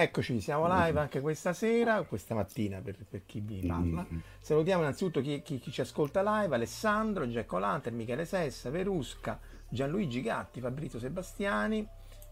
Eccoci, 0.00 0.40
siamo 0.40 0.68
live 0.68 1.00
anche 1.00 1.20
questa 1.20 1.52
sera, 1.52 2.02
questa 2.02 2.32
mattina 2.32 2.80
per, 2.80 3.04
per 3.04 3.26
chi 3.26 3.40
vi 3.40 3.66
parla. 3.66 4.06
Salutiamo 4.38 4.82
innanzitutto 4.82 5.20
chi, 5.20 5.42
chi- 5.42 5.58
chi 5.58 5.72
ci 5.72 5.80
ascolta 5.80 6.22
live, 6.22 6.54
Alessandro, 6.54 7.26
Jack 7.26 7.52
O'Lantern, 7.52 7.96
Michele 7.96 8.24
Sessa, 8.24 8.70
Verusca, 8.70 9.40
Gianluigi 9.68 10.22
Gatti, 10.22 10.60
Fabrizio 10.60 11.00
Sebastiani, 11.00 11.84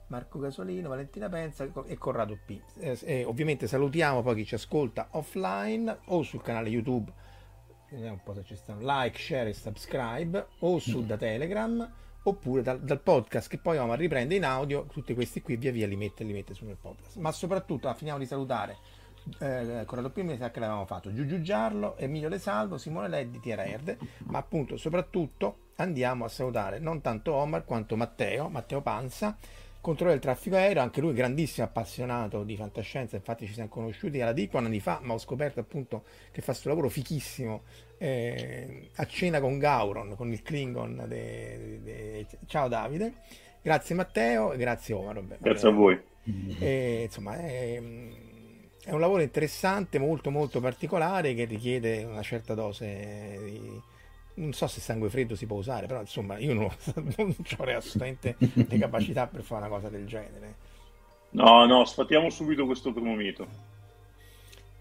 Marco 0.06 0.38
Gasolino, 0.38 0.88
Valentina 0.88 1.28
Penza 1.28 1.69
e 1.87 1.99
Corrado 1.99 2.38
P. 2.47 2.60
Eh, 2.78 3.00
e 3.03 3.25
ovviamente 3.25 3.66
salutiamo 3.66 4.22
poi 4.22 4.37
chi 4.37 4.44
ci 4.44 4.54
ascolta 4.54 5.09
offline 5.10 5.98
o 6.04 6.22
sul 6.22 6.43
canale 6.43 6.69
YouTube, 6.69 7.12
vediamo 7.91 8.12
un 8.12 8.22
po' 8.22 8.34
se 8.34 8.44
ci 8.44 8.54
stanno, 8.54 8.78
like, 8.81 9.19
share 9.19 9.48
e 9.48 9.54
subscribe, 9.54 10.47
o 10.60 10.78
su 10.78 11.04
da 11.04 11.16
Telegram, 11.16 11.93
oppure 12.28 12.62
dal, 12.62 12.81
dal 12.81 13.00
podcast 13.00 13.48
che 13.48 13.59
poi 13.59 13.76
vamo 13.76 13.92
a 13.92 13.97
riprendere 13.97 14.37
in 14.37 14.44
audio, 14.44 14.87
tutti 14.87 15.14
questi 15.14 15.42
qui 15.42 15.56
via 15.56 15.72
via 15.72 15.87
li 15.87 15.97
mette, 15.97 16.25
li 16.25 16.32
mette 16.32 16.54
su 16.54 16.64
nel 16.64 16.76
podcast. 16.81 17.16
Ma 17.16 17.32
soprattutto 17.32 17.92
finiamo 17.94 18.19
di 18.19 18.26
salutare 18.26 18.76
eh, 19.38 19.82
Corrado 19.87 20.10
P, 20.10 20.19
mi 20.19 20.36
sa 20.36 20.50
che 20.50 20.60
l'avevamo 20.60 20.86
fatto, 20.86 21.12
Giugiu 21.12 21.41
Giarlo, 21.41 21.97
Emilio 21.97 22.28
Le 22.28 22.38
Salvo, 22.38 22.78
Simone 22.78 23.09
Leddi, 23.09 23.41
Tiera 23.41 23.65
Erde, 23.65 23.98
ma 24.26 24.38
appunto 24.38 24.76
soprattutto 24.76 25.59
andiamo 25.76 26.25
a 26.25 26.28
salutare 26.28 26.78
non 26.78 27.00
tanto 27.00 27.34
Omar 27.34 27.65
quanto 27.65 27.97
Matteo, 27.97 28.48
Matteo 28.48 28.81
Panza, 28.81 29.36
controlla 29.81 30.15
il 30.15 30.20
traffico 30.20 30.56
aereo, 30.56 30.82
anche 30.82 31.00
lui 31.00 31.12
grandissimo 31.12 31.66
appassionato 31.66 32.44
di 32.44 32.56
fantascienza, 32.56 33.16
infatti 33.16 33.47
ci 33.47 33.53
siamo 33.53 33.69
conosciuti 33.69 34.21
alla 34.21 34.33
DICO 34.33 34.59
anni 34.59 34.80
fa, 34.80 35.00
ma 35.03 35.15
ho 35.15 35.18
scoperto 35.18 35.60
appunto 35.60 36.04
che 36.30 36.41
fa 36.41 36.53
questo 36.53 36.68
lavoro 36.68 36.89
fichissimo 36.89 37.62
eh, 37.98 38.91
a 38.97 39.07
cena 39.07 39.41
con 39.41 39.59
Gauron, 39.59 40.15
con 40.16 40.31
il 40.33 40.43
Klingon. 40.43 41.04
de- 41.09 41.81
de- 41.83 42.27
Ciao 42.47 42.69
Davide, 42.69 43.15
grazie 43.63 43.95
Matteo 43.95 44.53
e 44.53 44.57
grazie 44.59 44.95
Omar. 44.95 45.15
vabbè, 45.15 45.39
Grazie 45.41 45.69
a 45.69 45.71
vabbè. 45.71 45.83
voi. 45.83 46.01
E, 46.59 47.03
insomma, 47.04 47.37
è, 47.39 47.81
è 48.84 48.93
un 48.93 49.01
lavoro 49.01 49.22
interessante, 49.22 49.98
molto 49.98 50.31
molto 50.31 50.60
particolare 50.60 51.34
che 51.34 51.45
richiede 51.45 52.04
una 52.04 52.22
certa 52.22 52.54
dose 52.54 53.39
di... 53.45 53.83
Non 54.34 54.53
so 54.53 54.66
se 54.66 54.81
sangue 54.81 55.09
freddo 55.09 55.34
si 55.34 55.47
può 55.47 55.57
usare, 55.57 55.87
però 55.87 56.01
insomma 56.01 56.37
io 56.39 56.53
non, 56.53 56.69
non 57.16 57.34
avrei 57.59 57.75
assolutamente 57.75 58.37
le 58.69 58.78
capacità 58.78 59.27
per 59.27 59.43
fare 59.43 59.65
una 59.66 59.75
cosa 59.75 59.89
del 59.89 60.07
genere. 60.07 60.54
No, 61.31 61.66
no, 61.66 61.84
sfatiamo 61.84 62.31
subito 62.31 62.66
questo 62.66 62.93
primo 62.93 63.15
mito. 63.15 63.47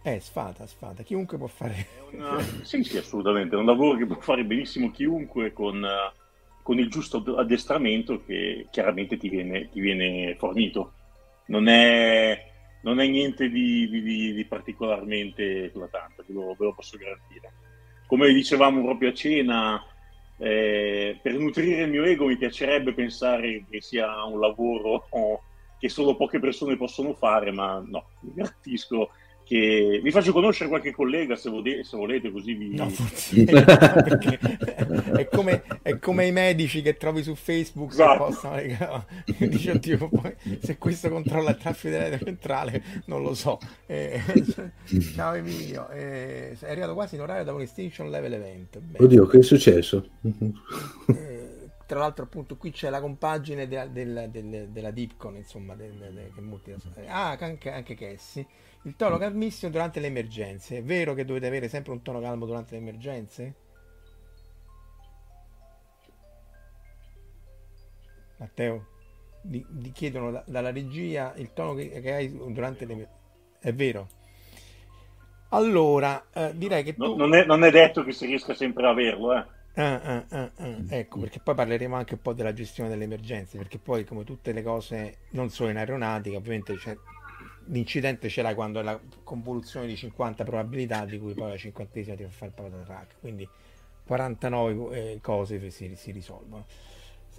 Eh, 0.08 0.20
sfata, 0.20 0.68
sfata, 0.68 1.02
chiunque 1.02 1.36
può 1.36 1.48
fare... 1.48 1.88
Una- 2.12 2.38
Sì, 2.62 2.84
sì, 2.84 2.96
assolutamente. 2.98 3.56
È 3.56 3.58
un 3.58 3.66
lavoro 3.66 3.98
che 3.98 4.06
può 4.06 4.18
fare 4.18 4.46
benissimo 4.46 4.92
chiunque 4.92 5.52
con, 5.52 5.84
con 6.62 6.78
il 6.78 6.92
giusto 6.92 7.24
addestramento 7.36 8.24
che 8.24 8.68
chiaramente 8.70 9.18
ti 9.18 9.30
viene, 9.30 9.68
ti 9.72 9.80
viene 9.80 10.36
fornito. 10.36 10.94
Non 11.48 11.68
è, 11.68 12.40
non 12.84 13.00
è 13.00 13.08
niente 13.08 13.50
di, 13.50 13.90
di, 13.90 14.34
di 14.36 14.46
particolarmente 14.46 15.66
eclatante, 15.66 16.24
ve 16.28 16.34
lo, 16.36 16.56
ve 16.56 16.66
lo, 16.66 16.74
posso 16.76 16.98
garantire. 16.98 17.52
Come 18.06 18.32
dicevamo 18.32 18.84
proprio 18.84 19.10
a 19.10 19.14
cena, 19.14 19.84
eh, 20.38 21.20
per 21.20 21.34
nutrire 21.34 21.82
il 21.82 21.90
mio 21.90 22.04
ego 22.04 22.28
mi 22.28 22.38
piacerebbe 22.38 22.94
pensare 22.94 23.66
che 23.68 23.82
sia 23.82 24.24
un 24.26 24.40
lavoro 24.40 25.08
che 25.80 25.90
solo 25.90 26.16
poche 26.16 26.38
persone 26.38 26.78
possono 26.78 27.16
fare, 27.16 27.52
ma 27.52 27.84
no, 27.84 28.10
mi 28.20 28.34
garantisco 28.36 29.10
che 29.46 30.00
vi 30.02 30.10
faccio 30.10 30.32
conoscere 30.32 30.70
qualche 30.70 30.92
collega 30.92 31.36
se, 31.36 31.52
vode- 31.52 31.84
se 31.84 31.96
volete 31.96 32.32
così 32.32 32.56
vi... 32.56 32.74
No, 32.74 32.88
è, 35.16 35.28
come, 35.32 35.64
è, 35.84 36.00
come, 36.00 36.26
i 36.26 36.32
medici 36.32 36.82
che 36.82 36.98
trovi 36.98 37.22
su 37.22 37.36
Facebook 37.36 37.92
esatto. 37.92 38.26
possono 38.26 38.56
no, 38.56 39.06
dice 39.38 39.72
oddio 39.72 40.10
poi, 40.10 40.36
se 40.60 40.80
questo 40.80 41.10
controlla 41.10 41.52
il 41.52 41.58
traffico 41.58 41.96
della 41.96 42.18
centrale 42.18 42.84
non 43.06 43.22
lo 43.22 43.36
so 43.36 43.60
eh, 43.86 44.20
ciao 45.14 45.34
Emilio 45.34 45.90
eh, 45.90 46.58
è 46.60 46.72
arrivato 46.72 46.96
quasi 46.96 47.14
in 47.14 47.22
orario 47.22 47.44
da 47.44 47.54
un 47.54 47.62
extinction 47.62 48.10
level 48.10 48.34
event 48.34 48.80
Bene. 48.80 49.06
oddio 49.06 49.28
che 49.28 49.38
è 49.38 49.44
successo? 49.44 50.10
eh, 51.16 51.70
tra 51.86 52.00
l'altro 52.00 52.24
appunto 52.24 52.58
qui 52.58 52.72
c'è 52.72 52.90
la 52.90 53.00
compagine 53.00 53.68
de, 53.68 53.90
de, 53.92 54.30
de, 54.32 54.72
della 54.72 54.90
Dipcon 54.90 55.36
insomma 55.36 55.76
del, 55.76 55.94
del, 55.94 56.32
del 56.34 57.08
ah 57.08 57.38
anche, 57.40 57.72
anche 57.72 57.94
Cassie 57.94 58.48
il 58.86 58.96
tono 58.96 59.18
calmissimo 59.18 59.72
durante 59.72 60.00
le 60.00 60.08
emergenze. 60.08 60.78
È 60.78 60.84
vero 60.84 61.14
che 61.14 61.26
dovete 61.26 61.48
avere 61.48 61.68
sempre 61.68 61.92
un 61.92 62.02
tono 62.02 62.22
calmo 62.22 62.46
durante 62.46 62.76
le 62.76 62.82
emergenze? 62.82 63.56
Matteo, 68.38 68.86
ti, 69.42 69.92
chiedono 69.92 70.32
da, 70.32 70.44
dalla 70.46 70.72
regia 70.72 71.34
il 71.38 71.52
tono 71.54 71.74
che, 71.74 72.02
che, 72.02 72.14
hai 72.14 72.32
durante 72.52 72.86
le 72.86 72.94
emergenze. 72.94 73.24
È 73.60 73.74
vero. 73.74 74.08
Allora, 75.50 76.26
eh, 76.34 76.52
direi 76.56 76.84
che 76.84 76.96
tu... 76.96 77.16
non, 77.16 77.34
è, 77.34 77.46
non, 77.46 77.64
è, 77.64 77.72
detto 77.72 78.04
che 78.04 78.12
si 78.12 78.26
riesca 78.26 78.54
sempre 78.54 78.86
a 78.86 78.90
averlo, 78.90 79.34
eh. 79.34 79.54
Ah, 79.78 80.02
ah, 80.02 80.26
ah, 80.30 80.52
ah, 80.56 80.78
ecco, 80.90 81.20
perché 81.20 81.40
poi 81.40 81.56
parleremo 81.56 81.96
anche 81.96 82.14
un 82.14 82.22
po' 82.22 82.34
della 82.34 82.54
gestione 82.54 82.90
delle 82.90 83.04
emergenze, 83.06 83.58
perché 83.58 83.78
poi 83.78 84.06
come 84.06 84.24
tutte 84.24 84.54
le 84.54 84.64
cose, 84.64 85.18
non 85.32 85.50
solo 85.50 85.70
in 85.70 85.78
aeronautica, 85.78 86.38
ovviamente 86.38 86.76
c'è 86.76 86.96
l'incidente 87.68 88.30
ce 88.30 88.42
l'hai 88.42 88.54
quando 88.54 88.80
è 88.80 88.84
la 88.84 89.00
convoluzione 89.24 89.88
di 89.88 89.96
50 89.96 90.44
probabilità 90.44 91.06
di 91.06 91.20
cui 91.20 91.34
poi 91.34 91.50
la 91.50 91.58
cinquantesima 91.58 92.16
ti 92.16 92.24
fa 92.24 92.30
fare 92.30 92.52
il 92.52 92.54
patatrack 92.54 93.16
quindi 93.20 93.48
49 94.06 95.14
eh, 95.14 95.20
cose 95.22 95.70
si, 95.70 95.96
si, 95.96 96.12
risolvono. 96.12 96.66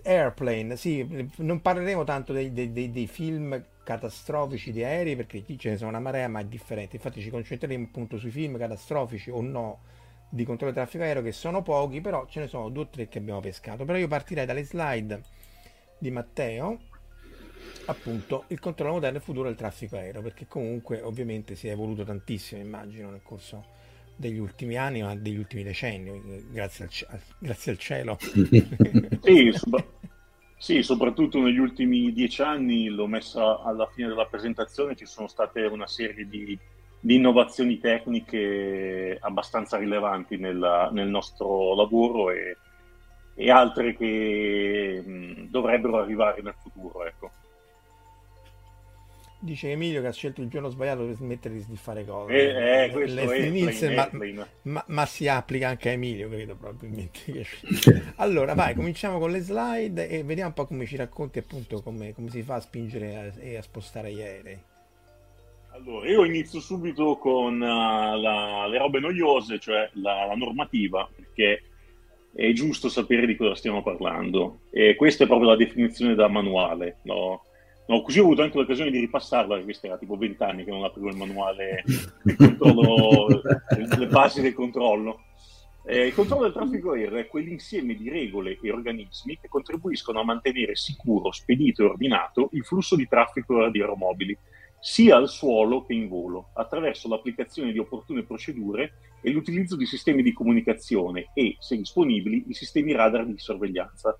Airplane, 0.02 0.76
sì, 0.76 1.30
non 1.36 1.60
parleremo 1.62 2.04
tanto 2.04 2.32
dei, 2.32 2.52
dei, 2.52 2.72
dei, 2.72 2.90
dei, 2.90 3.06
film 3.06 3.64
catastrofici 3.82 4.72
di 4.72 4.84
aerei 4.84 5.16
perché 5.16 5.44
ce 5.56 5.70
ne 5.70 5.76
sono 5.76 5.90
una 5.90 6.00
marea 6.00 6.28
ma 6.28 6.40
è 6.40 6.44
differente. 6.44 6.96
Infatti 6.96 7.20
ci 7.20 7.30
concentreremo 7.30 7.84
appunto 7.84 8.18
sui 8.18 8.30
film 8.30 8.58
catastrofici 8.58 9.30
o 9.30 9.40
no 9.40 9.80
di 10.28 10.44
controllo 10.44 10.72
del 10.72 10.82
traffico 10.82 11.04
aereo 11.04 11.22
che 11.22 11.30
sono 11.32 11.62
pochi 11.62 12.00
però 12.00 12.26
ce 12.26 12.40
ne 12.40 12.48
sono 12.48 12.68
due 12.68 12.82
o 12.82 12.88
tre 12.88 13.08
che 13.08 13.18
abbiamo 13.18 13.40
pescato. 13.40 13.84
Però 13.84 13.96
io 13.96 14.08
partirei 14.08 14.44
dalle 14.44 14.64
slide 14.64 15.22
di 15.98 16.10
Matteo 16.10 16.78
appunto 17.86 18.44
il 18.48 18.58
controllo 18.58 18.94
moderno 18.94 19.18
e 19.18 19.20
futuro 19.20 19.48
del 19.48 19.56
traffico 19.56 19.96
aereo, 19.96 20.22
perché 20.22 20.46
comunque 20.46 21.00
ovviamente 21.00 21.54
si 21.54 21.68
è 21.68 21.72
evoluto 21.72 22.04
tantissimo, 22.04 22.60
immagino, 22.60 23.10
nel 23.10 23.22
corso 23.22 23.64
degli 24.16 24.38
ultimi 24.38 24.76
anni, 24.76 25.02
ma 25.02 25.14
degli 25.14 25.36
ultimi 25.36 25.62
decenni, 25.62 26.46
grazie 26.50 26.88
al, 27.08 27.20
grazie 27.38 27.72
al 27.72 27.78
cielo. 27.78 28.18
sì, 29.20 29.52
so- 29.52 29.94
sì, 30.58 30.82
soprattutto 30.82 31.40
negli 31.40 31.58
ultimi 31.58 32.12
dieci 32.12 32.42
anni, 32.42 32.88
l'ho 32.88 33.06
messa 33.06 33.62
alla 33.62 33.86
fine 33.86 34.08
della 34.08 34.26
presentazione, 34.26 34.96
ci 34.96 35.06
sono 35.06 35.28
state 35.28 35.62
una 35.64 35.86
serie 35.86 36.26
di, 36.26 36.58
di 36.98 37.14
innovazioni 37.14 37.78
tecniche 37.78 39.18
abbastanza 39.20 39.76
rilevanti 39.76 40.38
nella, 40.38 40.88
nel 40.92 41.08
nostro 41.08 41.74
lavoro 41.74 42.30
e, 42.30 42.56
e 43.34 43.50
altre 43.50 43.94
che 43.94 45.02
mh, 45.04 45.50
dovrebbero 45.50 45.98
arrivare 45.98 46.40
nel 46.42 46.54
futuro. 46.58 47.04
Ecco. 47.04 47.30
Dice 49.46 49.70
Emilio 49.70 50.00
che 50.00 50.08
ha 50.08 50.12
scelto 50.12 50.42
il 50.42 50.48
giorno 50.48 50.70
sbagliato 50.70 51.04
per 51.04 51.14
smettere 51.14 51.54
di 51.54 51.76
fare 51.76 52.04
cose. 52.04 52.32
Eh, 52.32 52.84
eh, 52.84 52.90
questo 52.90 53.30
è 53.30 53.48
Nielsen, 53.48 53.94
ma, 53.94 54.10
ma, 54.62 54.84
ma, 54.88 55.06
si 55.06 55.28
applica 55.28 55.68
anche 55.68 55.90
a 55.90 55.92
Emilio, 55.92 56.28
credo 56.28 56.56
probabilmente. 56.56 57.46
allora, 58.16 58.54
vai, 58.54 58.74
cominciamo 58.74 59.20
con 59.20 59.30
le 59.30 59.38
slide 59.38 60.08
e 60.08 60.24
vediamo 60.24 60.48
un 60.48 60.54
po' 60.54 60.66
come 60.66 60.84
ci 60.84 60.96
racconti 60.96 61.38
appunto 61.38 61.80
come, 61.80 62.12
come 62.12 62.28
si 62.28 62.42
fa 62.42 62.56
a 62.56 62.60
spingere 62.60 63.34
e 63.38 63.56
a 63.56 63.62
spostare 63.62 64.12
gli 64.12 64.20
aerei. 64.20 64.58
Allora, 65.70 66.08
io 66.08 66.24
inizio 66.24 66.58
subito 66.58 67.16
con 67.16 67.54
uh, 67.54 68.20
la, 68.20 68.66
le 68.66 68.78
robe 68.78 68.98
noiose, 68.98 69.60
cioè 69.60 69.88
la, 69.92 70.24
la, 70.26 70.34
normativa, 70.34 71.08
perché 71.14 71.62
è 72.34 72.50
giusto 72.50 72.88
sapere 72.88 73.26
di 73.26 73.36
cosa 73.36 73.54
stiamo 73.54 73.84
parlando. 73.84 74.62
E 74.70 74.96
questa 74.96 75.22
è 75.22 75.28
proprio 75.28 75.50
la 75.50 75.56
definizione 75.56 76.16
da 76.16 76.26
manuale, 76.26 76.96
no? 77.02 77.44
No, 77.88 78.02
così 78.02 78.18
ho 78.18 78.24
avuto 78.24 78.42
anche 78.42 78.58
l'occasione 78.58 78.90
di 78.90 78.98
ripassarla, 78.98 79.62
questo 79.62 79.86
era 79.86 79.96
tipo 79.96 80.16
vent'anni 80.16 80.64
che 80.64 80.70
non 80.70 80.82
aprivo 80.82 81.08
il 81.08 81.16
manuale 81.16 81.84
del 82.22 82.36
controllo, 82.36 83.42
le 83.96 84.06
basi 84.08 84.40
del 84.40 84.54
controllo. 84.54 85.20
Eh, 85.84 86.08
il 86.08 86.14
controllo 86.14 86.42
del 86.42 86.52
traffico 86.52 86.92
aereo 86.92 87.18
è 87.18 87.28
quell'insieme 87.28 87.94
di 87.94 88.08
regole 88.08 88.58
e 88.60 88.72
organismi 88.72 89.38
che 89.40 89.46
contribuiscono 89.46 90.18
a 90.18 90.24
mantenere 90.24 90.74
sicuro, 90.74 91.30
spedito 91.30 91.82
e 91.82 91.86
ordinato 91.86 92.48
il 92.52 92.64
flusso 92.64 92.96
di 92.96 93.06
traffico 93.06 93.68
di 93.68 93.80
aeromobili, 93.80 94.36
sia 94.80 95.16
al 95.16 95.28
suolo 95.28 95.84
che 95.84 95.92
in 95.92 96.08
volo, 96.08 96.50
attraverso 96.54 97.08
l'applicazione 97.08 97.70
di 97.70 97.78
opportune 97.78 98.24
procedure 98.24 98.94
e 99.20 99.30
l'utilizzo 99.30 99.76
di 99.76 99.86
sistemi 99.86 100.24
di 100.24 100.32
comunicazione 100.32 101.30
e, 101.34 101.56
se 101.60 101.76
disponibili, 101.76 102.46
i 102.48 102.54
sistemi 102.54 102.92
radar 102.92 103.24
di 103.26 103.38
sorveglianza 103.38 104.18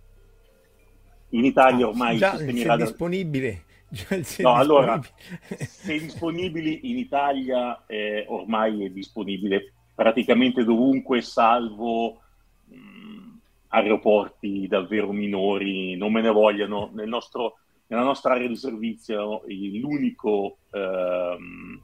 in 1.39 1.45
Italia 1.45 1.89
ormai 1.89 2.17
già, 2.17 2.35
i 2.35 2.39
sistemi 2.39 2.63
radar... 2.63 2.87
disponibile 2.87 3.65
già 3.89 4.23
se 4.23 4.43
no, 4.43 4.55
allora, 4.55 5.01
se 5.41 5.99
disponibili 5.99 6.91
in 6.91 6.99
Italia 6.99 7.85
eh, 7.87 8.25
ormai 8.29 8.85
è 8.85 8.91
disponibile 8.91 9.73
praticamente 9.97 10.63
dovunque, 10.63 11.23
salvo 11.23 12.21
mh, 12.67 13.39
aeroporti 13.69 14.67
davvero 14.69 15.11
minori, 15.11 15.97
non 15.97 16.13
me 16.13 16.21
ne 16.21 16.31
vogliano. 16.31 16.91
Nel 16.93 17.09
nostro, 17.09 17.57
nella 17.87 18.03
nostra 18.03 18.35
area 18.35 18.47
di 18.47 18.57
servizio 18.57 19.43
l'unico, 19.47 20.59
ehm, 20.71 21.81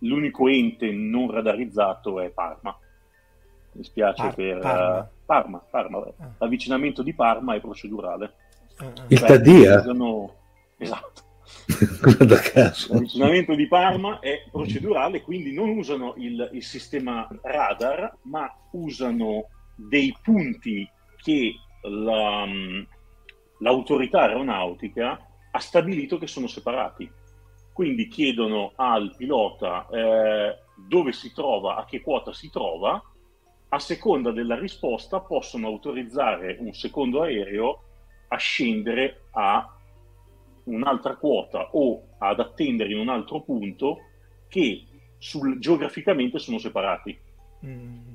l'unico 0.00 0.48
ente 0.48 0.90
non 0.90 1.30
radarizzato 1.30 2.20
è 2.20 2.30
Parma. 2.30 2.76
Mi 3.72 3.84
spiace 3.84 4.22
Par- 4.22 4.34
per 4.34 4.58
Parma. 4.58 5.10
Parma, 5.24 5.58
Parma. 5.70 5.98
Ah. 5.98 6.30
L'avvicinamento 6.38 7.02
di 7.02 7.14
Parma 7.14 7.54
è 7.54 7.60
procedurale. 7.60 8.34
Il 9.08 9.20
Tadia? 9.20 9.84
Esatto. 10.78 11.24
L'avvicinamento 12.88 13.54
di 13.54 13.66
Parma 13.66 14.20
è 14.20 14.44
procedurale, 14.50 15.22
quindi 15.22 15.52
non 15.52 15.70
usano 15.70 16.14
il, 16.16 16.50
il, 16.52 16.62
sistema 16.62 17.26
radar, 17.42 18.18
ma 18.22 18.52
usano 18.72 19.48
dei 19.74 20.14
punti 20.22 20.88
che 21.22 21.54
la, 21.82 22.46
l'autorità 23.58 24.22
aeronautica 24.22 25.18
ha 25.50 25.58
stabilito 25.58 26.18
che 26.18 26.26
sono 26.26 26.46
separati. 26.46 27.10
Quindi 27.72 28.08
chiedono 28.08 28.72
al 28.76 29.14
pilota 29.16 29.86
eh, 29.90 30.56
dove 30.76 31.12
si 31.12 31.32
trova, 31.32 31.76
a 31.76 31.84
che 31.84 32.00
quota 32.00 32.32
si 32.32 32.50
trova, 32.50 33.02
a 33.68 33.78
seconda 33.78 34.30
della 34.30 34.58
risposta 34.58 35.20
possono 35.20 35.66
autorizzare 35.66 36.56
un 36.60 36.72
secondo 36.72 37.22
aereo 37.22 37.85
a 38.28 38.36
scendere 38.36 39.22
a 39.32 39.76
un'altra 40.64 41.16
quota 41.16 41.70
o 41.72 42.02
ad 42.18 42.40
attendere 42.40 42.92
in 42.92 42.98
un 42.98 43.08
altro 43.08 43.40
punto 43.42 43.98
che 44.48 44.84
sul, 45.18 45.58
geograficamente 45.58 46.38
sono 46.38 46.58
separati. 46.58 47.18
Mm. 47.64 48.14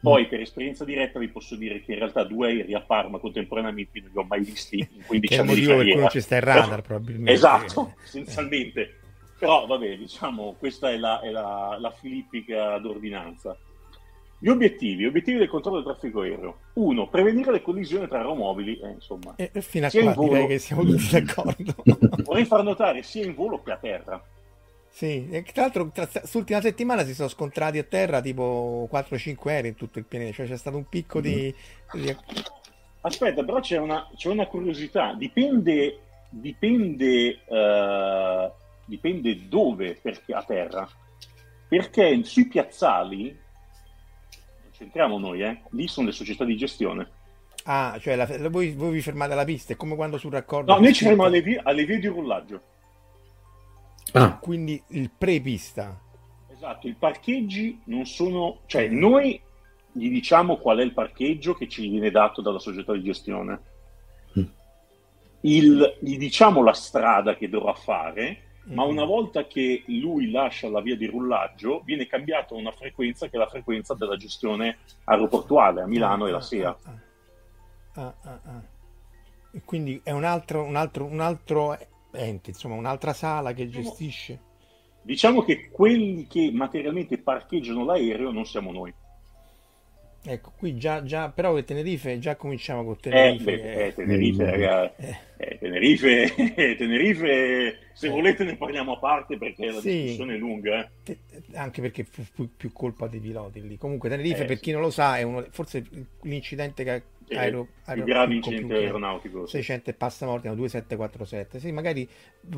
Poi 0.00 0.28
per 0.28 0.40
esperienza 0.40 0.84
diretta 0.84 1.18
vi 1.18 1.28
posso 1.28 1.56
dire 1.56 1.82
che 1.82 1.92
in 1.92 1.98
realtà 1.98 2.22
due 2.22 2.48
aerei 2.48 2.74
a 2.74 2.80
Parma 2.80 3.18
contemporaneamente 3.18 4.00
non 4.00 4.10
li 4.12 4.18
ho 4.18 4.24
mai 4.24 4.40
visti 4.44 4.78
in 4.78 5.02
15 5.04 5.38
anni 5.38 5.54
di 5.54 5.66
carriera. 5.66 6.00
cui 6.00 6.08
c'è 6.08 6.20
sta 6.20 6.36
il 6.36 6.42
radar 6.42 6.82
probabilmente. 6.86 7.32
Esatto, 7.32 7.94
essenzialmente. 8.04 9.00
Però 9.38 9.66
vabbè, 9.66 9.96
diciamo, 9.96 10.54
questa 10.58 10.90
è 10.90 10.96
la, 10.96 11.20
è 11.20 11.30
la, 11.30 11.76
la 11.80 11.90
filippica 11.90 12.78
d'ordinanza. 12.78 13.58
Gli 14.38 14.48
obiettivi, 14.48 15.06
obiettivi 15.06 15.38
del 15.38 15.48
controllo 15.48 15.80
del 15.80 15.86
traffico 15.86 16.20
aereo. 16.20 16.58
Uno, 16.74 17.08
prevenire 17.08 17.52
le 17.52 17.62
collisioni 17.62 18.06
tra 18.06 18.18
aeromobili, 18.18 18.78
eh, 18.78 18.90
insomma. 18.90 19.34
E, 19.36 19.50
fino 19.62 19.86
a 19.86 19.90
qua 19.90 20.12
volo... 20.12 20.32
direi 20.32 20.46
che 20.46 20.58
siamo 20.58 20.84
tutti 20.84 21.08
d'accordo. 21.10 21.74
Vorrei 22.24 22.44
far 22.44 22.62
notare 22.62 23.02
sia 23.02 23.24
in 23.24 23.34
volo 23.34 23.62
che 23.62 23.72
a 23.72 23.76
terra. 23.78 24.22
Sì, 24.88 25.28
e 25.30 25.42
tra 25.42 25.62
l'altro 25.62 25.90
tra, 25.92 26.08
l'ultima 26.32 26.60
settimana 26.60 27.04
si 27.04 27.14
sono 27.14 27.28
scontrati 27.28 27.78
a 27.78 27.82
terra 27.82 28.20
tipo 28.20 28.88
4-5 28.90 29.48
aerei 29.48 29.70
in 29.70 29.76
tutto 29.76 29.98
il 29.98 30.06
pianeta, 30.06 30.32
cioè 30.32 30.46
c'è 30.46 30.56
stato 30.56 30.76
un 30.76 30.88
picco 30.88 31.20
di... 31.20 31.54
di... 31.92 32.16
Aspetta, 33.02 33.44
però 33.44 33.60
c'è 33.60 33.78
una, 33.78 34.08
c'è 34.16 34.28
una 34.28 34.46
curiosità, 34.46 35.14
dipende, 35.14 36.00
dipende 36.30 37.38
uh, 37.46 38.50
dipende 38.86 39.48
dove 39.48 39.98
perché, 40.00 40.32
a 40.32 40.42
terra, 40.42 40.88
perché 41.68 42.22
sui 42.24 42.46
piazzali, 42.46 43.36
c'entriamo 44.76 45.18
noi, 45.18 45.42
eh, 45.42 45.62
lì 45.70 45.88
sono 45.88 46.06
le 46.06 46.12
società 46.12 46.44
di 46.44 46.56
gestione. 46.56 47.10
Ah, 47.64 47.96
cioè 48.00 48.14
la, 48.14 48.26
la- 48.38 48.48
voi, 48.48 48.72
voi 48.72 48.92
vi 48.92 49.00
fermate 49.00 49.32
alla 49.32 49.44
pista, 49.44 49.72
è 49.72 49.76
come 49.76 49.96
quando 49.96 50.18
sul 50.18 50.30
raccordo... 50.32 50.72
No, 50.72 50.80
noi 50.80 50.92
ci 50.94 51.04
fermiamo 51.04 51.24
alle 51.24 51.42
vie, 51.42 51.60
alle 51.62 51.84
vie 51.84 51.98
di 51.98 52.06
rullaggio. 52.06 52.60
Ah, 54.12 54.38
Quindi 54.38 54.80
il 54.88 55.10
pre-pista. 55.16 55.98
Esatto, 56.48 56.86
i 56.88 56.94
parcheggi 56.94 57.80
non 57.86 58.06
sono, 58.06 58.60
cioè 58.66 58.88
noi 58.88 59.40
gli 59.92 60.08
diciamo 60.10 60.56
qual 60.58 60.78
è 60.78 60.82
il 60.82 60.92
parcheggio 60.92 61.54
che 61.54 61.68
ci 61.68 61.88
viene 61.88 62.10
dato 62.10 62.40
dalla 62.40 62.58
società 62.58 62.92
di 62.92 63.02
gestione. 63.02 63.60
Mm. 64.38 64.44
Il- 65.40 65.96
gli 66.00 66.16
diciamo 66.18 66.62
la 66.62 66.72
strada 66.72 67.34
che 67.34 67.48
dovrà 67.48 67.74
fare, 67.74 68.42
ma 68.68 68.84
una 68.84 69.04
volta 69.04 69.46
che 69.46 69.84
lui 69.86 70.30
lascia 70.30 70.68
la 70.68 70.80
via 70.80 70.96
di 70.96 71.06
rullaggio, 71.06 71.82
viene 71.84 72.06
cambiata 72.06 72.54
una 72.54 72.72
frequenza 72.72 73.28
che 73.28 73.36
è 73.36 73.38
la 73.38 73.48
frequenza 73.48 73.94
della 73.94 74.16
gestione 74.16 74.78
aeroportuale 75.04 75.82
a 75.82 75.86
Milano 75.86 76.26
e 76.26 76.30
la 76.30 76.38
Ah, 76.38 76.40
SEA. 76.40 76.68
ah, 76.68 76.76
ah. 76.84 78.02
Ah, 78.02 78.14
ah, 78.22 78.40
ah. 78.44 78.62
E 79.52 79.62
quindi 79.64 80.00
è 80.02 80.10
un 80.10 80.24
altro, 80.24 80.62
un 80.64 80.76
altro, 80.76 81.04
un 81.04 81.20
altro 81.20 81.78
ente, 82.12 82.50
insomma, 82.50 82.74
un'altra 82.74 83.12
sala 83.12 83.52
che 83.52 83.68
gestisce. 83.68 84.40
Diciamo 85.02 85.42
che 85.42 85.70
quelli 85.70 86.26
che 86.26 86.50
materialmente 86.52 87.18
parcheggiano 87.18 87.84
l'aereo 87.84 88.32
non 88.32 88.44
siamo 88.44 88.72
noi. 88.72 88.92
Ecco, 90.28 90.52
qui 90.56 90.76
già, 90.76 91.04
già 91.04 91.28
però 91.30 91.54
che 91.54 91.62
Tenerife, 91.64 92.18
già 92.18 92.34
cominciamo 92.34 92.82
con 92.84 92.94
Eh, 92.94 93.00
Tenerife. 93.00 93.44
beh, 93.44 93.72
eh. 93.72 93.86
eh, 93.86 93.94
Tenerife, 93.94 94.42
Mm. 94.42 94.46
raga, 94.50 94.96
Eh. 94.96 95.16
eh, 95.36 95.58
Tenerife, 95.58 96.34
Tenerife, 96.76 97.78
se 97.92 98.08
volete 98.08 98.42
ne 98.44 98.56
parliamo 98.56 98.94
a 98.94 98.98
parte 98.98 99.38
perché 99.38 99.66
la 99.70 99.80
Sì. 99.80 100.02
discussione 100.02 100.34
è 100.34 100.36
lunga. 100.38 100.80
eh. 100.84 100.88
Te- 101.04 101.18
anche 101.54 101.80
perché 101.80 102.02
fu 102.04 102.24
più, 102.34 102.50
più 102.56 102.72
colpa 102.72 103.06
dei 103.06 103.20
piloti 103.20 103.66
lì. 103.66 103.76
Comunque 103.78 104.08
Tenerife, 104.08 104.42
Eh, 104.42 104.46
per 104.46 104.58
chi 104.58 104.72
non 104.72 104.80
lo 104.80 104.90
sa, 104.90 105.16
è 105.16 105.22
uno, 105.22 105.46
forse 105.50 105.84
l'incidente 106.22 106.82
che 106.82 107.02
Eh, 107.28 107.36
aero, 107.36 107.60
il 107.60 107.68
aero- 107.84 108.02
più 108.04 108.12
grave 108.12 108.34
incidente 108.34 108.74
aeronautico. 108.74 109.46
sì. 109.46 109.52
600 109.58 109.90
e 109.90 109.94
passa 109.94 110.26
morti, 110.26 110.48
hanno 110.48 110.56
2747. 110.56 111.60
Sì, 111.60 111.70
magari 111.70 112.08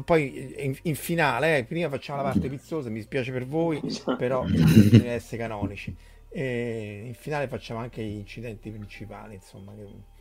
poi 0.06 0.54
in, 0.64 0.74
in 0.82 0.94
finale, 0.94 1.58
eh, 1.58 1.64
prima 1.64 1.90
facciamo 1.90 2.22
la 2.22 2.30
parte 2.30 2.48
pizzosa, 2.48 2.88
mi 2.88 3.02
spiace 3.02 3.30
per 3.30 3.44
voi, 3.44 3.78
però 4.16 4.42
bisogna 4.44 5.12
essere 5.12 5.42
canonici. 5.42 5.94
E 6.30 7.02
in 7.06 7.14
finale 7.14 7.48
facciamo 7.48 7.80
anche 7.80 8.02
gli 8.02 8.16
incidenti 8.16 8.70
principali, 8.70 9.34
insomma. 9.34 9.72
che- 9.74 10.16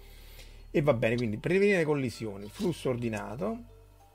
E 0.72 0.82
va 0.82 0.94
bene, 0.94 1.16
quindi 1.16 1.38
prevenire 1.38 1.84
collisioni, 1.84 2.48
flusso 2.50 2.90
ordinato. 2.90 3.58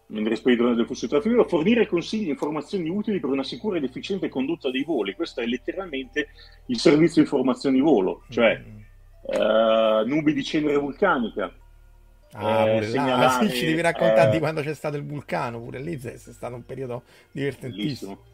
Mentre 0.09 0.37
speditore 0.37 0.75
del 0.75 0.85
flusso 0.85 1.09
traffico, 1.09 1.45
fornire 1.45 1.87
consigli 1.87 2.27
e 2.27 2.31
informazioni 2.33 2.89
utili 2.91 3.19
per 3.19 3.31
una 3.31 3.43
sicura 3.45 3.79
ed 3.79 3.85
efficiente 3.85 4.29
condotta 4.29 4.71
dei 4.71 4.85
voli. 4.85 5.15
Questo 5.15 5.41
è 5.41 5.47
letteralmente 5.47 6.29
il 6.67 6.79
servizio 6.79 7.23
informazioni 7.23 7.81
volo, 7.81 8.23
cioè 8.29 8.59
Mm. 8.63 8.79
eh, 9.33 10.03
nubi 10.07 10.35
di 10.35 10.45
cenere 10.45 10.77
vulcanica. 10.77 11.51
Ah, 12.33 12.67
eh, 12.69 12.81
là, 12.81 12.87
segnalare, 12.87 13.49
sì, 13.49 13.57
ci 13.57 13.65
devi 13.67 13.81
raccontare 13.81 14.29
eh, 14.29 14.33
di 14.33 14.39
quando 14.39 14.61
c'è 14.63 14.75
stato 14.75 14.97
il 14.97 15.05
vulcano, 15.05 15.61
pure 15.61 15.81
lì 15.81 15.99
è 15.99 16.17
stato 16.17 16.55
un 16.55 16.65
periodo 16.65 17.03
divertentissimo. 17.31 18.19
Bellissimo. 18.19 18.31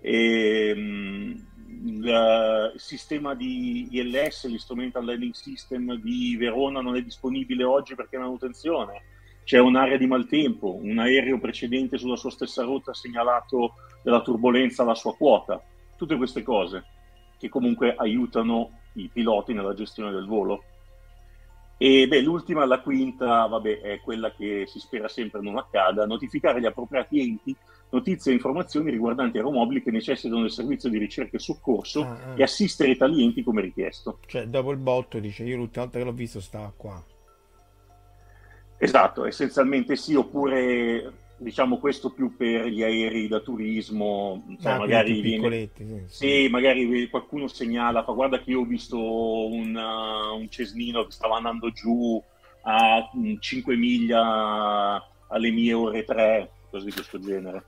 E, 0.00 0.74
mh, 0.74 1.46
il 1.84 2.72
sistema 2.76 3.34
di 3.34 3.88
ILS, 3.90 4.46
l'Instrumental 4.46 5.04
Landing 5.04 5.32
System 5.32 5.94
di 5.96 6.36
Verona 6.36 6.80
non 6.80 6.96
è 6.96 7.02
disponibile 7.02 7.64
oggi 7.64 7.94
perché 7.94 8.16
è 8.16 8.20
manutenzione. 8.20 9.02
C'è 9.44 9.58
un'area 9.58 9.96
di 9.96 10.06
maltempo, 10.06 10.78
un 10.80 10.98
aereo 10.98 11.38
precedente 11.38 11.98
sulla 11.98 12.16
sua 12.16 12.30
stessa 12.30 12.62
rotta 12.62 12.92
ha 12.92 12.94
segnalato 12.94 13.74
della 14.02 14.22
turbolenza 14.22 14.82
alla 14.82 14.94
sua 14.94 15.14
quota. 15.16 15.62
Tutte 15.96 16.16
queste 16.16 16.42
cose 16.42 16.84
che 17.38 17.48
comunque 17.48 17.94
aiutano 17.96 18.78
i 18.94 19.08
piloti 19.12 19.52
nella 19.52 19.74
gestione 19.74 20.12
del 20.12 20.26
volo. 20.26 20.64
E 21.76 22.06
beh, 22.06 22.20
l'ultima, 22.20 22.64
la 22.64 22.80
quinta, 22.80 23.46
vabbè, 23.46 23.80
è 23.80 24.00
quella 24.00 24.32
che 24.32 24.64
si 24.68 24.78
spera 24.78 25.08
sempre 25.08 25.40
non 25.40 25.58
accada, 25.58 26.06
notificare 26.06 26.60
gli 26.60 26.66
appropriati 26.66 27.18
enti 27.18 27.56
notizie 27.92 28.32
e 28.32 28.34
informazioni 28.34 28.90
riguardanti 28.90 29.36
aeromobili 29.36 29.82
che 29.82 29.90
necessitano 29.90 30.40
del 30.40 30.50
servizio 30.50 30.88
di 30.88 30.98
ricerca 30.98 31.36
e 31.36 31.40
soccorso 31.40 32.02
Ah, 32.02 32.18
ah. 32.30 32.34
e 32.36 32.42
assistere 32.42 32.96
tali 32.96 33.22
enti 33.22 33.42
come 33.42 33.60
richiesto. 33.60 34.18
Cioè, 34.26 34.46
dopo 34.46 34.70
il 34.72 34.78
botto 34.78 35.18
dice, 35.18 35.44
io 35.44 35.56
l'ultima 35.56 35.84
volta 35.84 35.98
che 35.98 36.04
l'ho 36.04 36.12
visto 36.12 36.40
stava 36.40 36.72
qua. 36.74 37.02
Esatto, 38.78 39.24
essenzialmente 39.26 39.94
sì, 39.94 40.14
oppure 40.14 41.12
diciamo 41.36 41.78
questo 41.78 42.10
più 42.10 42.36
per 42.36 42.66
gli 42.66 42.82
aerei 42.82 43.28
da 43.28 43.40
turismo, 43.40 44.42
sai, 44.58 44.74
Ah, 44.74 44.78
magari 44.78 45.20
viene, 45.20 45.70
sì, 45.74 46.00
sì. 46.06 46.48
Magari 46.50 47.08
qualcuno 47.08 47.46
segnala, 47.48 48.04
fa 48.04 48.12
guarda 48.12 48.40
che 48.40 48.50
io 48.50 48.60
ho 48.60 48.64
visto 48.64 48.96
un, 48.98 49.74
uh, 49.74 50.36
un 50.36 50.48
cesnino 50.48 51.04
che 51.04 51.12
stava 51.12 51.36
andando 51.36 51.70
giù 51.70 52.20
a 52.62 53.10
mm, 53.16 53.34
5 53.38 53.76
miglia 53.76 55.04
alle 55.28 55.50
mie 55.50 55.72
ore 55.72 56.04
3, 56.04 56.50
cose 56.70 56.84
di 56.86 56.92
questo 56.92 57.18
genere. 57.20 57.64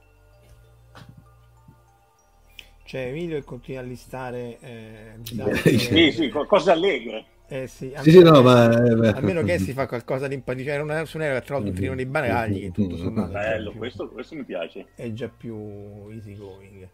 C'è 2.94 3.06
Emilio 3.08 3.42
continua 3.42 3.80
a 3.80 3.82
listare 3.82 4.56
eh, 4.60 5.14
disastri. 5.18 5.78
Sì, 5.80 6.12
sì, 6.12 6.28
co- 6.28 6.46
cose 6.46 6.70
allegre. 6.70 7.24
Eh, 7.48 7.66
sì, 7.66 7.92
Sì, 7.98 8.12
sì, 8.12 8.22
no, 8.22 8.40
ma... 8.40 8.70
eh, 8.70 8.94
beh. 8.94 9.08
almeno 9.08 9.42
che 9.42 9.58
si 9.58 9.72
fa 9.72 9.88
qualcosa 9.88 10.28
di 10.28 10.34
impatto. 10.34 10.62
C'era 10.62 10.80
una 10.80 11.04
su 11.04 11.16
un 11.16 11.24
aereo 11.24 11.40
che 11.40 11.44
tra 11.44 11.56
l'altro 11.56 11.74
finivano 11.74 12.00
i 12.00 12.06
bagagli, 12.06 12.60
che 12.60 12.70
tutto 12.70 12.96
sommato 12.96 13.30
è 13.30 13.32
Bello, 13.32 13.70
più- 13.70 13.80
questo, 13.80 14.08
questo 14.10 14.36
mi 14.36 14.44
piace. 14.44 14.86
è 14.94 15.12
già 15.12 15.28
più 15.28 15.56
easy 16.12 16.36
going. 16.36 16.88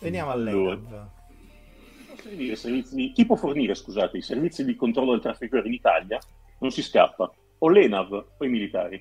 Veniamo 0.00 0.32
all'ENAV. 0.32 1.08
Di- 2.90 3.12
Chi 3.14 3.24
può 3.24 3.36
fornire, 3.36 3.76
scusate, 3.76 4.16
i 4.16 4.22
servizi 4.22 4.64
di 4.64 4.74
controllo 4.74 5.12
del 5.12 5.20
traffico 5.20 5.54
aereo 5.54 5.70
in 5.70 5.76
Italia? 5.76 6.18
Non 6.58 6.72
si 6.72 6.82
scappa. 6.82 7.32
O 7.58 7.68
l'ENAV 7.68 8.12
o 8.38 8.44
i 8.44 8.48
militari. 8.48 9.00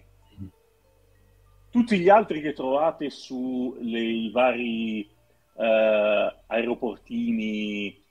Tutti 1.71 1.97
gli 1.97 2.09
altri 2.09 2.41
che 2.41 2.53
trovate 2.53 3.09
sui 3.09 4.29
vari 4.31 5.09
eh, 5.57 6.35
aeroportini, 6.47 8.01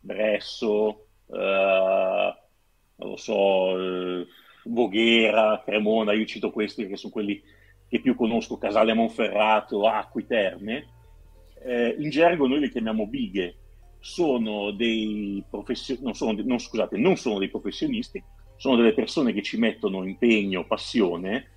Bresso, 0.00 1.06
eh, 1.30 2.34
non 2.96 3.08
lo 3.08 3.16
so, 3.16 3.78
eh, 3.78 4.26
Voghera, 4.64 5.62
Cremona, 5.64 6.12
io 6.12 6.24
cito 6.24 6.50
questi 6.50 6.86
che 6.86 6.96
sono 6.96 7.12
quelli 7.12 7.42
che 7.88 8.00
più 8.00 8.14
conosco, 8.14 8.58
Casale 8.58 8.94
Monferrato, 8.94 9.86
Acqui 9.86 10.26
Terme, 10.26 10.88
eh, 11.64 11.96
in 11.98 12.10
gergo 12.10 12.46
noi 12.46 12.60
li 12.60 12.70
chiamiamo 12.70 13.06
bighe, 13.06 13.56
sono 13.98 14.72
dei 14.72 15.42
professionisti, 15.48 16.04
non, 16.04 16.14
sono, 16.14 16.32
non, 16.32 16.58
non 16.92 17.16
sono 17.16 17.38
dei 17.38 17.48
professionisti, 17.48 18.22
sono 18.56 18.76
delle 18.76 18.94
persone 18.94 19.32
che 19.32 19.42
ci 19.42 19.58
mettono 19.58 20.04
impegno, 20.04 20.66
passione, 20.66 21.50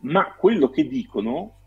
ma 0.00 0.34
quello 0.34 0.70
che 0.70 0.86
dicono 0.86 1.59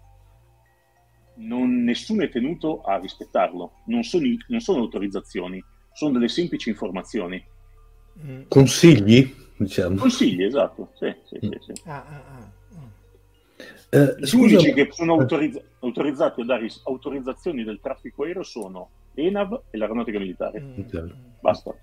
non, 1.36 1.84
nessuno 1.84 2.24
è 2.24 2.30
tenuto 2.30 2.82
a 2.82 2.98
rispettarlo, 2.98 3.72
non 3.86 4.04
sono, 4.04 4.26
non 4.48 4.60
sono 4.60 4.80
autorizzazioni, 4.80 5.64
sono 5.94 6.12
delle 6.14 6.28
semplici 6.28 6.70
informazioni. 6.70 7.44
Mm. 8.24 8.42
Consigli, 8.48 9.34
diciamo. 9.58 9.96
Consigli, 9.96 10.44
esatto, 10.44 10.92
sì, 11.00 11.14
sì, 11.26 11.38
sì, 11.42 11.58
sì. 11.60 11.82
Ah, 11.86 12.06
ah, 12.08 12.24
ah, 12.28 12.38
ah. 12.38 12.52
Eh, 13.90 14.16
Gli 14.18 14.26
scusa, 14.26 14.58
unici 14.58 14.74
che 14.74 14.90
sono 14.92 15.14
autorizza- 15.14 15.62
autorizzati 15.80 16.42
a 16.42 16.46
dare 16.46 16.68
autorizzazioni 16.86 17.64
del 17.64 17.80
traffico 17.80 18.24
aereo 18.24 18.42
sono 18.42 18.90
l'ENAV 19.14 19.64
e 19.70 19.78
l'aeronautica 19.78 20.18
militare. 20.18 20.60
Mm. 20.60 20.80
Ok. 20.80 21.16
Basta. 21.40 21.76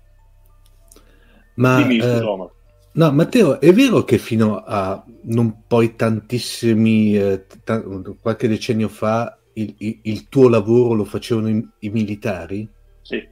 ma, 1.55 1.77
Dimmi, 1.81 1.97
eh, 1.97 2.01
scusa, 2.01 2.51
no, 2.93 3.11
Matteo, 3.11 3.61
è 3.61 3.71
vero 3.71 4.03
che 4.03 4.17
fino 4.17 4.57
a 4.57 5.03
non 5.23 5.63
poi 5.67 5.95
tantissimi, 5.95 7.15
eh, 7.15 7.45
ta- 7.63 7.81
qualche 8.19 8.47
decennio 8.49 8.89
fa, 8.89 9.37
il, 9.53 9.75
il- 9.79 9.99
il 10.03 10.29
tuo 10.29 10.49
lavoro 10.49 10.93
lo 10.93 11.05
facevano 11.05 11.49
i, 11.49 11.67
i 11.79 11.89
militari? 11.89 12.67
Sì. 13.01 13.27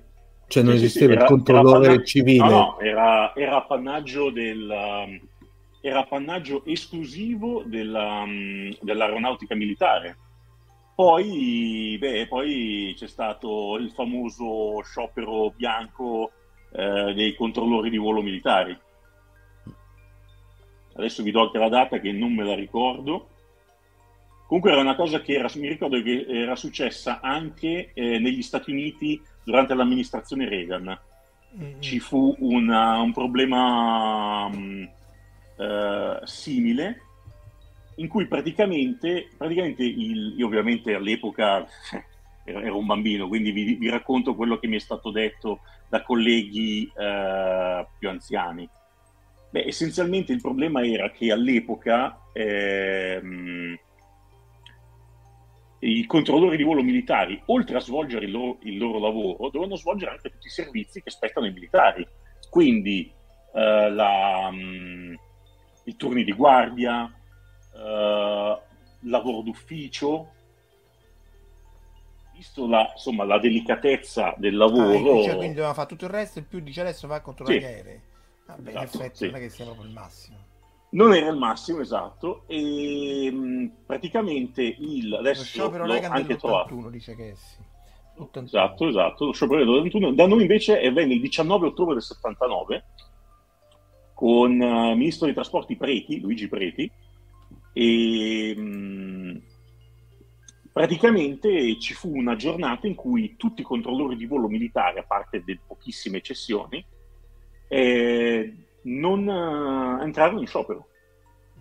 Cioè 0.47 0.63
non 0.63 0.77
Sì, 0.77 0.85
esisteva 0.85 1.11
sì, 1.13 1.17
il 1.17 1.17
era- 1.19 1.25
controllore 1.25 1.85
era 1.93 2.03
civile? 2.03 2.43
No, 2.43 2.49
no, 2.49 2.79
era, 2.79 3.35
era 3.35 3.55
appannaggio 3.57 4.29
del... 4.31 4.67
um, 4.69 5.27
era 5.81 5.99
appannaggio 5.99 6.65
esclusivo 6.65 7.63
della, 7.65 8.21
um, 8.23 8.75
dell'aeronautica 8.81 9.55
militare. 9.55 10.17
Poi, 10.95 11.95
beh, 11.97 12.27
poi 12.27 12.93
c'è 12.97 13.07
stato 13.07 13.77
il 13.77 13.89
famoso 13.91 14.81
sciopero 14.83 15.53
bianco 15.55 16.31
eh, 16.73 17.13
dei 17.13 17.33
controllori 17.35 17.89
di 17.89 17.97
volo 17.97 18.21
militari. 18.21 18.77
Adesso 20.95 21.23
vi 21.23 21.31
do 21.31 21.43
anche 21.43 21.57
la 21.57 21.69
data 21.69 21.99
che 21.99 22.11
non 22.11 22.33
me 22.33 22.43
la 22.43 22.55
ricordo. 22.55 23.29
Comunque 24.49 24.71
era 24.71 24.81
una 24.81 24.95
cosa 24.95 25.21
che 25.21 25.33
era, 25.33 25.47
mi 25.57 25.67
ricordo 25.67 26.01
che 26.01 26.25
era 26.27 26.55
successa 26.55 27.19
anche 27.21 27.91
eh, 27.93 28.17
negli 28.17 28.41
Stati 28.41 28.71
Uniti 28.71 29.21
durante 29.43 29.75
l'amministrazione 29.75 30.49
Reagan. 30.49 30.99
Mm. 31.55 31.79
Ci 31.79 31.99
fu 31.99 32.35
una- 32.39 32.99
un 32.99 33.13
problema 33.13 34.49
mh, 34.49 34.89
eh, 35.55 36.19
simile 36.23 37.01
in 37.97 38.07
cui 38.07 38.25
praticamente, 38.25 39.29
praticamente 39.37 39.83
il, 39.83 40.33
io 40.35 40.47
ovviamente 40.47 40.95
all'epoca 40.95 41.67
ero 42.43 42.75
un 42.75 42.87
bambino, 42.87 43.27
quindi 43.27 43.51
vi, 43.51 43.75
vi, 43.75 43.87
racconto 43.87 44.33
quello 44.33 44.57
che 44.57 44.65
mi 44.65 44.77
è 44.77 44.79
stato 44.79 45.11
detto 45.11 45.59
da 45.87 46.01
colleghi 46.01 46.91
eh, 46.97 47.87
più 47.99 48.09
anziani. 48.09 48.67
Beh, 49.51 49.67
essenzialmente 49.67 50.33
il 50.33 50.41
problema 50.41 50.83
era 50.83 51.11
che 51.11 51.31
all'epoca 51.31 52.19
ehm, 52.33 53.77
i 55.79 56.05
controllori 56.05 56.57
di 56.57 56.63
volo 56.63 56.83
militari, 56.83 57.41
oltre 57.45 57.77
a 57.77 57.81
svolgere 57.81 58.25
il 58.25 58.31
loro, 58.31 58.57
il 58.63 58.77
loro, 58.77 58.99
lavoro, 58.99 59.49
dovevano 59.49 59.75
svolgere 59.75 60.11
anche 60.11 60.29
tutti 60.29 60.47
i 60.47 60.51
servizi 60.51 61.01
che 61.01 61.09
spettano 61.09 61.45
ai 61.45 61.53
militari. 61.53 62.07
Quindi 62.49 63.11
eh, 63.53 63.89
la, 63.89 64.49
mh, 64.51 64.57
mm, 64.57 65.13
i 65.85 65.95
turni 65.95 66.23
di 66.23 66.33
guardia, 66.33 67.11
eh, 67.73 68.59
lavoro 69.01 69.41
d'ufficio, 69.41 70.33
visto 72.33 72.67
la, 72.67 72.89
insomma, 72.91 73.23
la 73.23 73.39
delicatezza 73.39 74.33
del 74.37 74.57
lavoro. 74.57 75.19
Ah, 75.19 75.23
cioè, 75.23 75.35
quindi 75.35 75.55
doveva 75.55 75.73
fare 75.73 75.87
tutto 75.87 76.05
il 76.05 76.11
resto, 76.11 76.39
e 76.39 76.43
più 76.43 76.59
dice 76.59 76.81
adesso 76.81 77.07
va 77.07 77.21
contro 77.21 77.45
sì. 77.45 77.59
gli 77.59 77.63
aerei. 77.63 78.01
Vabbè, 78.45 78.69
esatto, 78.69 78.77
in 78.77 78.83
effetti 78.83 79.17
sì. 79.17 79.25
non 79.25 79.35
è 79.35 79.39
che 79.39 79.49
sia 79.49 79.65
proprio 79.65 79.85
il 79.85 79.93
massimo. 79.93 80.37
Non 80.91 81.13
era 81.13 81.29
il 81.29 81.37
massimo, 81.37 81.81
esatto, 81.81 82.43
e 82.47 83.29
mh, 83.31 83.71
praticamente 83.85 84.63
il 84.63 85.13
adesso 85.13 85.41
lo 85.41 85.45
sciopero 85.45 85.85
l'ho 85.85 85.99
anche 86.07 86.35
trovato. 86.35 86.89
dice 86.89 87.15
che 87.15 87.35
sì. 87.35 87.57
81. 88.19 88.45
Esatto, 88.45 88.87
esatto, 88.87 89.25
lo 89.25 89.33
sciopero 89.33 89.63
dell'81. 89.63 90.13
Da 90.13 90.27
noi 90.27 90.41
invece 90.41 90.79
avvenne 90.81 91.13
il 91.13 91.21
19 91.21 91.67
ottobre 91.67 91.93
del 91.93 92.03
79 92.03 92.83
con 94.13 94.59
uh, 94.59 94.95
ministro 94.95 95.25
dei 95.25 95.35
trasporti 95.35 95.77
Preti, 95.77 96.19
Luigi 96.19 96.49
Preti, 96.49 96.91
e 97.71 98.55
mh, 98.57 99.41
praticamente 100.73 101.79
ci 101.79 101.93
fu 101.93 102.17
una 102.17 102.35
giornata 102.35 102.87
in 102.87 102.95
cui 102.95 103.35
tutti 103.37 103.61
i 103.61 103.63
controllori 103.63 104.17
di 104.17 104.25
volo 104.25 104.47
militare, 104.47 104.99
a 104.99 105.03
parte 105.03 105.43
delle 105.43 105.61
pochissime 105.65 106.17
eccezioni, 106.17 106.83
eh, 107.69 108.53
non 108.83 109.27
uh, 109.27 110.01
entrarono 110.01 110.39
in 110.39 110.47
sciopero. 110.47 110.87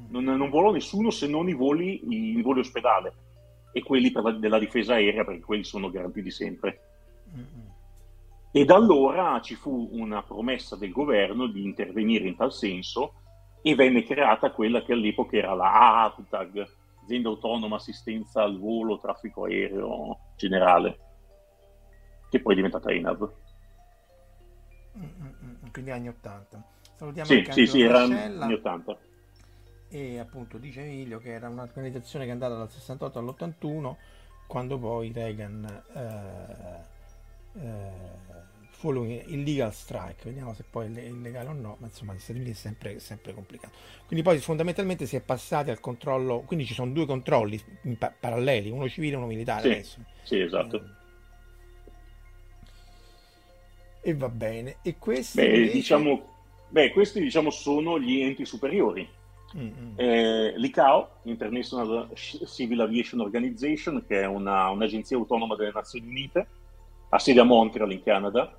Non, 0.08 0.24
non, 0.24 0.48
volò 0.48 0.70
nessuno 0.70 1.10
se 1.10 1.26
non 1.26 1.48
i 1.48 1.54
voli, 1.54 2.08
i, 2.08 2.38
i 2.38 2.42
voli 2.42 2.60
ospedale 2.60 3.14
e 3.72 3.82
quelli 3.82 4.12
la, 4.12 4.30
della 4.32 4.58
difesa 4.58 4.94
aerea, 4.94 5.24
perché 5.24 5.40
quelli 5.40 5.64
sono 5.64 5.90
garantiti 5.90 6.30
sempre. 6.30 6.80
Mm-hmm. 7.34 7.66
E 8.50 8.64
da 8.64 8.76
allora 8.76 9.40
ci 9.42 9.54
fu 9.54 9.88
una 9.92 10.22
promessa 10.22 10.76
del 10.76 10.90
governo 10.90 11.46
di 11.46 11.64
intervenire 11.64 12.28
in 12.28 12.36
tal 12.36 12.52
senso 12.52 13.14
e 13.60 13.74
venne 13.74 14.04
creata 14.04 14.52
quella 14.52 14.82
che 14.82 14.92
all'epoca 14.92 15.36
era 15.36 15.54
la 15.54 16.04
AATAG, 16.04 16.66
Azienda 17.02 17.28
Autonoma 17.28 17.76
Assistenza 17.76 18.42
al 18.42 18.58
Volo 18.58 18.98
Traffico 18.98 19.44
Aereo 19.44 20.18
Generale, 20.36 20.98
che 22.30 22.40
poi 22.40 22.52
è 22.52 22.56
diventata 22.56 22.90
ENAV. 22.90 23.32
Mm-hmm. 24.96 25.70
Quindi 25.70 25.90
anni 25.90 26.08
80. 26.08 26.64
Salutiamo 26.98 27.28
sì, 27.28 27.46
sì, 27.52 27.66
sì, 27.66 27.82
era 27.82 28.02
anni 28.02 28.54
80. 28.54 28.98
E 29.88 30.18
appunto 30.18 30.58
dice 30.58 30.80
Emilio 30.80 31.20
che 31.20 31.30
era 31.30 31.48
un'organizzazione 31.48 32.24
che 32.24 32.30
è 32.30 32.34
andata 32.34 32.56
dal 32.56 32.68
68 32.68 33.18
all'81, 33.20 33.94
quando 34.48 34.78
poi 34.78 35.12
Reagan 35.14 35.82
eh, 35.94 37.60
eh, 37.60 37.90
fu 38.70 38.92
il 38.92 39.42
legal 39.44 39.72
strike, 39.72 40.24
vediamo 40.24 40.52
se 40.54 40.64
poi 40.68 40.92
è 40.92 41.00
illegale 41.02 41.50
o 41.50 41.52
no, 41.52 41.76
ma 41.78 41.86
insomma 41.86 42.10
negli 42.12 42.20
Stati 42.20 42.40
Uniti 42.40 42.54
è 42.54 42.58
sempre, 42.58 42.98
sempre, 42.98 43.32
complicato. 43.32 43.74
Quindi 44.04 44.24
poi 44.24 44.38
fondamentalmente 44.38 45.06
si 45.06 45.14
è 45.14 45.20
passati 45.20 45.70
al 45.70 45.78
controllo, 45.78 46.40
quindi 46.40 46.66
ci 46.66 46.74
sono 46.74 46.90
due 46.90 47.06
controlli 47.06 47.62
pa- 47.96 48.12
paralleli, 48.18 48.70
uno 48.70 48.88
civile 48.88 49.14
e 49.14 49.16
uno 49.18 49.26
militare 49.26 49.62
sì, 49.62 49.68
adesso. 49.68 50.04
Sì, 50.24 50.40
esatto. 50.40 50.76
Eh, 54.02 54.10
e 54.10 54.14
va 54.14 54.28
bene. 54.28 54.78
E 54.82 54.96
beh, 54.98 55.44
invece... 55.44 55.72
diciamo, 55.72 56.37
beh, 56.68 56.90
questi 56.92 57.20
diciamo 57.20 57.50
sono 57.50 57.98
gli 57.98 58.20
enti 58.20 58.44
superiori. 58.44 59.08
Mm-hmm. 59.56 59.92
Eh, 59.96 60.52
L'ICAO, 60.56 61.20
International 61.22 62.10
Civil 62.14 62.80
Aviation 62.80 63.20
Organization, 63.20 64.04
che 64.06 64.22
è 64.22 64.26
una, 64.26 64.68
un'agenzia 64.68 65.16
autonoma 65.16 65.56
delle 65.56 65.72
Nazioni 65.72 66.08
Unite, 66.08 66.46
ha 67.08 67.18
sede 67.18 67.40
a 67.40 67.44
Montreal 67.44 67.90
in 67.92 68.02
Canada, 68.02 68.54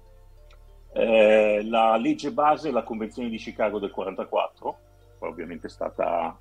eh, 0.94 1.64
la 1.66 1.96
legge 1.98 2.32
base 2.32 2.70
è 2.70 2.72
la 2.72 2.84
Convenzione 2.84 3.30
di 3.30 3.38
Chicago 3.38 3.78
del 3.78 3.92
44, 3.92 4.78
poi 5.20 5.30
ovviamente 5.30 5.68
è 5.68 5.70
stata 5.70 6.36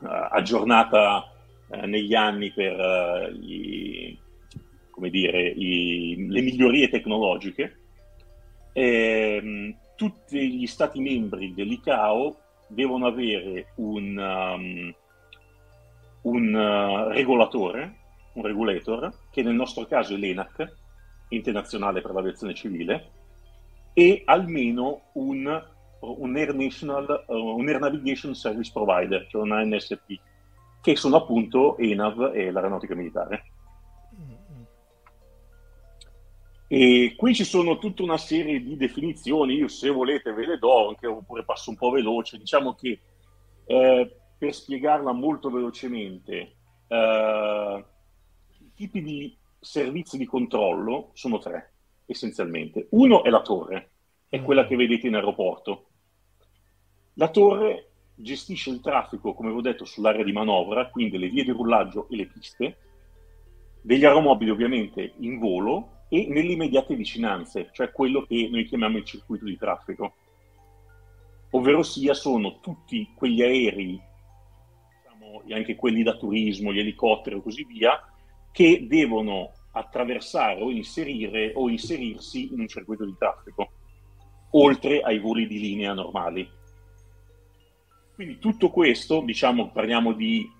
uh, 0.00 0.06
aggiornata 0.06 1.32
uh, 1.68 1.86
negli 1.86 2.14
anni 2.14 2.52
per 2.52 2.78
uh, 2.78 3.34
i, 3.34 4.18
dire, 5.08 5.48
i, 5.48 6.26
le 6.28 6.40
migliorie 6.42 6.90
tecnologiche. 6.90 7.78
E, 8.72 9.40
um, 9.42 9.76
tutti 9.96 10.56
gli 10.56 10.66
stati 10.66 11.00
membri 11.00 11.54
dell'ICAO 11.54 12.36
devono 12.68 13.06
avere 13.06 13.72
un, 13.76 14.16
um, 14.16 14.94
un 16.22 17.08
regolatore, 17.12 17.96
un 18.34 18.42
regulator, 18.42 19.12
che 19.30 19.42
nel 19.42 19.54
nostro 19.54 19.86
caso 19.86 20.14
è 20.14 20.16
l'ENAC, 20.16 20.84
Internazionale 21.28 22.02
per 22.02 22.12
l'Aviazione 22.12 22.54
Civile, 22.54 23.10
e 23.92 24.22
almeno 24.26 25.10
un, 25.14 25.64
un, 26.00 26.36
Air, 26.36 26.54
National, 26.54 27.24
uh, 27.26 27.34
un 27.34 27.66
Air 27.66 27.80
Navigation 27.80 28.34
Service 28.34 28.70
Provider, 28.72 29.26
cioè 29.28 29.42
una 29.42 29.64
NSP, 29.64 30.20
che 30.80 30.94
sono 30.94 31.16
appunto 31.16 31.76
ENAV 31.78 32.32
e 32.34 32.50
l'Aeronautica 32.52 32.94
Militare. 32.94 33.55
E 36.68 37.14
qui 37.16 37.34
ci 37.34 37.44
sono 37.44 37.78
tutta 37.78 38.02
una 38.02 38.18
serie 38.18 38.60
di 38.60 38.76
definizioni, 38.76 39.54
io 39.54 39.68
se 39.68 39.88
volete 39.88 40.32
ve 40.32 40.46
le 40.46 40.58
do, 40.58 40.88
anche 40.88 41.06
oppure 41.06 41.44
passo 41.44 41.70
un 41.70 41.76
po' 41.76 41.90
veloce. 41.90 42.38
Diciamo 42.38 42.74
che 42.74 43.00
eh, 43.66 44.16
per 44.36 44.54
spiegarla 44.54 45.12
molto 45.12 45.48
velocemente, 45.48 46.56
eh, 46.88 47.84
i 48.58 48.70
tipi 48.74 49.00
di 49.00 49.36
servizi 49.60 50.18
di 50.18 50.26
controllo 50.26 51.10
sono 51.14 51.38
tre 51.38 51.72
essenzialmente. 52.06 52.88
Uno 52.90 53.22
è 53.22 53.30
la 53.30 53.42
torre, 53.42 53.90
è 54.28 54.42
quella 54.42 54.66
che 54.66 54.76
vedete 54.76 55.06
in 55.06 55.14
aeroporto. 55.14 55.86
La 57.14 57.28
torre 57.28 57.90
gestisce 58.14 58.70
il 58.70 58.80
traffico, 58.80 59.34
come 59.34 59.50
vi 59.50 59.58
ho 59.58 59.60
detto, 59.60 59.84
sull'area 59.84 60.24
di 60.24 60.32
manovra, 60.32 60.88
quindi 60.90 61.16
le 61.18 61.28
vie 61.28 61.44
di 61.44 61.50
rullaggio 61.50 62.08
e 62.10 62.16
le 62.16 62.26
piste, 62.26 62.78
degli 63.82 64.04
aeromobili 64.04 64.50
ovviamente 64.50 65.12
in 65.18 65.38
volo 65.38 65.95
e 66.08 66.26
nelle 66.28 66.52
immediate 66.52 66.94
vicinanze, 66.94 67.70
cioè 67.72 67.90
quello 67.90 68.22
che 68.22 68.48
noi 68.50 68.64
chiamiamo 68.64 68.98
il 68.98 69.04
circuito 69.04 69.44
di 69.44 69.56
traffico. 69.56 70.14
Ovvero 71.50 71.82
sia 71.82 72.14
sono 72.14 72.60
tutti 72.60 73.12
quegli 73.14 73.42
aerei, 73.42 74.00
diciamo, 75.02 75.42
anche 75.50 75.74
quelli 75.74 76.02
da 76.02 76.16
turismo, 76.16 76.72
gli 76.72 76.78
elicotteri 76.78 77.36
e 77.36 77.42
così 77.42 77.64
via, 77.64 78.00
che 78.52 78.86
devono 78.88 79.52
attraversare 79.72 80.62
o 80.62 80.70
inserire 80.70 81.52
o 81.54 81.68
inserirsi 81.68 82.52
in 82.52 82.60
un 82.60 82.68
circuito 82.68 83.04
di 83.04 83.14
traffico, 83.18 83.70
oltre 84.50 85.00
ai 85.00 85.18
voli 85.18 85.46
di 85.46 85.58
linea 85.58 85.92
normali. 85.92 86.48
Quindi 88.14 88.38
tutto 88.38 88.70
questo, 88.70 89.20
diciamo, 89.20 89.70
parliamo 89.70 90.12
di 90.12 90.50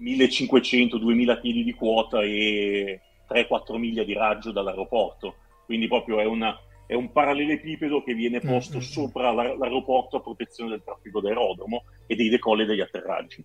1500-2000 0.00 1.40
kg 1.40 1.62
di 1.62 1.74
quota 1.74 2.22
e 2.22 3.00
3-4 3.28 3.76
miglia 3.76 4.04
di 4.04 4.12
raggio 4.12 4.52
dall'aeroporto, 4.52 5.36
quindi 5.64 5.88
proprio 5.88 6.20
è, 6.20 6.24
una, 6.24 6.58
è 6.86 6.94
un 6.94 7.12
parallelepipedo 7.12 8.02
che 8.02 8.14
viene 8.14 8.40
posto 8.40 8.78
mm-hmm. 8.78 8.86
sopra 8.86 9.32
l'aeroporto 9.32 10.16
a 10.16 10.20
protezione 10.20 10.70
del 10.70 10.82
traffico 10.84 11.20
d'aerodromo 11.20 11.84
e 12.06 12.14
dei 12.14 12.28
decolli 12.28 12.62
e 12.62 12.66
degli 12.66 12.80
atterraggi. 12.80 13.44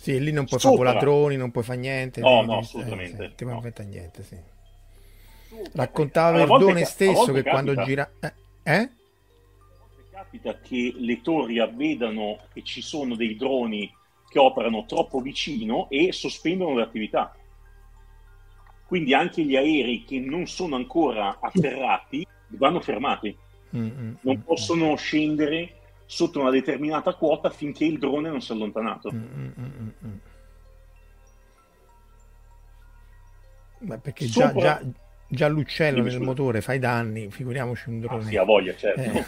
Sì, 0.00 0.18
lì 0.18 0.32
non 0.32 0.46
puoi 0.46 0.58
fare 0.58 0.76
volatroni, 0.76 1.36
non 1.36 1.50
puoi 1.50 1.62
fare 1.62 1.78
niente. 1.78 2.22
No, 2.22 2.40
no, 2.40 2.58
assolutamente. 2.58 3.24
Eh, 3.24 3.32
sì, 3.36 3.44
no. 3.44 3.60
non 3.60 3.88
niente, 3.88 4.22
sì. 4.22 4.36
Raccontava 5.74 6.38
Verdone 6.38 6.84
stesso 6.84 7.32
che 7.32 7.42
quando 7.42 7.74
gira... 7.82 8.10
Eh? 8.20 8.32
eh? 8.62 8.88
Capita 10.10 10.58
che 10.60 10.94
le 10.96 11.20
torri 11.20 11.58
avvedano 11.58 12.38
che 12.52 12.62
ci 12.62 12.80
sono 12.80 13.14
dei 13.14 13.36
droni 13.36 13.92
che 14.30 14.38
operano 14.38 14.86
troppo 14.86 15.20
vicino 15.20 15.88
e 15.90 16.12
sospendono 16.12 16.76
le 16.76 16.82
attività. 16.82 17.34
Quindi 18.90 19.14
anche 19.14 19.44
gli 19.44 19.54
aerei 19.54 20.02
che 20.02 20.18
non 20.18 20.48
sono 20.48 20.74
ancora 20.74 21.38
atterrati 21.40 22.26
vanno 22.48 22.80
fermati. 22.80 23.36
Mm-hmm. 23.76 24.14
Non 24.22 24.36
mm, 24.36 24.40
possono 24.40 24.96
scendere 24.96 25.74
sotto 26.06 26.40
una 26.40 26.50
determinata 26.50 27.14
quota 27.14 27.50
finché 27.50 27.84
il 27.84 28.00
drone 28.00 28.30
non 28.30 28.40
si 28.40 28.50
è 28.50 28.56
allontanato. 28.56 29.12
Mm, 29.14 29.22
mm, 29.22 29.50
mm, 29.60 29.88
mm. 30.06 30.16
Beh, 33.78 33.98
perché 33.98 34.26
Sopra... 34.26 34.60
già, 34.60 34.80
già, 34.80 34.90
già, 35.28 35.46
l'uccello 35.46 36.02
nel 36.02 36.18
motore 36.18 36.60
fa 36.60 36.72
i 36.72 36.80
danni, 36.80 37.30
figuriamoci 37.30 37.90
un 37.90 38.00
drone. 38.00 38.24
Ah, 38.24 38.26
sì, 38.26 38.36
ha 38.38 38.42
voglia, 38.42 38.74
certo. 38.74 39.24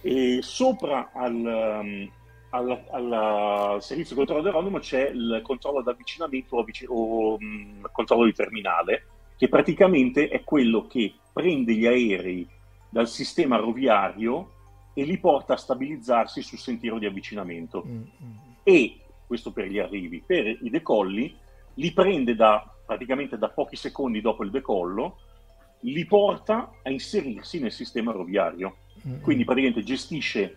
Eh. 0.00 0.36
E 0.36 0.38
sopra 0.40 1.10
al, 1.12 1.34
um, 1.34 2.10
alla, 2.50 2.84
alla, 2.90 3.68
al 3.70 3.82
servizio 3.82 4.14
di 4.14 4.24
controllo 4.24 4.46
aerodromo 4.46 4.78
c'è 4.78 5.08
il 5.08 5.40
controllo 5.42 5.78
ad 5.78 5.88
avvicinamento 5.88 6.56
o, 6.56 6.64
o 6.88 7.36
mh, 7.38 7.90
controllo 7.92 8.24
di 8.24 8.32
terminale, 8.32 9.06
che 9.36 9.48
praticamente 9.48 10.28
è 10.28 10.42
quello 10.44 10.86
che 10.86 11.14
prende 11.32 11.74
gli 11.74 11.86
aerei 11.86 12.48
dal 12.88 13.08
sistema 13.08 13.56
roviario 13.56 14.52
e 14.94 15.04
li 15.04 15.18
porta 15.18 15.54
a 15.54 15.58
stabilizzarsi 15.58 16.40
sul 16.40 16.58
sentiero 16.58 16.98
di 16.98 17.04
avvicinamento. 17.04 17.84
Mm-hmm. 17.86 18.02
E 18.62 19.00
questo 19.26 19.52
per 19.52 19.66
gli 19.66 19.78
arrivi, 19.78 20.22
per 20.24 20.46
i 20.46 20.70
decolli 20.70 21.36
li 21.74 21.92
prende 21.92 22.34
da, 22.34 22.74
praticamente 22.86 23.36
da 23.36 23.50
pochi 23.50 23.76
secondi 23.76 24.22
dopo 24.22 24.42
il 24.42 24.50
decollo, 24.50 25.18
li 25.80 26.06
porta 26.06 26.70
a 26.82 26.88
inserirsi 26.88 27.60
nel 27.60 27.72
sistema 27.72 28.12
roviario. 28.12 28.76
Mm-hmm. 29.06 29.20
Quindi 29.20 29.44
praticamente 29.44 29.82
gestisce 29.82 30.56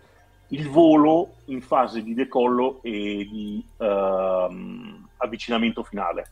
il 0.50 0.70
volo 0.70 1.36
in 1.46 1.62
fase 1.62 2.04
di 2.04 2.14
decollo 2.14 2.82
e 2.82 3.28
di 3.30 3.66
uh, 3.78 3.86
avvicinamento 5.18 5.84
finale. 5.84 6.32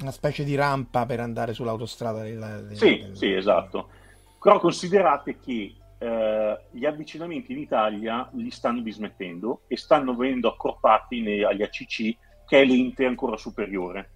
Una 0.00 0.10
specie 0.10 0.44
di 0.44 0.54
rampa 0.54 1.04
per 1.06 1.20
andare 1.20 1.52
sull'autostrada. 1.52 2.22
Della, 2.22 2.60
della, 2.60 2.74
sì, 2.74 2.98
del... 2.98 3.16
sì, 3.16 3.32
esatto. 3.32 3.88
Però 4.40 4.58
considerate 4.58 5.38
che 5.38 5.74
eh, 5.98 6.60
gli 6.70 6.86
avvicinamenti 6.86 7.52
in 7.52 7.58
Italia 7.58 8.26
li 8.32 8.50
stanno 8.50 8.80
dismettendo 8.80 9.62
e 9.66 9.76
stanno 9.76 10.16
venendo 10.16 10.48
accorpati 10.48 11.20
nei, 11.20 11.44
agli 11.44 11.62
ACC, 11.62 12.16
che 12.46 12.60
è 12.60 12.64
l'ente 12.64 13.04
ancora 13.04 13.36
superiore. 13.36 14.10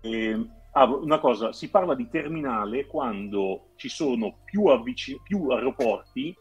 E, 0.00 0.46
ah, 0.72 0.84
una 0.84 1.18
cosa, 1.18 1.52
si 1.52 1.68
parla 1.68 1.94
di 1.94 2.08
terminale 2.08 2.86
quando 2.86 3.72
ci 3.76 3.90
sono 3.90 4.38
più, 4.44 4.66
avvicin- 4.66 5.20
più 5.22 5.50
aeroporti 5.50 6.34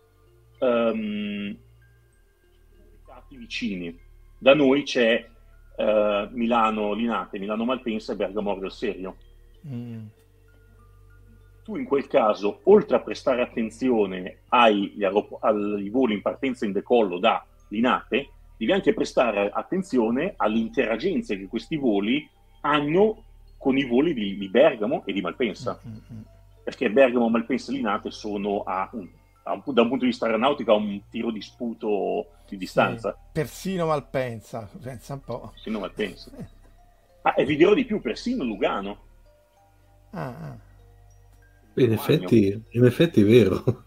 um, 0.60 1.58
vicini. 3.30 4.00
Da 4.38 4.54
noi 4.54 4.84
c'è 4.84 5.28
uh, 5.76 6.28
Milano 6.32 6.94
Linate, 6.94 7.40
Milano 7.40 7.66
Malpensa 7.66 8.14
e 8.14 8.16
Bergamo 8.16 8.58
del 8.58 8.72
Serio. 8.72 9.16
Mm 9.68 10.06
tu 11.66 11.76
in 11.78 11.86
quel 11.86 12.06
caso, 12.06 12.60
oltre 12.66 12.98
a 12.98 13.00
prestare 13.00 13.42
attenzione 13.42 14.42
ai, 14.50 14.96
ai 15.00 15.90
voli 15.90 16.14
in 16.14 16.22
partenza 16.22 16.64
e 16.64 16.68
in 16.68 16.74
decollo 16.74 17.18
da 17.18 17.44
Linate, 17.70 18.30
devi 18.56 18.72
anche 18.72 18.94
prestare 18.94 19.50
attenzione 19.50 20.36
alle 20.38 20.60
interagenze 20.60 21.36
che 21.36 21.48
questi 21.48 21.76
voli 21.76 22.30
hanno 22.62 23.24
con 23.58 23.80
i 23.80 23.84
voli 23.84 24.14
di, 24.14 24.38
di 24.38 24.48
Bergamo 24.48 25.02
e 25.08 25.12
di 25.12 25.22
Malpensa. 25.22 25.80
Mm-hmm. 25.88 26.22
Perché 26.64 26.92
Bergamo, 26.92 27.30
Malpensa 27.30 27.72
e 27.72 27.76
Linate 27.78 28.12
sono 28.12 28.62
a 28.62 28.88
un, 28.94 29.08
a 29.08 29.25
un, 29.54 29.62
da 29.66 29.82
un 29.82 29.88
punto 29.90 30.04
di 30.04 30.10
vista 30.12 30.26
aeronautico 30.26 30.72
a 30.72 30.76
un 30.76 31.02
tiro 31.10 31.32
di 31.32 31.42
sputo 31.42 32.28
di 32.48 32.58
distanza. 32.58 33.12
Sì, 33.12 33.30
persino 33.32 33.86
Malpensa, 33.86 34.70
pensa 34.82 35.14
un 35.14 35.22
po'. 35.22 35.50
Persino 35.54 35.80
Malpensa. 35.80 36.32
Ah, 37.28 37.34
e 37.36 37.44
vi 37.44 37.56
dirò 37.56 37.74
di 37.74 37.86
più, 37.86 38.02
persino 38.02 38.44
Lugano. 38.44 39.00
Ah, 40.12 40.28
ah. 40.28 40.56
In 41.78 41.92
effetti, 41.92 42.64
in 42.70 42.86
effetti, 42.86 43.22
è 43.22 43.26
vero. 43.26 43.64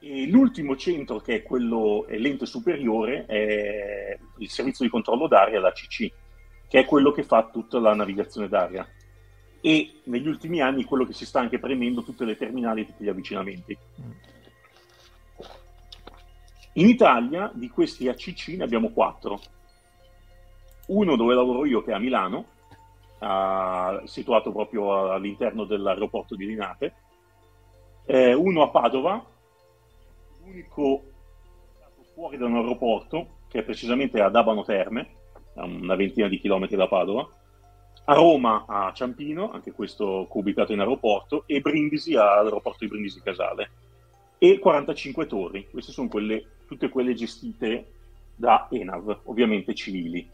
e 0.00 0.26
l'ultimo 0.28 0.76
centro, 0.76 1.18
che 1.20 1.36
è 1.36 1.42
quello 1.42 2.06
è 2.06 2.18
l'ente 2.18 2.44
superiore, 2.44 3.24
è 3.24 4.18
il 4.36 4.50
servizio 4.50 4.84
di 4.84 4.90
controllo 4.90 5.26
d'aria, 5.26 5.60
l'ACC, 5.60 6.12
che 6.68 6.80
è 6.80 6.84
quello 6.84 7.10
che 7.10 7.22
fa 7.22 7.48
tutta 7.50 7.80
la 7.80 7.94
navigazione 7.94 8.48
d'aria. 8.48 8.86
E 9.60 10.00
negli 10.04 10.28
ultimi 10.28 10.60
anni 10.60 10.84
quello 10.84 11.04
che 11.04 11.12
si 11.12 11.26
sta 11.26 11.40
anche 11.40 11.58
premendo 11.58 12.02
tutte 12.02 12.24
le 12.24 12.36
terminali 12.36 12.82
e 12.82 12.86
tutti 12.86 13.04
gli 13.04 13.08
avvicinamenti. 13.08 13.76
In 16.74 16.88
Italia 16.88 17.50
di 17.54 17.68
questi 17.68 18.08
ACC 18.08 18.48
ne 18.48 18.64
abbiamo 18.64 18.90
quattro. 18.90 19.40
Uno 20.88 21.16
dove 21.16 21.34
lavoro 21.34 21.64
io, 21.64 21.82
che 21.82 21.90
è 21.90 21.94
a 21.94 21.98
Milano, 21.98 22.44
uh, 23.18 24.06
situato 24.06 24.52
proprio 24.52 25.10
all'interno 25.10 25.64
dell'aeroporto 25.64 26.36
di 26.36 26.46
Linate, 26.46 26.94
eh, 28.04 28.34
uno 28.34 28.62
a 28.62 28.68
Padova, 28.68 29.24
l'unico 30.44 31.02
fuori 32.14 32.36
da 32.36 32.46
un 32.46 32.56
aeroporto, 32.56 33.38
che 33.48 33.60
è 33.60 33.62
precisamente 33.62 34.20
ad 34.20 34.36
Abano 34.36 34.62
Terme, 34.62 35.08
a 35.54 35.64
una 35.64 35.96
ventina 35.96 36.28
di 36.28 36.38
chilometri 36.38 36.76
da 36.76 36.88
Padova, 36.88 37.26
a 38.08 38.14
Roma 38.14 38.64
a 38.68 38.92
Ciampino, 38.92 39.50
anche 39.50 39.72
questo 39.72 40.28
ubicato 40.30 40.72
in 40.72 40.80
aeroporto, 40.80 41.44
e 41.46 41.60
Brindisi 41.60 42.14
all'aeroporto 42.14 42.78
di 42.80 42.88
Brindisi 42.88 43.20
Casale, 43.20 43.70
e 44.38 44.58
45 44.58 45.26
torri, 45.26 45.68
queste 45.70 45.92
sono 45.92 46.08
quelle, 46.08 46.44
tutte 46.66 46.88
quelle 46.88 47.14
gestite 47.14 47.86
da 48.36 48.68
ENAV, 48.70 49.20
ovviamente 49.24 49.74
civili. 49.74 50.28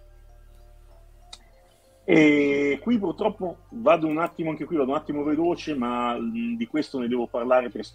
E 2.04 2.78
qui 2.82 2.98
purtroppo 2.98 3.58
vado 3.70 4.06
un 4.06 4.18
attimo, 4.18 4.50
anche 4.50 4.64
qui 4.64 4.76
vado 4.76 4.90
un 4.90 4.96
attimo 4.96 5.22
veloce, 5.22 5.74
ma 5.74 6.18
di 6.20 6.66
questo 6.66 6.98
ne 6.98 7.08
devo 7.08 7.26
parlare 7.26 7.70
per, 7.70 7.86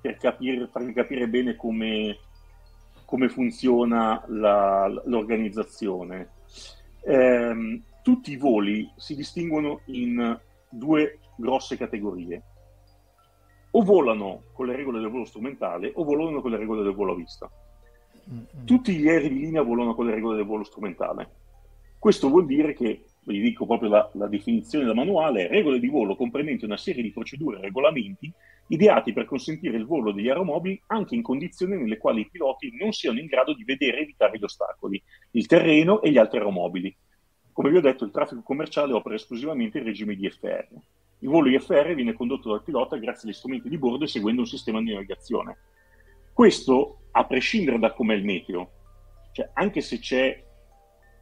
per 0.00 0.18
capire, 0.18 0.68
farvi 0.68 0.92
capire 0.92 1.26
bene 1.26 1.56
come, 1.56 2.18
come 3.04 3.28
funziona 3.28 4.22
la, 4.28 4.86
l'organizzazione. 5.06 6.28
Eh, 7.00 7.80
tutti 8.06 8.30
i 8.30 8.36
voli 8.36 8.88
si 8.94 9.16
distinguono 9.16 9.80
in 9.86 10.38
due 10.70 11.18
grosse 11.36 11.76
categorie. 11.76 12.40
O 13.72 13.82
volano 13.82 14.44
con 14.52 14.66
le 14.66 14.76
regole 14.76 15.00
del 15.00 15.10
volo 15.10 15.24
strumentale 15.24 15.90
o 15.92 16.04
volano 16.04 16.40
con 16.40 16.52
le 16.52 16.56
regole 16.56 16.84
del 16.84 16.94
volo 16.94 17.14
a 17.14 17.16
vista. 17.16 17.50
Tutti 18.64 18.94
gli 18.94 19.08
aerei 19.08 19.30
di 19.30 19.40
linea 19.40 19.62
volano 19.62 19.96
con 19.96 20.06
le 20.06 20.14
regole 20.14 20.36
del 20.36 20.46
volo 20.46 20.62
strumentale. 20.62 21.30
Questo 21.98 22.28
vuol 22.28 22.46
dire 22.46 22.74
che 22.74 23.06
vi 23.24 23.40
dico 23.40 23.66
proprio 23.66 23.88
la, 23.88 24.08
la 24.14 24.28
definizione 24.28 24.84
del 24.84 24.94
manuale, 24.94 25.48
regole 25.48 25.80
di 25.80 25.88
volo 25.88 26.14
comprendenti 26.14 26.64
una 26.64 26.76
serie 26.76 27.02
di 27.02 27.10
procedure 27.10 27.58
e 27.58 27.62
regolamenti 27.62 28.32
ideati 28.68 29.12
per 29.12 29.24
consentire 29.24 29.76
il 29.76 29.84
volo 29.84 30.12
degli 30.12 30.28
aeromobili 30.28 30.80
anche 30.86 31.16
in 31.16 31.22
condizioni 31.22 31.76
nelle 31.76 31.98
quali 31.98 32.20
i 32.20 32.30
piloti 32.30 32.72
non 32.80 32.92
siano 32.92 33.18
in 33.18 33.26
grado 33.26 33.52
di 33.52 33.64
vedere 33.64 33.98
e 33.98 34.02
evitare 34.02 34.38
gli 34.38 34.44
ostacoli, 34.44 35.02
il 35.32 35.46
terreno 35.46 36.00
e 36.02 36.12
gli 36.12 36.18
altri 36.18 36.38
aeromobili. 36.38 36.96
Come 37.56 37.70
vi 37.70 37.78
ho 37.78 37.80
detto, 37.80 38.04
il 38.04 38.10
traffico 38.10 38.42
commerciale 38.42 38.92
opera 38.92 39.14
esclusivamente 39.14 39.78
in 39.78 39.84
regime 39.84 40.14
di 40.14 40.26
IFR. 40.26 40.66
Il 41.20 41.28
volo 41.30 41.48
IFR 41.48 41.94
viene 41.94 42.12
condotto 42.12 42.50
dal 42.50 42.62
pilota 42.62 42.98
grazie 42.98 43.30
agli 43.30 43.34
strumenti 43.34 43.70
di 43.70 43.78
bordo 43.78 44.04
e 44.04 44.08
seguendo 44.08 44.42
un 44.42 44.46
sistema 44.46 44.78
di 44.82 44.92
navigazione. 44.92 45.56
Questo 46.34 47.04
a 47.12 47.24
prescindere 47.24 47.78
da 47.78 47.94
com'è 47.94 48.12
il 48.12 48.26
meteo, 48.26 48.72
cioè 49.32 49.48
anche 49.54 49.80
se 49.80 49.98
c'è 49.98 50.44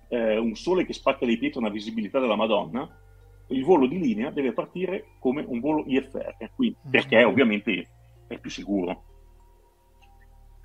eh, 0.09 0.37
un 0.37 0.57
sole 0.57 0.85
che 0.85 0.93
spacca 0.93 1.25
dei 1.25 1.39
piedi 1.39 1.57
una 1.57 1.69
visibilità 1.69 2.19
della 2.19 2.35
Madonna, 2.35 2.85
il 3.51 3.63
volo 3.63 3.87
di 3.87 4.01
linea 4.01 4.31
deve 4.31 4.53
partire 4.53 5.11
come 5.21 5.45
un 5.47 5.61
volo 5.61 5.85
IFR, 5.87 6.51
quindi, 6.57 6.77
mm. 6.85 6.91
perché 6.91 7.23
ovviamente 7.23 7.89
è 8.27 8.39
più 8.39 8.51
sicuro. 8.51 9.05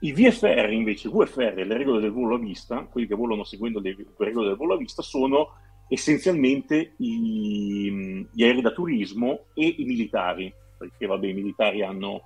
I 0.01 0.13
VFR 0.13 0.71
invece, 0.71 1.09
VFR, 1.09 1.65
le 1.65 1.77
regole 1.77 1.99
del 1.99 2.11
volo 2.11 2.35
a 2.35 2.39
vista, 2.39 2.83
quelli 2.83 3.07
che 3.07 3.15
volano 3.15 3.43
seguendo 3.43 3.79
le 3.79 3.95
regole 4.17 4.47
del 4.47 4.55
volo 4.55 4.75
a 4.75 4.77
vista, 4.77 5.01
sono 5.01 5.49
essenzialmente 5.89 6.93
i, 6.97 8.25
gli 8.31 8.43
aerei 8.43 8.61
da 8.61 8.71
turismo 8.71 9.45
e 9.53 9.75
i 9.77 9.83
militari, 9.83 10.53
perché 10.77 11.05
vabbè, 11.05 11.27
i 11.27 11.33
militari 11.33 11.81
hanno 11.83 12.21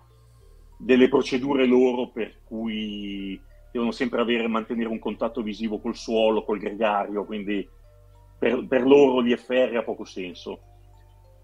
delle 0.77 1.07
procedure 1.07 1.65
loro 1.65 2.09
per 2.09 2.35
cui 2.43 3.39
devono 3.71 3.91
sempre 3.91 4.21
avere, 4.21 4.47
mantenere 4.47 4.89
un 4.89 4.99
contatto 4.99 5.41
visivo 5.41 5.79
col 5.79 5.95
suolo, 5.95 6.43
col 6.43 6.59
gregario, 6.59 7.25
quindi 7.25 7.67
per, 8.37 8.67
per 8.67 8.83
loro 8.85 9.19
l'IFR 9.19 9.77
ha 9.77 9.83
poco 9.83 10.05
senso. 10.05 10.59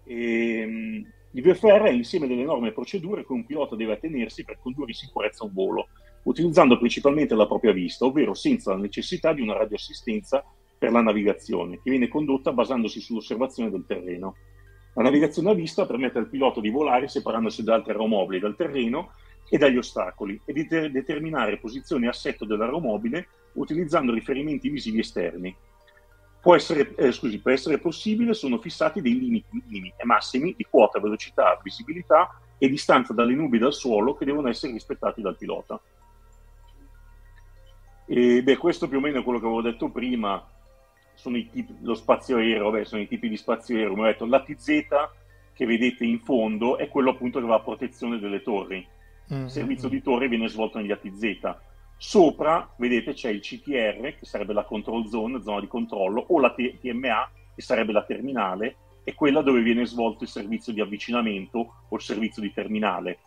E, 0.04 0.60
ehm, 0.60 1.12
il 1.32 1.42
VFR 1.42 1.82
è 1.82 1.92
l'insieme 1.92 2.26
delle 2.26 2.44
norme 2.44 2.68
e 2.68 2.72
procedure 2.72 3.24
che 3.24 3.32
un 3.32 3.46
pilota 3.46 3.76
deve 3.76 3.94
attenersi 3.94 4.44
per 4.44 4.58
condurre 4.60 4.90
in 4.90 4.96
sicurezza 4.96 5.44
un 5.44 5.52
volo, 5.52 5.88
utilizzando 6.24 6.78
principalmente 6.78 7.34
la 7.34 7.46
propria 7.46 7.72
vista, 7.72 8.04
ovvero 8.04 8.34
senza 8.34 8.72
la 8.72 8.78
necessità 8.78 9.32
di 9.32 9.40
una 9.40 9.56
radioassistenza 9.56 10.44
per 10.78 10.92
la 10.92 11.02
navigazione, 11.02 11.80
che 11.82 11.90
viene 11.90 12.08
condotta 12.08 12.52
basandosi 12.52 13.00
sull'osservazione 13.00 13.70
del 13.70 13.84
terreno. 13.86 14.36
La 14.94 15.02
navigazione 15.02 15.50
a 15.50 15.54
vista 15.54 15.86
permette 15.86 16.18
al 16.18 16.28
pilota 16.28 16.60
di 16.60 16.70
volare 16.70 17.06
separandosi 17.06 17.62
da 17.62 17.74
altri 17.74 17.92
aeromobili 17.92 18.40
dal 18.40 18.56
terreno 18.56 19.12
e 19.48 19.58
dagli 19.58 19.76
ostacoli 19.76 20.40
e 20.44 20.52
di 20.52 20.66
ter- 20.66 20.90
determinare 20.90 21.58
posizione 21.58 22.06
e 22.06 22.08
assetto 22.08 22.44
dell'aeromobile 22.44 23.28
utilizzando 23.54 24.12
riferimenti 24.12 24.68
visivi 24.68 25.00
esterni. 25.00 25.54
Può 26.40 26.54
essere, 26.54 26.94
eh, 26.94 27.12
scusi, 27.12 27.38
per 27.40 27.52
essere 27.52 27.78
possibile 27.78 28.32
sono 28.32 28.58
fissati 28.58 29.02
dei 29.02 29.18
limiti 29.18 29.48
minimi 29.50 29.92
e 29.96 30.04
massimi 30.06 30.54
di 30.56 30.66
quota, 30.68 30.98
velocità, 30.98 31.60
visibilità 31.62 32.40
e 32.56 32.68
distanza 32.68 33.12
dalle 33.12 33.34
nubi 33.34 33.56
e 33.56 33.60
dal 33.60 33.74
suolo 33.74 34.14
che 34.14 34.24
devono 34.24 34.48
essere 34.48 34.72
rispettati 34.72 35.20
dal 35.20 35.36
pilota. 35.36 35.78
E, 38.10 38.42
beh, 38.42 38.56
questo 38.56 38.88
più 38.88 38.98
o 38.98 39.00
meno 39.00 39.20
è 39.20 39.22
quello 39.22 39.38
che 39.38 39.46
avevo 39.46 39.62
detto 39.62 39.88
prima, 39.88 40.44
sono 41.14 41.36
i 41.36 41.48
tipi, 41.48 41.76
lo 41.82 41.94
spazio 41.94 42.38
aereo, 42.38 42.70
beh, 42.70 42.84
sono 42.84 43.02
i 43.02 43.06
tipi 43.06 43.28
di 43.28 43.36
spazio 43.36 43.76
aereo, 43.76 43.90
come 43.90 44.02
ho 44.02 44.06
detto, 44.06 44.26
l'ATZ 44.26 44.66
che 45.52 45.66
vedete 45.66 46.04
in 46.04 46.18
fondo 46.18 46.76
è 46.76 46.88
quello 46.88 47.10
appunto 47.10 47.38
che 47.38 47.46
va 47.46 47.56
a 47.56 47.60
protezione 47.60 48.18
delle 48.18 48.42
torri 48.42 48.84
il 49.36 49.50
servizio 49.50 49.88
di 49.88 50.02
torre 50.02 50.28
viene 50.28 50.48
svolto 50.48 50.78
negli 50.78 50.90
ATZ. 50.90 51.54
Sopra, 51.96 52.68
vedete, 52.78 53.12
c'è 53.12 53.30
il 53.30 53.40
CTR, 53.40 54.16
che 54.18 54.24
sarebbe 54.24 54.52
la 54.52 54.64
control 54.64 55.06
zone, 55.06 55.40
zona 55.40 55.60
di 55.60 55.68
controllo, 55.68 56.24
o 56.28 56.40
la 56.40 56.52
TMA, 56.52 57.30
che 57.54 57.62
sarebbe 57.62 57.92
la 57.92 58.02
terminale, 58.02 58.76
e 59.04 59.14
quella 59.14 59.42
dove 59.42 59.62
viene 59.62 59.86
svolto 59.86 60.24
il 60.24 60.30
servizio 60.30 60.72
di 60.72 60.80
avvicinamento 60.80 61.84
o 61.88 61.96
il 61.96 62.02
servizio 62.02 62.42
di 62.42 62.52
terminale. 62.52 63.18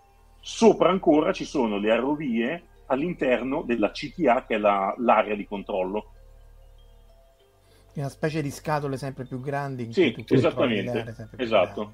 Sopra 0.41 0.89
ancora 0.89 1.31
ci 1.31 1.45
sono 1.45 1.77
le 1.77 1.91
arrovie 1.91 2.63
all'interno 2.87 3.63
della 3.63 3.91
CTA, 3.91 4.45
che 4.45 4.55
è 4.55 4.57
la, 4.57 4.93
l'area 4.97 5.35
di 5.35 5.45
controllo. 5.45 6.11
Una 7.93 8.09
specie 8.09 8.41
di 8.41 8.49
scatole 8.49 8.97
sempre 8.97 9.25
più 9.25 9.39
grandi. 9.39 9.85
In 9.85 9.93
Sì, 9.93 10.15
esattamente, 10.27 11.15
esatto. 11.37 11.91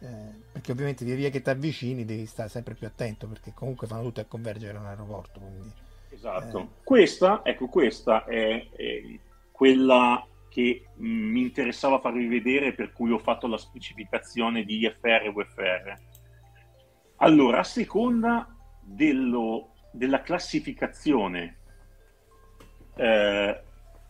Eh, 0.00 0.42
perché 0.52 0.72
ovviamente 0.72 1.04
via 1.04 1.14
via 1.14 1.30
che 1.30 1.42
ti 1.42 1.50
avvicini 1.50 2.04
devi 2.04 2.24
stare 2.24 2.48
sempre 2.48 2.74
più 2.74 2.86
attento 2.86 3.28
perché 3.28 3.52
comunque 3.54 3.86
fanno 3.86 4.02
tutto 4.02 4.20
a 4.20 4.24
convergere 4.24 4.76
a 4.76 4.80
un 4.80 4.86
aeroporto. 4.86 5.40
Quindi... 5.40 5.72
Esatto. 6.08 6.58
Eh. 6.58 6.68
Questa, 6.82 7.42
ecco, 7.44 7.68
questa 7.68 8.24
è, 8.24 8.68
è 8.70 9.02
quella 9.52 10.26
che 10.48 10.84
mh, 10.96 11.06
mi 11.06 11.42
interessava 11.42 12.00
farvi 12.00 12.26
vedere 12.26 12.72
per 12.74 12.92
cui 12.92 13.12
ho 13.12 13.18
fatto 13.18 13.46
la 13.46 13.58
specificazione 13.58 14.64
di 14.64 14.84
IFR 14.84 15.26
e 15.26 15.32
VFR. 15.32 15.94
Allora, 17.16 17.60
a 17.60 17.64
seconda 17.64 18.48
dello- 18.80 19.69
della 19.90 20.22
classificazione 20.22 21.58
eh, 22.96 23.60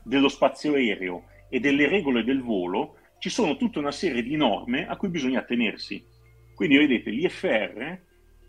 dello 0.02 0.28
spazio 0.28 0.74
aereo 0.74 1.24
e 1.48 1.60
delle 1.60 1.88
regole 1.88 2.24
del 2.24 2.42
volo, 2.42 2.96
ci 3.18 3.28
sono 3.28 3.56
tutta 3.56 3.78
una 3.78 3.92
serie 3.92 4.22
di 4.22 4.36
norme 4.36 4.86
a 4.86 4.96
cui 4.96 5.08
bisogna 5.08 5.40
attenersi. 5.40 6.02
Quindi 6.54 6.78
vedete, 6.78 7.10
l'IFR, 7.10 7.98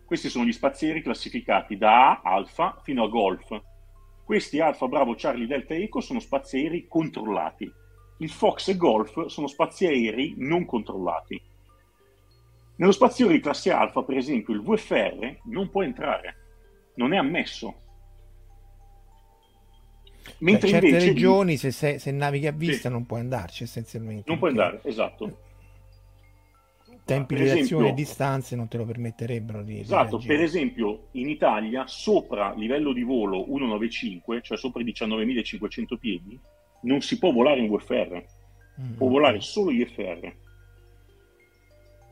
questi 0.05 0.29
sono 0.29 0.45
gli 0.45 0.51
spazi 0.51 0.85
aerei 0.85 1.01
classificati 1.01 1.77
da 1.77 2.11
A, 2.11 2.21
Alfa 2.23 2.79
fino 2.83 3.03
a 3.03 3.07
Golf. 3.07 3.61
Questi 4.23 4.59
Alfa, 4.59 4.87
Bravo, 4.87 5.15
Charlie, 5.17 5.47
Delta, 5.47 5.73
Eco 5.73 5.99
sono 5.99 6.19
spazi 6.19 6.57
aerei 6.57 6.87
controllati. 6.87 7.71
Il 8.17 8.29
Fox 8.29 8.69
e 8.69 8.77
Golf 8.77 9.25
sono 9.25 9.47
spazi 9.47 9.87
aerei 9.87 10.35
non 10.37 10.65
controllati. 10.65 11.41
Nello 12.75 12.91
spazio 12.93 13.25
aereo 13.25 13.37
di 13.37 13.43
classe 13.43 13.71
Alfa, 13.71 14.03
per 14.03 14.17
esempio, 14.17 14.53
il 14.53 14.61
VFR 14.61 15.37
non 15.45 15.69
può 15.69 15.83
entrare, 15.83 16.40
non 16.95 17.13
è 17.13 17.17
ammesso. 17.17 17.75
Mentre 20.39 20.69
Cioè, 20.69 20.79
certe 20.79 20.87
invece 20.87 21.07
regioni, 21.13 21.57
se, 21.57 21.71
sei- 21.71 21.99
se 21.99 22.11
navighi 22.11 22.47
a 22.47 22.51
vista, 22.51 22.87
Sì. 22.87 22.93
non 22.93 23.05
puoi 23.05 23.19
andarci 23.19 23.63
essenzialmente. 23.63 24.23
non 24.29 24.39
perché 24.39 24.59
andare, 24.59 24.81
esatto. 24.83 25.37
Tempi 27.03 27.35
Per 27.35 27.43
di 27.43 27.51
reazione 27.51 27.89
e 27.89 27.93
distanze 27.93 28.55
non 28.55 28.67
te 28.67 28.77
lo 28.77 28.85
permetterebbero 28.85 29.63
di, 29.63 29.73
di 29.73 29.79
Esatto, 29.81 30.11
reagire. 30.17 30.35
per 30.35 30.43
esempio 30.43 31.07
in 31.11 31.29
Italia 31.29 31.85
sopra 31.87 32.53
livello 32.53 32.93
di 32.93 33.01
volo 33.03 33.43
195, 33.45 34.41
cioè 34.41 34.57
sopra 34.57 34.81
i 34.81 34.85
19.500 34.85 35.97
piedi, 35.97 36.39
non 36.83 37.01
si 37.01 37.17
può 37.17 37.31
volare 37.31 37.59
in 37.61 37.69
VFR, 37.75 38.23
Mm. 38.79 38.93
può 38.93 39.09
volare 39.09 39.41
solo 39.41 39.69
IFR. 39.71 40.33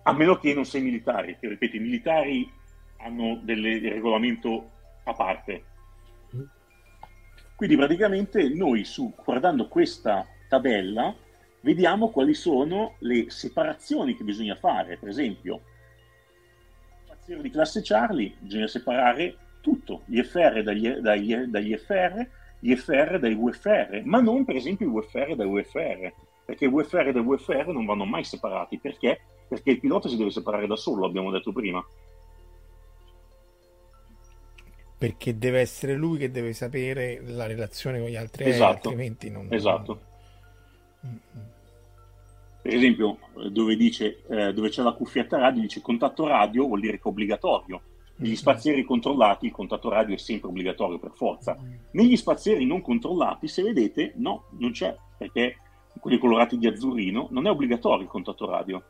A 0.03 0.13
meno 0.13 0.37
che 0.37 0.53
non 0.53 0.65
sei 0.65 0.81
militare, 0.81 1.37
che 1.39 1.47
ripeto, 1.47 1.77
i 1.77 1.79
militari 1.79 2.51
hanno 2.99 3.39
delle- 3.43 3.79
del 3.79 3.93
regolamento 3.93 4.71
a 5.03 5.13
parte. 5.13 5.63
Quindi 7.55 7.75
praticamente 7.75 8.47
noi 8.49 8.85
su, 8.85 9.13
guardando 9.21 9.67
questa 9.67 10.25
tabella 10.47 11.13
vediamo 11.61 12.09
quali 12.09 12.33
sono 12.33 12.95
le 12.99 13.29
separazioni 13.29 14.15
che 14.15 14.23
bisogna 14.23 14.55
fare. 14.55 14.97
Per 14.97 15.09
esempio, 15.09 15.61
spazio 17.03 17.41
di 17.41 17.49
classe 17.49 17.81
Charlie 17.83 18.33
bisogna 18.39 18.67
separare 18.67 19.37
tutto, 19.61 20.03
gli 20.05 20.21
FR 20.21 20.63
dagli, 20.63 20.89
dagli, 20.89 21.35
dagli 21.35 21.75
FR, 21.75 22.27
gli 22.59 22.75
FR 22.75 23.19
dai 23.19 23.35
VFR, 23.35 24.01
ma 24.05 24.21
non 24.21 24.45
per 24.45 24.55
esempio 24.55 24.87
i 24.87 24.91
VFR 24.91 25.35
dai 25.35 25.47
VFR, 25.47 26.13
perché 26.45 26.65
i 26.65 26.69
VFR 26.69 27.11
dai 27.11 27.23
VFR 27.23 27.67
non 27.67 27.85
vanno 27.85 28.05
mai 28.05 28.23
separati. 28.23 28.79
Perché? 28.79 29.19
Perché 29.47 29.71
il 29.71 29.79
pilota 29.79 30.07
si 30.07 30.17
deve 30.17 30.31
separare 30.31 30.67
da 30.67 30.75
solo, 30.75 31.05
abbiamo 31.05 31.31
detto 31.31 31.51
prima. 31.51 31.85
Perché 34.99 35.37
deve 35.37 35.61
essere 35.61 35.95
lui 35.95 36.17
che 36.17 36.29
deve 36.29 36.53
sapere 36.53 37.21
la 37.25 37.47
relazione 37.47 37.99
con 37.99 38.09
gli 38.09 38.17
altri 38.17 38.43
aerei, 38.43 38.59
Esatto, 38.59 38.89
altrimenti 38.89 39.29
non... 39.31 39.47
Esatto. 39.49 40.01
Per 42.61 42.73
esempio, 42.73 43.17
dove, 43.49 43.77
dice, 43.77 44.21
eh, 44.27 44.53
dove 44.53 44.69
c'è 44.69 44.83
la 44.83 44.91
cuffietta 44.91 45.37
radio, 45.37 45.61
dice 45.61 45.81
contatto 45.81 46.27
radio 46.27 46.67
vuol 46.67 46.81
dire 46.81 46.97
che 46.97 47.03
è 47.03 47.07
obbligatorio. 47.07 47.81
Negli 48.17 48.35
spazieri 48.35 48.83
controllati 48.83 49.45
il 49.45 49.53
contatto 49.53 49.87
radio 49.87 50.13
è 50.13 50.17
sempre 50.17 50.49
obbligatorio 50.49 50.99
per 50.99 51.11
forza. 51.15 51.57
Negli 51.91 52.17
spazieri 52.17 52.65
non 52.65 52.81
controllati, 52.81 53.47
se 53.47 53.63
vedete, 53.63 54.11
no, 54.17 54.47
non 54.57 54.71
c'è, 54.71 54.93
perché 55.17 55.55
quelli 56.01 56.17
colorati 56.17 56.57
di 56.57 56.67
azzurrino 56.67 57.29
non 57.31 57.47
è 57.47 57.49
obbligatorio 57.49 58.03
il 58.03 58.09
contatto 58.09 58.45
radio. 58.45 58.83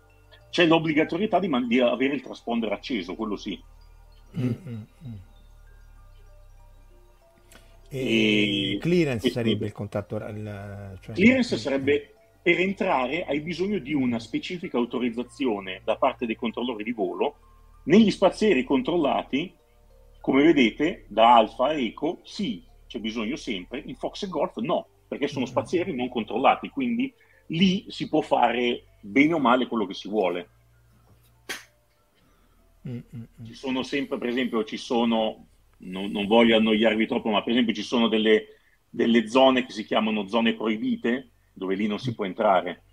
C'è 0.50 0.65
l'obbligatorietà 0.65 1.39
di, 1.39 1.48
man- 1.48 1.67
di 1.67 1.80
avere 1.80 2.15
il 2.15 2.22
trasponder 2.22 2.72
acceso, 2.72 3.13
quello 3.13 3.36
sì. 3.36 3.62
Mm, 4.36 4.43
mm, 4.43 4.82
mm. 5.08 5.13
E 7.89 8.73
E- 8.73 8.78
clearance 8.78 9.28
e- 9.28 9.32
sarebbe 9.32 9.65
il 9.65 9.71
contatto... 9.71 10.15
il- 10.17 10.97
cioè- 11.02 11.15
Clearance 11.15 11.58
sarebbe 11.58 12.13
per 12.41 12.60
entrare 12.60 13.25
hai 13.25 13.41
bisogno 13.41 13.80
di 13.80 13.93
una 13.93 14.19
specifica 14.19 14.78
autorizzazione 14.78 15.82
da 15.84 15.97
parte 15.97 16.25
dei 16.25 16.36
controllori 16.36 16.84
di 16.84 16.91
volo. 16.91 17.36
Negli 17.84 18.12
spazieri 18.12 18.63
controllati, 18.63 19.54
come 20.21 20.43
vedete, 20.43 21.06
da 21.08 21.36
Alfa 21.36 21.67
a 21.67 21.73
Eco, 21.73 22.19
sì, 22.23 22.63
c'è 22.88 22.99
bisogno 22.99 23.36
sempre, 23.36 23.82
in 23.86 23.95
Fox 23.95 24.23
e 24.23 24.28
Golf 24.28 24.58
no, 24.58 24.88
perché 25.08 25.28
sono 25.28 25.45
spazieri 25.45 25.95
non 25.95 26.10
controllati, 26.10 26.69
quindi 26.69 27.12
lì 27.47 27.86
si 27.89 28.08
può 28.08 28.21
fare 28.21 28.84
bene 29.02 29.34
o 29.34 29.39
male 29.39 29.67
quello 29.67 29.86
che 29.86 29.93
si 29.93 30.08
vuole. 30.08 30.49
Mm, 32.88 32.97
mm, 32.97 33.21
mm. 33.41 33.45
Ci 33.45 33.54
sono 33.54 33.84
sempre, 33.84 34.17
per 34.17 34.30
esempio, 34.30 34.63
ci 34.63 34.78
sono, 34.78 35.47
non, 35.79 36.11
non 36.11 36.27
voglio 36.27 36.57
annoiarvi 36.57 37.07
troppo, 37.07 37.29
ma 37.29 37.41
per 37.41 37.53
esempio 37.53 37.73
ci 37.73 37.83
sono 37.83 38.07
delle, 38.07 38.47
delle 38.89 39.27
zone 39.27 39.65
che 39.65 39.71
si 39.71 39.85
chiamano 39.85 40.27
zone 40.27 40.53
proibite, 40.53 41.29
dove 41.53 41.75
lì 41.75 41.87
non 41.87 41.99
si 41.99 42.15
può 42.15 42.25
entrare. 42.25 42.83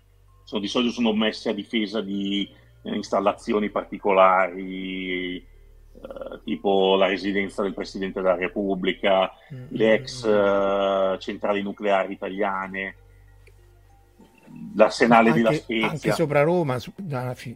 Sono, 0.43 0.61
di 0.61 0.67
solito 0.67 0.93
sono 0.93 1.13
messe 1.13 1.49
a 1.49 1.53
difesa 1.53 2.01
di 2.01 2.49
eh, 2.83 2.95
installazioni 2.95 3.69
particolari, 3.69 5.35
eh, 5.37 6.39
tipo 6.43 6.95
la 6.95 7.07
residenza 7.07 7.63
del 7.63 7.73
Presidente 7.73 8.21
della 8.21 8.35
Repubblica, 8.35 9.31
Mm, 9.53 9.65
le 9.69 9.93
ex 9.93 10.25
eh, 10.25 11.17
centrali 11.19 11.61
nucleari 11.61 12.13
italiane, 12.13 12.95
l'arsenale 14.75 15.31
di 15.31 15.41
La 15.41 15.49
anche, 15.49 15.61
Spezia. 15.61 15.89
anche 15.89 16.11
sopra 16.11 16.43
Roma, 16.43 16.79
su- 16.79 16.93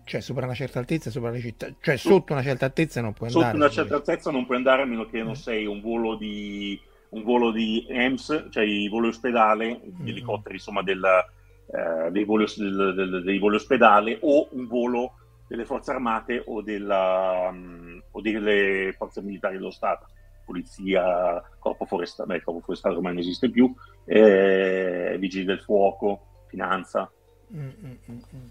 cioè 0.03 0.21
sopra 0.21 0.45
una 0.45 0.53
certa 0.53 0.79
altezza, 0.79 1.09
sopra 1.09 1.29
le 1.29 1.39
città, 1.39 1.67
cioè 1.79 1.97
sotto 1.97 2.33
una 2.33 2.41
certa 2.43 2.65
altezza 2.65 3.01
non 3.01 3.13
puoi 3.13 3.29
Sotto 3.29 3.43
andare. 3.45 3.57
una 3.63 3.69
su 3.69 3.75
certa 3.79 3.95
altezza 3.95 4.31
non 4.31 4.45
puoi 4.45 4.57
andare 4.57 4.81
a 4.81 4.85
meno 4.85 5.05
che 5.05 5.21
non 5.23 5.35
sei 5.35 5.65
un 5.65 5.81
volo 5.81 6.15
di, 6.15 6.79
un 7.09 7.23
volo 7.23 7.51
di 7.51 7.85
EMS, 7.89 8.47
cioè 8.51 8.63
i 8.63 8.87
voli 8.89 9.07
ospedale, 9.09 9.81
gli 9.83 10.01
Mm. 10.03 10.07
elicotteri 10.07 10.55
insomma 10.55 10.81
del, 10.83 11.03
eh, 11.05 12.11
dei, 12.11 12.23
voli, 12.23 12.45
del- 12.57 12.93
del- 12.95 13.23
dei 13.23 13.37
voli 13.39 13.55
ospedale 13.55 14.17
o 14.21 14.47
un 14.51 14.67
volo 14.67 15.13
delle 15.47 15.65
forze 15.65 15.91
armate 15.91 16.41
o, 16.45 16.61
della, 16.61 17.49
mm, 17.51 17.99
o 18.11 18.21
delle 18.21 18.93
forze 18.97 19.21
militari 19.21 19.57
dello 19.57 19.69
Stato, 19.71 20.07
polizia, 20.45 21.41
corpo 21.59 21.85
forestale, 21.85 22.27
beh, 22.29 22.35
il 22.37 22.43
corpo 22.43 22.61
forestale 22.61 22.95
ormai 22.95 23.13
non 23.13 23.21
esiste 23.21 23.49
più, 23.49 23.73
eh, 24.05 25.15
vigili 25.19 25.45
del 25.45 25.59
fuoco, 25.61 26.25
finanza. 26.51 27.09
Mm, 27.55 27.59
mm, 27.59 27.95
mm, 28.11 28.19
mm. 28.35 28.47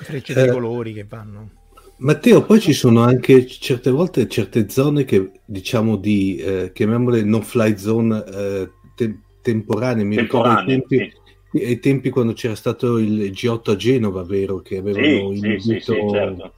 Frecce 0.00 0.34
dei 0.34 0.44
Eh, 0.44 0.50
colori 0.50 0.92
che 0.92 1.04
vanno. 1.04 1.50
Matteo, 1.98 2.44
poi 2.44 2.60
ci 2.60 2.72
sono 2.72 3.00
anche 3.02 3.44
certe 3.46 3.90
volte 3.90 4.28
certe 4.28 4.68
zone 4.68 5.04
che 5.04 5.40
diciamo 5.44 5.96
di, 5.96 6.36
eh, 6.36 6.70
chiamiamole 6.72 7.22
no-fly 7.24 7.76
zone 7.76 8.24
eh, 8.24 8.70
te- 8.94 9.18
temporanee. 9.42 10.04
Mi 10.04 10.16
ricordo 10.16 10.48
ai 10.48 10.58
Temporanee, 10.58 10.86
tempi, 10.86 11.12
sì. 11.50 11.64
ai 11.64 11.78
tempi 11.80 12.10
quando 12.10 12.34
c'era 12.34 12.54
stato 12.54 12.98
il 12.98 13.30
G8 13.32 13.72
a 13.72 13.76
Genova, 13.76 14.22
vero? 14.22 14.60
Che 14.60 14.76
avevano 14.76 15.32
Sì, 15.32 15.38
sì, 15.40 15.58
sì, 15.58 15.58
inibito... 15.58 15.92
sì, 15.92 16.08
certo. 16.10 16.52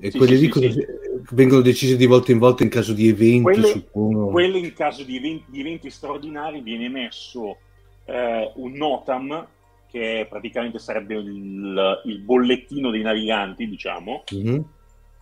E 0.00 0.10
Sì, 0.10 0.18
quelli 0.18 0.36
sì, 0.36 0.40
lì 0.40 0.44
sì, 0.44 0.50
cosa- 0.50 0.70
sì. 0.70 0.86
vengono 1.32 1.60
decise 1.60 1.96
di 1.96 2.06
volta 2.06 2.32
in 2.32 2.38
volta 2.38 2.62
in 2.62 2.68
caso 2.70 2.92
di 2.94 3.08
eventi, 3.08 3.42
Quelle, 3.42 3.68
suppongo. 3.68 4.30
quelle 4.30 4.58
in 4.58 4.72
caso 4.72 5.02
di 5.04 5.16
eventi, 5.16 5.44
di 5.50 5.60
eventi 5.60 5.90
straordinari 5.90 6.60
viene 6.62 6.88
messo 6.88 7.58
eh, 8.04 8.52
un 8.56 8.72
NOTAM, 8.72 9.46
che 9.88 10.26
praticamente 10.28 10.78
sarebbe 10.78 11.14
il, 11.14 12.02
il 12.04 12.18
bollettino 12.20 12.90
dei 12.90 13.02
naviganti, 13.02 13.68
diciamo, 13.68 14.24
Mhm. 14.32 14.64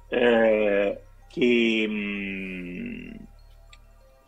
eh, 0.09 1.03
che 1.29 1.87
mh, 1.89 3.17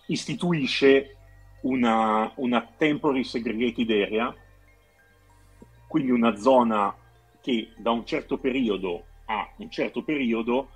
istituisce 0.06 1.16
una, 1.62 2.30
una 2.36 2.68
temporary 2.76 3.24
segregated 3.24 3.90
area, 3.90 4.34
quindi 5.88 6.10
una 6.10 6.36
zona 6.36 6.94
che 7.40 7.72
da 7.76 7.90
un 7.90 8.04
certo 8.04 8.38
periodo 8.38 9.04
a 9.26 9.48
un 9.58 9.70
certo 9.70 10.02
periodo 10.02 10.68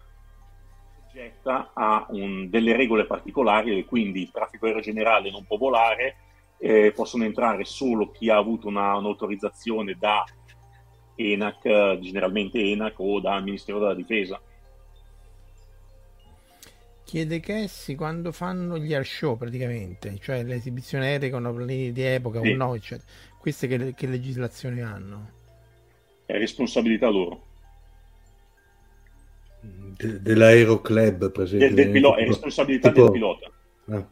soggetta 1.06 1.72
a 1.74 2.06
un, 2.10 2.48
delle 2.48 2.76
regole 2.76 3.04
particolari 3.04 3.76
e 3.78 3.84
quindi 3.84 4.22
il 4.22 4.30
traffico 4.30 4.66
aereo 4.66 4.80
generale 4.80 5.30
non 5.30 5.44
può 5.44 5.56
volare, 5.58 6.16
eh, 6.58 6.92
possono 6.94 7.24
entrare 7.24 7.64
solo 7.64 8.10
chi 8.10 8.30
ha 8.30 8.36
avuto 8.36 8.68
una, 8.68 8.96
un'autorizzazione 8.96 9.96
da 9.98 10.24
ENAC, 11.14 11.98
generalmente 11.98 12.58
ENAC 12.58 12.98
o 12.98 13.20
dal 13.20 13.42
Ministero 13.42 13.78
della 13.78 13.94
Difesa. 13.94 14.40
Chiede 17.04 17.40
Cassi 17.40 17.94
quando 17.94 18.32
fanno 18.32 18.76
gli 18.76 18.92
air 18.92 19.06
show 19.06 19.36
praticamente, 19.36 20.18
cioè 20.20 20.42
le 20.42 20.56
esibizioni 20.56 21.06
aeree 21.06 21.30
con 21.30 21.44
aeroplani 21.46 21.90
di 21.90 22.02
epoca 22.02 22.40
sì. 22.42 22.50
o 22.50 22.56
no, 22.56 22.74
eccetera. 22.74 23.08
Queste 23.38 23.66
che, 23.66 23.94
che 23.94 24.06
legislazioni 24.06 24.82
hanno? 24.82 25.30
È 26.26 26.36
responsabilità 26.36 27.08
loro. 27.08 27.46
De- 29.60 30.20
dell'aeroclub, 30.20 31.32
per 31.32 31.44
esempio. 31.44 31.66
Del, 31.68 31.76
del 31.76 31.90
pilo- 31.92 32.16
è 32.16 32.26
responsabilità 32.26 32.88
tipo... 32.92 33.04
del 33.04 33.12
pilota. 33.12 33.50
Ah. 33.86 34.08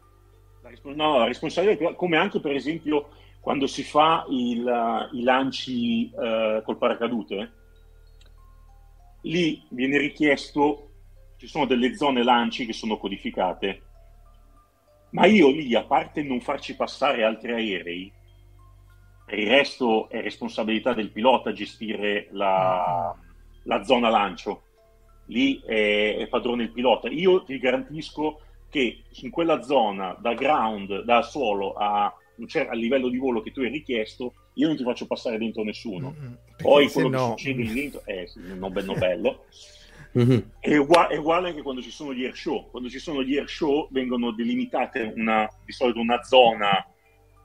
No, 0.94 1.18
la 1.18 1.26
responsabilità, 1.26 1.94
come 1.94 2.16
anche 2.16 2.40
per 2.40 2.52
esempio 2.52 3.08
quando 3.40 3.66
si 3.66 3.82
fa 3.82 4.24
il, 4.28 5.08
i 5.12 5.22
lanci 5.22 6.10
uh, 6.12 6.62
col 6.62 6.78
paracadute, 6.78 7.52
lì 9.22 9.62
viene 9.70 9.98
richiesto, 9.98 10.90
ci 11.36 11.46
sono 11.46 11.66
delle 11.66 11.96
zone 11.96 12.22
lanci 12.22 12.66
che 12.66 12.72
sono 12.72 12.98
codificate, 12.98 13.82
ma 15.10 15.26
io 15.26 15.50
lì, 15.50 15.74
a 15.74 15.84
parte 15.84 16.22
non 16.22 16.40
farci 16.40 16.74
passare 16.74 17.24
altri 17.24 17.52
aerei, 17.52 18.12
il 19.28 19.46
resto 19.48 20.08
è 20.08 20.20
responsabilità 20.20 20.92
del 20.92 21.10
pilota 21.10 21.52
gestire 21.52 22.28
la, 22.30 23.14
la 23.64 23.82
zona 23.82 24.08
lancio. 24.08 24.62
Lì 25.26 25.60
è, 25.66 26.16
è, 26.18 26.28
padrone 26.28 26.64
il 26.64 26.70
pilota. 26.70 27.08
Io 27.08 27.42
ti 27.42 27.58
garantisco 27.58 28.40
che 28.68 29.02
in 29.08 29.30
quella 29.30 29.62
zona, 29.62 30.16
da 30.20 30.34
ground, 30.34 31.02
da 31.02 31.22
suolo 31.22 31.72
a, 31.74 32.04
a 32.06 32.74
livello 32.74 33.08
di 33.08 33.18
volo 33.18 33.42
che 33.42 33.52
tu 33.52 33.60
hai 33.60 33.70
richiesto, 33.70 34.34
io 34.54 34.68
non 34.68 34.76
ti 34.76 34.82
faccio 34.82 35.06
passare 35.06 35.38
dentro 35.38 35.62
nessuno. 35.62 36.14
Mm-hmm. 36.18 36.32
Poi 36.56 36.88
quello 36.90 37.08
no... 37.08 37.34
che 37.34 37.42
succede 37.42 37.62
lì 37.62 37.72
dentro 37.72 38.02
è 38.04 38.26
non 38.54 38.72
bello, 38.72 38.94
bello. 38.98 39.44
Mm-hmm. 40.18 40.38
È, 40.60 40.76
uguale, 40.76 41.14
è, 41.14 41.18
uguale, 41.18 41.48
anche 41.48 41.62
quando 41.62 41.82
ci 41.82 41.90
sono 41.90 42.14
gli 42.14 42.24
air 42.24 42.34
show. 42.34 42.70
Quando 42.70 42.88
ci 42.88 42.98
sono 42.98 43.22
gli 43.22 43.36
air 43.36 43.48
show 43.48 43.88
vengono 43.90 44.32
delimitate 44.32 45.12
una, 45.14 45.48
di 45.64 45.72
solito 45.72 46.00
una 46.00 46.22
zona 46.22 46.86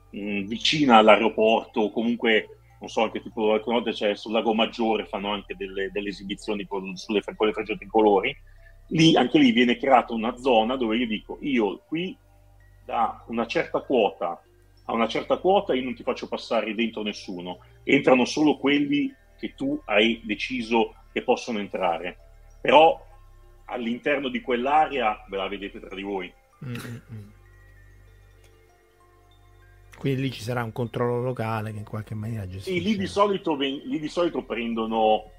mh, 0.10 0.44
vicina 0.44 0.98
all'aeroporto, 0.98 1.82
o 1.82 1.92
comunque, 1.92 2.60
non 2.80 2.90
so, 2.90 3.04
anche 3.04 3.22
tipo 3.22 3.52
alcune 3.52 3.76
volte 3.76 3.92
c'è 3.92 4.16
sul 4.16 4.32
Lago 4.32 4.54
Maggiore, 4.54 5.06
fanno 5.06 5.32
anche 5.32 5.56
delle, 5.58 5.92
delle 5.92 6.10
esibizioni 6.10 6.66
con, 6.66 6.96
sulle, 6.96 7.22
con 7.36 7.48
le 7.48 7.54
frecce 7.54 7.78
tricolori. 7.78 8.36
Lì, 8.92 9.16
anche 9.16 9.40
lì 9.40 9.52
viene 9.52 9.78
creata 9.78 10.14
una 10.14 10.38
zona 10.38 10.76
dove 10.76 10.98
io 10.98 11.08
dico, 11.08 11.38
io 11.42 11.82
qui 11.88 12.16
da 12.86 13.24
una 13.28 13.46
certa 13.46 13.82
quota 13.82 14.42
a 14.92 14.94
una 14.94 15.08
certa 15.08 15.38
quota 15.38 15.74
io 15.74 15.84
non 15.84 15.96
ti 15.96 16.04
faccio 16.04 16.28
passare 16.28 16.76
dentro 16.76 17.02
nessuno, 17.02 17.60
entrano 17.84 18.26
solo 18.26 18.58
quelli 18.58 19.14
che 19.40 19.54
tu 19.56 19.80
hai 19.86 20.22
deciso 20.24 20.96
che 21.12 21.24
possono 21.24 21.60
entrare. 21.60 22.18
Però 22.60 23.08
all'interno 23.66 24.28
di 24.28 24.42
quell'area 24.42 25.26
ve 25.30 25.38
la 25.38 25.48
vedete 25.48 25.80
tra 25.80 25.96
di 25.96 26.02
voi. 26.04 26.32
Mm-hmm. 26.64 27.30
Quindi 29.98 30.22
lì 30.22 30.32
ci 30.32 30.42
sarà 30.42 30.64
un 30.64 30.72
controllo 30.72 31.22
locale 31.22 31.72
che 31.72 31.78
in 31.78 31.86
qualche 31.86 32.16
maniera 32.16 32.48
gestisce. 32.48 32.78
Sì, 32.78 32.84
lì 32.84 32.98
di 32.98 33.08
solito, 33.08 33.56
lì 33.56 34.00
di 34.00 34.08
solito 34.08 34.44
prendono, 34.44 35.32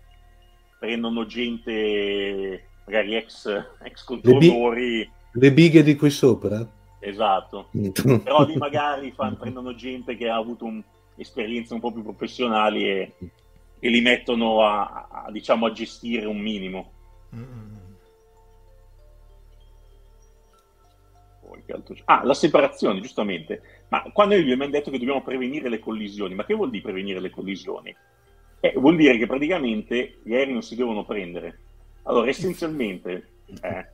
prendono 0.79 1.27
gente, 1.27 2.69
magari 2.87 3.16
ex, 3.16 3.47
ex 3.83 4.05
controllori. 4.05 4.99
Le, 4.99 5.11
bi- 5.33 5.40
le 5.40 5.53
bighe 5.53 5.83
di 5.83 5.97
qui 5.97 6.11
sopra? 6.11 6.66
Esatto. 7.01 7.68
Però 8.25 8.47
lì 8.47 8.57
magari 8.57 9.11
fan, 9.12 9.37
prendono 9.37 9.75
gente 9.75 10.16
che 10.16 10.29
ha 10.29 10.37
avuto 10.37 10.66
un'esperienza 10.66 11.75
un 11.75 11.81
po' 11.81 11.92
più 11.92 12.03
professionali 12.03 12.88
e, 12.88 13.12
e 13.79 13.88
li 13.88 14.01
mettono 14.01 14.62
a, 14.62 15.09
a, 15.11 15.31
diciamo, 15.31 15.66
a 15.66 15.73
gestire 15.73 16.27
un 16.27 16.38
minimo. 16.38 16.92
Ah, 22.05 22.25
la 22.25 22.35
separazione, 22.35 23.01
giustamente. 23.01 23.62
Ma 23.88 24.03
quando 24.12 24.35
noi 24.35 24.45
vi 24.45 24.53
abbiamo 24.53 24.71
detto 24.71 24.90
che 24.90 24.99
dobbiamo 24.99 25.23
prevenire 25.23 25.68
le 25.68 25.79
collisioni, 25.79 26.35
ma 26.35 26.45
che 26.45 26.55
vuol 26.55 26.71
dire 26.71 26.83
prevenire 26.83 27.21
le 27.21 27.31
collisioni? 27.31 27.95
Eh, 28.61 28.75
vuol 28.77 28.97
dire 28.97 29.18
che 29.18 29.27
praticamente 29.27 30.18
gli 30.23 30.35
aerei 30.35 30.53
non 30.53 30.62
si 30.62 30.77
devono 30.77 31.05
prendere. 31.05 31.59
Allora, 32.05 32.29
essenzialmente, 32.29 33.35
eh, 33.61 33.87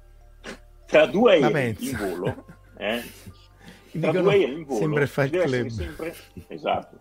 tra 0.86 1.06
due 1.06 1.34
aerei 1.34 1.76
in 1.78 1.96
volo, 1.96 2.44
eh, 2.78 3.02
tra 4.00 4.12
due 4.12 4.32
aerei 4.32 4.54
in 4.54 4.64
volo, 4.64 5.06
ci 5.06 5.30
deve 5.30 5.44
essere 5.44 5.70
sempre, 5.70 6.14
esatto, 6.48 6.98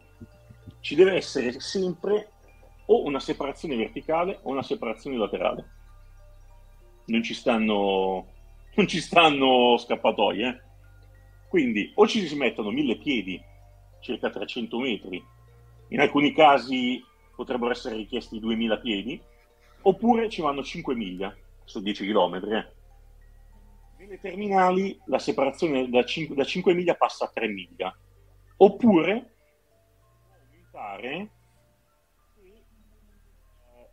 ci 0.81 0.95
deve 0.95 1.13
essere 1.15 1.59
sempre 1.59 2.31
o 2.87 3.03
una 3.03 3.19
separazione 3.19 3.75
verticale 3.75 4.39
o 4.43 4.51
una 4.51 4.63
separazione 4.63 5.17
laterale. 5.17 5.71
Non 7.05 7.23
ci 7.23 7.33
stanno, 7.33 8.27
non 8.75 8.87
ci 8.87 8.99
stanno 8.99 9.77
scappatoie, 9.77 10.47
eh? 10.47 10.65
Quindi 11.47 11.91
o 11.95 12.05
ci 12.07 12.27
si 12.27 12.35
mettono 12.35 12.71
mille 12.71 12.97
piedi, 12.97 13.41
circa 14.01 14.29
300 14.29 14.79
metri, 14.79 15.23
in 15.89 15.99
alcuni 16.01 16.33
casi 16.33 17.01
potrebbero 17.35 17.71
essere 17.71 17.95
richiesti 17.95 18.39
2000 18.39 18.77
piedi, 18.79 19.21
oppure 19.81 20.29
ci 20.29 20.41
vanno 20.41 20.63
5 20.63 20.95
miglia, 20.95 21.35
su 21.63 21.81
10 21.81 22.07
km. 22.07 22.35
Eh. 22.35 22.71
Nelle 23.97 24.19
terminali 24.19 24.99
la 25.05 25.19
separazione 25.19 25.89
da 25.89 26.03
5, 26.03 26.35
da 26.35 26.43
5 26.43 26.73
miglia 26.73 26.95
passa 26.95 27.25
a 27.25 27.31
3 27.33 27.47
miglia, 27.47 27.95
oppure 28.57 29.33
aumentare 30.77 31.29
eh, 32.35 33.89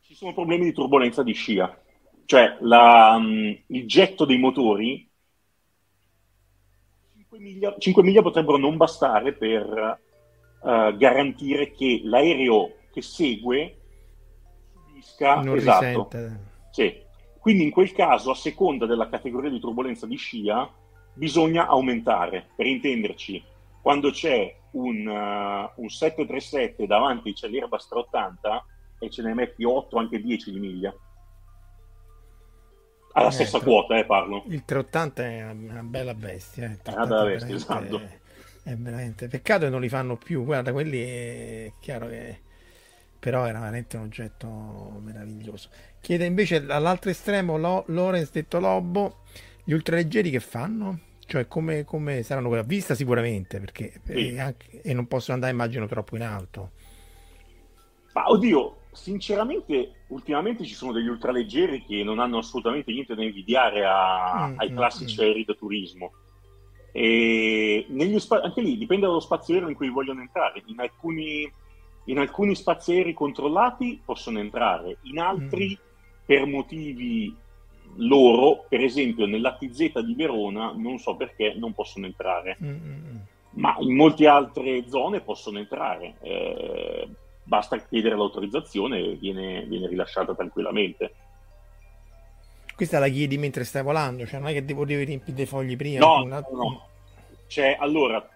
ci 0.00 0.14
sono 0.14 0.32
problemi 0.32 0.64
di 0.64 0.72
turbolenza 0.72 1.22
di 1.22 1.32
scia, 1.32 1.78
cioè 2.24 2.56
la, 2.60 3.14
um, 3.18 3.56
il 3.66 3.86
getto 3.86 4.24
dei 4.24 4.38
motori 4.38 5.08
5 7.34 7.38
miglia, 7.38 7.74
5 7.76 8.02
miglia 8.02 8.22
potrebbero 8.22 8.56
non 8.56 8.76
bastare 8.76 9.32
per 9.32 10.00
uh, 10.60 10.96
garantire 10.96 11.72
che 11.72 12.00
l'aereo 12.04 12.76
che 12.92 13.02
segue 13.02 13.78
subisca 15.04 15.40
non 15.40 15.56
esatto. 15.56 16.08
Sì. 16.70 17.02
Quindi 17.38 17.64
in 17.64 17.70
quel 17.70 17.92
caso, 17.92 18.30
a 18.30 18.34
seconda 18.34 18.86
della 18.86 19.08
categoria 19.08 19.50
di 19.50 19.60
turbolenza 19.60 20.06
di 20.06 20.16
scia, 20.16 20.68
bisogna 21.12 21.66
aumentare. 21.66 22.48
Per 22.56 22.66
intenderci, 22.66 23.42
quando 23.82 24.10
c'è 24.10 24.56
un, 24.72 25.06
uh, 25.06 25.80
un 25.80 25.88
737 25.88 26.86
davanti 26.86 27.34
c'è 27.34 27.48
l'Airbus 27.48 27.86
380 27.86 28.66
e 28.98 29.10
ce 29.10 29.22
ne 29.22 29.34
metti 29.34 29.62
8, 29.62 29.98
anche 29.98 30.20
10 30.20 30.52
di 30.52 30.58
miglia 30.58 30.94
alla 33.14 33.28
eh, 33.28 33.32
stessa 33.32 33.60
quota, 33.60 33.96
eh, 33.96 34.04
parlo. 34.04 34.42
Il 34.46 34.64
380 34.64 35.22
è 35.22 35.50
una 35.50 35.82
bella 35.82 36.14
bestia. 36.14 36.70
Eh. 36.70 36.78
È 36.82 36.92
una 36.92 37.06
bella 37.06 37.24
bestia, 37.24 37.54
esatto. 37.54 38.00
È, 38.00 38.70
è 38.70 38.76
veramente... 38.76 39.28
Peccato 39.28 39.64
che 39.64 39.70
non 39.70 39.80
li 39.80 39.88
fanno 39.88 40.16
più. 40.16 40.44
Guarda, 40.44 40.72
quelli 40.72 41.00
è 41.00 41.72
chiaro 41.80 42.08
che... 42.08 42.40
Però 43.24 43.46
era 43.46 43.58
veramente 43.58 43.96
un 43.96 44.02
oggetto 44.02 45.00
meraviglioso. 45.02 45.70
Chiede 46.02 46.26
invece 46.26 46.56
all'altro 46.56 47.08
estremo 47.08 47.56
Lo- 47.56 47.84
Lorenz 47.86 48.30
detto 48.30 48.60
Lobo, 48.60 49.20
gli 49.64 49.72
ultraleggeri 49.72 50.28
che 50.28 50.40
fanno? 50.40 50.98
Cioè 51.24 51.48
come, 51.48 51.84
come 51.84 52.22
saranno 52.22 52.48
quella 52.48 52.62
vista 52.62 52.94
sicuramente, 52.94 53.60
perché 53.60 53.98
sì. 54.04 54.12
e, 54.12 54.38
anche, 54.38 54.82
e 54.82 54.92
non 54.92 55.06
possono 55.06 55.36
andare 55.36 55.54
immagino 55.54 55.86
troppo 55.86 56.16
in 56.16 56.22
alto. 56.22 56.72
Ma 58.12 58.28
oddio, 58.30 58.76
sinceramente, 58.92 60.04
ultimamente 60.08 60.66
ci 60.66 60.74
sono 60.74 60.92
degli 60.92 61.08
ultraleggeri 61.08 61.82
che 61.82 62.04
non 62.04 62.18
hanno 62.18 62.36
assolutamente 62.36 62.92
niente 62.92 63.14
da 63.14 63.24
invidiare 63.24 63.86
a, 63.86 64.48
mm, 64.48 64.58
ai 64.58 64.70
mm, 64.70 64.76
classici 64.76 65.18
mm, 65.18 65.24
aerei 65.24 65.44
da 65.46 65.54
turismo. 65.54 66.12
E 66.92 67.86
spa- 68.18 68.42
anche 68.42 68.60
lì 68.60 68.76
dipende 68.76 69.06
dallo 69.06 69.20
spazio 69.20 69.54
aereo 69.54 69.70
in 69.70 69.76
cui 69.76 69.88
vogliono 69.88 70.20
entrare. 70.20 70.62
In 70.66 70.78
alcuni, 70.78 71.50
in 72.04 72.18
alcuni 72.18 72.54
spazi 72.54 72.92
aerei 72.92 73.14
controllati 73.14 74.00
possono 74.04 74.38
entrare, 74.38 74.98
in 75.02 75.18
altri 75.18 75.78
mm. 75.78 76.24
per 76.24 76.46
motivi 76.46 77.34
loro, 77.96 78.64
per 78.68 78.80
esempio 78.80 79.26
nell'ATZ 79.26 80.00
di 80.00 80.14
Verona, 80.14 80.72
non 80.74 80.98
so 80.98 81.16
perché 81.16 81.54
non 81.56 81.72
possono 81.72 82.06
entrare. 82.06 82.56
Mm, 82.62 82.68
mm, 82.68 83.16
Ma 83.50 83.76
in 83.78 83.94
molte 83.94 84.26
altre 84.26 84.88
zone 84.88 85.20
possono 85.20 85.58
entrare. 85.58 86.14
Eh, 86.20 87.08
basta 87.42 87.78
chiedere 87.78 88.16
l'autorizzazione 88.16 88.98
e 88.98 89.14
viene, 89.14 89.64
viene 89.66 89.86
rilasciata 89.86 90.34
tranquillamente. 90.34 91.14
Questa 92.74 92.98
la 92.98 93.08
chiedi 93.08 93.38
mentre 93.38 93.62
stai 93.62 93.84
volando, 93.84 94.26
cioè 94.26 94.40
non 94.40 94.48
è 94.48 94.52
che 94.52 94.64
devo 94.64 94.82
riempire 94.82 95.32
dei 95.32 95.46
fogli 95.46 95.76
prima. 95.76 96.00
No, 96.00 96.22
una... 96.22 96.40
no, 96.40 96.56
no. 96.56 96.88
Cioè, 97.46 97.76
allora, 97.78 98.26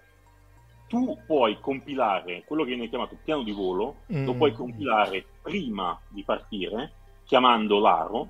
tu 0.89 1.19
puoi 1.27 1.61
compilare 1.61 2.43
quello 2.45 2.65
che 2.65 2.71
viene 2.71 2.89
chiamato 2.89 3.17
piano 3.23 3.43
di 3.43 3.53
volo, 3.53 3.97
mm. 4.13 4.25
lo 4.25 4.35
puoi 4.35 4.53
compilare 4.53 5.25
prima 5.43 6.01
di 6.09 6.25
partire, 6.25 6.93
chiamando 7.25 7.79
l'ARO, 7.79 8.29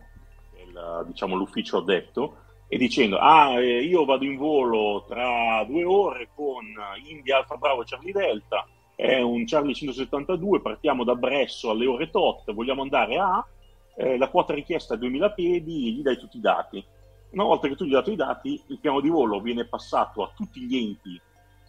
il, 0.65 1.05
diciamo, 1.07 1.37
l'ufficio 1.37 1.79
addetto 1.79 2.47
e 2.69 2.77
dicendo 2.77 3.17
ah 3.19 3.59
eh, 3.59 3.83
io 3.83 4.05
vado 4.05 4.25
in 4.25 4.37
volo 4.37 5.05
tra 5.09 5.65
due 5.65 5.85
ore 5.85 6.29
con 6.35 6.67
India 7.07 7.39
Alfa 7.39 7.57
Bravo 7.57 7.81
e 7.81 7.85
Charlie 7.87 8.13
Delta 8.13 8.67
è 8.95 9.21
un 9.23 9.47
Charlie 9.47 9.73
172 9.73 10.61
partiamo 10.61 11.03
da 11.03 11.15
Bresso 11.15 11.71
alle 11.71 11.87
ore 11.87 12.11
tot 12.11 12.53
vogliamo 12.53 12.83
andare 12.83 13.19
a 13.19 13.47
eh, 13.97 14.19
la 14.19 14.29
quota 14.29 14.53
richiesta 14.53 14.95
è 14.95 14.99
2000 14.99 15.31
piedi 15.31 15.95
gli 15.95 16.03
dai 16.03 16.19
tutti 16.19 16.37
i 16.37 16.43
dati 16.43 16.85
una 17.31 17.45
volta 17.45 17.69
che 17.69 17.75
tu 17.75 17.85
gli 17.85 17.95
hai 17.95 17.95
dato 17.95 18.11
i 18.11 18.17
dati 18.17 18.63
il 18.67 18.79
piano 18.79 19.01
di 19.01 19.09
volo 19.09 19.41
viene 19.41 19.65
passato 19.65 20.23
a 20.23 20.31
tutti 20.37 20.61
gli 20.61 20.77
enti 20.77 21.19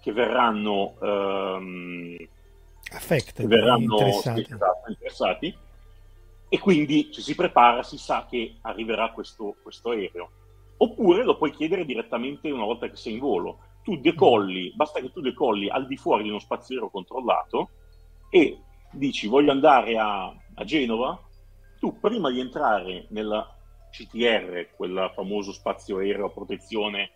che 0.10 0.14
verranno 0.14 0.96
ehm, 1.02 2.18
Affected, 2.92 3.36
che 3.36 3.48
verranno 3.48 3.84
interessati. 3.84 4.42
esatto, 4.42 4.90
interessati 4.90 5.58
e 6.52 6.60
quindi 6.60 7.12
ci 7.12 7.22
si 7.22 7.36
prepara, 7.36 7.84
si 7.84 7.98
sa 7.98 8.26
che 8.28 8.56
arriverà 8.62 9.12
questo, 9.12 9.56
questo 9.62 9.92
aereo 9.92 10.32
oppure 10.78 11.24
lo 11.24 11.38
puoi 11.38 11.52
chiedere 11.52 11.86
direttamente 11.86 12.50
una 12.50 12.64
volta 12.64 12.90
che 12.90 12.96
sei 12.96 13.14
in 13.14 13.20
volo. 13.20 13.60
Tu 13.84 14.00
decolli, 14.00 14.74
basta 14.76 15.00
che 15.00 15.12
tu 15.12 15.22
decolli 15.22 15.70
al 15.70 15.88
di 15.88 15.98
fuori 15.98 16.24
di 16.24 16.30
uno 16.30 16.40
spazio 16.40 16.76
aereo 16.76 16.90
controllato 16.90 17.70
e 18.30 18.60
dici 18.92 19.28
voglio 19.28 19.52
andare 19.52 19.98
a, 19.98 20.26
a 20.28 20.64
Genova, 20.64 21.22
tu 21.80 22.00
prima 22.00 22.32
di 22.32 22.40
entrare 22.40 23.06
nella 23.10 23.56
CTR, 23.92 24.70
quel 24.76 25.12
famoso 25.14 25.52
spazio 25.52 25.98
aereo 25.98 26.26
a 26.26 26.32
protezione 26.32 27.12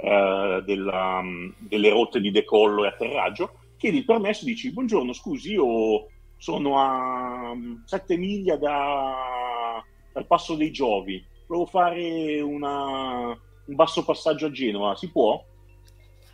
eh, 0.00 0.62
della, 0.64 1.22
delle 1.58 1.90
rotte 1.90 2.20
di 2.20 2.30
decollo 2.30 2.84
e 2.84 2.88
atterraggio, 2.88 3.52
chiedi 3.76 3.98
il 3.98 4.04
permesso 4.04 4.44
e 4.44 4.46
dici 4.46 4.72
buongiorno, 4.72 5.12
scusi, 5.12 5.52
io 5.52 6.06
sono 6.36 6.78
a 6.78 7.52
7 7.84 8.16
miglia 8.16 8.56
da, 8.56 9.82
dal 10.12 10.26
Passo 10.26 10.54
dei 10.54 10.70
Giovi, 10.70 11.24
volevo 11.48 11.66
fare 11.66 12.40
una, 12.40 13.28
un 13.28 13.74
basso 13.74 14.04
passaggio 14.04 14.46
a 14.46 14.50
Genova, 14.50 14.94
si 14.94 15.10
può? 15.10 15.44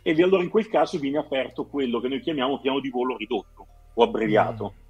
E 0.03 0.21
allora 0.21 0.43
in 0.43 0.49
quel 0.49 0.67
caso 0.67 0.99
viene 0.99 1.17
aperto 1.17 1.65
quello 1.65 1.99
che 1.99 2.07
noi 2.07 2.21
chiamiamo 2.21 2.59
piano 2.59 2.79
di 2.79 2.91
volo 2.91 3.17
ridotto 3.17 3.65
o 3.95 4.03
abbreviato. 4.03 4.73
Mm. 4.75 4.83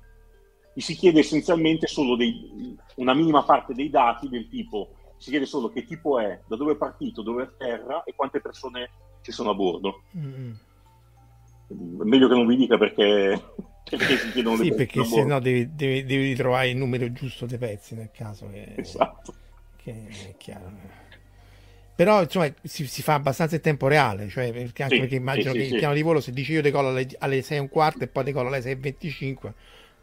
Gli 0.73 0.81
si 0.81 0.95
chiede 0.95 1.19
essenzialmente 1.19 1.87
solo 1.87 2.17
dei, 2.17 2.77
una 2.95 3.13
minima 3.13 3.43
parte 3.43 3.73
dei 3.73 3.89
dati 3.89 4.27
del 4.27 4.49
tipo, 4.49 4.89
si 5.17 5.29
chiede 5.29 5.45
solo 5.45 5.69
che 5.69 5.85
tipo 5.85 6.19
è, 6.19 6.39
da 6.47 6.55
dove 6.55 6.73
è 6.73 6.77
partito, 6.77 7.21
dove 7.21 7.43
è 7.43 7.49
terra 7.57 8.03
e 8.03 8.13
quante 8.15 8.41
persone 8.41 8.89
ci 9.21 9.31
sono 9.31 9.51
a 9.51 9.55
bordo. 9.55 10.03
Mm. 10.17 10.51
Meglio 12.03 12.27
che 12.27 12.35
non 12.35 12.45
vi 12.45 12.57
dica 12.57 12.77
perché, 12.77 13.41
perché 13.89 14.17
si 14.17 14.31
chiedono 14.31 14.57
sì, 14.57 14.73
perché 14.73 15.03
se 15.03 15.23
no 15.23 15.39
devi, 15.39 15.73
devi, 15.73 16.05
devi, 16.05 16.35
trovare 16.35 16.69
il 16.69 16.77
numero 16.77 17.11
giusto 17.11 17.45
dei 17.45 17.57
pezzi 17.57 17.95
nel 17.95 18.11
caso 18.11 18.47
che... 18.49 18.73
Esatto 18.75 19.43
che 19.85 20.07
è 20.29 20.35
chiaro. 20.37 21.03
Però 21.93 22.21
insomma 22.23 22.51
si, 22.63 22.87
si, 22.87 23.01
fa 23.01 23.13
abbastanza 23.13 23.55
in 23.55 23.61
tempo 23.61 23.87
reale, 23.87 24.27
cioè 24.27 24.51
perché 24.51 24.83
anche 24.83 24.95
sì, 24.95 25.01
perché 25.01 25.15
immagino 25.15 25.51
sì, 25.51 25.59
che 25.59 25.65
sì, 25.65 25.73
il 25.73 25.77
piano 25.77 25.93
di 25.93 26.01
volo 26.01 26.19
se 26.19 26.31
dici 26.31 26.51
io 26.51 26.61
decollo 26.61 26.89
alle, 26.89 27.07
alle 27.19 27.41
6 27.41 27.57
e 27.57 27.59
un 27.61 27.69
quarto 27.69 28.03
e 28.03 28.07
poi 28.07 28.23
decollo 28.23 28.47
alle 28.49 28.61
6 28.61 28.71
e 28.71 28.75
25 28.75 29.53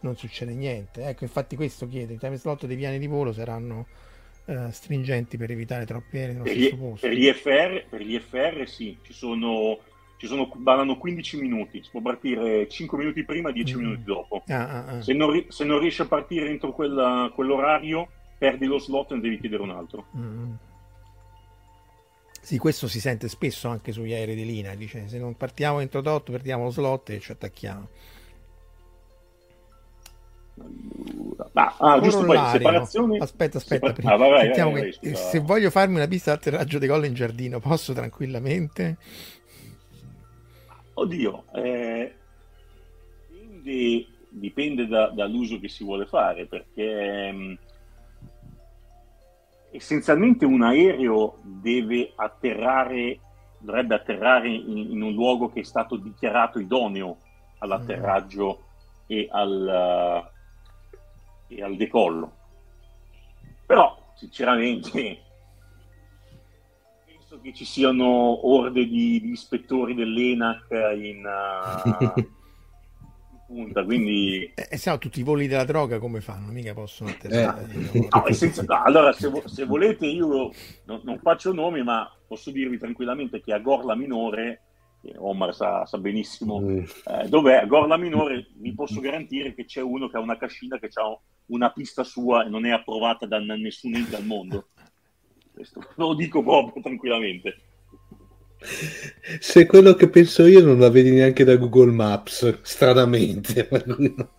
non 0.00 0.16
succede 0.16 0.54
niente. 0.54 1.04
Ecco, 1.04 1.24
infatti 1.24 1.56
questo 1.56 1.86
chiede, 1.88 2.14
i 2.14 2.18
time 2.18 2.36
slot 2.36 2.66
dei 2.66 2.76
piani 2.76 2.98
di 2.98 3.06
volo 3.06 3.32
saranno 3.32 3.86
uh, 4.46 4.70
stringenti 4.70 5.36
per 5.36 5.50
evitare 5.50 5.86
troppi 5.86 6.18
aerei 6.18 6.34
nello 6.34 6.46
stesso 6.46 6.76
posto. 6.76 7.06
Per 7.06 7.16
gli, 7.16 7.30
FR, 7.30 7.84
per 7.88 8.00
gli 8.02 8.18
FR 8.18 8.64
sì, 8.66 8.98
ci 9.02 9.12
sono, 9.12 9.78
ci 10.16 10.26
sono, 10.26 10.50
ballano 10.54 10.96
15 10.98 11.40
minuti, 11.40 11.82
si 11.82 11.90
può 11.90 12.00
partire 12.00 12.68
5 12.68 12.98
minuti 12.98 13.24
prima 13.24 13.50
e 13.50 13.52
10 13.52 13.74
mm. 13.74 13.78
minuti 13.78 14.02
dopo. 14.04 14.42
Ah, 14.48 14.68
ah, 14.68 14.86
ah. 14.86 15.02
Se, 15.02 15.12
non, 15.12 15.44
se, 15.48 15.64
non, 15.64 15.78
riesci 15.78 16.02
a 16.02 16.06
partire 16.06 16.48
entro 16.48 16.72
quella, 16.72 17.30
quell'orario 17.34 18.08
perdi 18.38 18.66
lo 18.66 18.78
slot 18.78 19.12
e 19.12 19.14
ne 19.14 19.20
devi 19.20 19.38
chiedere 19.38 19.62
un 19.62 19.70
altro. 19.70 20.06
Mm. 20.16 20.52
Sì, 22.40 22.58
questo 22.58 22.88
si 22.88 22.98
sente 22.98 23.28
spesso 23.28 23.68
anche 23.68 23.92
sugli 23.92 24.12
aerei 24.12 24.34
di 24.34 24.44
linea, 24.44 24.74
dice 24.74 25.06
se 25.06 25.16
non 25.16 25.36
partiamo 25.36 25.80
introdotto 25.80 26.32
perdiamo 26.32 26.64
lo 26.64 26.70
slot 26.70 27.10
e 27.10 27.20
ci 27.20 27.30
attacchiamo. 27.30 27.88
Allora, 30.58 31.41
ma, 31.52 31.74
ah, 31.78 32.00
giusto 32.00 32.24
poi 32.24 32.38
separazione. 32.50 33.18
Aspetta, 33.18 33.58
aspetta, 33.58 33.86
Separ- 33.88 33.92
prima. 33.92 34.12
Ah, 34.12 34.16
vai, 34.16 34.30
vai, 34.30 34.72
vai, 34.72 34.98
che, 34.98 35.14
se 35.14 35.38
voglio 35.40 35.70
farmi 35.70 35.96
una 35.96 36.06
pista 36.06 36.32
d'atterraggio 36.32 36.78
di 36.78 36.86
collo 36.86 37.04
in 37.04 37.14
giardino, 37.14 37.60
posso 37.60 37.92
tranquillamente? 37.92 38.96
Oddio, 40.94 41.44
eh, 41.54 42.14
dipende, 43.62 44.06
dipende 44.28 44.86
da, 44.86 45.08
dall'uso 45.08 45.58
che 45.60 45.68
si 45.68 45.84
vuole 45.84 46.06
fare, 46.06 46.46
perché 46.46 47.32
mh, 47.32 47.36
mm, 47.36 47.54
essenzialmente 49.72 50.44
un 50.46 50.62
aereo 50.62 51.36
deve 51.42 52.12
atterrare, 52.16 53.20
dovrebbe 53.58 53.94
atterrare 53.94 54.48
in, 54.48 54.90
in, 54.90 55.02
un 55.02 55.12
luogo 55.12 55.50
che 55.50 55.60
è 55.60 55.64
stato 55.64 55.96
dichiarato 55.96 56.58
idoneo 56.58 57.18
all'atterraggio 57.58 58.58
mm. 58.58 59.04
e, 59.06 59.28
al, 59.30 60.30
e 61.56 61.62
al 61.62 61.76
decollo. 61.76 62.36
Però, 63.66 64.12
sinceramente, 64.14 65.22
penso 67.04 67.40
che 67.40 67.52
ci 67.52 67.64
siano 67.64 68.46
orde 68.46 68.86
di, 68.86 69.20
di 69.20 69.30
ispettori 69.30 69.94
dell'ENAC 69.94 70.66
in... 70.94 71.24
Uh, 71.24 72.40
punta, 73.52 73.84
quindi... 73.84 74.50
E 74.54 74.68
eh, 74.70 74.76
se 74.76 74.90
no 74.90 74.98
tutti 74.98 75.20
i 75.20 75.22
voli 75.22 75.46
della 75.46 75.64
droga 75.64 75.98
come 75.98 76.20
fanno? 76.20 76.50
Mica 76.50 76.72
possono 76.72 77.10
atterrare. 77.10 77.68
Eh. 77.92 78.08
No, 78.10 78.32
senza... 78.32 78.62
no, 78.62 78.82
allora, 78.82 79.12
se, 79.12 79.30
se, 79.44 79.64
volete 79.64 80.06
io 80.06 80.50
non, 80.84 81.00
non, 81.04 81.18
faccio 81.20 81.52
nomi, 81.52 81.82
ma 81.82 82.10
posso 82.26 82.50
dirvi 82.50 82.78
tranquillamente 82.78 83.40
che 83.42 83.52
a 83.52 83.58
Gorla 83.58 83.94
Minore, 83.94 84.62
Omar 85.16 85.54
sa, 85.54 85.84
sa 85.84 85.98
benissimo 85.98 86.60
mm. 86.60 86.78
eh, 87.06 87.28
dov'è, 87.28 87.54
a 87.54 87.66
Gorla 87.66 87.96
Minore 87.96 88.46
vi 88.54 88.72
posso 88.72 89.00
garantire 89.00 89.54
che 89.54 89.64
c'è 89.64 89.80
uno 89.80 90.08
che 90.08 90.16
ha 90.16 90.20
una 90.20 90.36
cascina 90.36 90.78
che 90.78 90.90
ha 90.92 91.18
una 91.46 91.72
pista 91.72 92.04
sua 92.04 92.44
e 92.44 92.48
non 92.48 92.64
è 92.66 92.70
approvata 92.70 93.26
da 93.26 93.38
nessun 93.38 93.94
ente 93.94 94.16
al 94.16 94.24
mondo. 94.24 94.68
Questo 95.52 95.80
lo 95.96 96.14
dico 96.14 96.42
proprio 96.42 96.82
tranquillamente. 96.82 97.56
Se 99.40 99.66
quello 99.66 99.94
che 99.94 100.08
penso 100.08 100.46
io 100.46 100.64
non 100.64 100.78
la 100.78 100.88
vedi 100.88 101.10
neanche 101.10 101.42
da 101.42 101.56
Google 101.56 101.90
Maps, 101.90 102.60
stranamente. 102.62 103.68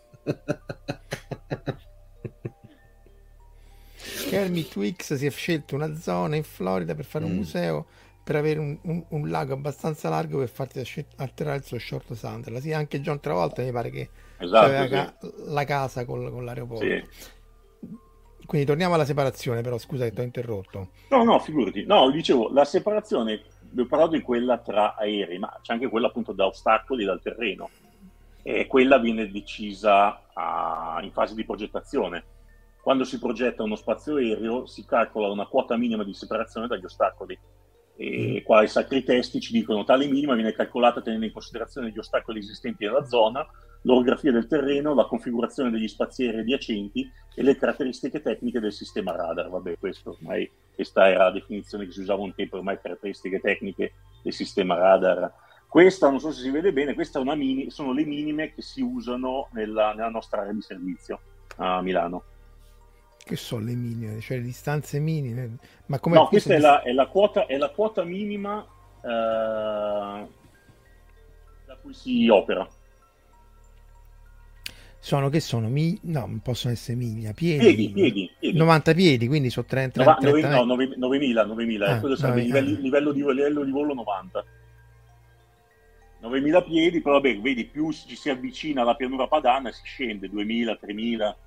Kermit 4.29 4.71
Twix 4.71 5.13
si 5.13 5.25
è 5.25 5.29
scelto 5.29 5.75
una 5.75 5.93
zona 5.95 6.37
in 6.37 6.43
Florida 6.43 6.95
per 6.95 7.05
fare 7.05 7.25
un 7.25 7.33
mm. 7.33 7.35
museo 7.35 7.85
per 8.23 8.37
avere 8.37 8.59
un, 8.59 8.77
un, 8.83 9.03
un, 9.09 9.29
lago 9.29 9.53
abbastanza 9.53 10.07
largo 10.07 10.39
per 10.39 10.49
farti 10.49 11.05
atterrare 11.17 11.57
il 11.57 11.63
suo 11.63 11.77
short 11.77 12.13
Sunderland. 12.13 12.63
Sì, 12.63 12.71
anche 12.71 13.01
John 13.01 13.19
Travolta 13.19 13.61
mi 13.61 13.71
pare 13.71 13.89
che 13.89 14.09
esatto, 14.37 14.65
aveva 14.65 14.83
sì. 14.83 14.89
ca- 14.89 15.15
la 15.47 15.63
casa 15.65 16.05
col, 16.05 16.31
con 16.31 16.45
l'aeroporto. 16.45 16.85
Sì. 16.85 17.41
Quindi 18.45 18.67
torniamo 18.67 18.93
alla 18.93 19.05
separazione, 19.05 19.61
però 19.61 19.77
scusa 19.77 20.05
che 20.05 20.11
ti 20.11 20.19
ho 20.19 20.23
interrotto. 20.23 20.89
No, 21.09 21.23
no, 21.23 21.39
figurati. 21.39 21.85
No, 21.85 22.09
dicevo, 22.11 22.49
la 22.51 22.65
separazione 22.65 23.41
abbiamo 23.61 23.89
parlato 23.89 24.11
di 24.11 24.21
quella 24.21 24.57
tra 24.57 24.95
aerei, 24.95 25.39
ma 25.39 25.59
c'è 25.61 25.73
anche 25.73 25.89
quella 25.89 26.07
appunto 26.07 26.33
da 26.33 26.45
ostacoli 26.45 27.05
dal 27.05 27.21
terreno. 27.21 27.69
E 28.41 28.67
quella 28.67 28.97
viene 28.99 29.31
decisa 29.31 30.21
a, 30.33 30.99
in 31.01 31.11
fase 31.11 31.35
di 31.35 31.45
progettazione. 31.45 32.23
Quando 32.81 33.05
si 33.05 33.17
progetta 33.17 33.63
uno 33.63 33.77
spazio 33.77 34.17
aereo 34.17 34.65
si 34.65 34.85
calcola 34.85 35.31
una 35.31 35.45
quota 35.45 35.77
minima 35.77 36.03
di 36.03 36.13
separazione 36.13 36.67
dagli 36.67 36.83
ostacoli. 36.83 37.39
E 37.95 38.41
qua 38.43 38.63
i 38.63 38.67
sacri 38.67 39.03
testi 39.03 39.39
ci 39.39 39.53
dicono 39.53 39.83
tale 39.83 40.07
minima 40.07 40.33
viene 40.33 40.53
calcolata 40.53 41.01
tenendo 41.01 41.25
in 41.25 41.31
considerazione 41.31 41.91
gli 41.91 41.97
ostacoli 41.99 42.39
esistenti 42.39 42.85
nella 42.85 43.05
zona, 43.05 43.45
l'orografia 43.83 44.31
del 44.31 44.47
terreno, 44.47 44.95
la 44.95 45.05
configurazione 45.05 45.69
degli 45.69 45.87
spazi 45.87 46.25
aerei 46.25 46.41
adiacenti 46.41 47.09
e 47.35 47.43
le 47.43 47.55
caratteristiche 47.55 48.21
tecniche 48.21 48.59
del 48.59 48.73
sistema 48.73 49.15
radar. 49.15 49.49
Vabbè, 49.49 49.77
questo 49.77 50.11
ormai 50.11 50.49
questa 50.73 51.07
era 51.07 51.25
la 51.25 51.31
definizione 51.31 51.85
che 51.85 51.91
si 51.91 52.01
usava 52.01 52.23
un 52.23 52.33
tempo, 52.33 52.57
ormai 52.57 52.79
caratteristiche 52.81 53.39
tecniche 53.39 53.93
del 54.23 54.33
sistema 54.33 54.75
radar. 54.75 55.31
Questa, 55.67 56.09
non 56.09 56.19
so 56.19 56.31
se 56.31 56.41
si 56.41 56.49
vede 56.49 56.71
bene, 56.71 56.93
queste 56.93 57.19
mini, 57.23 57.69
sono 57.71 57.93
le 57.93 58.05
minime 58.05 58.53
che 58.53 58.61
si 58.61 58.81
usano 58.81 59.49
nella, 59.53 59.93
nella 59.93 60.09
nostra 60.09 60.41
area 60.41 60.53
di 60.53 60.61
servizio 60.61 61.19
a 61.57 61.81
Milano. 61.81 62.23
Che 63.23 63.35
sono 63.35 63.65
le 63.65 63.75
minime? 63.75 64.19
Cioè 64.19 64.37
le 64.37 64.43
distanze 64.43 64.99
minime? 64.99 65.57
Ma 65.87 65.99
come 65.99 66.15
no, 66.15 66.27
questa 66.27 66.55
è 66.55 66.59
la, 66.59 66.81
è, 66.81 66.91
la 66.91 67.07
quota, 67.07 67.45
è 67.45 67.57
la, 67.57 67.69
quota, 67.69 68.03
minima 68.03 68.65
eh, 69.01 69.07
da 71.65 71.77
cui 71.81 71.93
si 71.93 72.27
opera 72.27 72.67
sono 75.03 75.27
che 75.27 75.41
sono 75.41 75.67
mi... 75.67 75.99
no, 76.03 76.21
non 76.21 76.39
possono 76.39 76.71
essere 76.71 76.97
miglia, 76.97 77.33
piedi, 77.33 77.75
piedi, 77.75 77.91
piedi, 77.91 78.31
piedi. 78.39 78.57
90 78.57 78.93
piedi, 78.93 79.27
quindi 79.27 79.49
sono 79.49 79.65
30, 79.67 80.01
30, 80.01 80.31
30 80.31 80.49
no, 80.55 80.63
9, 80.63 80.93
9000, 80.95 81.43
9000, 81.43 81.85
ah, 81.85 81.99
quello 81.99 82.15
sarebbe 82.15 82.45
9, 82.47 82.61
livello, 82.61 82.79
livello, 82.79 83.11
di, 83.11 83.21
livello 83.21 83.63
di 83.65 83.71
volo 83.71 83.93
90. 83.95 84.45
9000 86.21 86.61
piedi, 86.63 87.01
però 87.01 87.15
vabbè, 87.15 87.37
vedi, 87.41 87.65
più 87.65 87.91
ci 87.91 88.15
si 88.15 88.29
avvicina 88.29 88.83
alla 88.83 88.95
pianura 88.95 89.27
padana 89.27 89.73
si 89.73 89.81
scende 89.83 90.29
2000, 90.29 90.77
3000. 90.77 91.37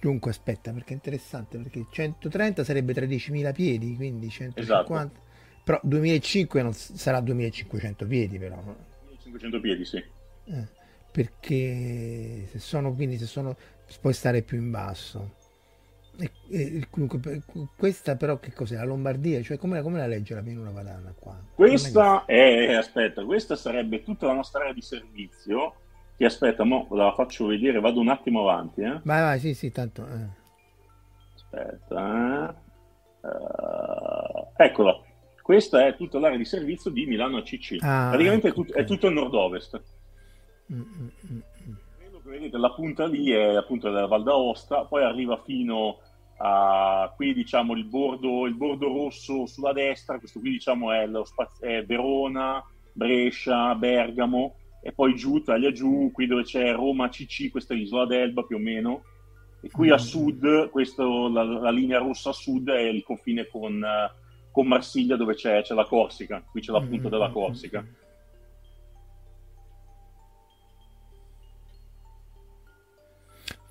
Dunque, 0.00 0.30
aspetta, 0.30 0.72
perché 0.72 0.92
è 0.92 0.94
interessante, 0.94 1.58
perché 1.58 1.86
130 1.90 2.64
sarebbe 2.64 2.94
13.000 2.94 3.52
piedi, 3.52 3.96
quindi 3.96 4.30
150... 4.30 4.90
Esatto. 4.92 5.28
Però 5.62 5.78
2005 5.82 6.62
non 6.62 6.72
sarà 6.72 7.20
2500 7.20 8.06
piedi, 8.06 8.38
però. 8.38 8.62
2500 9.06 9.60
piedi, 9.60 9.84
sì. 9.84 9.96
Eh, 9.98 10.66
perché 11.12 12.46
se 12.50 12.58
sono, 12.58 12.94
quindi 12.94 13.18
se 13.18 13.26
sono, 13.26 13.54
puoi 14.00 14.14
stare 14.14 14.40
più 14.40 14.58
in 14.58 14.70
basso. 14.70 15.38
E, 16.18 16.30
e, 16.48 16.86
comunque, 16.90 17.42
questa 17.76 18.16
però 18.16 18.38
che 18.38 18.52
cos'è? 18.52 18.76
La 18.76 18.84
Lombardia? 18.84 19.42
Cioè 19.42 19.58
come, 19.58 19.80
come 19.82 19.98
la 19.98 20.06
legge 20.06 20.34
la 20.34 20.42
pianura 20.42 20.70
padana 20.70 21.14
qua? 21.18 21.38
Questa 21.54 22.24
è, 22.24 22.72
aspetta, 22.72 23.24
questa 23.24 23.54
sarebbe 23.54 24.02
tutta 24.02 24.26
la 24.26 24.34
nostra 24.34 24.60
area 24.60 24.72
di 24.72 24.82
servizio 24.82 25.74
che 26.20 26.26
aspetta, 26.26 26.64
mo 26.64 26.86
la 26.90 27.14
faccio 27.14 27.46
vedere, 27.46 27.80
vado 27.80 27.98
un 27.98 28.10
attimo 28.10 28.42
avanti. 28.42 28.82
Eh. 28.82 29.00
Vai, 29.04 29.22
vai, 29.22 29.38
sì, 29.38 29.54
sì, 29.54 29.72
tanto. 29.72 30.06
Eh. 30.06 30.28
Aspetta. 31.34 32.54
Uh, 33.22 34.48
eccola. 34.54 35.00
Questa 35.40 35.86
è 35.86 35.96
tutta 35.96 36.18
l'area 36.18 36.36
di 36.36 36.44
servizio 36.44 36.90
di 36.90 37.06
Milano 37.06 37.38
ACC. 37.38 37.78
Ah, 37.80 38.08
Praticamente 38.10 38.48
ecco, 38.48 38.60
è, 38.60 38.64
tut- 38.64 38.70
okay. 38.70 38.82
è, 38.82 38.86
tutto 38.86 39.06
il 39.06 39.14
nord-ovest. 39.14 39.82
Mm, 40.70 40.76
mm, 40.76 40.82
mm, 40.82 41.36
mm. 41.36 41.72
Quello 41.96 42.20
che 42.22 42.28
vedete, 42.28 42.58
la 42.58 42.70
punta 42.70 43.06
lì 43.06 43.30
è 43.30 43.54
appunto 43.54 43.88
la 43.88 44.06
Val 44.06 44.22
d'Aosta, 44.22 44.84
poi 44.84 45.02
arriva 45.02 45.40
fino 45.42 46.00
a 46.36 47.10
qui 47.16 47.32
diciamo 47.32 47.72
il 47.74 47.84
bordo, 47.84 48.46
il 48.46 48.56
bordo 48.56 48.88
rosso 48.88 49.46
sulla 49.46 49.72
destra, 49.72 50.18
questo 50.18 50.38
qui 50.38 50.50
diciamo 50.50 50.92
è, 50.92 51.08
spazio, 51.24 51.66
è 51.66 51.82
Verona, 51.82 52.62
Brescia, 52.92 53.74
Bergamo, 53.74 54.56
e 54.82 54.92
poi 54.92 55.14
giù, 55.14 55.42
taglia 55.42 55.72
giù, 55.72 56.10
qui 56.12 56.26
dove 56.26 56.42
c'è 56.42 56.72
Roma 56.72 57.08
CC, 57.08 57.50
questa 57.50 57.74
è 57.74 57.76
l'isola 57.76 58.06
d'Elba 58.06 58.42
più 58.44 58.56
o 58.56 58.60
meno, 58.60 59.02
e 59.60 59.70
qui 59.70 59.90
a 59.90 59.98
sud, 59.98 60.70
questo, 60.70 61.28
la, 61.28 61.42
la, 61.42 61.70
linea 61.70 61.98
rossa 61.98 62.30
a 62.30 62.32
sud 62.32 62.70
è 62.70 62.80
il 62.80 63.02
confine 63.02 63.46
con, 63.46 63.84
con 64.50 64.66
Marsiglia 64.66 65.16
dove 65.16 65.34
c'è, 65.34 65.60
c'è, 65.62 65.74
la 65.74 65.84
Corsica, 65.84 66.42
qui 66.50 66.62
c'è 66.62 66.72
la 66.72 66.80
punta 66.80 67.10
della 67.10 67.30
Corsica. 67.30 67.84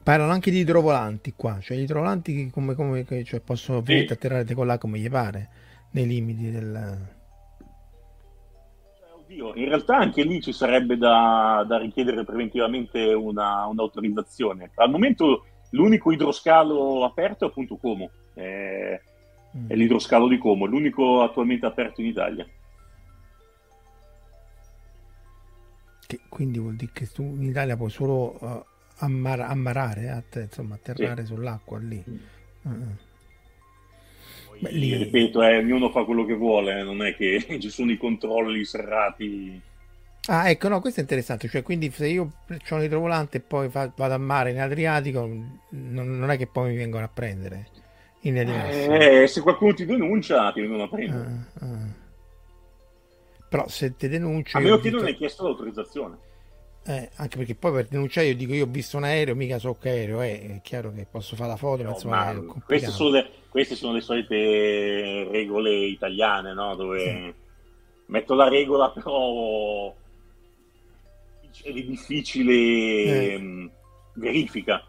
Parlano 0.04 0.32
anche 0.32 0.52
di 0.52 0.60
idrovolanti 0.60 1.34
qua, 1.36 1.60
cioè 1.60 1.78
gli 1.78 1.82
idrovolanti 1.82 2.50
come, 2.52 2.76
come 2.76 3.06
cioè 3.24 3.42
possono 3.42 3.84
sì. 3.86 4.08
atterrare 4.10 4.54
con 4.54 4.68
là 4.68 4.78
come 4.78 5.00
gli 5.00 5.10
pare, 5.10 5.50
nei 5.92 6.08
limiti 6.08 6.52
del 6.52 7.18
Oddio, 9.30 9.54
in 9.54 9.66
realtà 9.66 9.96
anche 9.96 10.24
lì 10.24 10.42
ci 10.42 10.52
sarebbe 10.52 10.98
da, 10.98 11.64
da 11.68 11.78
richiedere 11.78 12.24
preventivamente 12.24 13.14
una, 13.14 13.68
un'autorizzazione. 13.68 14.72
Al 14.74 14.90
momento 14.90 15.46
l'unico 15.70 16.12
idroscalo 16.12 17.04
aperto 17.06 17.46
è 17.46 17.48
appunto 17.50 17.78
Como, 17.78 18.10
è, 18.34 19.00
mm. 19.56 19.70
è 19.70 19.76
l'idroscalo 19.76 20.28
di 20.28 20.40
Como, 20.40 20.66
l'unico 20.66 21.22
attualmente 21.22 21.68
aperto 21.68 22.02
in 22.02 22.08
Italia. 22.08 22.48
Che 26.08 26.20
quindi 26.28 26.58
vuol 26.58 26.76
dire 26.76 26.92
che 26.92 27.06
tu 27.06 27.22
in 27.22 27.44
Italia 27.44 27.78
puoi 27.78 27.92
solo 27.92 28.36
uh, 28.40 28.66
ammar- 28.98 29.48
ammarare, 29.48 30.10
att- 30.10 30.38
insomma, 30.38 30.74
atterrare 30.74 31.22
sì. 31.22 31.28
sull'acqua 31.28 31.78
lì. 31.78 32.04
Mm. 32.10 32.18
Uh-uh. 32.64 32.96
Beh, 34.60 34.72
lì... 34.72 34.96
Ripeto, 34.96 35.42
eh, 35.42 35.58
ognuno 35.58 35.90
fa 35.90 36.04
quello 36.04 36.26
che 36.26 36.36
vuole, 36.36 36.84
non 36.84 37.02
è 37.02 37.16
che 37.16 37.46
ci 37.60 37.70
sono 37.70 37.92
i 37.92 37.98
controlli 37.98 38.64
serrati. 38.66 39.62
Ah, 40.28 40.50
ecco, 40.50 40.68
no, 40.68 40.80
questo 40.82 41.00
è 41.00 41.04
interessante. 41.04 41.48
Cioè, 41.48 41.64
quindi 41.64 41.90
se 41.92 42.08
io 42.08 42.32
ho 42.48 42.76
un 42.76 42.84
idrovolante 42.84 43.38
e 43.38 43.42
poi 43.42 43.70
fa, 43.70 43.92
vado 43.96 44.14
a 44.14 44.18
mare 44.18 44.52
in 44.52 44.60
Adriatico, 44.60 45.22
non, 45.22 46.18
non, 46.20 46.30
è 46.30 46.38
che 46.38 46.48
poi 46.48 46.72
mi 46.72 46.78
vengono 46.78 47.06
a 47.06 47.10
prendere. 47.12 47.68
In 48.24 48.38
eh, 48.38 49.28
se 49.28 49.42
qualcuno 49.42 49.74
ti 49.74 49.86
denuncia, 49.86 50.52
ti 50.52 50.60
vengono 50.60 50.84
a 50.84 50.90
prendere. 50.90 51.30
Ah, 51.60 51.66
ah. 51.66 52.08
Però 53.48 53.68
se 53.68 53.96
ti 53.96 54.10
denuncio... 54.10 54.58
A 54.58 54.62
meno 54.62 54.78
che 54.78 54.92
non 54.92 55.06
hai 55.06 55.16
chiesto 55.16 55.44
l'autorizzazione. 55.44 56.18
Eh, 56.90 57.08
anche 57.18 57.38
perché 57.38 57.54
poi 57.54 57.72
per 57.72 57.88
denunciare 57.88 58.30
io 58.30 58.36
dico 58.36 58.52
io 58.52 58.64
ho 58.64 58.68
visto 58.68 58.98
un 58.98 59.04
aereo, 59.04 59.36
mica 59.36 59.60
so 59.60 59.78
che 59.80 59.90
aereo 59.90 60.22
è, 60.22 60.56
è 60.56 60.62
chiaro 60.64 60.92
che 60.92 61.06
posso 61.08 61.36
fare 61.36 61.50
la 61.50 61.56
foto, 61.56 61.84
no, 61.84 61.90
ma 61.90 61.94
insomma 61.94 62.64
queste 62.66 62.90
sono, 62.90 63.10
le, 63.12 63.30
queste 63.48 63.76
sono, 63.76 63.94
le, 63.94 64.02
solite 64.02 65.28
regole 65.30 65.70
italiane, 65.86 66.52
no? 66.56 66.74
dove 66.76 67.00
sì. 67.00 67.34
metto 68.08 68.34
la 68.34 68.48
regola 68.48 68.90
però 68.90 69.94
è 71.62 71.72
di 71.72 71.86
difficile 71.86 72.54
eh. 72.54 73.38
Mm, 73.38 73.68
verifica. 74.14 74.84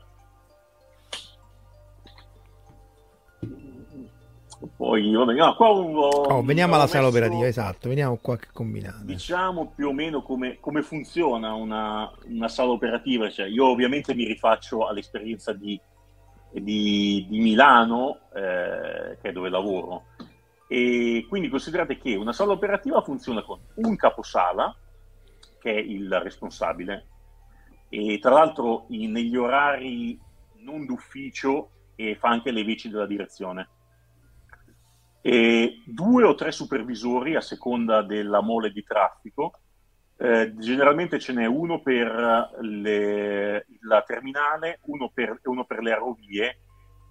Poi, 4.77 5.11
vabbè, 5.11 5.33
no, 5.33 5.55
qua 5.55 5.71
un, 5.71 5.97
oh, 5.97 6.43
veniamo 6.43 6.75
alla 6.75 6.87
sala 6.87 7.07
operativa, 7.07 7.47
esatto, 7.47 7.89
veniamo 7.89 8.19
qua 8.21 8.37
che 8.37 8.49
combinate. 8.53 9.07
Diciamo 9.07 9.73
più 9.75 9.89
o 9.89 9.93
meno 9.95 10.23
come, 10.23 10.59
come 10.61 10.83
funziona 10.83 11.55
una, 11.55 12.13
una, 12.27 12.49
sala 12.49 12.71
operativa. 12.71 13.31
Cioè, 13.31 13.47
io 13.47 13.69
ovviamente 13.69 14.15
mi 14.15 14.27
rifaccio 14.27 14.87
all'esperienza 14.87 15.55
di, 15.55 15.81
di, 16.53 17.27
di 17.27 17.39
Milano, 17.41 18.19
eh, 18.35 19.17
che 19.23 19.29
è 19.31 19.33
dove 19.33 19.49
lavoro. 19.49 20.05
E 20.69 21.25
quindi 21.27 21.49
considerate 21.49 21.97
che 21.97 22.15
una 22.15 22.35
sala 22.35 22.53
operativa 22.53 23.01
funziona 23.01 23.43
con 23.43 23.59
un 23.77 23.97
caposala, 23.97 24.77
che 25.59 25.75
è 25.75 25.79
il 25.79 26.21
responsabile, 26.21 27.07
e 27.89 28.19
tra 28.21 28.33
l'altro 28.33 28.85
in, 28.89 29.11
negli 29.11 29.37
orari 29.37 30.21
non 30.59 30.85
d'ufficio 30.85 31.71
e 31.97 32.15
fa 32.15 32.29
anche 32.29 32.51
le 32.51 32.63
veci 32.63 32.91
della 32.91 33.07
direzione 33.07 33.69
e 35.23 35.83
due 35.85 36.25
o 36.25 36.35
tre 36.35 36.51
supervisori 36.51 37.37
a 37.37 37.41
seconda 37.41 38.03
della 38.03 38.41
mole 38.41 38.71
di 38.71 38.83
traffico. 38.83 39.61
Eh, 40.17 40.55
generalmente 40.59 41.19
ce 41.19 41.33
n'è 41.33 41.47
uno 41.47 41.81
per 41.81 42.51
le, 42.61 43.67
la 43.83 44.03
terminale, 44.03 44.81
uno 44.85 45.11
per, 45.13 45.41
uno 45.45 45.65
per 45.65 45.81
le 45.81 45.93
aerovie. 45.93 46.59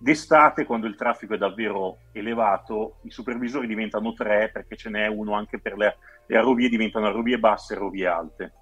D'estate, 0.02 0.66
quando 0.66 0.88
il 0.88 0.96
traffico 0.96 1.34
è 1.34 1.38
davvero 1.38 1.98
elevato, 2.14 3.00
i 3.04 3.12
supervisori 3.12 3.68
diventano 3.68 4.14
tre 4.14 4.50
perché 4.52 4.78
ce 4.78 4.90
n'è 4.90 5.08
uno 5.08 5.34
anche 5.34 5.60
per 5.60 5.76
le, 5.76 5.98
le 6.26 6.36
aerovie, 6.38 6.70
diventano 6.70 7.08
aerovie 7.08 7.38
basse 7.38 7.74
e 7.74 7.76
aerovie 7.76 8.08
alte. 8.08 8.54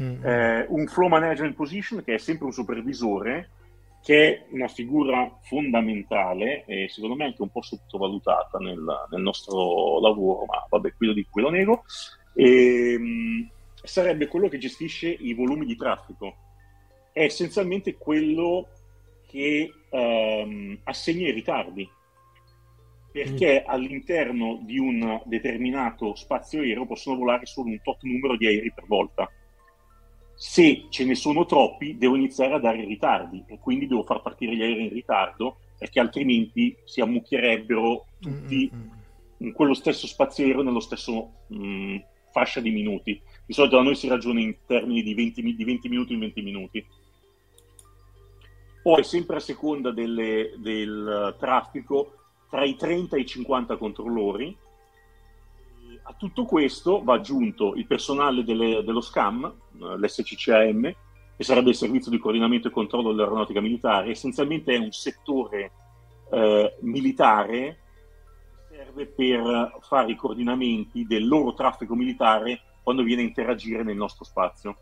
Mm. 0.00 0.24
Eh, 0.24 0.66
un 0.68 0.86
flow 0.86 1.08
management 1.08 1.54
position 1.54 2.02
che 2.04 2.14
è 2.14 2.18
sempre 2.18 2.46
un 2.46 2.52
supervisore 2.52 3.50
che 4.02 4.28
è 4.28 4.46
una 4.50 4.68
figura 4.68 5.38
fondamentale 5.42 6.64
e 6.64 6.88
secondo 6.88 7.16
me 7.16 7.24
anche 7.24 7.42
un 7.42 7.50
po' 7.50 7.62
sottovalutata 7.62 8.58
nel, 8.58 8.82
nel 9.10 9.20
nostro 9.20 10.00
lavoro, 10.00 10.46
ma 10.46 10.66
vabbè, 10.68 10.94
qui 10.94 11.06
lo 11.06 11.12
dico, 11.12 11.28
qui 11.30 11.42
lo 11.42 11.50
nego, 11.50 11.84
e, 12.34 12.98
mh, 12.98 13.50
sarebbe 13.82 14.26
quello 14.26 14.48
che 14.48 14.58
gestisce 14.58 15.08
i 15.08 15.34
volumi 15.34 15.66
di 15.66 15.76
traffico. 15.76 16.34
È 17.12 17.22
essenzialmente 17.22 17.96
quello 17.96 18.68
che 19.26 19.70
um, 19.90 20.78
assegna 20.84 21.28
i 21.28 21.32
ritardi, 21.32 21.88
perché 23.12 23.62
mm. 23.62 23.70
all'interno 23.70 24.60
di 24.62 24.78
un 24.78 25.20
determinato 25.24 26.14
spazio 26.14 26.60
aereo 26.60 26.86
possono 26.86 27.16
volare 27.16 27.44
solo 27.44 27.68
un 27.68 27.80
tot 27.82 28.02
numero 28.02 28.36
di 28.36 28.46
aerei 28.46 28.72
per 28.72 28.86
volta 28.86 29.30
se 30.42 30.86
ce 30.88 31.04
ne 31.04 31.14
sono 31.14 31.44
troppi 31.44 31.98
devo 31.98 32.16
iniziare 32.16 32.54
a 32.54 32.58
dare 32.58 32.82
ritardi 32.82 33.44
e 33.46 33.58
quindi 33.58 33.86
devo 33.86 34.04
far 34.04 34.22
partire 34.22 34.56
gli 34.56 34.62
aerei 34.62 34.84
in 34.84 34.92
ritardo 34.94 35.58
perché 35.76 36.00
altrimenti 36.00 36.74
si 36.82 37.02
ammucchierebbero 37.02 38.06
tutti 38.18 38.70
mm-hmm. 38.74 38.88
in 39.36 39.52
quello 39.52 39.74
stesso 39.74 40.06
spazio 40.06 40.46
aereo 40.46 40.62
nello 40.62 40.80
stesso 40.80 41.32
mh, 41.46 41.62
mm, 41.62 41.96
fascia 42.32 42.60
di 42.60 42.70
minuti. 42.70 43.20
Di 43.44 43.52
solito 43.52 43.76
da 43.76 43.82
noi 43.82 43.94
si 43.94 44.08
ragiona 44.08 44.40
in 44.40 44.56
termini 44.66 45.02
di 45.02 45.12
20, 45.12 45.54
di 45.54 45.64
20 45.64 45.88
minuti 45.90 46.14
in 46.14 46.20
20 46.20 46.42
minuti. 46.42 46.86
Poi, 48.82 49.04
sempre 49.04 49.36
a 49.36 49.40
seconda 49.40 49.90
delle, 49.90 50.54
del 50.56 51.36
traffico, 51.38 52.14
tra 52.48 52.64
i 52.64 52.76
30 52.76 53.16
e 53.16 53.20
i 53.20 53.26
50 53.26 53.76
controllori, 53.76 54.56
a 56.02 56.14
tutto 56.16 56.44
questo 56.44 57.02
va 57.02 57.14
aggiunto 57.14 57.74
il 57.74 57.86
personale 57.86 58.44
delle, 58.44 58.82
dello 58.84 59.00
SCAM, 59.00 59.44
eh, 59.44 59.98
l'SCCAM, 59.98 60.82
che 61.36 61.44
sarebbe 61.44 61.70
il 61.70 61.76
servizio 61.76 62.10
di 62.10 62.18
coordinamento 62.18 62.68
e 62.68 62.70
controllo 62.70 63.10
dell'aeronautica 63.10 63.60
militare. 63.60 64.10
Essenzialmente 64.10 64.74
è 64.74 64.78
un 64.78 64.92
settore 64.92 65.72
eh, 66.30 66.76
militare 66.80 67.78
che 68.68 68.76
serve 68.76 69.06
per 69.06 69.78
fare 69.80 70.12
i 70.12 70.16
coordinamenti 70.16 71.06
del 71.06 71.26
loro 71.26 71.54
traffico 71.54 71.94
militare 71.94 72.60
quando 72.82 73.02
viene 73.02 73.22
a 73.22 73.26
interagire 73.26 73.82
nel 73.82 73.96
nostro 73.96 74.24
spazio. 74.24 74.76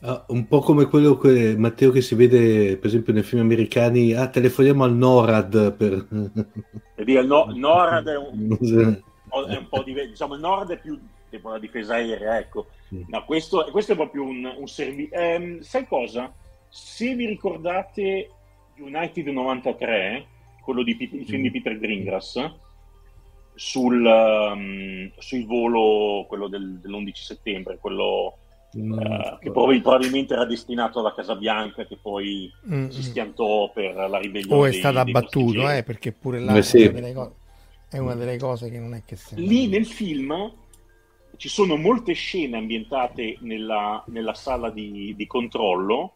Ah, 0.00 0.24
un 0.28 0.46
po' 0.46 0.60
come 0.60 0.86
quello 0.86 1.16
che 1.16 1.56
Matteo 1.56 1.90
che 1.90 2.02
si 2.02 2.14
vede 2.14 2.76
per 2.76 2.86
esempio 2.86 3.12
nei 3.12 3.22
film 3.22 3.40
americani, 3.40 4.12
ah, 4.12 4.28
telefoniamo 4.28 4.84
al 4.84 4.94
NORAD 4.94 5.72
per... 5.76 6.06
E 6.96 7.02
il 7.02 7.26
no- 7.26 7.46
NORAD 7.54 8.08
è 8.08 8.16
un... 8.18 9.02
è 9.46 9.56
un 9.56 9.68
po' 9.68 9.82
diverso. 9.82 10.10
Diciamo, 10.10 10.34
il 10.34 10.40
nord 10.40 10.70
è 10.70 10.78
più 10.78 10.98
tipo 11.28 11.50
la 11.50 11.58
difesa 11.58 11.94
aerea, 11.94 12.38
ecco. 12.38 12.66
No, 12.88 13.24
questo, 13.24 13.66
questo 13.70 13.92
è 13.92 13.96
proprio 13.96 14.22
un, 14.22 14.54
un 14.56 14.68
servizio. 14.68 15.18
Eh, 15.18 15.58
sai 15.62 15.86
cosa? 15.86 16.32
Se 16.68 17.14
vi 17.14 17.26
ricordate 17.26 18.30
United 18.76 19.26
93, 19.26 20.26
quello 20.62 20.82
di, 20.82 20.96
il 20.98 21.26
film 21.26 21.42
di 21.42 21.50
Peter 21.50 21.78
Greengrass, 21.78 22.50
sul, 23.54 24.04
um, 24.04 25.10
sul 25.18 25.46
volo, 25.46 26.24
quello 26.26 26.48
del, 26.48 26.78
dell'11 26.80 27.12
settembre, 27.14 27.78
quello 27.78 28.38
mm. 28.76 28.92
uh, 28.92 29.38
che 29.40 29.50
probabilmente 29.50 30.34
era 30.34 30.44
destinato 30.44 31.00
alla 31.00 31.14
Casa 31.14 31.36
Bianca, 31.36 31.84
che 31.84 31.96
poi 32.00 32.52
mm. 32.68 32.88
si 32.88 33.02
schiantò 33.02 33.70
per 33.72 33.94
la 33.94 34.18
ribellione. 34.18 34.60
O 34.60 34.66
è 34.66 34.72
stato 34.72 34.98
abbattuto, 34.98 35.68
eh, 35.70 35.82
perché 35.82 36.12
pure 36.12 36.40
là 36.40 36.60
sì. 36.62 36.90
È 37.94 37.98
una 37.98 38.16
delle 38.16 38.38
cose 38.38 38.70
che 38.70 38.80
non 38.80 38.92
è 38.94 39.02
che 39.04 39.14
sembra. 39.14 39.46
Lì 39.46 39.68
nel 39.68 39.86
film 39.86 40.52
ci 41.36 41.48
sono 41.48 41.76
molte 41.76 42.12
scene 42.12 42.56
ambientate 42.56 43.36
nella, 43.40 44.02
nella 44.08 44.34
sala 44.34 44.70
di, 44.70 45.14
di 45.16 45.26
controllo 45.28 46.12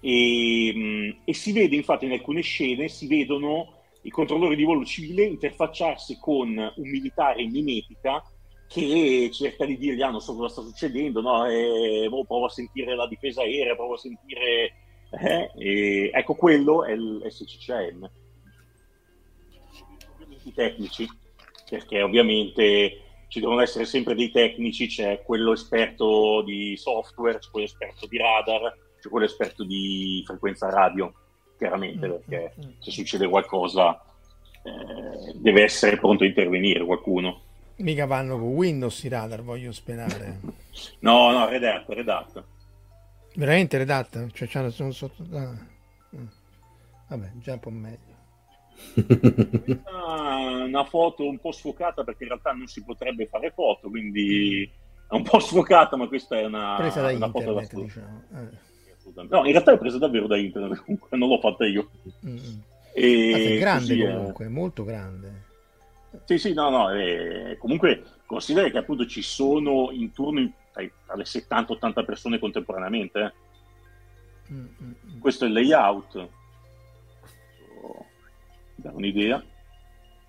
e, 0.00 0.72
mm, 0.74 1.10
e, 1.24 1.32
si 1.32 1.52
vede 1.52 1.76
infatti 1.76 2.04
in 2.04 2.12
alcune 2.12 2.42
scene 2.42 2.88
si 2.88 3.06
vedono 3.06 3.72
i 4.02 4.10
controllori 4.10 4.54
di 4.54 4.64
volo 4.64 4.84
civile 4.84 5.24
interfacciarsi 5.24 6.18
con 6.20 6.48
un 6.48 6.88
militare 6.88 7.42
in 7.42 7.52
mimetica 7.52 8.22
che 8.68 9.30
cerca 9.32 9.64
di 9.64 9.78
dirgli 9.78 10.02
ah 10.02 10.10
non 10.10 10.20
so 10.20 10.34
cosa 10.34 10.48
sta 10.48 10.62
succedendo 10.62 11.22
no? 11.22 11.46
e, 11.46 12.06
boh, 12.10 12.24
provo 12.24 12.46
a 12.46 12.50
sentire 12.50 12.94
la 12.94 13.06
difesa 13.06 13.40
aerea 13.40 13.74
provo 13.74 13.94
a 13.94 13.98
sentire 13.98 14.72
eh? 15.10 15.50
e, 15.56 16.10
ecco 16.12 16.34
quello 16.34 16.84
è 16.84 16.92
il 16.92 17.24
SCCM 17.26 18.10
i 20.48 20.52
tecnici 20.52 21.08
perché 21.68 22.02
ovviamente 22.02 23.00
ci 23.28 23.40
devono 23.40 23.60
essere 23.60 23.84
sempre 23.84 24.14
dei 24.14 24.30
tecnici 24.30 24.86
c'è 24.86 25.22
quello 25.22 25.52
esperto 25.52 26.42
di 26.42 26.76
software 26.76 27.38
c'è 27.38 27.50
quello 27.50 27.66
esperto 27.66 28.06
di 28.06 28.18
radar 28.18 28.76
c'è 29.00 29.08
quello 29.08 29.26
esperto 29.26 29.64
di 29.64 30.22
frequenza 30.24 30.70
radio 30.70 31.12
chiaramente, 31.56 32.06
mm, 32.06 32.10
perché 32.10 32.54
mm, 32.58 32.64
mm. 32.64 32.70
se 32.78 32.90
succede 32.90 33.28
qualcosa 33.28 34.00
eh, 34.62 35.32
deve 35.34 35.62
essere 35.62 35.96
pronto 35.96 36.24
a 36.24 36.26
intervenire 36.26 36.84
qualcuno. 36.84 37.42
Mica 37.76 38.06
vanno 38.06 38.38
con 38.38 38.48
Windows 38.48 39.02
i 39.04 39.08
radar, 39.08 39.42
voglio 39.42 39.72
sperare. 39.72 40.40
no, 41.00 41.30
no, 41.30 41.48
redatto, 41.48 41.92
redatto. 41.92 42.44
Veramente 43.34 43.76
redatto? 43.76 44.30
Cioè, 44.30 44.48
c'hanno 44.48 44.70
sono 44.70 44.92
sotto... 44.92 45.22
Ah. 45.32 45.74
Vabbè, 47.08 47.32
già 47.34 47.52
un 47.52 47.60
po' 47.60 47.70
meglio. 47.70 48.15
Questa 49.64 50.64
una 50.66 50.84
foto 50.84 51.26
un 51.26 51.38
po' 51.38 51.52
sfocata 51.52 52.04
perché 52.04 52.24
in 52.24 52.30
realtà 52.30 52.52
non 52.52 52.66
si 52.66 52.82
potrebbe 52.84 53.26
fare 53.26 53.50
foto, 53.50 53.88
quindi 53.88 54.68
è 55.08 55.14
un 55.14 55.22
po' 55.22 55.38
sfocata, 55.38 55.96
ma 55.96 56.08
questa 56.08 56.38
è 56.38 56.44
una, 56.44 56.74
presa 56.76 57.00
da 57.00 57.12
una 57.12 57.26
internet, 57.26 57.68
foto 57.68 57.78
da 57.78 57.82
diciamo. 57.82 58.22
Eh 58.32 58.74
No, 59.28 59.44
in 59.44 59.52
realtà 59.52 59.72
è 59.72 59.78
presa 59.78 59.98
davvero 59.98 60.26
da 60.26 60.36
internet, 60.36 60.82
comunque 60.84 61.16
non 61.16 61.28
l'ho 61.28 61.38
fatta 61.38 61.64
io. 61.64 61.90
Mm. 62.26 62.36
E 62.92 63.32
ah, 63.32 63.36
è 63.36 63.58
grande 63.58 63.96
comunque, 63.96 64.46
è... 64.46 64.48
molto 64.48 64.84
grande. 64.84 65.44
Sì, 66.24 66.38
sì, 66.38 66.52
no, 66.54 66.70
no, 66.70 66.90
eh, 66.90 67.56
comunque 67.58 68.02
considera 68.24 68.68
che 68.70 68.78
appunto 68.78 69.06
ci 69.06 69.22
sono 69.22 69.90
intorno 69.92 70.50
tra 70.72 71.14
le 71.14 71.24
70-80 71.24 72.04
persone 72.04 72.38
contemporaneamente. 72.38 73.20
Eh. 73.20 74.52
Mm, 74.52 74.58
mm, 74.58 74.92
mm, 75.14 75.18
Questo 75.20 75.44
è 75.44 75.48
il 75.48 75.54
layout. 75.54 76.28
Da 78.76 78.92
un'idea. 78.92 79.42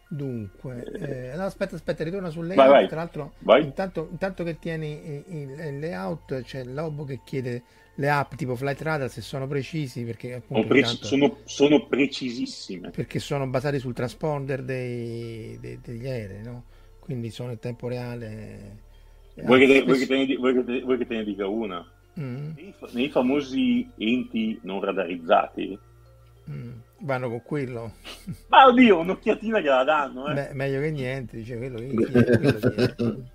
Dunque, 0.09 0.83
eh, 0.83 1.35
no, 1.35 1.43
aspetta, 1.43 1.75
aspetta, 1.75 2.03
ritorna 2.03 2.29
sul 2.29 2.47
layout. 2.47 2.69
Vai, 2.69 2.79
vai. 2.79 2.87
Tra 2.87 2.97
l'altro, 2.97 3.33
intanto, 3.59 4.07
intanto, 4.09 4.43
che 4.43 4.57
tieni 4.57 5.23
il, 5.27 5.49
il 5.49 5.79
layout, 5.79 6.41
c'è 6.41 6.63
l'Obo 6.63 7.03
che 7.03 7.19
chiede 7.23 7.63
le 7.99 8.09
app 8.09 8.33
tipo 8.35 8.55
Flight 8.55 8.81
Radar 8.81 9.09
se 9.09 9.21
sono 9.21 9.47
precisi 9.47 10.03
perché 10.03 10.35
appunto, 10.35 10.67
preci- 10.67 10.95
intanto, 10.95 11.07
sono, 11.07 11.37
sono, 11.45 11.87
precisissime 11.87 12.91
perché 12.91 13.19
sono 13.19 13.47
basati 13.47 13.79
sul 13.79 13.93
transponder 13.93 14.63
dei, 14.63 15.57
dei, 15.59 15.79
degli 15.81 16.07
aerei 16.07 16.43
no? 16.43 16.65
quindi 16.99 17.29
sono 17.31 17.51
in 17.51 17.59
tempo 17.59 17.87
reale 17.87 18.85
vuoi, 19.35 19.65
che, 19.65 19.67
te, 19.67 19.83
vuoi, 19.83 20.05
che, 20.05 20.15
ne, 20.15 20.35
vuoi, 20.35 20.53
che, 20.53 20.63
te, 20.63 20.81
vuoi 20.81 20.97
che 20.97 21.07
te 21.07 21.15
ne 21.15 21.23
dica 21.23 21.47
una 21.47 21.91
mm. 22.19 22.51
nei, 22.55 22.75
nei, 22.91 23.09
famosi 23.09 23.89
enti 23.97 24.59
non 24.61 24.79
radarizzati 24.79 25.79
mm. 26.51 26.71
Vanno 27.01 27.29
con 27.29 27.41
quello 27.43 27.93
ma 28.49 28.65
oddio 28.65 28.99
un'occhiatina 28.99 29.61
che 29.61 29.67
la 29.67 29.83
danno 29.83 30.27
eh. 30.27 30.33
Beh, 30.33 30.53
meglio 30.53 30.81
che 30.81 30.91
niente 30.91 31.37
dice 31.37 31.57
quello, 31.57 31.77
quello, 31.77 32.59
quello 32.69 33.27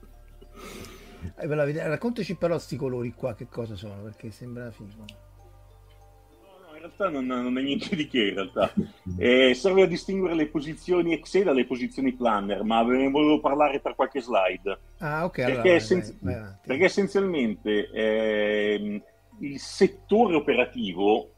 eh, 1.36 1.88
raccontaci 1.88 2.36
però 2.36 2.54
questi 2.54 2.76
colori 2.76 3.12
qua, 3.12 3.34
che 3.34 3.46
cosa 3.48 3.74
sono, 3.74 4.02
perché 4.02 4.30
sembra 4.30 4.70
figo. 4.70 5.04
No, 5.04 6.68
no, 6.68 6.74
in 6.74 6.78
realtà 6.78 7.08
non, 7.08 7.26
non 7.26 7.58
è 7.58 7.62
niente 7.62 7.94
di 7.96 8.06
che, 8.06 8.28
in 8.28 8.34
realtà. 8.34 8.72
Eh, 9.18 9.54
serve 9.54 9.82
a 9.82 9.86
distinguere 9.86 10.34
le 10.34 10.46
posizioni 10.46 11.12
Excel 11.12 11.44
dalle 11.44 11.66
posizioni 11.66 12.12
planner, 12.12 12.62
ma 12.62 12.82
ve 12.84 12.98
ne 12.98 13.10
volevo 13.10 13.40
parlare 13.40 13.80
per 13.80 13.94
qualche 13.94 14.20
slide. 14.20 14.78
Ah, 14.98 15.24
ok. 15.24 15.34
Perché, 15.34 15.52
allora, 15.52 15.74
essenzi- 15.74 16.16
vai, 16.20 16.34
vai 16.34 16.52
perché 16.64 16.84
essenzialmente 16.84 17.90
eh, 17.90 19.02
il 19.40 19.58
settore 19.58 20.34
operativo 20.34 21.31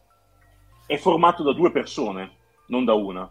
è 0.86 0.96
formato 0.96 1.42
da 1.42 1.52
due 1.52 1.70
persone, 1.70 2.36
non 2.66 2.84
da 2.84 2.94
una. 2.94 3.30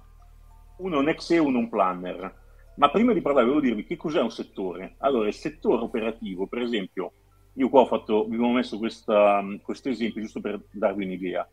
Uno 0.77 0.95
è 0.95 0.99
un 0.99 1.09
ex 1.09 1.29
e 1.31 1.37
uno 1.37 1.59
un 1.59 1.69
planner 1.69 2.41
ma 2.75 2.89
prima 2.89 3.13
di 3.13 3.21
parlare 3.21 3.45
volevo 3.45 3.63
dirvi 3.63 3.85
che 3.85 3.97
cos'è 3.97 4.21
un 4.21 4.31
settore. 4.31 4.95
Allora, 4.99 5.27
il 5.27 5.33
settore 5.33 5.83
operativo, 5.83 6.47
per 6.47 6.61
esempio, 6.61 7.13
io 7.53 7.69
qua 7.69 7.81
ho 7.81 7.85
fatto, 7.85 8.25
vi 8.25 8.35
avevo 8.35 8.51
messo 8.51 8.79
questo 8.79 9.89
esempio 9.89 10.21
giusto 10.21 10.41
per 10.41 10.59
darvi 10.71 11.03
un'idea. 11.03 11.47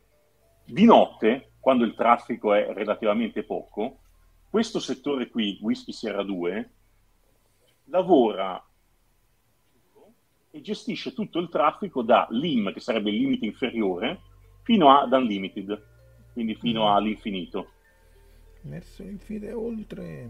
Di 0.64 0.84
notte, 0.84 1.52
quando 1.60 1.84
il 1.84 1.94
traffico 1.94 2.54
è 2.54 2.72
relativamente 2.72 3.42
poco, 3.42 3.98
questo 4.48 4.78
settore 4.78 5.28
qui, 5.28 5.58
Whisky 5.60 5.92
Sierra 5.92 6.22
2, 6.22 6.70
lavora 7.86 8.64
e 10.52 10.60
gestisce 10.62 11.12
tutto 11.12 11.38
il 11.38 11.50
traffico 11.50 12.02
da 12.02 12.26
LIM, 12.30 12.72
che 12.72 12.80
sarebbe 12.80 13.10
il 13.10 13.16
limite 13.16 13.44
inferiore, 13.44 14.22
fino 14.62 14.96
ad 14.96 15.12
unlimited, 15.12 15.88
quindi 16.32 16.54
fino 16.54 16.84
mm. 16.84 16.86
all'infinito. 16.86 17.70
Verso 18.62 19.02
l'infinito 19.02 19.58
oltre. 19.58 20.28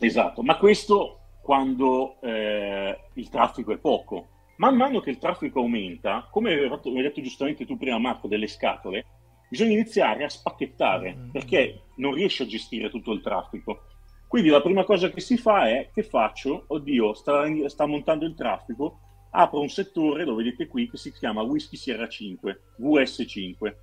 Esatto, 0.00 0.42
ma 0.42 0.56
questo 0.56 1.18
quando 1.42 2.20
eh, 2.20 2.98
il 3.14 3.28
traffico 3.28 3.72
è 3.72 3.78
poco. 3.78 4.28
Man 4.56 4.76
mano 4.76 5.00
che 5.00 5.10
il 5.10 5.18
traffico 5.18 5.60
aumenta, 5.60 6.28
come 6.30 6.52
hai 6.52 7.02
detto 7.02 7.20
giustamente 7.20 7.66
tu 7.66 7.76
prima 7.76 7.98
Marco, 7.98 8.28
delle 8.28 8.46
scatole, 8.46 9.04
bisogna 9.48 9.72
iniziare 9.72 10.24
a 10.24 10.28
spacchettare 10.28 11.14
mm-hmm. 11.14 11.30
perché 11.30 11.82
non 11.96 12.14
riesci 12.14 12.42
a 12.42 12.46
gestire 12.46 12.88
tutto 12.88 13.12
il 13.12 13.20
traffico. 13.20 13.82
Quindi 14.28 14.48
la 14.48 14.62
prima 14.62 14.84
cosa 14.84 15.10
che 15.10 15.20
si 15.20 15.36
fa 15.36 15.68
è 15.68 15.90
che 15.92 16.02
faccio, 16.02 16.64
oddio, 16.68 17.12
sta, 17.12 17.44
sta 17.68 17.84
montando 17.84 18.24
il 18.24 18.34
traffico, 18.34 19.00
apro 19.32 19.60
un 19.60 19.68
settore, 19.68 20.24
lo 20.24 20.34
vedete 20.34 20.66
qui, 20.68 20.88
che 20.88 20.96
si 20.96 21.12
chiama 21.12 21.42
Whisky 21.42 21.76
Sierra 21.76 22.08
5, 22.08 22.60
VS5. 22.80 23.74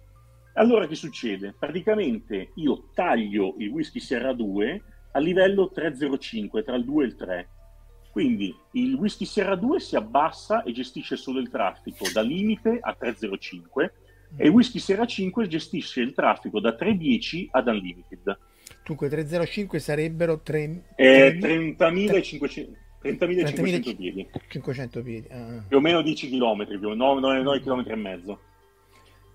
Allora 0.54 0.88
che 0.88 0.95
succede? 0.95 1.54
Praticamente 1.58 2.52
io 2.56 2.89
taglio 2.93 3.56
il 3.60 3.70
Whisky 3.70 4.00
Sierra 4.00 4.34
2 4.34 4.82
a 5.12 5.20
livello 5.20 5.70
305 5.70 6.64
tra 6.64 6.76
il 6.76 6.86
2 6.86 7.04
e 7.04 7.08
il 7.08 7.16
3. 7.16 7.50
Quindi 8.12 8.56
il 8.74 8.95
Whisky 8.95 9.26
Sierra 9.26 9.56
2 9.56 9.80
si 9.80 9.95
abbassa 9.95 10.64
e 10.64 10.72
gestisce 10.72 11.16
solo 11.16 11.39
il 11.39 11.50
traffico 11.50 12.06
da 12.12 12.22
limite 12.22 12.80
a 12.82 12.93
305 12.93 13.93
e 14.36 14.47
il 14.47 14.52
Whisky 14.52 14.80
Sierra 14.80 15.06
5 15.06 15.47
gestisce 15.47 16.02
il 16.02 16.14
traffico 16.14 16.60
da 16.60 16.74
310 16.74 17.50
ad 17.52 17.68
unlimited. 17.68 18.38
Dunque 18.84 19.10
305 19.10 19.80
sarebbero 19.80 20.41
3... 20.41 20.84
eh, 20.95 21.38
30.500 21.39 22.88
30.500 23.02 23.95
piedi. 23.95 24.28
500 24.50 25.02
piedi. 25.04 25.28
Ah. 25.30 25.64
Più 25.68 25.78
o 25.78 25.80
meno 25.80 26.02
10 26.02 26.30
km, 26.30 26.66
più 26.68 26.93
9, 26.93 27.20
9, 27.22 27.41
9 27.41 27.60
km 27.62 27.84
e 27.88 27.95
mezzo. 27.95 28.39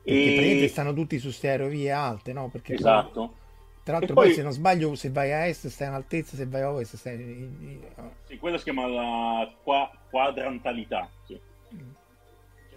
E... 0.05 0.67
stanno 0.69 0.93
tutti 0.93 1.19
su 1.19 1.31
ste 1.31 1.49
aerovie 1.49 1.91
alte, 1.91 2.33
no? 2.33 2.49
Perché 2.49 2.75
esatto. 2.75 3.13
Tu 3.13 3.43
tra 3.85 3.99
l'altro, 3.99 4.15
poi, 4.15 4.29
poi, 4.29 4.35
se 4.35 4.43
non 4.43 4.53
sbaglio, 4.53 4.95
se 4.95 5.11
vai 5.11 5.31
a 5.31 5.47
est 5.47 5.69
stai 5.69 5.89
in 5.89 5.93
altezza, 5.93 6.37
se 6.37 6.47
vai 6.47 6.63
a 6.63 6.71
ovest 6.71 6.97
stai. 6.97 7.83
Sì, 8.25 8.39
quella 8.39 8.57
si 8.57 8.65
chiama 8.65 8.87
la 8.87 9.53
qua- 9.63 9.91
quadrantalità. 10.09 11.07
Sì. 11.27 11.39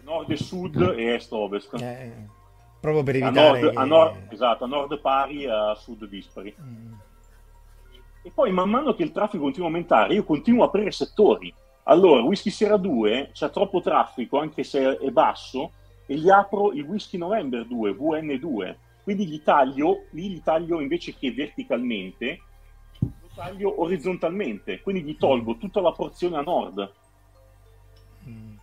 Nord 0.01 0.29
e 0.31 0.35
sud 0.35 0.95
e 0.97 1.13
est-ovest. 1.13 1.73
Eh, 1.81 2.11
proprio 2.81 3.03
per 3.03 3.15
evitare. 3.15 3.39
A 3.39 3.51
nord, 3.51 3.69
che... 3.69 3.77
a 3.77 3.85
nord, 3.85 4.31
esatto, 4.33 4.63
a 4.65 4.67
nord 4.67 4.99
pari 4.99 5.45
a 5.45 5.75
sud 5.75 6.05
dispari. 6.07 6.53
Mm. 6.61 6.93
E 8.23 8.31
poi, 8.31 8.51
man 8.51 8.69
mano 8.69 8.93
che 8.93 9.03
il 9.03 9.13
traffico 9.13 9.43
continua 9.43 9.69
a 9.69 9.71
aumentare, 9.71 10.13
io 10.13 10.25
continuo 10.25 10.63
a 10.63 10.67
aprire 10.67 10.91
settori. 10.91 11.53
Allora, 11.83 12.21
Whisky 12.21 12.49
Sierra 12.49 12.75
2 12.75 13.29
c'è 13.31 13.49
troppo 13.49 13.79
traffico, 13.79 14.39
anche 14.39 14.63
se 14.63 14.97
è 14.97 15.09
basso, 15.09 15.71
e 16.07 16.15
gli 16.15 16.29
apro 16.29 16.71
il 16.71 16.83
Whisky 16.83 17.17
November 17.17 17.65
2, 17.65 17.91
VN2 17.91 18.75
quindi 19.07 19.25
gli 19.27 19.41
taglio, 19.41 20.07
lì 20.09 20.27
li 20.27 20.43
taglio 20.43 20.81
invece 20.81 21.15
che 21.15 21.31
verticalmente, 21.31 22.41
lo 22.99 23.29
taglio 23.33 23.81
orizzontalmente, 23.81 24.81
quindi 24.81 25.01
gli 25.01 25.15
tolgo 25.15 25.55
tutta 25.55 25.79
la 25.79 25.93
porzione 25.93 26.35
a 26.35 26.41
nord. 26.41 26.93
Mm. 28.27 28.55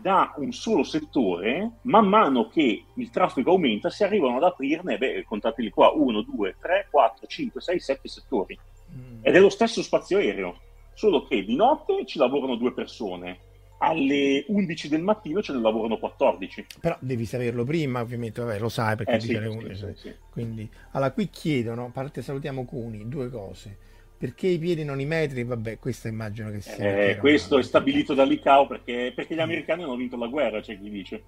da 0.00 0.34
un 0.36 0.52
solo 0.52 0.84
settore, 0.84 1.78
man 1.82 2.06
mano 2.06 2.46
che 2.46 2.84
il 2.94 3.10
traffico 3.10 3.50
aumenta, 3.50 3.90
si 3.90 4.04
arrivano 4.04 4.36
ad 4.36 4.44
aprirne, 4.44 4.98
beh, 4.98 5.24
contateli 5.24 5.70
qua, 5.70 5.90
1, 5.90 6.22
2, 6.22 6.56
3, 6.60 6.86
4, 6.88 7.26
5, 7.26 7.60
6, 7.60 7.80
7 7.80 8.08
settori. 8.08 8.56
Mm. 8.94 9.18
Ed 9.22 9.34
è 9.34 9.40
lo 9.40 9.50
stesso 9.50 9.82
spazio 9.82 10.18
aereo, 10.18 10.60
solo 10.94 11.24
che 11.24 11.44
di 11.44 11.56
notte 11.56 12.06
ci 12.06 12.18
lavorano 12.18 12.54
due 12.54 12.72
persone, 12.72 13.40
alle 13.78 14.44
11 14.48 14.88
del 14.88 15.02
mattino 15.02 15.42
ce 15.42 15.52
ne 15.52 15.60
lavorano 15.60 15.98
14. 15.98 16.66
Però 16.80 16.96
devi 17.00 17.26
saperlo 17.26 17.64
prima, 17.64 18.00
ovviamente, 18.00 18.42
vabbè, 18.42 18.58
lo 18.58 18.68
sai 18.68 18.96
perché 18.96 19.16
eh, 19.16 19.20
sì, 19.20 19.38
le 19.38 19.46
11. 19.46 19.74
Sì, 19.74 19.92
sì, 19.96 20.14
Quindi, 20.30 20.68
allora, 20.92 21.12
qui 21.12 21.28
chiedono, 21.28 21.86
a 21.86 21.90
parte 21.90 22.22
salutiamo 22.22 22.64
Cuni, 22.64 23.08
due 23.08 23.28
cose. 23.28 23.76
Perché 24.18 24.46
i 24.46 24.58
piedi 24.58 24.82
non 24.82 24.98
i 24.98 25.04
metri? 25.04 25.44
Vabbè, 25.44 25.78
questo 25.78 26.08
immagino 26.08 26.50
che 26.50 26.62
sia. 26.62 27.08
Eh, 27.08 27.16
questo 27.18 27.58
è 27.58 27.62
stabilito 27.62 28.14
dall'ICAO 28.14 28.66
perché, 28.66 29.12
perché, 29.14 29.34
gli 29.34 29.40
americani 29.40 29.82
hanno 29.82 29.96
vinto 29.96 30.16
la 30.16 30.26
guerra, 30.26 30.60
c'è 30.60 30.78
chi 30.80 30.88
dice. 30.88 31.22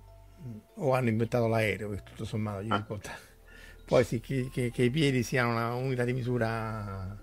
Mm. 0.47 0.59
O 0.77 0.93
hanno 0.93 1.11
inventato 1.11 1.49
l'aereo, 1.49 1.91
che 1.91 2.03
tutto 2.03 2.25
sommato 2.25 2.63
gli 2.63 2.71
ah. 2.71 2.87
Poi 3.85 4.05
sì, 4.05 4.21
che, 4.21 4.49
che, 4.51 4.71
che, 4.71 4.83
i 4.85 4.91
piedi 4.91 5.23
siano 5.23 5.51
una 5.51 5.75
unità 5.75 6.05
di 6.05 6.15
misura. 6.15 7.19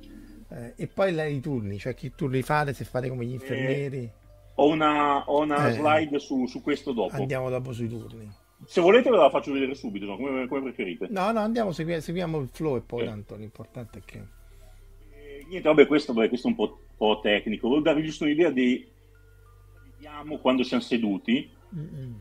Eh, 0.50 0.74
e 0.76 0.88
poi 0.88 1.36
i 1.36 1.40
turni, 1.40 1.80
cioè 1.80 1.96
che 1.96 2.12
turni 2.16 2.44
fate 2.44 2.74
se 2.74 2.86
fate 2.86 3.10
come 3.10 3.26
gli 3.26 3.32
eh, 3.32 3.36
infermieri. 3.36 4.04
Eh, 4.04 4.25
ho 4.56 4.68
una, 4.68 5.24
ho 5.30 5.42
una 5.42 5.68
eh, 5.68 5.74
slide 5.74 6.20
su, 6.20 6.46
su, 6.46 6.62
questo 6.62 6.92
dopo. 6.92 7.16
Andiamo 7.16 7.50
dopo 7.50 7.74
sui 7.74 7.88
turni. 7.88 8.30
Se 8.66 8.82
volete 8.82 9.10
ve 9.10 9.18
la 9.18 9.30
faccio 9.30 9.52
vedere 9.52 9.76
subito, 9.76 10.06
no? 10.06 10.16
come, 10.16 10.48
come, 10.48 10.62
preferite. 10.62 11.08
No, 11.10 11.32
no, 11.32 11.40
andiamo, 11.40 11.72
segui, 11.72 12.00
seguiamo 12.02 12.40
il 12.40 12.50
flow 12.52 12.78
e 12.78 12.82
poi 12.82 13.04
eh. 13.04 13.06
tanto 13.06 13.36
l'importante 13.36 14.00
è 14.00 14.02
che... 14.04 14.18
Eh, 15.12 15.46
niente, 15.48 15.68
vabbè, 15.68 15.86
questo, 15.86 16.14
vabbè, 16.14 16.30
questo 16.30 16.48
è 16.48 16.50
un 16.52 16.56
po', 16.56 16.80
po', 16.96 17.20
tecnico. 17.22 17.68
Volevo 17.68 17.86
darvi 17.86 18.04
giusto 18.04 18.24
un'idea 18.24 18.50
di... 18.50 18.88
Vediamo 19.92 20.38
quando 20.38 20.64
siamo 20.64 20.84
seduti. 20.84 21.52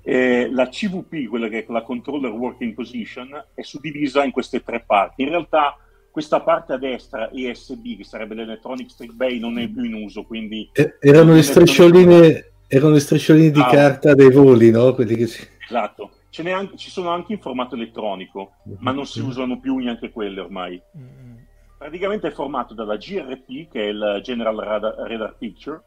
Eh, 0.03 0.51
la 0.51 0.69
CVP, 0.69 1.29
quella 1.29 1.47
che 1.47 1.65
è 1.65 1.67
la 1.69 1.83
Controller 1.83 2.33
Working 2.33 2.75
Position, 2.75 3.45
è 3.55 3.63
suddivisa 3.63 4.25
in 4.25 4.33
queste 4.33 4.63
tre 4.65 4.81
parti. 4.81 5.23
In 5.23 5.29
realtà 5.29 5.79
questa 6.15 6.43
parte 6.43 6.75
a 6.75 6.77
destra 6.79 7.29
ESB, 7.33 7.97
che 7.97 8.05
sarebbe 8.05 8.37
l'Electronic 8.37 8.89
Stick 8.89 9.15
Bay, 9.15 9.41
non 9.41 9.59
è 9.59 9.67
più 9.67 9.83
in 9.83 9.95
uso, 9.95 10.23
quindi... 10.23 10.71
Eh, 10.73 10.95
erano 11.01 11.35
le 11.35 11.43
striscioline, 11.43 12.53
erano 12.69 12.93
le 12.93 13.01
striscioline 13.01 13.51
di 13.51 13.59
ah, 13.59 13.67
carta 13.67 14.15
dei 14.15 14.31
voli, 14.31 14.71
no? 14.71 14.95
Quelli 14.95 15.27
si... 15.27 15.45
Esatto. 15.67 16.13
Anche, 16.45 16.77
ci 16.77 16.89
sono 16.89 17.09
anche 17.09 17.33
in 17.33 17.41
formato 17.41 17.75
elettronico, 17.75 18.53
mm-hmm. 18.69 18.79
ma 18.79 18.93
non 18.93 19.07
si 19.07 19.19
usano 19.19 19.59
più 19.59 19.77
neanche 19.79 20.13
quelle 20.13 20.39
ormai. 20.39 20.81
Mm-hmm. 20.97 21.37
Praticamente 21.79 22.29
è 22.29 22.31
formato 22.31 22.75
dalla 22.75 22.97
GRP, 22.97 23.69
che 23.69 23.81
è 23.81 23.89
il 23.89 24.21
General 24.23 24.57
Radar, 24.57 24.95
Radar 24.95 25.35
Picture, 25.37 25.83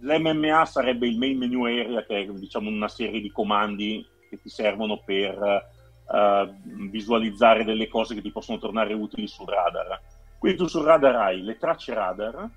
l'MMA 0.00 0.64
sarebbe 0.64 1.06
il 1.06 1.16
Main 1.16 1.38
Menu 1.38 1.62
Area, 1.62 2.04
che 2.04 2.22
è 2.22 2.26
diciamo 2.26 2.68
una 2.68 2.88
serie 2.88 3.20
di 3.20 3.30
comandi 3.30 4.04
che 4.28 4.40
ti 4.42 4.48
servono 4.48 5.00
per 5.04 5.78
uh, 6.10 6.88
visualizzare 6.90 7.64
delle 7.64 7.88
cose 7.88 8.14
che 8.14 8.22
ti 8.22 8.32
possono 8.32 8.58
tornare 8.58 8.94
utili 8.94 9.26
sul 9.26 9.46
radar. 9.46 10.00
Quindi 10.38 10.58
tu 10.58 10.66
sul 10.66 10.84
radar 10.84 11.16
hai 11.16 11.42
le 11.42 11.56
tracce 11.56 11.94
radar 11.94 12.48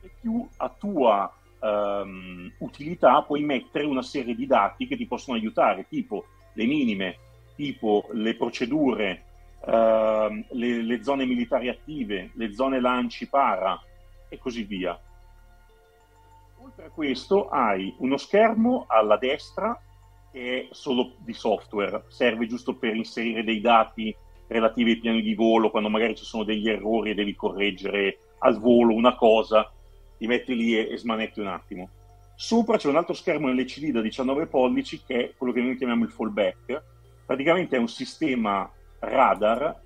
e 0.00 0.10
più 0.20 0.46
a 0.56 0.68
tua 0.68 1.32
um, 1.60 2.50
utilità 2.58 3.22
puoi 3.22 3.42
mettere 3.42 3.84
una 3.84 4.02
serie 4.02 4.34
di 4.34 4.46
dati 4.46 4.86
che 4.86 4.96
ti 4.96 5.06
possono 5.06 5.36
aiutare, 5.36 5.86
tipo 5.88 6.24
le 6.54 6.64
minime, 6.64 7.18
tipo 7.56 8.08
le 8.12 8.34
procedure, 8.36 9.24
uh, 9.60 9.70
le, 9.70 10.82
le 10.82 11.02
zone 11.02 11.24
militari 11.24 11.68
attive, 11.68 12.30
le 12.34 12.54
zone 12.54 12.80
lanci 12.80 13.28
para 13.28 13.80
e 14.28 14.38
così 14.38 14.62
via. 14.62 14.98
Oltre 16.62 16.86
a 16.86 16.90
questo 16.90 17.48
hai 17.48 17.92
uno 17.98 18.16
schermo 18.16 18.84
alla 18.86 19.16
destra 19.16 19.78
è 20.32 20.68
solo 20.70 21.14
di 21.18 21.34
software, 21.34 22.04
serve 22.08 22.46
giusto 22.46 22.74
per 22.74 22.96
inserire 22.96 23.44
dei 23.44 23.60
dati 23.60 24.14
relativi 24.48 24.92
ai 24.92 24.98
piani 24.98 25.22
di 25.22 25.34
volo, 25.34 25.70
quando 25.70 25.88
magari 25.88 26.14
ci 26.14 26.24
sono 26.24 26.44
degli 26.44 26.68
errori 26.68 27.10
e 27.10 27.14
devi 27.14 27.34
correggere 27.34 28.18
al 28.38 28.58
volo 28.58 28.94
una 28.94 29.14
cosa, 29.14 29.70
ti 30.18 30.26
metti 30.26 30.56
lì 30.56 30.76
e, 30.76 30.90
e 30.90 30.96
smanetti 30.96 31.40
un 31.40 31.48
attimo. 31.48 31.90
Sopra 32.34 32.76
c'è 32.76 32.88
un 32.88 32.96
altro 32.96 33.14
schermo 33.14 33.52
LCD 33.52 33.90
da 33.90 34.00
19 34.00 34.46
pollici 34.46 35.02
che 35.06 35.16
è 35.16 35.32
quello 35.36 35.52
che 35.52 35.60
noi 35.60 35.76
chiamiamo 35.76 36.04
il 36.04 36.10
fallback, 36.10 36.82
praticamente 37.24 37.76
è 37.76 37.78
un 37.78 37.88
sistema 37.88 38.70
radar 38.98 39.80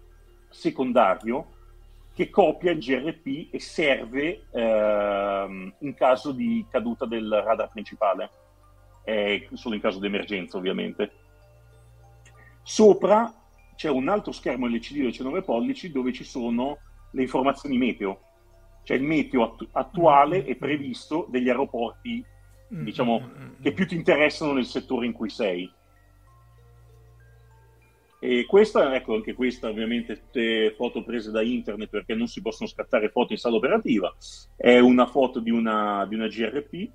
secondario 0.48 1.54
che 2.14 2.30
copia 2.30 2.70
il 2.70 2.78
GRP 2.78 3.52
e 3.52 3.60
serve 3.60 4.46
ehm, 4.50 5.74
in 5.80 5.94
caso 5.94 6.32
di 6.32 6.64
caduta 6.70 7.04
del 7.04 7.42
radar 7.44 7.68
principale 7.70 8.30
eh, 9.06 9.48
solo 9.52 9.76
in 9.76 9.80
caso 9.80 10.00
di 10.00 10.06
emergenza 10.06 10.56
ovviamente. 10.56 11.12
Sopra 12.62 13.32
c'è 13.76 13.88
un 13.88 14.08
altro 14.08 14.32
schermo 14.32 14.66
LCD 14.66 15.02
da 15.02 15.06
19 15.06 15.42
pollici 15.42 15.92
dove 15.92 16.12
ci 16.12 16.24
sono 16.24 16.78
le 17.12 17.22
informazioni 17.22 17.78
meteo, 17.78 18.20
cioè 18.82 18.96
il 18.96 19.04
meteo 19.04 19.44
attu- 19.44 19.68
attuale 19.70 20.44
e 20.44 20.56
previsto 20.56 21.28
degli 21.30 21.48
aeroporti, 21.48 22.24
mm, 22.74 22.82
diciamo, 22.82 23.20
mm, 23.20 23.42
mm, 23.42 23.62
che 23.62 23.72
più 23.72 23.86
ti 23.86 23.94
interessano 23.94 24.54
nel 24.54 24.66
settore 24.66 25.06
in 25.06 25.12
cui 25.12 25.30
sei. 25.30 25.72
E 28.18 28.44
questa, 28.46 28.92
ecco, 28.92 29.14
anche 29.14 29.34
questa 29.34 29.68
ovviamente 29.68 30.14
tutte 30.18 30.74
foto 30.76 31.04
prese 31.04 31.30
da 31.30 31.42
internet 31.42 31.88
perché 31.88 32.16
non 32.16 32.26
si 32.26 32.40
possono 32.40 32.68
scattare 32.68 33.10
foto 33.10 33.32
in 33.32 33.38
sala 33.38 33.54
operativa, 33.54 34.12
è 34.56 34.80
una 34.80 35.06
foto 35.06 35.38
di 35.38 35.50
una, 35.50 36.04
di 36.06 36.16
una 36.16 36.26
GRP 36.26 36.90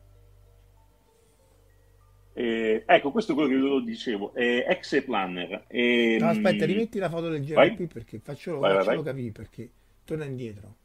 eh, 2.34 2.84
ecco, 2.86 3.12
questo 3.12 3.34
è 3.34 3.36
quello 3.36 3.50
che 3.50 3.56
io 3.56 3.80
dicevo. 3.82 4.34
Eh, 4.34 4.66
Exe 4.68 5.04
Planner. 5.04 5.66
Eh, 5.68 6.18
no, 6.20 6.30
aspetta, 6.30 6.66
rimetti 6.66 6.98
la 6.98 7.10
foto 7.10 7.30
del 7.30 7.44
GRP 7.44 7.56
vai? 7.56 7.88
perché 7.88 8.20
faccio, 8.20 8.60
vai, 8.60 8.76
facciolo 8.76 9.04
vai, 9.04 9.14
capire 9.14 9.32
perché 9.32 9.72
torna 10.06 10.26
indietro. 10.26 10.76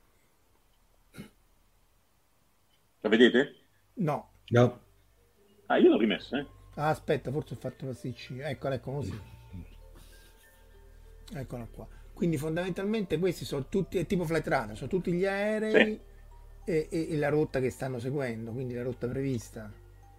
La 3.01 3.09
vedete? 3.09 3.55
No. 3.95 4.31
No. 4.49 4.81
Ah, 5.67 5.79
io 5.79 5.91
l'ho 5.91 5.99
rimessa, 5.99 6.39
eh. 6.39 6.47
Ah, 6.75 6.89
aspetta, 6.89 7.31
forse 7.31 7.55
ho 7.55 7.57
fatto 7.57 7.87
la 7.87 7.95
stitch. 7.95 8.35
Eccola, 8.39 8.75
ecco 8.75 8.93
così. 8.93 9.21
Eccola 11.33 11.67
qua. 11.71 11.87
Quindi 12.13 12.39
fondamentalmente 12.39 13.19
questi 13.19 13.45
sono 13.45 13.67
tutti, 13.69 13.99
è 13.99 14.07
tipo 14.07 14.25
flight 14.25 14.47
radar, 14.47 14.77
sono 14.77 14.89
tutti 14.89 15.13
gli 15.13 15.27
aerei 15.27 15.73
sì. 15.73 16.01
e, 16.65 16.89
e, 16.91 17.07
e 17.11 17.17
la 17.17 17.29
rotta 17.29 17.61
che 17.61 17.71
stanno 17.71 17.99
seguendo, 17.99 18.53
quindi 18.53 18.75
la 18.75 18.83
rotta 18.83 19.07
prevista. 19.07 19.71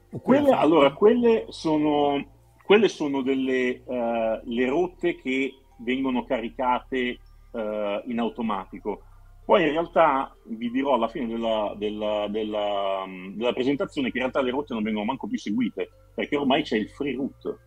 Quelle, 0.10 0.52
allora, 0.52 0.94
quelle 0.94 1.46
sono, 1.50 2.26
quelle 2.64 2.88
sono 2.88 3.22
delle 3.22 3.82
uh, 3.86 4.40
le 4.44 4.68
rotte 4.68 5.16
che 5.16 5.54
vengono 5.80 6.24
caricate 6.24 7.20
uh, 7.52 8.10
in 8.10 8.20
automatico. 8.20 9.04
Poi 9.46 9.64
in 9.64 9.72
realtà 9.72 10.36
vi 10.46 10.70
dirò 10.70 10.96
alla 10.96 11.08
fine 11.08 11.28
della, 11.28 11.74
della, 11.78 12.28
della, 12.30 13.06
della, 13.34 13.54
presentazione 13.54 14.10
che 14.12 14.18
in 14.18 14.24
realtà 14.24 14.42
le 14.42 14.52
rotte 14.52 14.74
non 14.74 14.84
vengono 14.84 15.06
manco 15.06 15.28
più 15.28 15.38
seguite, 15.38 15.90
perché 16.14 16.36
ormai 16.36 16.64
c'è 16.64 16.76
il 16.76 16.90
free 16.90 17.16
route. 17.16 17.58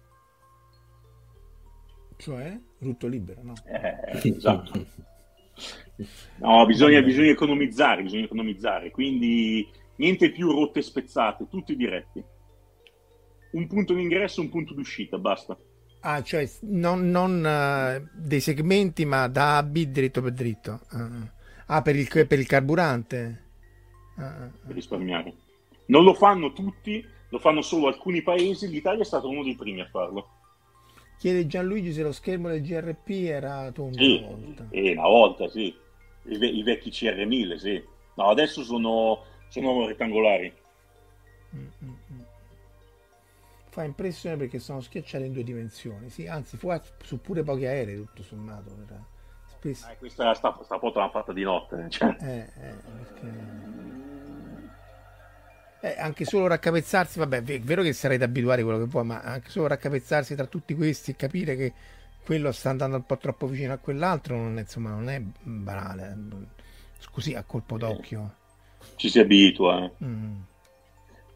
Cioè? 2.16 2.59
Rutto 2.78 3.07
libero, 3.07 3.41
no? 3.43 3.55
Eh, 3.66 4.28
esatto. 4.28 4.72
No, 6.36 6.64
bisogna, 6.64 7.03
bisogna 7.03 7.30
economizzare, 7.30 8.03
bisogna 8.03 8.24
economizzare. 8.24 8.91
Quindi 8.91 9.68
Niente 10.01 10.30
più 10.30 10.51
rotte 10.51 10.80
spezzate, 10.80 11.46
tutti 11.51 11.76
diretti. 11.76 12.24
Un 13.53 13.66
punto 13.66 13.92
di 13.92 14.01
ingresso, 14.01 14.40
un 14.40 14.48
punto 14.48 14.72
d'uscita, 14.72 15.18
basta. 15.18 15.59
Ah, 16.01 16.22
cioè 16.22 16.48
non, 16.62 17.11
non 17.11 17.44
uh, 17.44 18.09
dei 18.14 18.40
segmenti, 18.40 19.05
ma 19.05 19.28
da 19.28 19.59
A 19.59 19.62
B 19.62 19.84
dritto 19.84 20.22
per 20.22 20.32
dritto. 20.32 20.80
Uh. 20.92 21.28
Ah, 21.66 21.82
per 21.82 21.96
il, 21.96 22.09
per 22.09 22.38
il 22.38 22.46
carburante? 22.46 23.44
Uh, 24.16 24.51
per 24.66 24.74
risparmiare. 24.74 25.34
Non 25.86 26.05
lo 26.05 26.14
fanno 26.14 26.55
tutti, 26.55 27.05
lo 27.28 27.38
fanno 27.38 27.61
solo 27.61 27.88
alcuni 27.88 28.22
paesi. 28.22 28.68
L'Italia 28.68 29.03
è 29.03 29.07
stato 29.07 29.28
uno 29.28 29.42
dei 29.42 29.55
primi 29.55 29.82
a 29.82 29.86
farlo. 29.86 30.28
Chiede 31.18 31.46
Gianluigi 31.46 31.92
se 31.92 32.03
lo 32.03 32.12
schermo 32.12 32.48
del 32.48 32.62
GRP 32.62 33.11
era 33.26 33.70
tondo 33.70 33.98
sì, 33.98 34.16
una 34.16 34.34
volta. 34.34 34.66
Eh, 34.70 34.92
una 34.92 35.09
volta, 35.09 35.48
sì. 35.51 35.76
I, 36.22 36.38
ve- 36.38 36.48
i 36.48 36.62
vecchi 36.62 36.88
CR1000, 36.88 37.57
sì. 37.57 37.82
No, 38.14 38.30
adesso 38.30 38.62
sono 38.62 39.24
sono 39.51 39.86
rettangolari. 39.86 40.53
Mm-mm. 41.55 42.24
Fa 43.68 43.84
impressione 43.84 44.36
perché 44.36 44.59
sono 44.59 44.80
schiacciati 44.80 45.26
in 45.26 45.32
due 45.32 45.44
dimensioni, 45.44 46.11
sì, 46.11 46.26
anzi 46.26 46.57
fu 46.57 46.72
su 47.03 47.20
pure 47.20 47.42
pochi 47.42 47.66
aerei 47.66 47.96
tutto 47.96 48.22
sommato. 48.22 48.76
Era 48.86 49.05
spesso... 49.46 49.88
Eh, 49.88 49.96
questa 49.96 50.34
sta, 50.34 50.59
sta 50.64 50.78
foto 50.78 50.98
l'hanno 50.98 51.11
fatta 51.11 51.32
di 51.32 51.42
notte. 51.42 51.86
Cioè. 51.88 52.16
Eh, 52.20 52.38
eh, 52.38 52.74
perché... 52.98 53.59
Eh, 55.82 55.96
anche 55.98 56.24
solo 56.24 56.46
raccapezzarsi, 56.46 57.18
vabbè, 57.18 57.42
è 57.42 57.61
vero 57.61 57.82
che 57.82 57.92
sarete 57.92 58.24
abituati 58.24 58.61
a 58.61 58.64
quello 58.64 58.80
che 58.80 58.86
vuoi, 58.86 59.05
ma 59.05 59.20
anche 59.20 59.51
solo 59.51 59.68
raccapezzarsi 59.68 60.34
tra 60.34 60.46
tutti 60.46 60.74
questi 60.74 61.12
e 61.12 61.16
capire 61.16 61.57
che 61.57 61.72
quello 62.24 62.53
sta 62.53 62.70
andando 62.70 62.96
un 62.96 63.07
po' 63.07 63.16
troppo 63.16 63.46
vicino 63.46 63.72
a 63.72 63.78
quell'altro, 63.78 64.36
non 64.36 64.59
è, 64.59 64.61
insomma, 64.61 64.90
non 64.90 65.09
è 65.09 65.20
banale. 65.20 66.16
Scusi, 66.98 67.34
a 67.34 67.44
colpo 67.44 67.78
d'occhio 67.78 68.34
ci 68.97 69.09
si 69.09 69.18
abitua. 69.18 69.85
Eh. 69.85 70.05
Mm. 70.05 70.41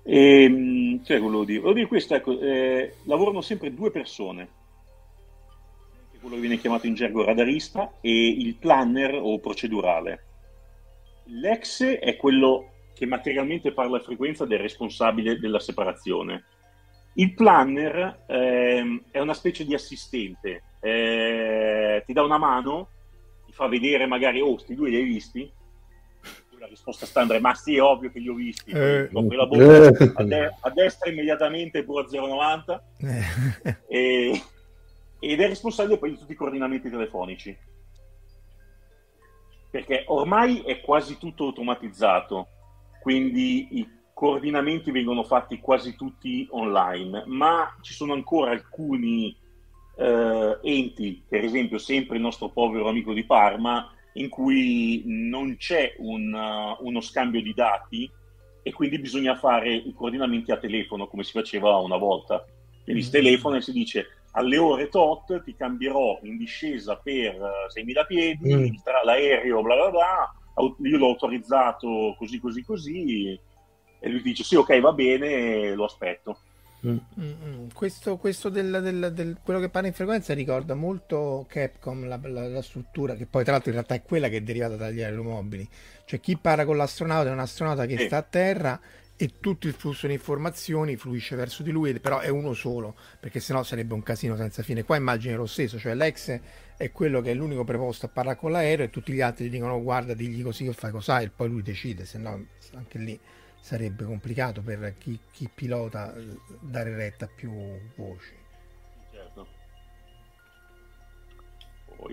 E, 0.02 0.42
ehm, 0.42 1.04
cioè, 1.04 1.18
volevo 1.18 1.44
dire, 1.44 1.58
volevo 1.60 1.78
dire 1.78 1.88
questo, 1.88 2.14
ecco, 2.14 2.38
eh, 2.38 2.94
lavorano 3.04 3.40
sempre 3.40 3.72
due 3.72 3.90
persone, 3.90 4.48
quello 6.20 6.36
che 6.36 6.42
viene 6.42 6.58
chiamato 6.58 6.86
in 6.86 6.94
gergo 6.94 7.24
radarista 7.24 7.92
e 8.00 8.28
il 8.28 8.54
planner 8.56 9.18
o 9.20 9.38
procedurale. 9.38 10.24
L'ex 11.24 11.82
è 11.84 12.16
quello 12.16 12.70
che 12.94 13.06
materialmente 13.06 13.72
parla 13.72 13.98
a 13.98 14.02
frequenza 14.02 14.46
del 14.46 14.58
responsabile 14.58 15.38
della 15.38 15.58
separazione. 15.58 16.44
Il 17.14 17.34
planner 17.34 18.24
eh, 18.26 19.02
è 19.10 19.20
una 19.20 19.34
specie 19.34 19.64
di 19.64 19.74
assistente, 19.74 20.62
eh, 20.80 22.02
ti 22.06 22.12
dà 22.12 22.22
una 22.22 22.38
mano, 22.38 22.88
ti 23.46 23.52
fa 23.52 23.68
vedere 23.68 24.06
magari, 24.06 24.40
oh, 24.40 24.58
sti 24.58 24.74
due 24.74 24.90
li 24.90 24.96
hai 24.96 25.04
visti? 25.04 25.50
La 26.64 26.70
risposta 26.70 27.04
standard 27.04 27.38
è, 27.38 27.42
ma 27.42 27.54
sì, 27.54 27.76
è 27.76 27.82
ovvio 27.82 28.10
che 28.10 28.18
li 28.20 28.28
ho 28.28 28.34
visti. 28.34 28.70
Eh, 28.70 29.10
la 29.12 29.46
bocca, 29.46 29.88
eh. 29.88 30.12
a, 30.14 30.24
de- 30.24 30.54
a, 30.60 30.70
destra 30.70 31.10
immediatamente 31.10 31.84
pure 31.84 32.06
090 32.10 32.84
eh. 32.96 33.76
e, 33.86 34.42
ed 35.18 35.40
è 35.40 35.46
responsabile 35.46 35.98
poi 35.98 36.12
di 36.12 36.18
tutti 36.18 36.32
i 36.32 36.36
coordinamenti 36.36 36.88
telefonici. 36.88 37.54
Perché 39.70 40.04
ormai 40.06 40.62
è 40.62 40.80
quasi 40.80 41.18
tutto 41.18 41.44
automatizzato, 41.44 42.48
quindi 43.02 43.78
i 43.78 43.88
coordinamenti 44.14 44.90
vengono 44.90 45.22
fatti 45.22 45.60
quasi 45.60 45.94
tutti 45.96 46.46
online, 46.50 47.24
ma 47.26 47.76
ci 47.82 47.92
sono 47.92 48.14
ancora 48.14 48.52
alcuni 48.52 49.36
eh, 49.96 50.58
enti, 50.62 51.22
per 51.28 51.44
esempio 51.44 51.76
sempre 51.76 52.16
il 52.16 52.22
nostro 52.22 52.48
povero 52.48 52.88
amico 52.88 53.12
di 53.12 53.24
Parma, 53.24 53.92
in 54.14 54.28
cui 54.28 55.02
non 55.06 55.56
c'è 55.56 55.94
un, 55.98 56.32
uh, 56.32 56.84
uno 56.86 57.00
scambio 57.00 57.42
di 57.42 57.54
dati 57.54 58.10
e 58.62 58.72
quindi 58.72 58.98
bisogna 58.98 59.36
fare 59.36 59.72
i 59.72 59.92
coordinamenti 59.92 60.50
a 60.50 60.56
telefono 60.56 61.06
come 61.06 61.24
si 61.24 61.32
faceva 61.32 61.76
una 61.78 61.96
volta. 61.96 62.44
Quindi 62.82 63.02
si 63.02 63.08
mm. 63.08 63.12
telefona 63.12 63.56
e 63.58 63.62
si 63.62 63.72
dice 63.72 64.06
alle 64.32 64.58
ore 64.58 64.88
tot 64.88 65.42
ti 65.42 65.54
cambierò 65.54 66.18
in 66.22 66.36
discesa 66.36 66.96
per 66.96 67.34
6.000 67.34 68.06
piedi, 68.06 68.54
mm. 68.54 68.74
tra 68.82 69.02
l'aereo, 69.04 69.62
bla 69.62 69.74
bla 69.76 69.90
bla, 69.90 70.34
io 70.82 70.96
l'ho 70.96 71.06
autorizzato 71.06 72.14
così 72.16 72.38
così 72.38 72.64
così 72.64 73.38
e 73.98 74.08
lui 74.08 74.22
dice 74.22 74.44
sì 74.44 74.54
ok 74.54 74.80
va 74.80 74.92
bene 74.92 75.74
lo 75.74 75.84
aspetto 75.84 76.38
mm. 76.86 76.96
mm. 77.20 77.32
Mm, 77.44 77.68
questo, 77.72 78.16
questo 78.16 78.48
del, 78.48 78.80
del, 78.82 79.12
del, 79.12 79.38
quello 79.42 79.60
che 79.60 79.68
parla 79.68 79.88
in 79.88 79.94
frequenza 79.94 80.34
ricorda 80.34 80.74
molto 80.74 81.46
Capcom 81.48 82.06
la, 82.06 82.18
la, 82.22 82.48
la, 82.48 82.62
struttura 82.62 83.14
che 83.14 83.26
poi 83.26 83.42
tra 83.42 83.52
l'altro 83.52 83.70
in 83.70 83.76
realtà 83.76 83.94
è 83.94 84.02
quella 84.02 84.28
che 84.28 84.38
è 84.38 84.40
derivata 84.42 84.76
dagli 84.76 85.02
aeromobili 85.02 85.68
cioè 86.04 86.20
chi 86.20 86.36
parla 86.36 86.64
con 86.64 86.76
l'astronauta 86.76 87.28
è 87.28 87.32
un 87.32 87.38
astronauta 87.38 87.86
che 87.86 87.94
eh. 87.94 88.06
sta 88.06 88.18
a 88.18 88.22
terra 88.22 88.80
e 89.16 89.34
tutto 89.38 89.68
il 89.68 89.74
flusso 89.74 90.08
di 90.08 90.12
informazioni 90.14 90.96
fluisce 90.96 91.36
verso 91.36 91.62
di 91.62 91.70
lui 91.70 91.98
però 92.00 92.18
è 92.18 92.28
uno 92.28 92.52
solo 92.52 92.96
perché 93.20 93.38
sennò 93.38 93.62
sarebbe 93.62 93.94
un 93.94 94.02
casino 94.02 94.36
senza 94.36 94.62
fine 94.62 94.82
qua 94.82 94.96
immagine 94.96 95.36
lo 95.36 95.46
stesso 95.46 95.78
cioè 95.78 95.94
l'ex 95.94 96.40
è 96.76 96.90
quello 96.90 97.20
che 97.20 97.30
è 97.30 97.34
l'unico 97.34 97.62
preposto 97.62 98.06
a 98.06 98.08
parlare 98.08 98.36
con 98.36 98.50
l'aereo 98.50 98.86
e 98.86 98.90
tutti 98.90 99.12
gli 99.12 99.20
altri 99.20 99.46
gli 99.46 99.50
dicono 99.50 99.80
guarda 99.80 100.14
digli 100.14 100.42
così 100.42 100.64
che 100.64 100.72
fai 100.72 100.90
cos'hai 100.90 101.26
e 101.26 101.30
poi 101.30 101.48
lui 101.48 101.62
decide 101.62 102.04
se 102.04 102.18
no 102.18 102.44
anche 102.74 102.98
lì 102.98 103.18
sarebbe 103.64 104.04
complicato 104.04 104.60
per 104.60 104.94
chi, 104.98 105.18
chi 105.32 105.48
pilota 105.52 106.14
eh, 106.14 106.36
dare 106.60 106.94
retta 106.94 107.24
a 107.24 107.30
più 107.34 107.50
voci. 107.96 108.34
Certo. 109.10 109.46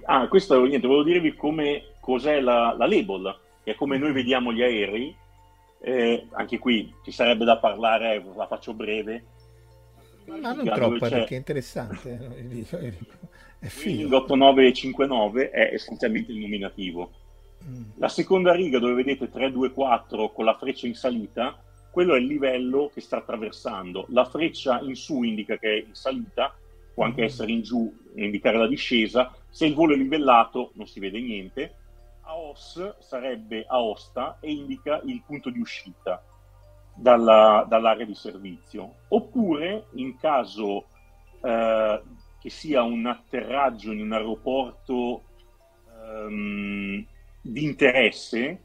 Ah, 0.05 0.29
questo 0.29 0.63
niente, 0.63 0.87
volevo 0.87 1.03
dirvi 1.03 1.35
come, 1.35 1.95
cos'è 1.99 2.39
la, 2.39 2.73
la 2.77 2.87
label, 2.87 3.37
che 3.65 3.71
è 3.71 3.75
come 3.75 3.97
noi 3.97 4.13
vediamo 4.13 4.53
gli 4.53 4.61
aerei. 4.61 5.13
Eh, 5.81 6.27
anche 6.31 6.57
qui 6.57 6.93
ci 7.03 7.11
sarebbe 7.11 7.43
da 7.43 7.57
parlare, 7.57 8.23
la 8.33 8.47
faccio 8.47 8.73
breve. 8.73 9.25
Ma 10.27 10.53
non 10.53 10.63
troppo, 10.63 10.99
perché 10.99 11.35
è 11.35 11.37
interessante. 11.37 12.17
è 13.59 13.67
figo. 13.67 14.19
L'8959 14.19 15.51
è 15.51 15.71
essenzialmente 15.73 16.31
il 16.31 16.37
nominativo 16.37 17.11
la 17.95 18.09
seconda 18.09 18.53
riga 18.53 18.79
dove 18.79 18.93
vedete 18.93 19.29
3, 19.29 19.51
2, 19.51 19.71
4 19.71 20.29
con 20.31 20.45
la 20.45 20.55
freccia 20.55 20.87
in 20.87 20.95
salita, 20.95 21.61
quello 21.91 22.15
è 22.15 22.19
il 22.19 22.25
livello 22.25 22.89
che 22.93 23.01
sta 23.01 23.17
attraversando. 23.17 24.05
La 24.09 24.25
freccia 24.25 24.79
in 24.79 24.95
su 24.95 25.23
indica 25.23 25.57
che 25.57 25.69
è 25.69 25.85
in 25.85 25.93
salita, 25.93 26.55
può 26.93 27.03
anche 27.03 27.23
essere 27.23 27.51
in 27.51 27.61
giù 27.61 27.93
e 28.15 28.25
indicare 28.25 28.57
la 28.57 28.67
discesa. 28.67 29.33
Se 29.49 29.65
il 29.65 29.73
volo 29.73 29.93
è 29.93 29.97
livellato 29.97 30.71
non 30.75 30.87
si 30.87 30.99
vede 30.99 31.19
niente. 31.19 31.75
AOS 32.21 32.99
sarebbe 32.99 33.65
aosta 33.67 34.37
e 34.39 34.51
indica 34.51 35.01
il 35.03 35.21
punto 35.25 35.49
di 35.49 35.59
uscita 35.59 36.23
dalla, 36.95 37.65
dall'area 37.67 38.05
di 38.05 38.15
servizio. 38.15 38.93
Oppure, 39.09 39.87
in 39.93 40.17
caso 40.17 40.85
eh, 41.41 42.01
che 42.39 42.49
sia 42.49 42.83
un 42.83 43.05
atterraggio 43.05 43.91
in 43.91 44.01
un 44.01 44.13
aeroporto 44.13 45.23
ehm, 45.89 47.05
di 47.41 47.63
interesse 47.63 48.63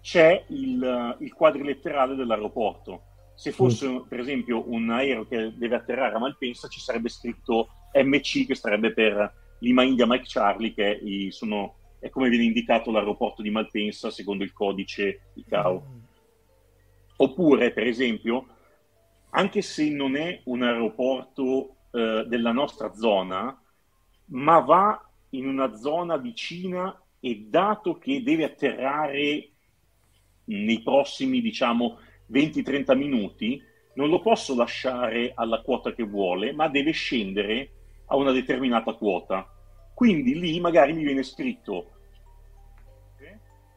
c'è 0.00 0.44
il, 0.48 1.16
il 1.20 1.32
quadriletterale 1.32 2.14
dell'aeroporto. 2.14 3.02
Se 3.34 3.52
fosse 3.52 3.88
mm. 3.88 4.00
per 4.08 4.20
esempio 4.20 4.68
un 4.68 4.90
aereo 4.90 5.26
che 5.26 5.52
deve 5.56 5.76
atterrare 5.76 6.16
a 6.16 6.18
Malpensa 6.18 6.68
ci 6.68 6.80
sarebbe 6.80 7.08
scritto 7.08 7.68
MC 7.94 8.46
che 8.46 8.54
starebbe 8.54 8.92
per 8.92 9.32
Lima 9.60 9.82
India 9.82 10.06
Mike 10.06 10.24
Charlie 10.26 10.74
che 10.74 10.92
è, 10.92 10.98
i, 11.02 11.30
sono, 11.30 11.76
è 11.98 12.08
come 12.10 12.28
viene 12.28 12.44
indicato 12.44 12.90
l'aeroporto 12.90 13.42
di 13.42 13.50
Malpensa 13.50 14.10
secondo 14.10 14.44
il 14.44 14.52
codice 14.52 15.30
ICAO. 15.34 15.82
Mm. 15.86 15.98
Oppure 17.16 17.72
per 17.72 17.86
esempio 17.86 18.46
anche 19.30 19.62
se 19.62 19.90
non 19.90 20.16
è 20.16 20.40
un 20.44 20.62
aeroporto 20.62 21.76
eh, 21.92 22.24
della 22.26 22.52
nostra 22.52 22.94
zona 22.94 23.60
ma 24.30 24.58
va 24.60 25.08
in 25.30 25.46
una 25.46 25.74
zona 25.76 26.16
vicina 26.16 26.98
e 27.20 27.46
dato 27.48 27.98
che 27.98 28.22
deve 28.22 28.44
atterrare 28.44 29.48
nei 30.44 30.82
prossimi, 30.82 31.40
diciamo, 31.40 31.98
20-30 32.30 32.96
minuti, 32.96 33.62
non 33.94 34.08
lo 34.08 34.20
posso 34.20 34.54
lasciare 34.54 35.32
alla 35.34 35.60
quota 35.62 35.92
che 35.92 36.04
vuole, 36.04 36.52
ma 36.52 36.68
deve 36.68 36.92
scendere 36.92 37.70
a 38.06 38.16
una 38.16 38.32
determinata 38.32 38.92
quota. 38.94 39.46
Quindi 39.94 40.38
lì 40.38 40.60
magari 40.60 40.92
mi 40.92 41.02
viene 41.02 41.22
scritto 41.22 41.92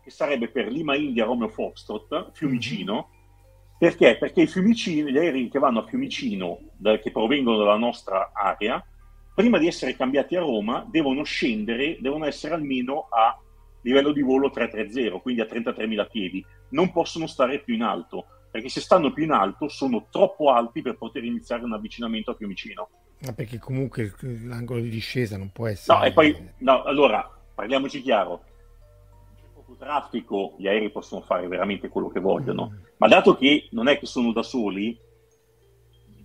che 0.04 0.10
sarebbe 0.10 0.50
per 0.50 0.68
Lima 0.68 0.96
India 0.96 1.26
Romeo 1.26 1.48
Foxtrot, 1.48 2.32
Fiumicino, 2.34 2.94
mm-hmm. 2.94 3.78
perché? 3.78 4.18
Perché 4.18 4.42
i 4.42 4.48
Fiumicini, 4.48 5.12
gli 5.12 5.18
aerei 5.18 5.50
che 5.50 5.60
vanno 5.60 5.80
a 5.80 5.88
Fiumicino, 5.88 6.60
da, 6.76 6.98
che 7.00 7.12
provengono 7.12 7.58
dalla 7.58 7.78
nostra 7.78 8.32
area, 8.34 8.84
prima 9.34 9.58
di 9.58 9.68
essere 9.68 9.96
cambiati 9.96 10.36
a 10.36 10.42
Roma 10.42 10.86
devono 10.90 11.24
scendere, 11.24 11.98
devono 12.00 12.26
essere 12.26 12.54
almeno 12.54 13.08
a 13.10 13.40
livello 13.82 14.12
di 14.12 14.22
volo 14.22 14.50
330, 14.50 15.20
quindi 15.20 15.42
a 15.42 15.46
33.000 15.46 16.10
piedi, 16.10 16.46
non 16.70 16.92
possono 16.92 17.28
stare 17.28 17.60
più 17.60 17.74
in 17.74 17.84
alto, 17.84 18.26
perché 18.52 18.70
se 18.70 18.82
stanno 18.82 19.12
più 19.14 19.24
in 19.24 19.32
alto 19.32 19.68
sono 19.70 20.08
troppo 20.10 20.52
alti 20.52 20.82
per 20.82 20.98
poter 20.98 21.24
iniziare 21.24 21.64
un 21.64 21.74
avvicinamento 21.74 22.32
a 22.32 22.36
Fiumicino. 22.36 22.90
Ma 23.22 23.34
perché 23.34 23.60
comunque 23.60 24.14
l'angolo 24.20 24.82
di 24.82 24.90
discesa 24.90 25.38
non 25.38 25.52
può 25.52 25.68
essere... 25.68 25.98
No, 25.98 26.06
e 26.06 26.12
poi, 26.12 26.50
no, 26.58 26.84
allora, 26.84 27.30
parliamoci 27.54 28.02
chiaro, 28.02 28.44
c'è 29.36 29.46
poco 29.54 29.76
traffico, 29.76 30.56
gli 30.58 30.68
aerei 30.68 30.92
possono 30.92 31.22
fare 31.22 31.48
veramente 31.48 31.88
quello 31.88 32.10
che 32.10 32.20
vogliono, 32.20 32.72
mm. 32.72 32.84
ma 32.98 33.08
dato 33.08 33.36
che 33.36 33.68
non 33.72 33.88
è 33.88 33.98
che 33.98 34.06
sono 34.06 34.32
da 34.32 34.44
soli, 34.44 34.98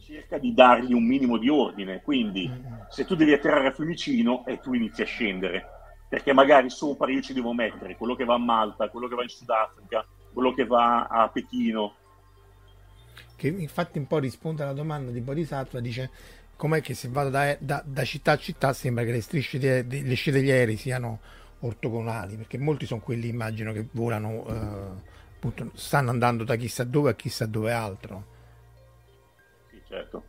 cerca 0.07 0.39
di 0.39 0.55
dargli 0.55 0.93
un 0.93 1.05
minimo 1.05 1.37
di 1.37 1.49
ordine. 1.49 2.01
Quindi, 2.01 2.49
se 2.89 3.05
tu 3.05 3.17
devi 3.17 3.33
atterrare 3.33 3.69
a 3.69 3.73
Fiumicino 3.73 4.47
e 4.47 4.61
tu 4.61 4.73
inizi 4.73 5.03
a 5.03 5.05
scendere, 5.05 5.67
perché 6.09 6.33
magari 6.33 6.71
sopra 6.71 7.11
io 7.11 7.21
ci 7.21 7.33
devo 7.33 7.53
mettere 7.53 7.97
quello 7.97 8.15
che 8.15 8.25
va 8.25 8.35
a 8.35 8.39
Malta, 8.39 8.89
quello 8.89 9.09
che 9.09 9.17
va 9.17 9.23
in 9.23 9.29
Sudafrica, 9.29 10.07
quello 10.33 10.55
che 10.55 10.65
va 10.65 11.07
a 11.07 11.29
Pechino. 11.29 11.97
Che 13.35 13.49
infatti 13.49 13.99
un 13.99 14.07
po' 14.07 14.19
risponde 14.19 14.63
alla 14.63 14.73
domanda 14.73 15.11
di 15.11 15.21
Bodhisattva, 15.21 15.81
dice 15.81 16.11
com'è 16.55 16.81
che 16.81 16.95
se 16.95 17.09
vado 17.09 17.29
da, 17.29 17.57
da, 17.59 17.83
da 17.85 18.05
città 18.05 18.33
a 18.33 18.39
città 18.39 18.73
sembra 18.73 19.05
che 19.05 19.11
le 19.11 19.21
strisce 19.21 19.59
de, 19.59 19.87
de, 19.87 20.03
le 20.03 20.15
scie 20.15 20.31
degli 20.31 20.51
aerei 20.51 20.77
siano 20.77 21.19
ortogonali, 21.61 22.37
perché 22.37 22.59
molti 22.59 22.87
sono 22.87 23.01
quelli 23.01 23.29
immagino 23.29 23.73
che 23.73 23.89
volano, 23.91 24.47
eh, 24.47 25.35
appunto, 25.35 25.71
stanno 25.75 26.11
andando 26.11 26.45
da 26.45 26.55
chissà 26.55 26.85
dove 26.85 27.11
a 27.11 27.15
chissà 27.15 27.45
dove 27.47 27.73
altro 27.73 28.35
certo. 29.89 30.24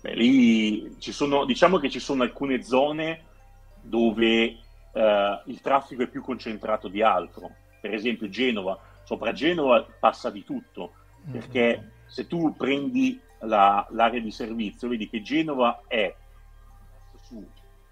Beh, 0.00 0.14
lì 0.14 0.98
ci 0.98 1.12
sono, 1.12 1.44
diciamo 1.44 1.78
che 1.78 1.90
ci 1.90 2.00
sono 2.00 2.22
alcune 2.22 2.62
zone 2.62 3.24
dove 3.82 4.58
eh, 4.92 5.42
il 5.46 5.60
traffico 5.60 6.02
è 6.02 6.08
più 6.08 6.22
concentrato 6.22 6.88
di 6.88 7.02
altro. 7.02 7.50
Per 7.80 7.92
esempio 7.92 8.28
Genova, 8.28 8.78
sopra 9.04 9.32
Genova 9.32 9.86
passa 9.98 10.30
di 10.30 10.44
tutto, 10.44 10.92
perché 11.30 11.78
mm-hmm. 11.78 11.88
se 12.06 12.26
tu 12.26 12.54
prendi 12.56 13.20
la, 13.40 13.86
l'area 13.90 14.20
di 14.20 14.30
servizio, 14.30 14.88
vedi 14.88 15.08
che 15.08 15.22
Genova 15.22 15.82
è 15.86 16.14
su 17.22 17.46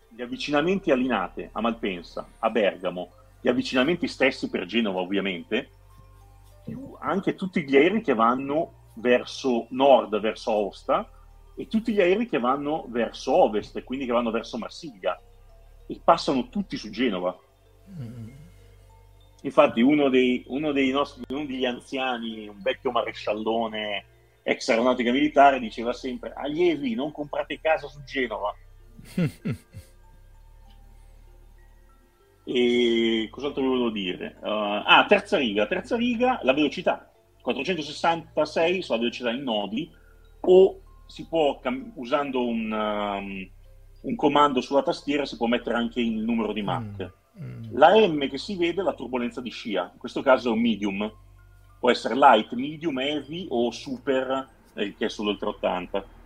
gli 0.09 0.23
avvicinamenti 0.23 0.91
a 0.91 0.97
Linate, 0.97 1.51
a 1.53 1.61
Malpensa, 1.61 2.27
a 2.39 2.51
Bergamo, 2.51 3.13
gli 3.41 3.49
avvicinamenti 3.49 4.09
stessi 4.09 4.51
per 4.51 4.67
Genova 4.67 5.01
ovviamente, 5.01 5.71
più 6.65 6.97
anche 6.99 7.35
tutti 7.35 7.63
gli 7.63 7.77
aerei 7.77 8.03
che 8.03 8.15
vanno 8.15 8.88
verso 8.99 9.67
nord, 9.71 10.19
verso 10.21 10.51
Aosta, 10.51 11.11
e 11.57 11.67
tutti 11.67 11.93
gli 11.93 12.01
aerei 12.01 12.29
che 12.29 12.39
vanno 12.39 12.87
verso 12.89 13.35
ovest, 13.35 13.83
quindi 13.83 14.07
che 14.07 14.13
vanno 14.13 14.31
verso 14.31 14.59
Marsiglia, 14.59 15.21
e 15.87 16.01
passano 16.03 16.49
tutti 16.49 16.77
su 16.77 16.91
Genova. 16.91 17.37
Mm. 17.91 18.29
Infatti 19.43 19.81
uno 19.81 20.09
dei, 20.09 20.45
uno 20.49 20.73
dei 20.73 20.91
nostri, 20.91 21.23
uno 21.29 21.45
degli 21.45 21.65
anziani, 21.65 22.49
un 22.49 22.61
vecchio 22.61 22.91
maresciallone 22.91 24.05
ex 24.43 24.69
aeronautica 24.69 25.13
militare, 25.13 25.61
diceva 25.61 25.93
sempre 25.93 26.33
allievi 26.35 26.95
non 26.95 27.13
comprate 27.13 27.61
casa 27.61 27.87
su 27.89 28.03
Genova. 28.05 28.55
e 32.45 33.29
cos'altro 33.31 33.63
volevo 33.63 33.91
dire? 33.91 34.37
Uh, 34.41 34.83
ah, 34.85 35.05
terza 35.07 35.37
riga, 35.37 35.67
terza 35.67 35.97
riga, 35.97 36.41
la 36.43 36.53
velocità. 36.53 37.08
466 37.55 38.83
sulla 38.83 38.99
velocità 38.99 39.31
in 39.31 39.43
nodi 39.43 39.91
o 40.41 40.81
si 41.07 41.27
può, 41.27 41.61
usando 41.95 42.47
un, 42.47 42.71
um, 42.71 43.51
un, 44.03 44.17
comando 44.17 44.61
sulla 44.61 44.83
tastiera, 44.83 45.25
si 45.25 45.37
può 45.37 45.47
mettere 45.47 45.77
anche 45.77 46.01
il 46.01 46.19
numero 46.19 46.53
di 46.53 46.63
Mach. 46.63 47.13
Mm, 47.41 47.45
mm. 47.45 47.63
La 47.73 47.95
M 48.07 48.29
che 48.29 48.39
si 48.39 48.57
vede 48.57 48.83
è 48.83 48.85
la 48.85 48.93
turbolenza 48.93 49.41
di 49.41 49.51
scia, 49.51 49.91
in 49.93 49.99
questo 49.99 50.21
caso 50.21 50.51
è 50.51 50.53
un 50.53 50.61
medium, 50.61 51.11
può 51.79 51.91
essere 51.91 52.15
light, 52.15 52.53
medium, 52.53 52.99
heavy 52.99 53.47
o 53.49 53.71
super, 53.71 54.49
eh, 54.75 54.95
che 54.95 55.07
è 55.07 55.09
solo 55.09 55.31
il 55.31 55.39
380. 55.39 56.17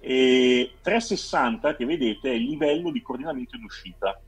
E 0.00 0.72
360 0.82 1.76
che 1.76 1.84
vedete 1.86 2.30
è 2.30 2.34
il 2.34 2.44
livello 2.44 2.90
di 2.90 3.00
coordinamento 3.00 3.56
in 3.56 3.64
uscita. 3.64 4.20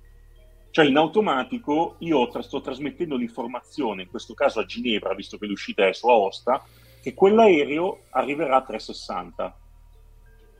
Cioè 0.74 0.86
in 0.86 0.96
automatico 0.96 1.94
io 2.00 2.26
tra- 2.26 2.42
sto 2.42 2.60
trasmettendo 2.60 3.14
l'informazione, 3.14 4.02
in 4.02 4.08
questo 4.08 4.34
caso 4.34 4.58
a 4.58 4.64
Ginevra, 4.64 5.14
visto 5.14 5.38
che 5.38 5.46
l'uscita 5.46 5.86
è 5.86 5.92
su 5.92 6.08
Aosta, 6.08 6.64
che 7.00 7.14
quell'aereo 7.14 8.00
arriverà 8.10 8.56
a 8.56 8.62
360 8.62 9.58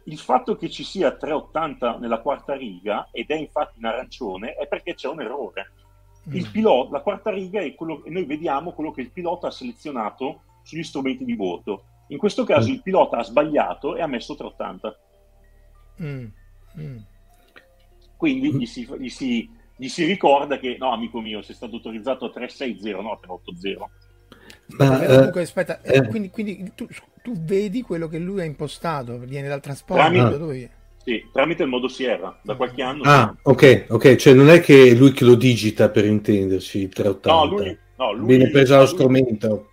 il 0.04 0.18
fatto 0.18 0.54
che 0.54 0.70
ci 0.70 0.84
sia 0.84 1.16
380 1.16 1.98
nella 1.98 2.20
quarta 2.20 2.54
riga, 2.54 3.08
ed 3.10 3.30
è 3.30 3.34
infatti 3.34 3.80
in 3.80 3.86
arancione, 3.86 4.54
è 4.54 4.68
perché 4.68 4.94
c'è 4.94 5.08
un 5.08 5.20
errore. 5.20 5.72
Il 6.30 6.46
mm. 6.46 6.52
pilota, 6.52 6.90
la 6.92 7.00
quarta 7.00 7.30
riga 7.32 7.60
è 7.60 7.74
quello 7.74 8.00
che 8.00 8.10
noi 8.10 8.24
vediamo 8.24 8.70
quello 8.70 8.92
che 8.92 9.00
il 9.00 9.10
pilota 9.10 9.48
ha 9.48 9.50
selezionato 9.50 10.42
sugli 10.62 10.84
strumenti 10.84 11.24
di 11.24 11.34
voto. 11.34 11.86
In 12.10 12.18
questo 12.18 12.44
caso 12.44 12.68
mm. 12.68 12.72
il 12.72 12.82
pilota 12.82 13.16
ha 13.16 13.24
sbagliato 13.24 13.96
e 13.96 14.00
ha 14.00 14.06
messo 14.06 14.36
380. 14.36 14.98
Mm. 16.02 16.26
Mm. 16.78 16.98
Quindi 18.16 18.54
gli 18.54 18.66
si, 18.66 18.88
gli, 18.96 19.08
si, 19.08 19.50
gli 19.76 19.88
si, 19.88 20.04
ricorda 20.04 20.58
che 20.58 20.76
no, 20.78 20.92
amico 20.92 21.20
mio, 21.20 21.42
sei 21.42 21.54
stato 21.54 21.76
autorizzato 21.76 22.26
a 22.26 22.30
360, 22.30 23.00
no 23.00 23.12
a 23.12 23.18
380. 23.18 23.90
Ma, 24.66 25.02
eh, 25.02 25.06
comunque, 25.06 25.42
aspetta, 25.42 25.80
eh, 25.82 26.06
quindi, 26.06 26.30
quindi 26.30 26.72
tu, 26.74 26.86
tu, 27.22 27.32
vedi 27.42 27.82
quello 27.82 28.08
che 28.08 28.18
lui 28.18 28.40
ha 28.40 28.44
impostato, 28.44 29.18
viene 29.18 29.48
dal 29.48 29.60
trasporto? 29.60 30.02
Tramite, 30.02 30.38
dove... 30.38 30.70
sì, 31.04 31.24
tramite 31.32 31.64
il 31.64 31.68
modo 31.68 31.88
Sierra, 31.88 32.38
da 32.42 32.54
qualche 32.54 32.82
anno. 32.82 33.02
Ah, 33.04 33.34
ok, 33.42 33.86
ok, 33.88 34.14
cioè 34.16 34.32
non 34.32 34.48
è 34.48 34.60
che 34.60 34.94
lui 34.94 35.12
che 35.12 35.24
lo 35.24 35.34
digita 35.34 35.90
per 35.90 36.04
intenderci, 36.06 36.88
380. 36.88 37.28
No, 37.28 37.44
lui, 37.44 37.78
no, 37.96 38.12
lui 38.12 38.26
viene 38.26 38.50
preso 38.50 38.76
lo 38.76 38.86
strumento. 38.86 39.68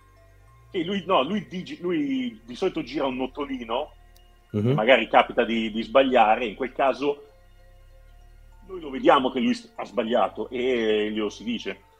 Sì, 0.72 0.84
lui, 0.84 1.04
no, 1.06 1.22
lui, 1.22 1.46
digi, 1.48 1.78
lui, 1.80 2.40
di 2.44 2.54
solito 2.54 2.82
gira 2.82 3.06
un 3.06 3.16
notolino, 3.16 3.92
uh-huh. 4.50 4.72
magari 4.72 5.08
capita 5.08 5.44
di, 5.44 5.70
di 5.70 5.82
sbagliare, 5.82 6.46
in 6.46 6.54
quel 6.54 6.72
caso 6.72 7.31
noi 8.66 8.80
lo 8.80 8.90
vediamo 8.90 9.30
che 9.30 9.40
lui 9.40 9.56
ha 9.76 9.84
sbagliato 9.84 10.48
e 10.48 11.10
glielo 11.12 11.28
si 11.28 11.44
dice. 11.44 11.90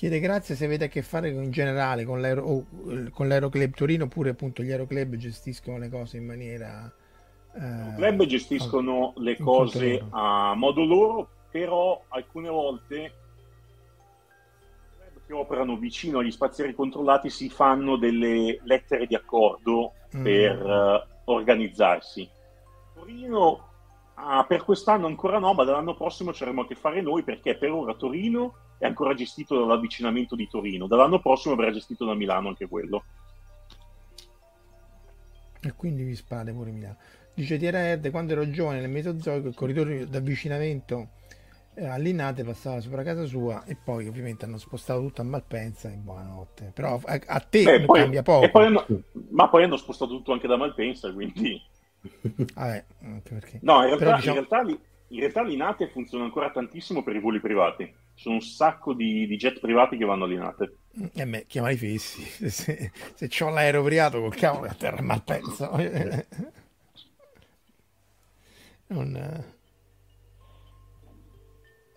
Chiede 0.00 0.18
grazie 0.18 0.54
se 0.54 0.64
avete 0.64 0.84
a 0.84 0.88
che 0.88 1.02
fare 1.02 1.28
in 1.28 1.50
generale 1.50 2.06
con, 2.06 2.22
l'aero, 2.22 2.42
oh, 2.42 2.66
con 3.10 3.28
l'aeroclub 3.28 3.74
Torino 3.74 4.04
oppure 4.04 4.30
appunto 4.30 4.62
gli 4.62 4.70
aeroclub 4.70 5.16
gestiscono 5.16 5.76
le 5.76 5.90
cose 5.90 6.16
in 6.16 6.24
maniera... 6.24 6.90
Eh, 7.54 7.60
I 7.60 7.94
club 7.96 8.24
gestiscono 8.24 9.12
le 9.16 9.36
cose 9.36 10.02
a 10.08 10.54
modo 10.54 10.84
loro, 10.84 11.28
però 11.50 12.02
alcune 12.08 12.48
volte 12.48 13.12
che 15.30 15.36
operano 15.36 15.76
vicino 15.76 16.18
agli 16.18 16.32
spazi 16.32 16.60
aerei 16.60 16.74
controllati 16.74 17.30
si 17.30 17.48
fanno 17.48 17.96
delle 17.96 18.58
lettere 18.64 19.06
di 19.06 19.14
accordo 19.14 19.92
mm. 20.16 20.22
per 20.24 20.60
uh, 20.60 21.30
organizzarsi. 21.30 22.28
Torino 22.94 23.68
ah, 24.14 24.44
per 24.44 24.64
quest'anno 24.64 25.06
ancora 25.06 25.38
no, 25.38 25.54
ma 25.54 25.62
dall'anno 25.62 25.94
prossimo 25.94 26.32
ci 26.32 26.42
avremo 26.42 26.62
a 26.62 26.66
che 26.66 26.74
fare 26.74 27.00
noi 27.00 27.22
perché 27.22 27.56
per 27.56 27.70
ora 27.70 27.94
Torino 27.94 28.54
è 28.78 28.86
ancora 28.86 29.14
gestito 29.14 29.56
dall'avvicinamento 29.56 30.34
di 30.34 30.48
Torino. 30.48 30.88
Dall'anno 30.88 31.20
prossimo 31.20 31.54
verrà 31.54 31.70
gestito 31.70 32.04
da 32.04 32.14
Milano 32.14 32.48
anche 32.48 32.66
quello. 32.66 33.04
E 35.62 35.72
quindi 35.76 36.02
vi 36.02 36.16
spade 36.16 36.52
pure 36.52 36.72
Milano. 36.72 36.96
Dice 37.34 37.56
Tiera 37.56 37.78
Erde, 37.78 38.10
quando 38.10 38.32
ero 38.32 38.50
giovane 38.50 38.80
nel 38.80 38.90
Mesozoico 38.90 39.46
il 39.46 39.54
corridoio 39.54 40.06
d'avvicinamento 40.08 41.10
all'Inate 41.76 42.44
passava 42.44 42.80
sopra 42.80 43.02
casa 43.02 43.24
sua 43.24 43.64
e 43.64 43.76
poi 43.76 44.06
ovviamente 44.08 44.44
hanno 44.44 44.58
spostato 44.58 45.00
tutto 45.00 45.20
a 45.20 45.24
Malpensa 45.24 45.90
e 45.90 45.96
buonanotte. 45.96 46.72
Però 46.74 47.00
a, 47.04 47.20
a 47.24 47.40
te 47.40 47.62
Beh, 47.62 47.84
poi, 47.84 48.00
cambia 48.00 48.22
poco. 48.22 48.50
Poi 48.50 48.66
hanno, 48.66 48.86
ma 49.30 49.48
poi 49.48 49.64
hanno 49.64 49.76
spostato 49.76 50.10
tutto 50.12 50.32
anche 50.32 50.46
da 50.48 50.56
Malpensa, 50.56 51.12
quindi... 51.12 51.62
Anche 52.54 52.84
perché... 53.34 53.58
No, 53.62 53.82
in 53.82 53.88
realtà, 53.88 54.04
Però, 54.04 54.16
diciamo... 54.16 54.38
in 54.38 54.46
realtà, 54.48 54.78
in 55.08 55.18
realtà 55.18 55.42
l'Inate 55.42 55.88
funziona 55.88 56.24
ancora 56.24 56.50
tantissimo 56.50 57.02
per 57.02 57.14
i 57.14 57.20
voli 57.20 57.40
privati. 57.40 57.92
Sono 58.14 58.36
un 58.36 58.40
sacco 58.40 58.94
di, 58.94 59.26
di 59.26 59.36
jet 59.36 59.60
privati 59.60 59.98
che 59.98 60.06
vanno 60.06 60.24
all'Inate. 60.24 60.76
E 61.12 61.20
a 61.22 61.26
me 61.26 61.44
chiama 61.46 61.70
i 61.70 61.76
fessi. 61.76 62.22
Se, 62.50 62.90
se 63.14 63.44
ho 63.44 63.50
l'aereo 63.50 63.82
privato 63.82 64.20
col 64.20 64.34
cavolo 64.34 64.70
a 64.70 64.74
terra 64.74 65.02
Malpensa. 65.02 65.70
non... 68.88 69.58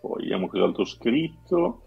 Poi 0.03 0.19
vediamo 0.19 0.49
cos'altro 0.49 0.83
scritto. 0.83 1.83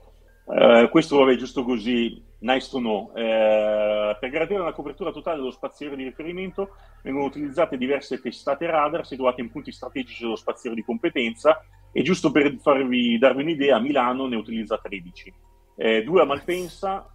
Uh, 0.47 0.89
questo 0.89 1.19
vabbè 1.19 1.37
giusto 1.37 1.65
così 1.65 2.25
Nice 2.39 2.71
to 2.71 2.79
know. 2.79 3.11
Eh, 3.15 4.17
per 4.21 4.31
garantire 4.31 4.61
una 4.61 4.73
copertura 4.73 5.11
totale 5.11 5.39
dello 5.39 5.51
spaziere 5.51 5.97
di 5.97 6.05
riferimento 6.05 6.77
vengono 7.03 7.27
utilizzate 7.27 7.77
diverse 7.77 8.21
testate 8.21 8.67
radar 8.67 9.07
situate 9.07 9.41
in 9.41 9.51
punti 9.51 9.73
strategici 9.73 10.23
dello 10.23 10.37
spaziere 10.37 10.77
di 10.77 10.85
competenza 10.85 11.65
e 11.93 12.03
giusto 12.03 12.31
per 12.31 12.57
farvi, 12.61 13.19
darvi 13.19 13.43
un'idea, 13.43 13.81
Milano 13.81 14.27
ne 14.27 14.37
utilizza 14.37 14.79
13. 14.79 15.35
Eh, 15.77 16.05
due 16.05 16.23
a 16.23 16.25
Malpensa, 16.25 17.11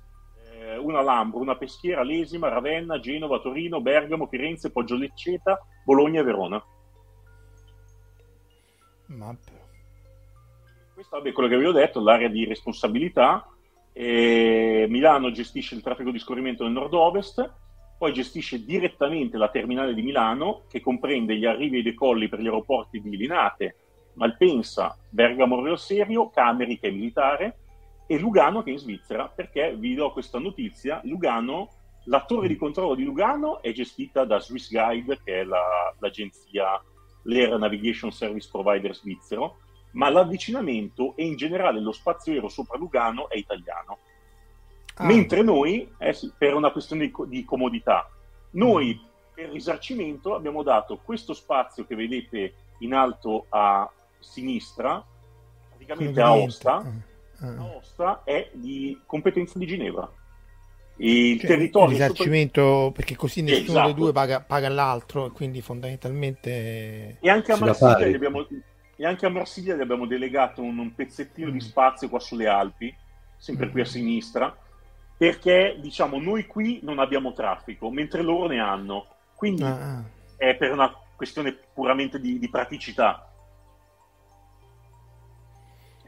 eh, 0.54 0.78
una 0.78 1.00
a 1.00 1.04
Lambro, 1.04 1.40
una 1.40 1.54
a 1.54 1.58
Peschiera, 1.58 2.04
Lesima, 2.04 2.50
Ravenna, 2.50 3.00
Genova, 3.00 3.40
Torino, 3.40 3.80
Bergamo, 3.80 4.28
Firenze, 4.28 4.72
Poggio 4.72 4.96
Lecceta, 4.96 5.60
Bologna 5.86 6.22
e 6.22 6.24
Verona. 6.24 6.64
Map. 9.08 9.61
Questo 11.02 11.28
è 11.28 11.32
quello 11.32 11.50
che 11.50 11.58
vi 11.58 11.66
ho 11.66 11.72
detto, 11.72 12.00
l'area 12.00 12.28
di 12.28 12.46
responsabilità 12.46 13.48
e 13.92 14.86
Milano 14.88 15.32
gestisce 15.32 15.74
il 15.74 15.82
traffico 15.82 16.12
di 16.12 16.20
scorrimento 16.20 16.64
nel 16.64 16.74
nord-ovest, 16.74 17.54
poi 17.98 18.14
gestisce 18.14 18.64
direttamente 18.64 19.36
la 19.38 19.50
terminale 19.50 19.96
di 19.96 20.04
Milano, 20.04 20.66
che 20.70 20.80
comprende 20.80 21.36
gli 21.36 21.46
arrivi 21.46 21.78
e 21.78 21.80
i 21.80 21.84
decolli 21.84 22.30
per 22.30 22.40
gli 22.40 22.46
aeroporti 22.46 23.02
di 23.02 23.18
Linate, 23.18 23.78
Malpensa, 24.14 24.96
Bergamo 25.10 25.64
Rio 25.64 25.76
Serio, 25.76 26.30
Cameri 26.30 26.78
che 26.78 26.90
è 26.90 26.92
militare, 26.92 27.58
e 28.06 28.20
Lugano 28.20 28.62
che 28.62 28.70
è 28.70 28.74
in 28.74 28.80
Svizzera, 28.80 29.28
perché? 29.28 29.76
Vi 29.76 29.96
do 29.96 30.12
questa 30.12 30.38
notizia, 30.38 31.02
Lugano, 31.06 31.70
la 32.06 32.24
torre 32.26 32.48
di 32.48 32.58
controllo 32.58 32.94
di 32.94 33.06
Lugano 33.06 33.60
è 33.64 33.72
gestita 33.72 34.24
da 34.24 34.40
Swiss 34.40 34.70
Guide, 34.70 35.20
che 35.24 35.40
è 35.40 35.44
la, 35.44 35.96
l'agenzia, 35.98 36.80
l'Air 37.24 37.58
Navigation 37.58 38.12
Service 38.12 38.48
Provider 38.52 38.94
svizzero, 38.94 39.58
ma 39.92 40.10
l'avvicinamento 40.10 41.16
e 41.16 41.26
in 41.26 41.36
generale 41.36 41.80
lo 41.80 41.92
spazio 41.92 42.32
aereo 42.32 42.50
sopra 42.50 42.78
Lugano 42.78 43.30
è 43.30 43.38
italiano. 43.38 43.98
Ah. 44.96 45.06
Mentre 45.06 45.42
noi, 45.42 45.90
eh, 45.98 46.16
per 46.38 46.54
una 46.54 46.72
questione 46.72 47.08
di, 47.08 47.14
di 47.28 47.44
comodità, 47.44 48.10
noi 48.52 48.94
mm. 48.94 49.34
per 49.34 49.50
risarcimento 49.50 50.36
abbiamo 50.36 50.64
dato 50.64 51.00
questo 51.04 51.34
spazio 51.34 51.86
che 51.86 51.96
vedete 51.96 52.54
in 52.80 52.94
alto 52.94 53.46
a 53.50 53.90
sinistra, 54.20 55.04
praticamente 55.70 56.22
a 56.22 56.36
Osta, 56.36 56.76
ah. 56.76 57.48
Ah. 57.48 57.76
Osta 57.76 58.22
è 58.24 58.50
di 58.54 59.00
competenza 59.06 59.58
di 59.58 59.66
Ginevra. 59.66 60.10
Il 60.98 61.40
cioè, 61.40 61.50
territorio 61.50 61.96
il 61.96 62.02
risarcimento 62.02 62.62
sopra... 62.62 62.92
perché 62.92 63.16
così 63.16 63.42
nessuno 63.42 63.70
esatto. 63.70 63.86
dei 63.86 63.96
due 63.96 64.12
paga, 64.12 64.42
paga, 64.42 64.70
l'altro 64.70 65.26
e 65.26 65.32
quindi 65.32 65.62
fondamentalmente 65.62 67.18
e 67.20 67.30
anche 67.30 67.52
a 67.52 67.58
Marsiglia 67.58 68.16
abbiamo, 68.16 68.46
e 68.96 69.06
anche 69.06 69.26
a 69.26 69.30
Marsiglia 69.30 69.76
gli 69.76 69.82
abbiamo 69.82 70.06
delegato 70.06 70.62
un, 70.62 70.78
un 70.78 70.94
pezzettino 70.94 71.50
mm. 71.50 71.54
di 71.54 71.60
spazio 71.60 72.10
qua 72.10 72.20
sulle 72.20 72.48
Alpi, 72.48 72.94
sempre 73.38 73.68
mm. 73.68 73.72
qui 73.72 73.82
a 73.82 73.84
mm. 73.84 73.88
sinistra, 73.88 74.58
perché 75.18 75.78
diciamo 75.80 76.20
noi 76.20 76.46
qui 76.46 76.80
non 76.84 77.00
abbiamo 77.00 77.34
traffico, 77.34 77.90
mentre 77.90 78.22
loro 78.22 78.48
ne 78.48 78.60
hanno. 78.60 79.08
Quindi 79.36 79.64
ah. 79.64 79.98
ah. 79.98 80.04
è 80.38 80.56
per 80.56 80.72
una 80.72 80.94
questione 81.16 81.56
puramente 81.74 82.20
di, 82.20 82.40
di 82.40 82.50
praticità. 82.50 83.32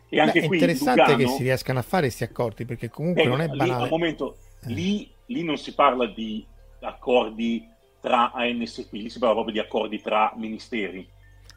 E 0.09 0.19
anche 0.19 0.39
Beh, 0.39 0.45
è 0.45 0.47
qui 0.47 0.57
interessante 0.57 1.01
Lugano, 1.01 1.17
che 1.17 1.27
si 1.27 1.43
riescano 1.43 1.79
a 1.79 1.83
fare 1.83 2.03
questi 2.03 2.23
accordi 2.23 2.65
perché 2.65 2.89
comunque 2.89 3.23
eh, 3.23 3.27
non 3.27 3.41
è 3.41 3.47
lì, 3.47 3.57
banale. 3.57 3.83
al 3.83 3.89
momento, 3.89 4.37
Eh. 4.61 4.71
lì, 4.71 5.11
lì 5.27 5.43
non 5.43 5.57
si 5.57 5.73
parla 5.73 6.05
di 6.05 6.45
accordi 6.81 7.67
tra 7.99 8.31
ANSP, 8.31 8.91
lì 8.93 9.09
si 9.09 9.17
parla 9.17 9.33
proprio 9.33 9.53
di 9.53 9.59
accordi 9.59 10.01
tra 10.01 10.33
ministeri. 10.35 11.07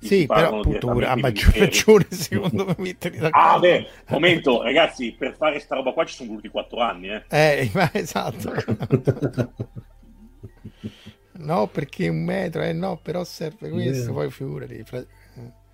Sì, 0.07 0.21
si 0.21 0.27
però 0.27 0.41
parlano 0.41 0.57
appunto 0.59 0.93
direttamente 0.93 1.07
a 1.07 1.17
maggior 1.17 1.57
ragione 1.57 2.07
secondo 2.11 2.75
me. 2.79 2.97
Ah, 3.31 3.59
beh, 3.59 3.87
momento, 4.09 4.63
ragazzi, 4.63 5.13
per 5.13 5.35
fare 5.37 5.59
sta 5.59 5.75
roba 5.77 5.93
qua 5.93 6.05
ci 6.05 6.15
sono 6.15 6.29
voluti 6.31 6.49
quattro 6.49 6.81
anni, 6.81 7.09
eh. 7.11 7.25
Eh, 7.29 7.71
ma 7.75 7.91
esatto. 7.93 8.53
no, 11.39 11.67
perché 11.69 12.09
un 12.09 12.25
metro, 12.25 12.63
eh 12.63 12.73
no, 12.73 12.99
però 13.03 13.25
serve 13.25 13.71
questo, 13.71 14.05
Yeah. 14.05 14.13
poi 14.13 14.31
figurati. 14.31 14.83
fra- 14.85 14.99
eh. 14.99 15.65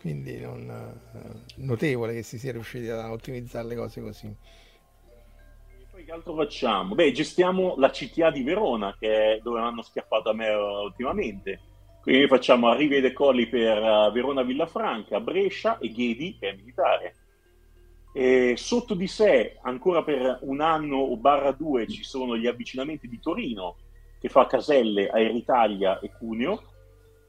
Quindi 0.00 0.40
non, 0.40 0.68
eh, 0.68 1.62
notevole 1.62 2.12
che 2.12 2.22
si 2.22 2.38
sia 2.38 2.52
riusciti 2.52 2.88
a 2.88 3.10
ottimizzare 3.10 3.68
le 3.68 3.76
cose 3.76 4.00
così. 4.00 4.34
Poi 5.92 6.04
che 6.04 6.10
altro 6.10 6.34
facciamo? 6.34 6.94
Beh, 6.94 7.12
gestiamo 7.12 7.74
la 7.76 7.90
CTA 7.90 8.30
di 8.30 8.42
Verona, 8.42 8.96
che 8.98 9.34
è 9.34 9.40
dove 9.40 9.60
hanno 9.60 9.82
schiaffato 9.82 10.30
a 10.30 10.34
me 10.34 10.48
ultimamente. 10.48 11.60
Quindi 12.02 12.26
facciamo 12.26 12.68
arrivi 12.68 12.96
e 12.96 13.00
decolli 13.00 13.46
per 13.46 13.78
eh, 13.78 14.10
Verona 14.12 14.42
Villafranca, 14.42 15.20
Brescia 15.20 15.78
e 15.78 15.88
Ghedi, 15.88 16.36
che 16.36 16.48
è 16.48 16.54
militare. 16.56 17.14
E 18.12 18.54
sotto 18.56 18.94
di 18.94 19.06
sé, 19.06 19.58
ancora 19.62 20.02
per 20.02 20.38
un 20.42 20.60
anno 20.60 20.96
o 20.96 21.16
barra 21.16 21.52
due, 21.52 21.86
ci 21.86 22.02
sono 22.02 22.36
gli 22.36 22.48
avvicinamenti 22.48 23.08
di 23.08 23.20
Torino, 23.20 23.76
che 24.20 24.28
fa 24.28 24.46
Caselle, 24.46 25.10
Aeritalia 25.10 26.00
e 26.00 26.10
Cuneo, 26.18 26.62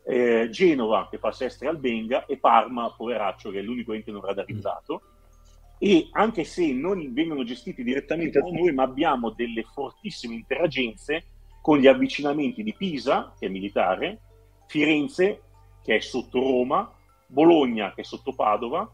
eh, 0.06 0.50
Genova, 0.50 1.08
che 1.10 1.20
fa 1.20 1.32
Sestri 1.32 1.68
e 1.68 1.70
Albenga, 1.70 2.26
e 2.26 2.38
Parma, 2.38 2.92
poveraccio, 2.98 3.52
che 3.52 3.60
è 3.60 3.62
l'unico 3.62 3.94
ente 3.94 4.12
non 4.12 4.22
radarizzato. 4.22 5.02
E 5.78 6.10
anche 6.14 6.46
se 6.46 6.74
non 6.74 7.14
vengono 7.14 7.44
gestiti 7.44 7.84
direttamente 7.84 8.40
da 8.40 8.50
noi, 8.50 8.74
ma 8.74 8.84
abbiamo 8.84 9.30
delle 9.30 9.64
fortissime 9.64 10.34
interagenze 10.34 11.26
con 11.62 11.78
gli 11.78 11.88
avvicinamenti 11.88 12.64
di 12.64 12.74
Pisa, 12.74 13.34
che 13.38 13.46
è 13.46 13.50
militare, 13.50 14.20
Firenze, 14.74 15.42
che 15.84 15.98
è 15.98 16.00
sotto 16.00 16.40
Roma, 16.40 16.92
Bologna, 17.28 17.94
che 17.94 18.02
è 18.02 18.04
sotto 18.04 18.34
Padova, 18.34 18.90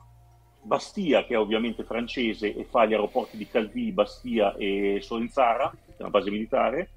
Bastia, 0.61 1.23
che 1.23 1.35
è 1.35 1.39
ovviamente 1.39 1.85
francese 1.85 2.53
e 2.53 2.65
fa 2.65 2.85
gli 2.85 2.91
aeroporti 2.91 3.37
di 3.37 3.47
Calvi, 3.47 3.93
Bastia 3.93 4.57
e 4.57 4.99
Solenzara, 5.01 5.69
che 5.69 5.93
è 5.95 6.01
una 6.01 6.09
base 6.09 6.31
militare, 6.31 6.89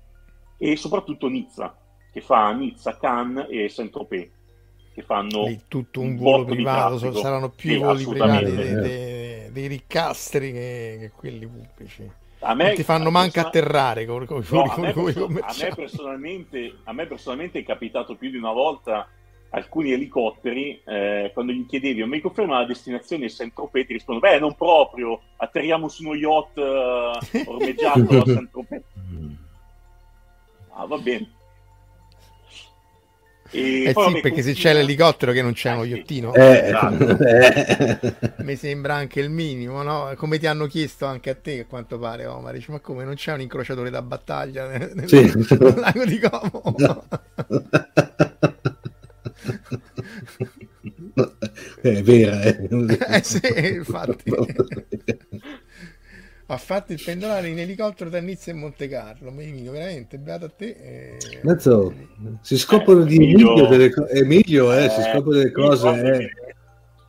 e 0.59 0.75
soprattutto 0.75 1.29
Nizza, 1.29 1.79
che 2.13 2.21
fa 2.21 2.51
Nizza, 2.51 2.97
Cannes 2.97 3.47
e 3.51 3.69
Saint-Tropez, 3.69 4.31
che 4.93 5.03
fanno 5.03 5.47
Lì 5.47 5.61
tutto 5.69 6.01
un 6.01 6.09
un 6.09 6.17
volo 6.17 6.45
privato, 6.45 7.13
saranno 7.13 7.51
più 7.51 7.71
Sì, 7.71 7.77
voli 7.77 8.05
privati 8.05 8.53
dei, 8.53 8.75
dei- 8.75 9.53
dei 9.53 9.67
riccastri 9.69 10.51
che, 10.51 10.97
che 10.99 11.11
quelli 11.15 11.47
pubblici. 11.47 12.11
A 12.45 12.55
Non 12.55 12.75
ti 12.75 12.83
fanno 12.83 13.11
manca 13.11 13.43
persona- 13.43 13.49
atterrare 13.49 14.05
con, 14.05 14.27
con, 14.27 14.45
No, 14.51 14.63
con, 14.69 14.85
a, 14.85 14.87
me 14.89 14.93
con 14.93 15.03
i 15.09 15.13
perso- 15.13 15.27
a 15.27 15.55
me 15.59 15.75
personalmente, 15.75 16.75
a 16.85 16.93
me 16.93 17.07
personalmente 17.07 17.59
è 17.61 17.65
capitato 17.65 18.17
più 18.17 18.31
di 18.31 18.37
una 18.37 18.53
volta 18.53 19.09
alcuni 19.51 19.93
elicotteri, 19.93 20.81
eh, 20.85 21.31
quando 21.35 21.53
gli 21.53 21.67
chiedevi, 21.67 22.05
mi 22.07 22.21
conferma 22.21 22.61
la 22.61 22.65
destinazione 22.67 23.29
Saint-Tropez, 23.29 23.87
ti 23.87 23.93
rispondo, 23.93 24.21
beh, 24.21 24.39
non 24.39 24.55
proprio, 24.57 25.21
atterriamo 25.37 25.89
su 25.89 26.05
uno 26.05 26.15
yacht 26.15 26.57
eh, 26.59 27.45
ormeggiato 27.47 28.19
a 28.19 28.25
Saint-Tropez. 28.25 28.83
Ah, 30.75 30.87
va 30.87 30.97
bene. 30.99 31.31
E 33.55 33.83
Eh 33.89 33.93
sì, 33.95 34.21
perché 34.21 34.41
se 34.43 34.53
c'è 34.55 34.73
l'elicottero 34.73 35.33
che 35.33 35.43
non 35.43 35.53
c'è 35.53 35.71
Eh, 35.71 35.75
uno 35.75 35.85
iottino, 35.85 36.33
Eh, 36.35 36.69
Esatto. 36.69 37.19
eh. 37.19 38.15
mi 38.39 38.57
sembra 38.57 38.95
anche 38.95 39.21
il 39.21 39.29
minimo, 39.31 39.83
no? 39.83 40.13
Come 40.17 40.39
ti 40.39 40.47
hanno 40.47 40.67
chiesto 40.67 41.05
anche 41.07 41.31
a 41.31 41.35
te, 41.35 41.61
a 41.61 41.65
quanto 41.67 41.99
pare, 41.99 42.25
Omar. 42.27 42.55
Dici, 42.55 42.71
ma 42.71 42.81
come 42.81 43.05
non 43.05 43.15
c'è 43.15 43.33
un 43.33 43.41
incrociatore 43.43 43.91
da 43.91 44.01
battaglia 44.03 44.67
nel, 44.69 44.93
nel- 44.95 45.09
Sì. 45.09 45.31
lago 45.77 46.05
di 46.05 46.19
Como? 46.19 46.75
È 51.81 52.03
vera, 52.03 52.43
eh. 52.43 52.69
Eh 53.09 53.23
sì, 53.23 53.41
infatti. 53.75 54.31
Ha 56.53 56.59
fatto 56.59 56.93
il 56.93 57.01
pendolare 57.03 57.49
in 57.49 57.59
elicottero 57.59 58.11
da 58.11 58.21
Nizza 58.21 58.51
e 58.51 58.55
Monte 58.55 58.87
Carlo. 58.87 59.31
Emilio, 59.31 59.73
veramente, 59.73 60.19
beato 60.19 60.45
a 60.45 60.51
te. 60.51 60.77
eh. 60.79 61.41
Mazzo, 61.45 61.95
si 62.43 62.59
scoprono 62.59 63.05
Eh, 63.05 63.07
di 63.07 63.15
Emilio- 63.15 63.53
Emilio 63.53 63.67
delle 63.69 63.91
cose. 63.91 64.13
Emilio, 64.13 64.71
eh, 64.75 64.89
si 64.91 65.01
Eh, 65.01 65.03
scoprono 65.05 65.39
delle 65.39 65.51
cose. 65.51 65.91
proprio 65.91 66.19
eh. 66.19 66.31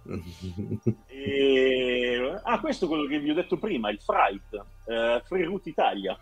E... 1.26 2.40
Ah, 2.44 2.60
questo 2.62 2.86
è 2.86 2.88
quello 2.88 3.06
che 3.06 3.20
vi 3.20 3.32
ho 3.32 3.34
detto 3.34 3.58
prima, 3.58 3.90
il 3.90 4.00
Fright, 4.02 4.54
eh, 4.86 5.22
Free 5.26 5.44
Route 5.44 5.68
Italia. 5.70 6.18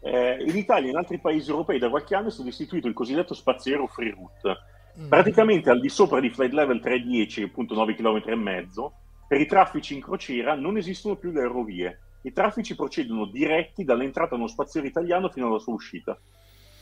Eh, 0.00 0.44
in 0.46 0.56
Italia 0.56 0.86
e 0.86 0.90
in 0.90 0.96
altri 0.96 1.18
paesi 1.18 1.50
europei 1.50 1.80
da 1.80 1.88
qualche 1.88 2.14
anno 2.14 2.28
è 2.28 2.30
stato 2.30 2.48
istituito 2.48 2.86
il 2.86 2.94
cosiddetto 2.94 3.34
spaziero 3.34 3.88
Free 3.88 4.10
Route. 4.12 4.56
Mm. 5.00 5.08
Praticamente 5.08 5.70
al 5.70 5.80
di 5.80 5.88
sopra 5.88 6.20
di 6.20 6.30
flight 6.30 6.52
level 6.52 6.78
310, 6.80 7.42
appunto 7.42 7.74
9 7.74 7.94
km 7.96 8.22
e 8.26 8.34
mezzo, 8.36 8.92
per 9.34 9.42
i 9.42 9.46
traffici 9.46 9.94
in 9.94 10.00
crociera 10.00 10.54
non 10.54 10.76
esistono 10.76 11.16
più 11.16 11.32
le 11.32 11.40
aerovie. 11.40 11.98
I 12.22 12.32
traffici 12.32 12.76
procedono 12.76 13.26
diretti 13.26 13.82
dall'entrata 13.82 14.36
nello 14.36 14.46
spaziero 14.46 14.86
italiano 14.86 15.28
fino 15.28 15.48
alla 15.48 15.58
sua 15.58 15.72
uscita. 15.72 16.16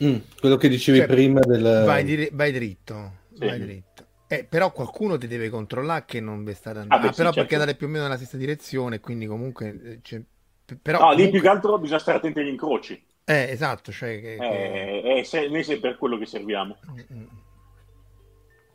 Mm, 0.03 0.17
quello 0.39 0.55
che 0.57 0.69
dicevi 0.69 0.99
Cioè, 0.99 1.07
prima 1.07 1.39
del... 1.39 1.81
Vai, 1.83 2.03
dire- 2.03 2.29
vai 2.31 2.51
dritto, 2.51 3.13
Sì. 3.33 3.45
vai 3.45 3.59
dritto. 3.59 4.05
Eh, 4.27 4.43
però 4.43 4.71
qualcuno 4.71 5.17
ti 5.17 5.25
deve 5.25 5.49
controllare 5.49 6.03
che 6.05 6.19
non 6.19 6.43
vi 6.43 6.53
state 6.53 6.77
andando. 6.79 6.93
Ah, 6.93 6.99
beh, 6.99 7.07
Ah, 7.07 7.11
sì, 7.11 7.15
però 7.17 7.29
certo. 7.29 7.39
perché 7.41 7.55
andate 7.55 7.75
più 7.75 7.87
o 7.87 7.89
meno 7.89 8.03
nella 8.03 8.17
stessa 8.17 8.37
direzione, 8.37 8.99
quindi 8.99 9.25
comunque... 9.25 9.99
eh, 10.07 10.23
p- 10.63 10.77
Però 10.79 10.99
no, 10.99 11.05
lì 11.09 11.15
comunque- 11.15 11.31
più 11.31 11.41
che 11.41 11.47
altro 11.47 11.79
bisogna 11.79 11.99
stare 11.99 12.17
attenti 12.19 12.39
agli 12.39 12.47
incroci. 12.49 13.03
Eh, 13.25 13.47
esatto, 13.49 13.91
cioè 13.91 14.21
che... 14.21 14.37
che- 14.37 15.01
Eh, 15.01 15.17
eh, 15.19 15.23
se- 15.23 15.47
noi 15.49 15.63
sempre 15.63 15.89
per 15.89 15.97
quello 15.97 16.19
che 16.19 16.27
serviamo. 16.27 16.77
Mm, 16.91 17.17
mm. 17.17 17.25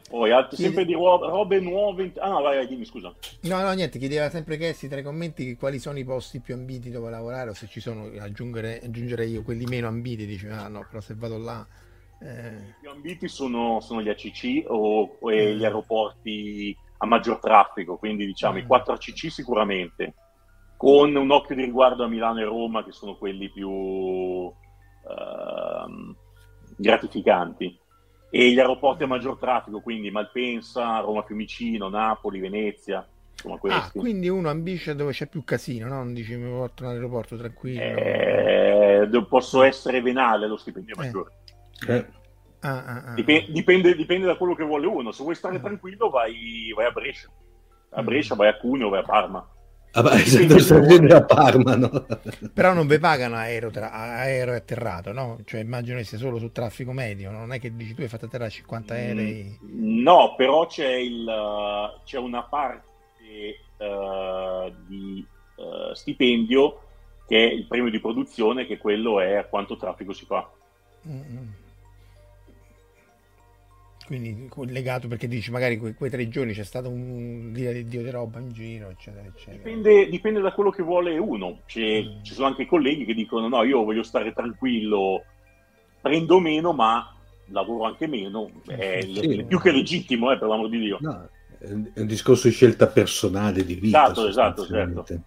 Poi 0.09 0.31
alt- 0.33 0.49
Chiedi- 0.55 0.63
sempre 0.65 0.85
di 0.87 0.95
ro- 0.95 1.19
robe 1.29 1.61
nuove. 1.61 2.13
Ah, 2.19 2.31
no, 2.31 2.41
vai, 2.41 2.57
vai, 2.57 2.67
dimmi 2.67 2.87
scusa. 2.87 3.15
No, 3.43 3.61
no, 3.61 3.73
niente, 3.73 3.99
chiedeva 3.99 4.31
sempre 4.31 4.57
Chessi 4.57 4.89
tra 4.89 4.99
i 5.01 5.03
commenti 5.03 5.55
quali 5.57 5.79
sono 5.79 5.99
i 5.99 6.05
posti 6.05 6.41
più 6.41 6.55
ambiti 6.55 6.91
dove 6.91 7.11
lavorare 7.11 7.51
o 7.51 7.55
se 7.55 7.67
ci 7.67 7.81
sono, 7.81 8.11
aggiungere, 8.19 8.81
aggiungere 8.83 9.27
io 9.27 9.43
quelli 9.43 9.67
meno 9.67 9.87
ambiti, 9.87 10.25
dice, 10.25 10.49
ah 10.49 10.69
no, 10.69 10.85
però 10.89 11.01
se 11.01 11.15
vado 11.15 11.37
là... 11.37 11.67
eh, 12.23 12.49
I 12.57 12.75
più 12.81 12.91
ambiti 12.91 13.29
sono, 13.29 13.81
sono 13.81 14.01
gli 14.01 14.09
ACC 14.09 14.65
o, 14.71 15.19
o 15.21 15.31
e 15.31 15.53
Mm. 15.55 15.59
gli 15.59 15.65
aeroporti 15.65 16.77
a 17.01 17.07
maggior 17.07 17.39
traffico, 17.39 17.97
quindi 17.99 18.25
diciamo 18.25 18.57
i 18.59 18.63
Mm. 18.63 18.67
4 18.67 18.95
ACC 18.95 19.31
sicuramente, 19.31 20.15
con 20.79 21.15
un 21.15 21.31
occhio 21.31 21.55
di 21.55 21.65
riguardo 21.65 22.05
a 22.05 22.09
Milano 22.09 22.41
e 22.41 22.45
Roma 22.45 22.83
che 22.83 22.93
sono 22.93 23.15
quelli 23.17 23.51
più 23.51 24.51
ehm, 25.11 26.17
gratificanti. 26.77 27.79
E 28.31 28.51
gli 28.53 28.59
aeroporti 28.59 29.05
a 29.05 29.07
maggior 29.07 29.39
traffico, 29.39 29.81
quindi 29.81 30.11
Malpensa, 30.11 31.01
Roma 31.01 31.23
Fiumicino, 31.23 31.89
Napoli, 31.89 32.41
Venezia, 32.41 33.07
insomma 33.33 33.59
Ah, 33.69 33.91
quindi 33.95 34.29
uno 34.29 34.51
ambisce 34.51 34.95
dove 34.95 35.13
c'è 35.13 35.27
più 35.29 35.45
casino, 35.45 35.89
no? 35.89 35.95
Non 35.97 36.13
dici 36.13 36.37
mi 36.37 36.49
porto 36.51 36.85
all'aeroporto 36.85 37.37
tranquillo. 37.37 37.81
Eh, 37.81 39.09
posso 39.29 39.63
essere 39.63 40.03
venale 40.03 40.47
lo 40.47 40.57
stipendio 40.57 40.95
Eh. 40.95 40.99
maggiore. 40.99 41.33
Eh, 41.89 42.07
Ah, 42.61 42.85
ah, 42.85 43.05
ah. 43.07 43.15
Dipe- 43.15 43.47
dipende, 43.51 43.95
dipende 43.95 44.27
da 44.27 44.35
quello 44.37 44.57
che 44.57 44.65
vuole 44.65 44.85
uno. 44.87 45.13
Se 45.13 45.23
vuoi 45.23 45.37
stare 45.37 45.61
tranquillo, 45.61 46.11
vai, 46.11 46.73
vai 46.75 46.87
a 46.87 46.91
Brescia. 46.91 47.29
A 47.91 48.03
Brescia, 48.03 48.35
vai 48.35 48.49
a 48.49 48.57
Cuneo, 48.57 48.89
vai 48.89 48.99
a 48.99 49.05
Parma. 49.05 49.49
Ah, 49.93 50.03
a 51.17 51.25
Parma, 51.25 51.77
no? 51.77 52.07
Però 52.53 52.73
non 52.73 52.87
vi 52.87 52.99
pagano 52.99 53.37
aereo, 53.37 53.71
tra- 53.71 53.93
aereo 53.93 54.55
e 54.55 54.57
atterrato, 54.57 55.13
no? 55.13 55.39
Cioè 55.45 55.61
immagino 55.61 55.99
che 55.99 56.05
sia 56.05 56.19
solo 56.19 56.39
su 56.39 56.53
traffico 56.53 56.93
medio, 56.93 57.31
non 57.31 57.53
è 57.53 57.61
che 57.61 57.75
dici 57.75 57.95
tu 57.95 58.03
hai 58.03 58.09
fatto 58.09 58.27
atterrare 58.27 58.51
50 58.51 58.95
aerei. 58.95 59.59
Mm, 59.65 60.03
No, 60.03 60.35
però 60.37 60.67
c'è, 60.67 60.95
il, 60.95 61.27
c'è 62.05 62.19
una 62.19 62.43
parte 62.45 62.87
eh, 63.77 64.75
di 64.87 65.27
eh, 65.57 65.95
stipendio 65.95 66.81
che 67.27 67.37
è 67.37 67.53
il 67.53 67.67
premio 67.67 67.91
di 67.91 68.01
produzione, 68.01 68.67
che 68.67 68.79
quello 68.79 69.21
è 69.21 69.35
a 69.35 69.45
quanto 69.45 69.77
traffico 69.77 70.13
si 70.13 70.25
fa. 70.25 70.51
Mm, 71.07 71.21
mm. 71.21 71.49
Quindi 74.09 74.49
legato 74.73 75.07
perché 75.07 75.29
dici 75.29 75.51
magari 75.51 75.77
que- 75.77 75.93
quei 75.93 76.09
tre 76.09 76.31
giorni 76.31 76.55
c'è 76.55 76.65
stato 76.65 76.89
un 76.89 77.51
l'ira 77.53 77.73
di 77.73 77.85
Dio 77.85 78.03
di 78.03 78.09
roba 78.09 78.39
in 78.39 78.53
giro, 78.53 78.89
eccetera, 78.89 79.27
eccetera. 79.27 79.57
Dipende, 79.59 80.09
dipende 80.09 80.41
da 80.41 80.51
quello 80.53 80.71
che 80.71 80.83
vuole 80.83 81.19
uno. 81.19 81.59
C'è- 81.67 82.03
Mm. 82.05 82.23
Ci 82.23 82.33
sono 82.33 82.47
anche 82.47 82.65
colleghi 82.65 83.05
che 83.05 83.13
dicono: 83.13 83.49
No, 83.49 83.63
io 83.65 83.85
voglio 83.85 84.03
stare 84.03 84.33
tranquillo, 84.33 85.23
prendo 86.01 86.41
meno, 86.41 86.73
ma 86.73 87.15
lavoro 87.51 87.85
anche 87.85 88.07
meno. 88.07 88.51
È 88.67 89.01
Sì. 89.03 89.41
è 89.41 89.45
più 89.45 89.61
che 89.61 89.73
legittimo, 89.73 90.33
eh, 90.33 90.39
per 90.39 90.49
l'amor 90.49 90.71
di 90.71 90.79
Dio. 90.79 90.97
No, 91.03 91.29
è 91.59 91.71
un 92.01 92.07
discorso 92.07 92.49
di 92.49 92.55
scelta 92.55 92.87
personale 92.87 93.63
di 93.63 93.75
vita. 93.75 94.05
Esatto, 94.05 94.27
esatto, 94.27 94.63
sostanzialmente. 94.63 95.23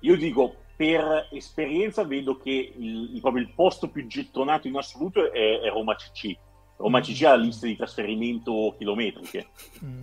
Io 0.00 0.16
dico, 0.16 0.56
per 0.76 1.28
esperienza 1.30 2.02
vedo 2.02 2.36
che 2.36 2.50
il, 2.76 3.10
il- 3.14 3.20
proprio 3.20 3.42
il 3.44 3.52
posto 3.54 3.88
più 3.90 4.08
gettonato 4.08 4.66
in 4.66 4.74
assoluto 4.76 5.32
è, 5.32 5.60
è 5.60 5.68
Roma 5.70 5.94
CC. 5.94 6.36
Roma 6.76 7.00
CC 7.00 7.22
ha 7.22 7.34
liste 7.34 7.66
di 7.66 7.76
trasferimento 7.76 8.74
chilometriche. 8.76 9.46
Mm. 9.84 10.02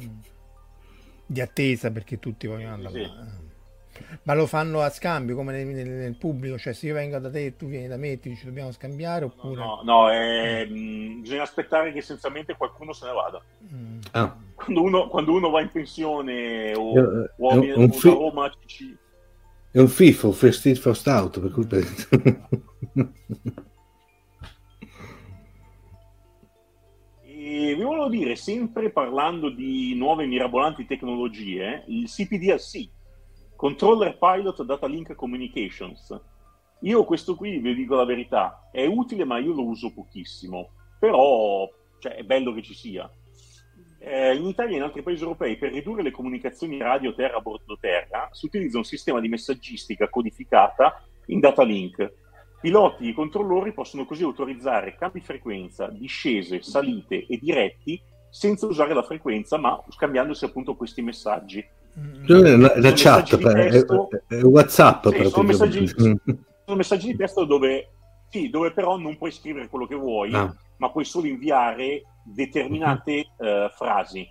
Di 1.26 1.42
attesa 1.42 1.92
perché 1.92 2.20
tutti 2.20 2.48
vogliono 2.48 2.74
andare 2.74 2.94
Sì. 2.94 3.02
là. 3.10 3.42
Ma 4.24 4.34
lo 4.34 4.48
fanno 4.48 4.82
a 4.82 4.90
scambio 4.90 5.36
come 5.36 5.52
nel, 5.54 5.68
nel- 5.68 5.88
nel 5.88 6.18
pubblico, 6.18 6.58
cioè 6.58 6.74
se 6.74 6.88
io 6.88 6.96
vengo 6.96 7.20
da 7.20 7.30
te 7.30 7.46
e 7.46 7.56
tu 7.56 7.68
vieni 7.68 7.88
da 7.88 7.96
me, 7.96 8.20
ti 8.20 8.36
ci 8.36 8.46
dobbiamo 8.46 8.72
scambiare 8.72 9.26
oppure... 9.26 9.54
No, 9.56 9.82
no, 9.84 10.10
è- 10.10 10.66
mh, 10.66 11.22
bisogna 11.22 11.44
aspettare 11.44 11.92
che 11.92 12.00
essenzialmente 12.00 12.56
qualcuno 12.58 12.92
se 12.92 13.06
ne 13.06 13.12
vada. 13.14 13.40
Mm. 13.72 14.00
Ah, 14.12 14.36
Quando 14.56 14.82
uno, 14.82 15.08
quando 15.10 15.32
uno 15.34 15.50
va 15.52 15.62
in 15.62 15.70
pensione 15.72 16.74
o, 16.74 16.98
Eh, 16.98 17.32
o, 17.38 17.50
è 17.52 17.54
un- 17.56 17.84
o 17.84 17.88
da 17.88 17.94
fi- 17.94 18.10
Roma 18.10 18.52
ci- 18.66 18.98
è 19.72 19.80
un 19.80 19.88
FIFO, 19.88 20.32
first 20.32 20.66
in, 20.66 20.76
first 20.76 21.08
out, 21.08 21.40
per 21.40 21.52
cui 21.52 21.68
Vi 27.54 27.84
volevo 27.84 28.10
dire, 28.10 28.36
sempre 28.36 28.90
parlando 28.90 29.50
di 29.50 29.94
nuove 29.96 30.26
mirabolanti 30.26 30.88
tecnologie, 30.88 31.84
il 31.88 32.10
CPDLC, 32.10 32.90
Controller 33.56 34.18
Pilot 34.18 34.64
Data 34.64 34.88
Link 34.88 35.14
Communications. 35.14 36.20
Io 36.82 37.04
questo 37.04 37.36
qui, 37.36 37.60
vi 37.60 37.76
dico 37.76 37.96
la 37.96 38.06
verità, 38.06 38.70
è 38.72 38.88
utile 38.88 39.24
ma 39.24 39.38
io 39.38 39.54
lo 39.54 39.66
uso 39.66 39.94
pochissimo, 39.94 40.72
però 40.98 41.70
cioè, 42.00 42.16
è 42.16 42.24
bello 42.24 42.54
che 42.54 42.64
ci 42.64 42.74
sia. 42.74 43.08
Eh, 44.00 44.36
in 44.36 44.48
Italia 44.48 44.74
e 44.74 44.78
in 44.78 44.84
altri 44.84 45.04
paesi 45.04 45.22
europei 45.22 45.56
per 45.56 45.72
ridurre 45.72 46.02
le 46.02 46.12
comunicazioni 46.12 46.80
radio 46.80 47.14
terra 47.14 47.38
a 47.38 47.42
bordo 47.42 47.78
terra 47.80 48.28
si 48.32 48.48
utilizza 48.48 48.78
un 48.78 48.84
sistema 48.84 49.22
di 49.22 49.30
messaggistica 49.30 50.10
codificata 50.10 51.02
in 51.28 51.40
data 51.40 51.62
link. 51.64 52.14
Piloti 52.68 53.10
e 53.10 53.14
controllori 53.14 53.74
possono 53.74 54.06
così 54.06 54.24
autorizzare 54.24 54.96
cambi 54.96 55.20
frequenza, 55.20 55.88
discese, 55.90 56.62
salite 56.62 57.26
e 57.28 57.38
diretti 57.38 58.02
senza 58.30 58.66
usare 58.68 58.94
la 58.94 59.04
frequenza, 59.04 59.58
ma 59.58 59.84
scambiandosi 59.90 60.46
appunto 60.46 60.74
questi 60.78 61.02
messaggi. 61.02 61.62
Mm. 62.00 62.24
la, 62.26 62.58
la 62.58 62.72
Sono 62.72 62.94
chat 62.96 63.38
per- 63.38 63.58
è, 63.58 63.70
testo. 63.70 64.08
è 64.30 64.42
WhatsApp 64.44 65.08
Sì, 65.10 65.26
sono 65.26 65.44
messaggi- 65.44 65.88
Sono 65.90 66.78
messaggi 66.78 67.08
di 67.08 67.18
testo 67.18 67.44
dove, 67.44 67.90
sì, 68.30 68.50
dove 68.50 68.72
però 68.72 68.96
non 68.98 69.18
puoi 69.18 69.32
scrivere 69.32 69.68
quello 69.68 69.86
che 69.86 69.96
vuoi, 69.96 70.34
Ah. 70.34 70.56
ma 70.78 70.90
puoi 70.90 71.04
solo 71.04 71.28
inviare 71.28 72.04
determinate 72.24 73.26
eh, 73.40 73.70
frasi. 73.76 74.26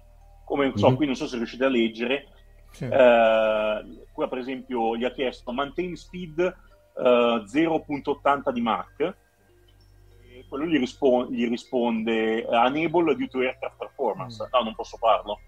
Come 0.46 0.72
so, 0.74 0.88
Mhm. 0.88 0.96
qui 0.96 1.04
non 1.04 1.16
so 1.16 1.26
se 1.26 1.36
riuscite 1.36 1.66
a 1.66 1.68
leggere, 1.68 2.28
Sì. 2.70 2.84
eh, 2.86 3.84
qua 4.10 4.26
per 4.28 4.38
esempio 4.38 4.96
gli 4.96 5.04
ha 5.04 5.10
chiesto 5.12 5.52
maintain 5.52 5.94
speed 5.96 6.70
eh, 6.98 7.42
0.80 7.46 8.50
di 8.52 8.60
Mach 8.60 9.00
e 9.00 10.44
quello 10.48 10.66
gli, 10.66 10.78
rispon- 10.78 11.28
gli 11.30 11.48
risponde 11.48 12.44
enable 12.46 13.14
due 13.16 13.28
to 13.28 13.38
aircraft 13.40 13.76
performance 13.78 14.42
Mm. 14.42 14.48
no 14.52 14.62
non 14.64 14.74
posso 14.74 14.96
farlo 14.96 15.40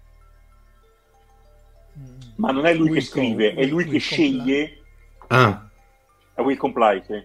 Mm. 1.97 2.19
ma 2.35 2.51
non 2.51 2.65
è 2.65 2.73
lui 2.73 2.89
Will 2.89 2.95
che 2.99 3.05
scrive 3.05 3.53
com- 3.53 3.63
è 3.63 3.67
lui 3.67 3.83
che 3.83 3.89
comply. 3.91 3.99
sceglie 3.99 4.77
Ah, 5.27 5.69
a 6.35 6.41
Will 6.43 6.57
Comply 6.57 7.01
sì. 7.05 7.23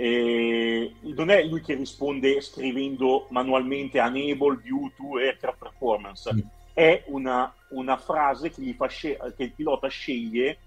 E 0.00 0.94
non 1.02 1.30
è 1.30 1.42
lui 1.44 1.60
che 1.62 1.74
risponde 1.74 2.40
scrivendo 2.40 3.26
manualmente 3.30 3.98
enable 3.98 4.60
due 4.62 4.92
to 4.96 5.16
aircraft 5.16 5.58
performance 5.58 6.32
Mm. 6.32 6.38
è 6.74 7.02
una, 7.06 7.52
una 7.70 7.96
frase 7.96 8.50
che, 8.50 8.60
gli 8.62 8.72
fa 8.74 8.86
sce- 8.86 9.16
che 9.36 9.42
il 9.44 9.52
pilota 9.52 9.88
sceglie 9.88 10.58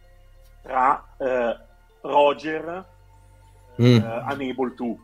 tra 0.63 1.15
eh, 1.17 1.57
Roger 2.01 2.85
mm. 3.81 3.85
eh, 3.85 4.25
enable 4.29 4.73
to 4.75 4.97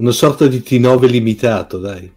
una 0.00 0.12
sorta 0.12 0.46
di 0.46 0.58
T9 0.58 1.06
limitato, 1.06 1.78
dai. 1.78 2.10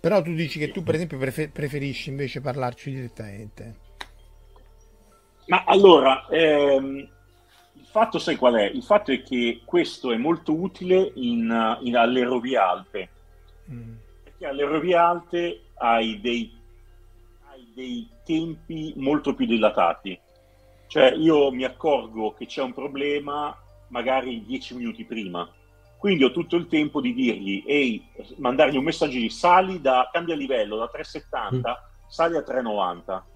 Però 0.00 0.22
tu 0.22 0.32
dici 0.34 0.58
che 0.60 0.70
tu 0.70 0.84
per 0.84 0.94
esempio 0.94 1.18
prefe- 1.18 1.48
preferisci 1.48 2.10
invece 2.10 2.40
parlarci 2.40 2.92
direttamente. 2.92 3.76
Ma 5.46 5.64
allora, 5.66 6.26
ehm, 6.28 6.96
il 7.72 7.86
fatto 7.90 8.18
sai 8.18 8.36
qual 8.36 8.54
è? 8.54 8.64
Il 8.66 8.84
fatto 8.84 9.10
è 9.10 9.22
che 9.22 9.62
questo 9.64 10.12
è 10.12 10.16
molto 10.16 10.54
utile 10.54 11.10
in, 11.16 11.78
in- 11.82 11.96
alle 11.96 12.22
rovie 12.22 12.56
alte, 12.56 13.08
Mm. 13.70 13.94
perché 14.22 14.46
alle 14.46 14.64
rovie 14.64 14.96
alte 14.96 15.60
hai 15.74 16.20
dei, 16.20 16.56
hai 17.50 17.70
dei 17.74 18.08
tempi 18.24 18.94
molto 18.96 19.34
più 19.34 19.44
dilatati. 19.44 20.18
Cioè 20.88 21.12
io 21.12 21.50
mi 21.52 21.64
accorgo 21.64 22.32
che 22.32 22.46
c'è 22.46 22.62
un 22.62 22.72
problema 22.72 23.54
magari 23.88 24.44
10 24.44 24.74
minuti 24.74 25.04
prima, 25.04 25.48
quindi 25.98 26.24
ho 26.24 26.30
tutto 26.30 26.56
il 26.56 26.66
tempo 26.66 27.00
di 27.00 27.12
dirgli, 27.12 27.62
ehi, 27.66 28.02
mandargli 28.38 28.76
un 28.76 28.84
messaggio 28.84 29.18
di 29.18 29.28
sali 29.30 29.80
da, 29.80 30.08
cambia 30.10 30.34
livello 30.34 30.76
da 30.76 30.88
370, 30.88 31.90
sali 32.08 32.36
a 32.36 32.42
390 32.42 33.26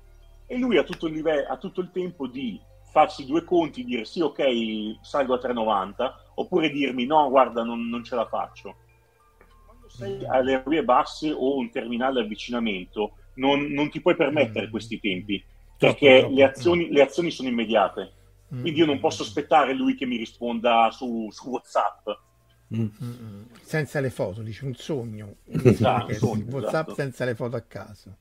e 0.46 0.58
lui 0.58 0.78
ha 0.78 0.82
tutto, 0.82 1.06
il 1.08 1.14
live- 1.14 1.46
ha 1.46 1.56
tutto 1.58 1.80
il 1.82 1.90
tempo 1.92 2.26
di 2.26 2.58
farsi 2.90 3.26
due 3.26 3.44
conti, 3.44 3.84
dire 3.84 4.04
sì, 4.04 4.20
ok, 4.20 4.98
salgo 5.02 5.34
a 5.34 5.38
390, 5.38 6.32
oppure 6.36 6.70
dirmi 6.70 7.04
no, 7.06 7.28
guarda, 7.28 7.62
non, 7.62 7.88
non 7.88 8.02
ce 8.04 8.14
la 8.14 8.26
faccio. 8.26 8.76
Quando 9.66 9.88
sei 9.88 10.24
alle 10.26 10.62
vie 10.66 10.84
basse 10.84 11.30
o 11.32 11.56
un 11.56 11.70
terminale 11.70 12.20
avvicinamento, 12.20 13.12
non, 13.34 13.62
non 13.72 13.88
ti 13.90 14.00
puoi 14.00 14.14
permettere 14.16 14.66
Mm. 14.66 14.70
questi 14.70 15.00
tempi, 15.00 15.42
perché 15.86 16.18
troppo. 16.20 16.34
le 16.34 16.44
azioni, 16.44 16.90
le 16.90 17.02
azioni 17.02 17.30
sono 17.30 17.48
immediate. 17.48 18.12
Mm. 18.54 18.60
Quindi 18.60 18.78
io 18.80 18.86
non 18.86 19.00
posso 19.00 19.22
aspettare 19.22 19.74
lui 19.74 19.94
che 19.94 20.06
mi 20.06 20.16
risponda 20.16 20.90
su, 20.92 21.28
su 21.30 21.48
WhatsApp. 21.48 22.08
Mm. 22.74 22.80
Mm, 22.80 22.88
mm. 23.02 23.42
Senza 23.62 24.00
le 24.00 24.10
foto, 24.10 24.42
dice 24.42 24.64
un 24.64 24.74
sogno. 24.74 25.36
Esatto, 25.64 26.12
sogno, 26.14 26.44
WhatsApp 26.44 26.88
esatto. 26.88 26.94
senza 26.94 27.24
le 27.24 27.34
foto 27.34 27.56
a 27.56 27.60
caso. 27.62 28.16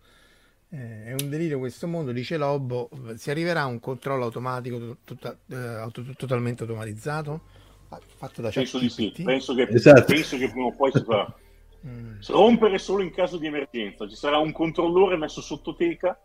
Eh, 0.69 1.03
è 1.05 1.11
un 1.19 1.29
delirio 1.29 1.59
questo 1.59 1.87
mondo, 1.87 2.11
dice 2.11 2.37
Lobo. 2.37 2.89
Si 3.15 3.29
arriverà 3.29 3.61
a 3.61 3.65
un 3.65 3.79
controllo 3.79 4.23
automatico 4.23 4.77
to- 4.77 4.97
tota- 5.03 5.37
eh, 5.49 5.55
auto- 5.55 6.03
totalmente 6.15 6.63
automatizzato? 6.63 7.41
Ah, 7.89 7.99
Fatto 8.15 8.41
da 8.41 8.49
Penso 8.51 8.79
di 8.79 8.87
sì, 8.89 9.11
penso 9.21 9.53
che, 9.53 9.67
Esatto. 9.69 10.05
penso 10.05 10.37
che 10.37 10.49
prima 10.49 10.67
o 10.67 10.73
poi 10.75 10.91
si 10.93 11.03
farà. 11.03 11.33
Mm. 11.83 12.19
Rompere 12.27 12.77
solo 12.77 13.01
in 13.01 13.09
caso 13.09 13.37
di 13.37 13.47
emergenza. 13.47 14.07
Ci 14.07 14.15
sarà 14.15 14.37
un 14.37 14.51
controllore 14.51 15.17
messo 15.17 15.41
sotto 15.41 15.73
teca. 15.75 16.15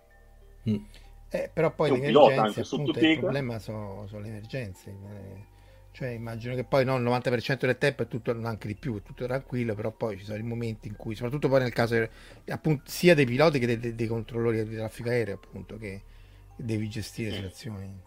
Mm. 0.68 0.76
Eh, 1.28 1.50
però 1.52 1.74
poi 1.74 1.90
le 1.90 1.96
emergenze, 1.98 2.60
appunto, 2.60 3.00
il 3.00 3.08
problema 3.10 3.58
sono, 3.58 4.06
sono 4.06 4.20
le 4.22 4.28
emergenze. 4.28 4.90
eh. 4.90 5.54
Cioè, 5.90 6.08
immagino 6.10 6.54
che 6.54 6.64
poi 6.64 6.84
no, 6.84 6.96
il 6.96 7.02
90% 7.02 7.66
del 7.66 7.78
tempo 7.78 8.02
è 8.02 8.08
tutto, 8.08 8.30
anche 8.42 8.68
di 8.68 8.74
più, 8.76 8.96
è 8.98 9.02
tutto 9.02 9.24
tranquillo, 9.24 9.74
però 9.74 9.90
poi 9.92 10.18
ci 10.18 10.24
sono 10.24 10.38
i 10.38 10.42
momenti 10.42 10.88
in 10.88 10.96
cui, 10.96 11.14
soprattutto 11.14 11.48
poi 11.48 11.60
nel 11.60 11.72
caso 11.72 12.06
appunto, 12.48 12.82
sia 12.86 13.14
dei 13.14 13.24
piloti 13.26 13.58
che 13.58 13.66
dei, 13.66 13.78
dei- 13.78 13.94
dei 13.94 14.06
controllori 14.06 14.66
di 14.68 14.76
traffico 14.76 15.08
aereo, 15.08 15.34
appunto, 15.36 15.78
che 15.78 16.02
devi 16.56 16.88
gestire 16.88 17.32
situazioni. 17.32 17.98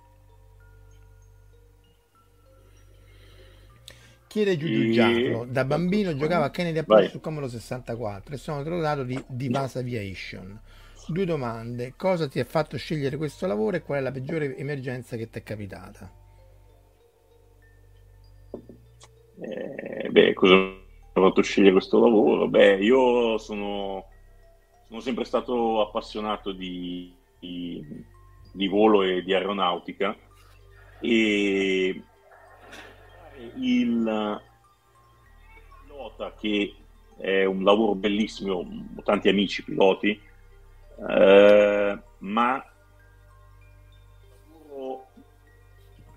Chiede 4.27 4.57
Giugiu 4.57 4.83
E- 4.83 4.89
Giacomo, 4.89 5.45
da 5.45 5.65
bambino 5.65 6.15
giocavo 6.15 6.43
a 6.43 6.51
Kennedy 6.51 6.77
Apollo 6.79 7.07
su 7.07 7.19
Commodore 7.19 7.51
64 7.51 8.35
e 8.35 8.37
sono 8.37 8.61
dotato 8.61 9.03
di, 9.03 9.21
di 9.27 9.49
Vasa 9.49 9.79
Aviation. 9.79 10.59
Due 11.09 11.25
domande, 11.25 11.95
cosa 11.97 12.27
ti 12.27 12.39
ha 12.39 12.45
fatto 12.45 12.77
scegliere 12.77 13.17
questo 13.17 13.47
lavoro 13.47 13.75
e 13.75 13.81
qual 13.81 13.97
è 13.97 14.01
la 14.03 14.11
peggiore 14.11 14.55
emergenza 14.55 15.17
che 15.17 15.27
ti 15.27 15.39
è 15.39 15.41
capitata? 15.41 16.07
Eh, 19.41 20.07
beh, 20.07 20.33
cosa 20.35 20.53
mi 20.53 20.81
ha 21.13 21.19
fatto 21.19 21.41
scegliere 21.41 21.71
questo 21.73 21.99
lavoro? 21.99 22.47
Beh, 22.47 22.75
io 22.83 23.39
sono, 23.39 24.05
sono 24.87 24.99
sempre 24.99 25.23
stato 25.23 25.81
appassionato 25.81 26.51
di, 26.51 27.11
di- 27.39 27.83
di 28.53 28.67
volo 28.67 29.01
e 29.01 29.23
di 29.23 29.33
aeronautica 29.33 30.15
e 31.01 32.03
il 33.55 34.41
pilota 35.81 36.35
che 36.39 36.75
è 37.17 37.45
un 37.45 37.63
lavoro 37.63 37.95
bellissimo, 37.95 38.53
ho 38.53 39.01
tanti 39.03 39.27
amici 39.27 39.63
piloti, 39.63 40.27
eh, 41.07 41.99
ma 42.19 42.63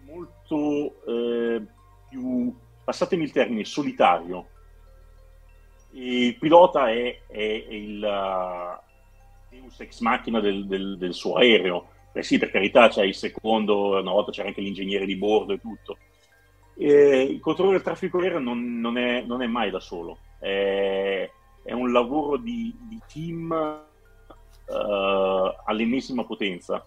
molto 0.05 0.95
eh, 1.07 1.63
più, 2.09 2.55
passatemi 2.85 3.25
il 3.25 3.33
termine, 3.33 3.65
solitario. 3.65 4.49
Il 5.93 6.37
pilota 6.39 6.91
è, 6.91 7.21
è- 7.27 7.67
è 7.69 7.73
il 7.75 8.03
uh, 8.03 8.81
deus 9.51 9.81
ex 9.81 10.01
machina 10.01 10.41
del, 10.41 10.67
del- 10.67 10.97
del 10.97 11.13
suo 11.15 11.35
aereo. 11.37 11.89
Eh 12.15 12.23
sì, 12.23 12.39
per 12.39 12.51
carità, 12.51 12.89
c'è 12.89 13.05
il 13.05 13.15
secondo, 13.15 13.99
una 14.01 14.11
volta 14.11 14.33
c'era 14.33 14.49
anche 14.49 14.61
l'ingegnere 14.61 15.07
di 15.07 15.17
bordo 15.17 15.53
e 15.53 15.61
tutto. 15.61 15.99
E 16.75 17.23
il 17.23 17.41
controllo 17.41 17.73
del 17.73 17.83
traffico 17.83 18.19
aereo 18.19 18.39
non, 18.39 18.81
non 18.81 18.97
è, 18.97 19.23
non 19.23 19.43
è 19.43 19.47
mai 19.47 19.71
da 19.71 19.81
solo, 19.81 20.19
è, 20.39 21.31
è 21.63 21.73
un 21.73 21.93
lavoro 21.93 22.39
di, 22.39 22.75
di 22.89 22.99
team 23.07 23.85
eh, 24.73 25.57
all'ennesima 25.67 26.25
potenza, 26.25 26.85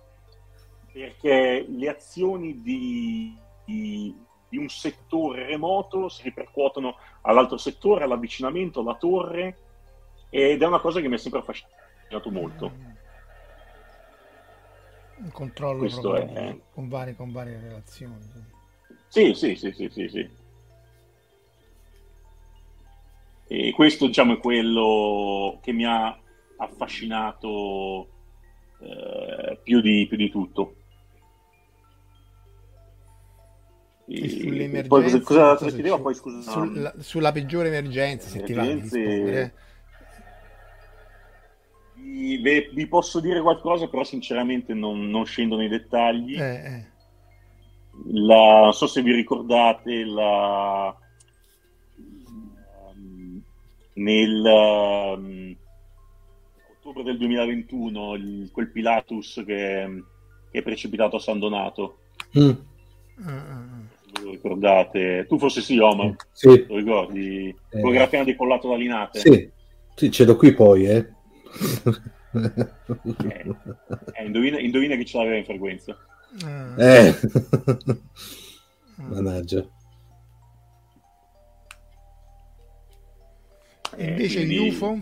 perché 0.92 1.66
le 1.68 1.90
azioni 1.90 2.62
di, 2.62 3.38
di- 3.66 4.24
di 4.48 4.58
un 4.58 4.70
settore 4.70 5.46
remoto 5.46 6.08
si 6.10 6.24
ripercuotono 6.24 6.96
all'altro 7.22 7.58
settore, 7.58 8.04
all'avvicinamento, 8.06 8.80
alla 8.80 8.96
torre, 8.96 9.58
ed 10.30 10.62
è 10.62 10.66
una 10.66 10.80
cosa 10.80 11.02
che 11.02 11.08
mi 11.08 11.16
ha 11.16 11.18
sempre 11.20 11.40
affascinato. 11.40 11.74
molto. 12.32 12.78
Un 15.18 15.32
controllo 15.32 15.80
Questo 15.80 16.12
proprio 16.12 16.36
è- 16.36 16.52
di- 16.54 16.62
con, 16.72 16.88
varie, 16.88 17.16
con 17.16 17.32
varie 17.32 17.60
relazioni. 17.60 18.20
Sì, 19.08 19.34
sì, 19.34 19.56
sì, 19.56 19.72
sì, 19.74 19.90
sì, 19.90 20.08
sì. 20.10 20.30
E 23.48 23.72
questo, 23.74 24.08
diciamo, 24.08 24.34
è 24.34 24.38
quello 24.40 25.60
che 25.62 25.72
mi 25.72 25.86
ha 25.86 26.18
affascinato 26.58 28.08
eh, 28.80 29.60
più, 29.64 29.82
di, 29.82 30.06
più 30.08 30.18
di 30.18 30.30
tutto. 30.30 30.76
E 34.08 34.24
E 34.26 34.30
sulle 34.30 34.84
poi 34.88 35.02
cosa, 35.04 35.20
cosa, 35.22 35.56
cosa 35.56 35.72
chiedeva? 35.72 35.96
c'è- 35.98 36.02
Poi 36.04 36.14
scusa, 36.14 36.52
sulla, 36.52 36.94
sulla 37.00 37.32
peggiore 37.32 37.68
emergenza, 37.70 38.28
se 38.30 38.44
ti 38.44 38.54
va 38.54 38.62
di 38.62 38.70
Emergenze- 38.70 39.00
rispondere. 39.00 39.42
eh. 39.42 39.64
vi, 42.38 42.70
vi 42.72 42.88
posso 42.88 43.20
dire 43.20 43.42
qualcosa, 43.42 43.88
però 43.88 44.04
sinceramente 44.04 44.74
non, 44.74 45.10
non 45.10 45.26
scendo 45.26 45.56
nei 45.58 45.68
dettagli. 45.70 46.36
Eh, 46.40 46.66
eh. 46.66 46.86
La- 48.12 48.60
non 48.64 48.74
so 48.74 48.86
se 48.88 49.02
vi 49.02 49.14
ricordate 49.14 50.04
la, 50.04 50.96
ehm, 51.98 53.42
nel 53.94 54.46
ehm, 54.46 55.56
ottobre 56.88 57.04
del 57.04 57.18
2021 57.18 58.14
il- 58.16 58.50
quel 58.52 58.70
Pilatus 58.72 59.42
che, 59.46 60.04
che 60.52 60.60
è 60.60 60.62
precipitato 60.62 61.16
a 61.16 61.20
San 61.20 61.40
Donato 61.40 62.00
Mm, 62.38 62.50
se 64.14 64.22
lo 64.24 64.32
ricordate 64.32 65.26
tu 65.28 65.40
forse 65.40 65.62
sì 65.62 65.78
Omar 65.80 66.16
Sì, 66.32 66.66
lo 66.68 66.76
ricordi 66.76 67.48
Eh. 67.48 67.56
quello 67.70 67.90
che 67.90 67.96
era 67.96 68.04
appena 68.06 68.24
decollato 68.24 68.68
da 68.70 68.76
Linate 68.76 69.20
sì, 69.20 69.50
sì, 69.96 70.12
ce 70.12 70.26
l'ho 70.26 70.36
qui 70.36 70.54
poi, 70.54 70.86
eh. 70.86 71.14
Eh, 74.14 74.26
indovina, 74.26 74.60
indovina 74.60 74.96
chi 74.96 75.06
ce 75.06 75.18
l'aveva 75.18 75.38
in 75.38 75.46
frequenza 75.46 75.98
Ah. 76.44 76.76
Eh. 76.84 77.16
Mannaggia. 78.98 79.66
E 83.98 84.08
invece 84.10 84.36
quindi- 84.44 84.56
gli 84.56 84.68
UFO? 84.68 85.00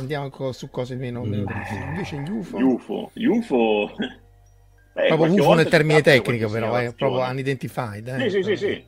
Andiamo 0.00 0.52
su 0.52 0.70
cose 0.70 0.96
meno... 0.96 1.22
meno. 1.24 1.44
Invece 1.90 2.22
gli 2.22 2.30
UFO? 2.30 2.58
Gli 2.58 2.62
UFO 2.62 3.10
UFO 3.26 3.90
eh, 4.94 5.06
proprio 5.08 5.32
UFO 5.34 5.54
nel 5.54 5.68
termine 5.68 6.00
tecnico 6.00 6.48
però, 6.48 6.74
è 6.74 6.94
proprio 6.94 7.20
segnalazione. 7.20 7.30
unidentified. 7.30 8.08
Eh? 8.08 8.20
Sì, 8.20 8.30
sì, 8.30 8.42
sì, 8.42 8.56
sì. 8.56 8.84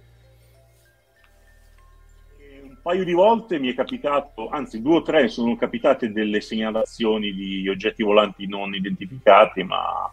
E 2.38 2.60
Un 2.62 2.78
paio 2.80 3.04
di 3.04 3.12
volte 3.12 3.58
mi 3.58 3.70
è 3.70 3.74
capitato, 3.74 4.48
anzi 4.48 4.80
due 4.80 4.96
o 4.96 5.02
tre 5.02 5.28
sono 5.28 5.54
capitate 5.56 6.10
delle 6.12 6.40
segnalazioni 6.40 7.34
di 7.34 7.68
oggetti 7.68 8.02
volanti 8.02 8.46
non 8.46 8.74
identificati, 8.74 9.62
ma 9.64 10.10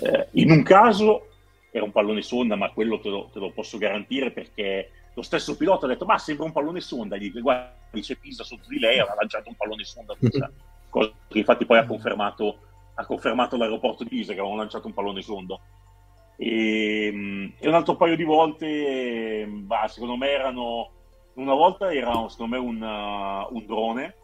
eh, 0.00 0.28
in 0.32 0.50
un 0.50 0.62
caso 0.62 1.28
era 1.70 1.84
un 1.84 1.92
pallone 1.92 2.22
sonda, 2.22 2.56
ma 2.56 2.70
quello 2.70 3.00
te 3.00 3.10
lo, 3.10 3.28
te 3.30 3.38
lo 3.38 3.50
posso 3.50 3.76
garantire 3.76 4.30
perché 4.30 4.90
lo 5.14 5.22
stesso 5.22 5.56
pilota 5.56 5.86
ha 5.86 5.88
detto 5.88 6.04
ma 6.04 6.18
sembra 6.18 6.44
un 6.46 6.52
pallone 6.52 6.80
sonda, 6.80 7.16
gli 7.16 7.30
guarda, 7.40 7.74
c'è 7.92 8.16
Pisa 8.16 8.44
sotto 8.44 8.68
di 8.68 8.78
lei, 8.78 8.98
aveva 8.98 9.16
lanciato 9.18 9.48
un 9.48 9.56
pallone 9.56 9.84
sonda, 9.84 10.14
cosa 10.88 11.10
che 11.28 11.38
infatti 11.38 11.66
poi 11.66 11.78
ha 11.78 11.86
confermato, 11.86 12.58
ha 12.94 13.04
confermato 13.04 13.56
l'aeroporto 13.56 14.04
di 14.04 14.10
Pisa 14.10 14.32
che 14.32 14.38
avevano 14.38 14.60
lanciato 14.60 14.86
un 14.86 14.94
pallone 14.94 15.22
sonda. 15.22 15.58
E, 16.36 17.10
mm, 17.12 17.46
e 17.58 17.68
un 17.68 17.74
altro 17.74 17.96
paio 17.96 18.16
di 18.16 18.24
volte, 18.24 19.46
bah, 19.46 19.86
secondo 19.88 20.16
me 20.16 20.30
erano, 20.30 20.90
una 21.34 21.54
volta 21.54 21.92
era 21.92 22.28
secondo 22.28 22.56
me 22.56 22.58
un, 22.58 22.82
uh, 22.82 23.54
un 23.54 23.66
drone 23.66 24.16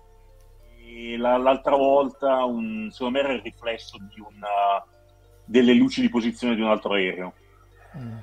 e 0.85 1.16
la- 1.16 1.36
l'altra 1.36 1.77
volta 1.77 2.44
un, 2.44 2.89
secondo 2.90 3.19
me 3.19 3.24
era 3.24 3.32
il 3.35 3.43
riflesso 3.43 3.98
di 3.98 4.20
una, 4.20 4.85
delle 5.44 5.74
luci 5.74 6.01
di 6.01 6.09
posizione 6.09 6.55
di 6.55 6.60
un 6.60 6.69
altro 6.69 6.94
aereo. 6.94 7.35
Mm. 7.97 8.16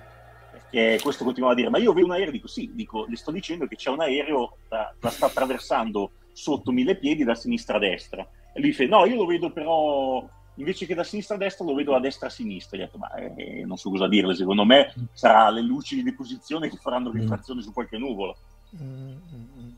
Perché 0.70 1.00
questo 1.02 1.24
continuava 1.24 1.56
a 1.56 1.58
dire, 1.58 1.70
ma 1.70 1.78
io 1.78 1.94
vedo 1.94 2.08
un 2.08 2.14
aereo, 2.14 2.32
dico 2.32 2.48
sì, 2.48 2.72
dico, 2.74 3.06
le 3.08 3.16
sto 3.16 3.32
dicendo 3.32 3.68
che 3.68 3.76
c'è 3.76 3.90
un 3.90 4.02
aereo, 4.02 4.58
la, 4.70 4.94
la 5.00 5.10
sta 5.10 5.28
attraversando 5.28 6.12
sotto 6.32 6.72
mille 6.72 6.98
piedi 6.98 7.24
da 7.24 7.36
sinistra 7.36 7.78
a 7.78 7.80
destra. 7.80 8.28
E 8.54 8.60
lui 8.60 8.74
fa, 8.74 8.86
no, 8.86 9.06
io 9.06 9.16
lo 9.16 9.26
vedo 9.26 9.52
però, 9.52 10.28
invece 10.56 10.86
che 10.86 10.96
da 10.96 11.04
sinistra 11.04 11.36
a 11.36 11.40
destra, 11.40 11.66
lo 11.66 11.76
vedo 11.76 11.92
da 11.92 12.00
destra 12.00 12.28
a 12.28 12.32
sinistra. 12.32 12.78
Gli 12.78 12.82
ho 12.82 12.86
detto, 12.86 12.98
ma 12.98 13.14
eh, 13.14 13.64
non 13.66 13.78
so 13.78 13.90
cosa 13.90 14.08
dirle, 14.08 14.36
secondo 14.36 14.66
me 14.66 14.94
sarà 15.14 15.50
le 15.50 15.62
luci 15.62 15.96
di 15.96 16.04
deposizione 16.04 16.70
che 16.70 16.78
faranno 16.78 17.12
rifrazione 17.12 17.62
su 17.62 17.72
qualche 17.72 17.98
nuvola. 17.98 18.34
Mm, 18.82 19.10
mm, 19.10 19.60
mm. 19.60 19.70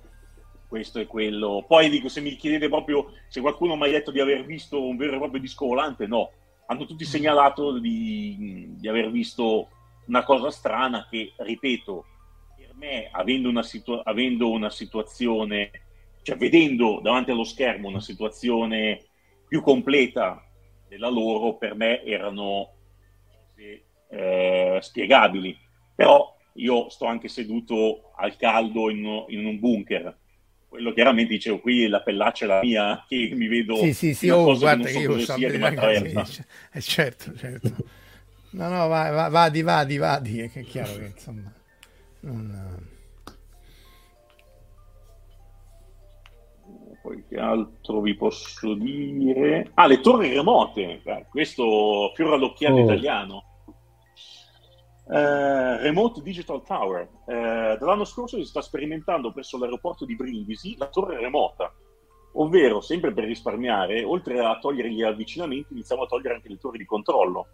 Questo 0.68 0.99
è 0.99 1.07
quello. 1.07 1.64
Poi 1.68 1.89
dico, 1.89 2.09
se 2.09 2.22
mi 2.22 2.35
chiedete 2.35 2.68
proprio 2.68 3.14
se 3.30 3.39
qualcuno 3.39 3.76
mi 3.76 3.88
ha 3.88 3.91
detto 3.91 4.11
di 4.11 4.19
aver 4.19 4.45
visto 4.45 4.84
un 4.84 4.97
vero 4.97 5.15
e 5.15 5.18
proprio 5.18 5.39
disco 5.39 5.68
volante, 5.68 6.07
no. 6.07 6.31
Hanno 6.65 6.85
tutti 6.85 7.05
segnalato 7.05 7.77
di, 7.80 8.76
di 8.77 8.88
aver 8.89 9.09
visto 9.09 9.69
una 10.07 10.23
cosa 10.23 10.49
strana 10.51 11.07
che, 11.09 11.34
ripeto, 11.38 12.05
per 12.55 12.73
me, 12.75 13.09
avendo 13.11 13.49
una, 13.49 13.63
situa- 13.63 14.01
avendo 14.03 14.49
una 14.49 14.69
situazione, 14.69 15.71
cioè 16.23 16.38
vedendo 16.38 16.99
davanti 17.01 17.31
allo 17.31 17.43
schermo 17.43 17.88
una 17.88 18.01
situazione 18.01 19.05
più 19.47 19.61
completa 19.61 20.43
della 20.88 21.09
loro, 21.09 21.57
per 21.57 21.75
me 21.75 22.03
erano 22.03 22.73
eh, 24.09 24.79
spiegabili. 24.81 25.57
Però 25.95 26.35
io 26.53 26.89
sto 26.89 27.05
anche 27.05 27.27
seduto 27.27 28.11
al 28.15 28.35
caldo 28.35 28.89
in, 28.89 29.25
in 29.29 29.45
un 29.45 29.59
bunker. 29.59 30.17
Quello 30.67 30.91
chiaramente 30.91 31.34
dicevo, 31.34 31.59
qui 31.59 31.88
la 31.88 32.01
pellaccia 32.01 32.45
è 32.45 32.47
la 32.47 32.59
mia, 32.61 33.05
che 33.07 33.31
mi 33.34 33.47
vedo 33.47 33.75
Sì, 33.75 33.93
sì, 33.93 34.13
sì, 34.13 34.29
oh, 34.29 34.57
guarda 34.57 34.89
che 34.89 34.99
io 34.99 35.17
so 35.19 35.34
cosa 35.34 35.34
sia 35.38 35.59
ragazzi, 35.59 36.03
attraversa. 36.03 36.45
eh, 36.73 36.81
certo, 36.81 37.35
certo. 37.35 37.75
No, 38.52 38.69
no, 38.69 38.88
va- 38.88 39.10
va- 39.11 39.30
vadi, 39.30 39.61
vadi, 39.61 39.98
vadi, 39.98 40.40
è 40.40 40.49
che 40.49 40.61
è 40.61 40.64
chiaro 40.64 40.94
che 40.94 41.06
insomma... 41.06 41.53
non- 42.22 42.86
Poi 47.02 47.24
che 47.28 47.38
altro 47.38 48.02
vi 48.02 48.15
posso 48.15 48.74
dire? 48.74 49.72
Ah, 49.76 49.86
le 49.88 49.99
torri 50.02 50.34
remote. 50.34 50.99
Beh, 51.03 51.26
questo 51.30 52.11
fiore 52.15 52.36
all'occhiello 52.36 52.78
Oh. 52.78 52.84
italiano. 52.84 53.44
Eh, 55.10 55.78
Remote 55.84 56.22
Digital 56.22 56.61
Tower. 56.64 57.07
Eh, 57.28 57.78
dall'anno 57.80 58.03
scorso 58.03 58.36
si 58.38 58.44
sta 58.44 58.61
sperimentando 58.61 59.32
presso 59.32 59.57
l'aeroporto 59.57 60.03
di 60.03 60.15
Brindisi 60.18 60.76
la 60.78 60.88
torre 60.88 61.18
remota, 61.18 61.74
ovvero, 62.34 62.82
sempre 62.82 63.14
per 63.14 63.24
risparmiare, 63.24 64.03
oltre 64.03 64.44
a 64.44 64.57
togliere 64.60 64.91
gli 64.91 65.02
avvicinamenti, 65.03 65.72
iniziamo 65.72 66.03
a 66.03 66.07
togliere 66.07 66.36
anche 66.36 66.49
le 66.49 66.57
torri 66.57 66.78
di 66.80 66.86
controllo. 66.86 67.48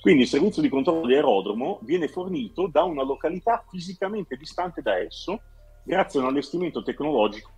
Quindi 0.00 0.22
il 0.22 0.28
servizio 0.28 0.62
di 0.62 0.68
controllo 0.68 1.06
di 1.06 1.14
aerodromo 1.14 1.78
viene 1.82 2.08
fornito 2.08 2.68
da 2.68 2.84
una 2.84 3.02
località 3.02 3.62
fisicamente 3.68 4.36
distante 4.36 4.80
da 4.80 4.96
esso, 4.96 5.40
grazie 5.84 6.18
a 6.18 6.22
un 6.22 6.28
allestimento 6.30 6.82
tecnologico 6.82 7.50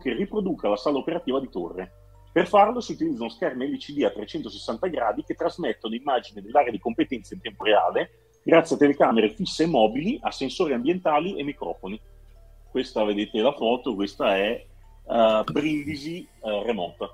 che 0.00 0.14
riproduca 0.14 0.68
la 0.68 0.76
sala 0.76 0.98
operativa 0.98 1.38
di 1.38 1.50
torre. 1.50 1.92
Per 2.32 2.48
farlo 2.48 2.80
si 2.80 2.92
utilizzano 2.92 3.28
schermi 3.28 3.68
LCD 3.68 4.04
a 4.04 4.10
360 4.10 4.86
gradi 4.86 5.22
che 5.22 5.34
trasmettono 5.34 5.94
immagini 5.94 6.40
dell'area 6.40 6.70
di 6.70 6.78
competenza 6.78 7.34
in 7.34 7.40
tempo 7.42 7.64
reale 7.64 8.10
grazie 8.42 8.76
a 8.76 8.78
telecamere 8.78 9.34
fisse 9.34 9.64
e 9.64 9.66
mobili, 9.66 10.18
a 10.22 10.30
sensori 10.30 10.72
ambientali 10.72 11.36
e 11.36 11.44
microfoni. 11.44 12.00
Questa 12.70 13.04
vedete 13.04 13.40
la 13.40 13.52
foto, 13.52 13.94
questa 13.94 14.36
è 14.36 14.64
eh, 15.08 15.44
Brindisi 15.44 16.26
eh, 16.42 16.62
remota. 16.64 17.10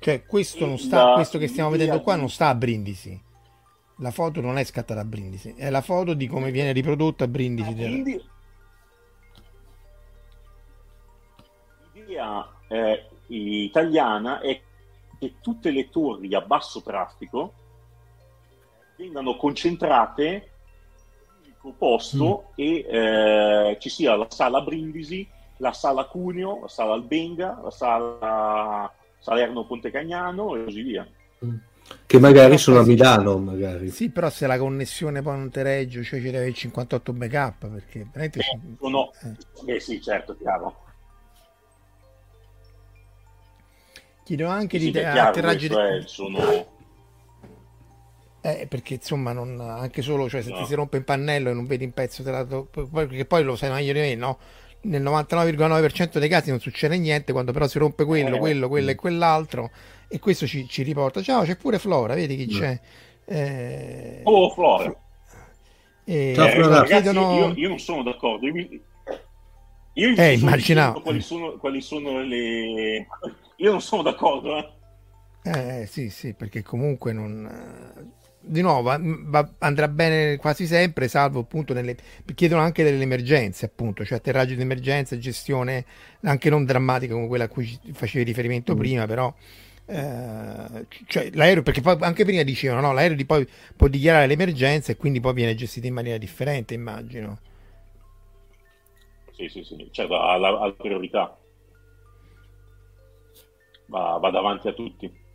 Cioè, 0.00 0.24
questo, 0.24 0.64
non 0.64 0.78
sta, 0.78 1.14
questo 1.14 1.38
che 1.38 1.48
stiamo 1.48 1.70
l'idea 1.70 1.86
vedendo 1.86 2.04
qua 2.04 2.16
non 2.16 2.30
sta 2.30 2.48
a 2.48 2.54
Brindisi. 2.54 3.20
La 4.00 4.12
foto 4.12 4.40
non 4.40 4.58
è 4.58 4.64
scattata 4.64 5.00
a 5.00 5.04
Brindisi, 5.04 5.54
è 5.56 5.70
la 5.70 5.80
foto 5.80 6.14
di 6.14 6.28
come 6.28 6.52
viene 6.52 6.70
riprodotta 6.70 7.24
a 7.24 7.28
Brindisi. 7.28 7.74
Quindi 7.74 8.22
l'idea 11.94 12.48
eh, 12.68 13.08
italiana 13.26 14.40
è 14.40 14.60
che 15.18 15.34
tutte 15.40 15.70
le 15.70 15.88
torri 15.88 16.32
a 16.34 16.40
basso 16.40 16.80
traffico 16.80 17.52
vengano 18.96 19.36
concentrate 19.36 20.50
in 21.44 21.52
un 21.62 21.76
posto 21.76 22.52
e 22.54 22.86
eh, 22.88 23.76
ci 23.80 23.88
sia 23.88 24.14
la 24.14 24.26
sala 24.30 24.60
Brindisi, 24.60 25.28
la 25.56 25.72
sala 25.72 26.04
Cuneo, 26.04 26.60
la 26.62 26.68
sala 26.68 26.92
Albenga, 26.92 27.60
la 27.64 27.70
sala 27.70 28.92
Salerno 29.20 29.66
Ponte 29.66 29.90
Cagnano 29.90 30.56
e 30.56 30.64
così 30.64 30.82
via. 30.82 31.06
Che 32.06 32.18
magari 32.18 32.58
sono 32.58 32.80
a 32.80 32.84
Milano, 32.84 33.38
magari. 33.38 33.90
Sì, 33.90 34.10
però 34.10 34.28
se 34.30 34.46
la 34.46 34.58
connessione 34.58 35.22
poi 35.22 35.36
non 35.36 35.50
te 35.50 35.62
regge, 35.62 36.02
cioè 36.02 36.20
ci 36.20 36.30
deve 36.30 36.46
il 36.46 36.54
58 36.54 37.12
backup, 37.12 37.68
perché 37.68 38.06
veramente... 38.10 38.40
ci- 38.40 38.76
Sono, 38.78 39.10
eh. 39.66 39.74
eh 39.74 39.80
sì, 39.80 40.00
certo, 40.00 40.36
chiaro. 40.36 40.84
Chiedo 44.24 44.46
anche 44.48 44.78
Sì, 44.78 44.86
di 44.86 44.92
chiaro, 44.92 45.20
atterraggi... 45.20 45.66
è- 45.66 46.02
sono... 46.06 46.76
Eh, 48.40 48.66
perché 48.68 48.94
insomma, 48.94 49.32
non, 49.32 49.58
anche 49.60 50.00
solo 50.00 50.28
cioè, 50.28 50.42
se 50.42 50.50
No. 50.50 50.56
ti 50.58 50.64
si 50.66 50.74
rompe 50.74 50.96
il 50.96 51.04
pannello 51.04 51.50
e 51.50 51.52
non 51.54 51.66
vedi 51.66 51.84
un 51.84 51.92
pezzo, 51.92 52.22
te 52.22 52.30
la 52.30 52.46
perché 52.46 53.24
poi 53.24 53.42
lo 53.42 53.56
sai 53.56 53.70
meglio 53.70 53.92
di 53.92 53.98
me, 53.98 54.14
no? 54.14 54.38
Nel 54.82 55.02
99,9% 55.02 56.18
dei 56.18 56.28
casi 56.28 56.50
non 56.50 56.60
succede 56.60 56.96
niente, 56.98 57.32
quando 57.32 57.52
però 57.52 57.66
si 57.66 57.78
rompe 57.78 58.04
quello, 58.04 58.36
Eh. 58.36 58.38
quello, 58.38 58.68
quello 58.68 58.90
e 58.90 58.94
quell'altro, 58.94 59.70
e 60.08 60.18
questo 60.18 60.46
ci, 60.46 60.66
ci 60.68 60.82
riporta. 60.82 61.20
Ciao, 61.22 61.42
c'è 61.44 61.56
pure 61.56 61.78
Flora, 61.78 62.14
vedi 62.14 62.36
chi 62.36 62.46
c'è? 62.46 62.80
Eh, 63.24 64.20
Oh, 64.24 64.50
Flora. 64.50 64.94
eh, 66.04 66.32
Ciao, 66.34 66.46
Eh, 66.46 66.50
Flora. 66.52 66.68
ragazzi, 66.80 67.02
chiedono- 67.02 67.34
io, 67.34 67.52
io 67.54 67.68
non 67.68 67.78
sono 67.78 68.02
d'accordo. 68.02 68.46
Io, 68.46 68.52
mi- 68.52 68.82
io 69.94 70.14
Eh, 70.16 70.32
immaginavo. 70.34 71.00
Quali 71.02 71.20
sono, 71.20 71.52
quali 71.58 71.80
sono 71.80 72.20
le... 72.22 73.06
Io 73.56 73.70
non 73.70 73.80
sono 73.80 74.02
d'accordo. 74.02 74.56
eh. 74.56 74.72
Eh 75.42 75.86
sì, 75.86 76.08
sì, 76.10 76.34
perché 76.34 76.62
comunque 76.62 77.12
non... 77.12 78.12
Di 78.50 78.62
nuovo, 78.62 78.80
va- 78.80 78.98
va- 79.02 79.52
andrà 79.58 79.88
bene 79.88 80.38
quasi 80.38 80.66
sempre, 80.66 81.06
salvo 81.06 81.40
appunto 81.40 81.74
nelle... 81.74 81.94
chiedono 82.34 82.62
anche 82.62 82.82
delle 82.82 83.02
emergenze, 83.02 83.66
appunto, 83.66 84.06
cioè 84.06 84.16
atterraggio 84.16 84.54
di 84.54 84.62
emergenza, 84.62 85.18
gestione 85.18 85.84
anche 86.22 86.48
non 86.48 86.64
drammatica 86.64 87.12
come 87.12 87.26
quella 87.26 87.44
a 87.44 87.48
cui 87.48 87.78
facevi 87.92 88.24
riferimento 88.24 88.74
prima, 88.74 89.06
però... 89.06 89.32
eh, 89.84 90.86
cioè, 91.06 91.30
l'aereo, 91.34 91.62
perché 91.62 91.82
poi 91.82 91.98
anche 92.00 92.24
prima 92.24 92.42
dicevano, 92.42 92.80
no, 92.80 92.92
l'aereo 92.94 93.16
di 93.16 93.26
poi 93.26 93.46
può 93.76 93.86
dichiarare 93.86 94.26
l'emergenza 94.26 94.92
e 94.92 94.96
quindi 94.96 95.20
poi 95.20 95.34
viene 95.34 95.54
gestito 95.54 95.86
in 95.86 95.94
maniera 95.94 96.16
differente, 96.16 96.72
immagino. 96.72 97.38
Sì, 99.32 99.48
sì, 99.48 99.62
sì, 99.62 99.88
cioè 99.92 100.06
alla, 100.06 100.58
alla 100.58 100.72
priorità. 100.72 101.36
Va, 103.86 104.18
va 104.18 104.30
davanti 104.30 104.68
a 104.68 104.72
tutti. 104.72 105.26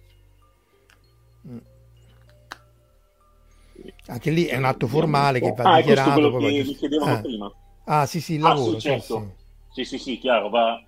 Anche 4.07 4.31
lì 4.31 4.45
è 4.45 4.57
un 4.57 4.65
atto 4.65 4.87
formale 4.87 5.39
che 5.39 5.51
va 5.51 5.63
Ah, 5.63 5.77
è 5.77 5.83
questo 5.83 6.03
dichiarato. 6.11 6.31
quello 6.31 6.37
che 6.51 6.63
mi 6.63 6.75
chiedevano 6.75 7.11
Ah. 7.13 7.21
prima. 7.21 7.51
Ah, 7.85 8.05
sì, 8.05 8.21
sì, 8.21 8.33
il 8.35 8.43
Ah, 8.43 8.49
lavoro, 8.49 8.71
sì, 8.73 8.79
sì, 8.79 8.87
certo. 8.87 9.33
sì. 9.73 9.83
Sì, 9.83 9.83
sì, 9.85 9.97
sì, 9.97 10.17
chiaro, 10.19 10.49
va... 10.49 10.81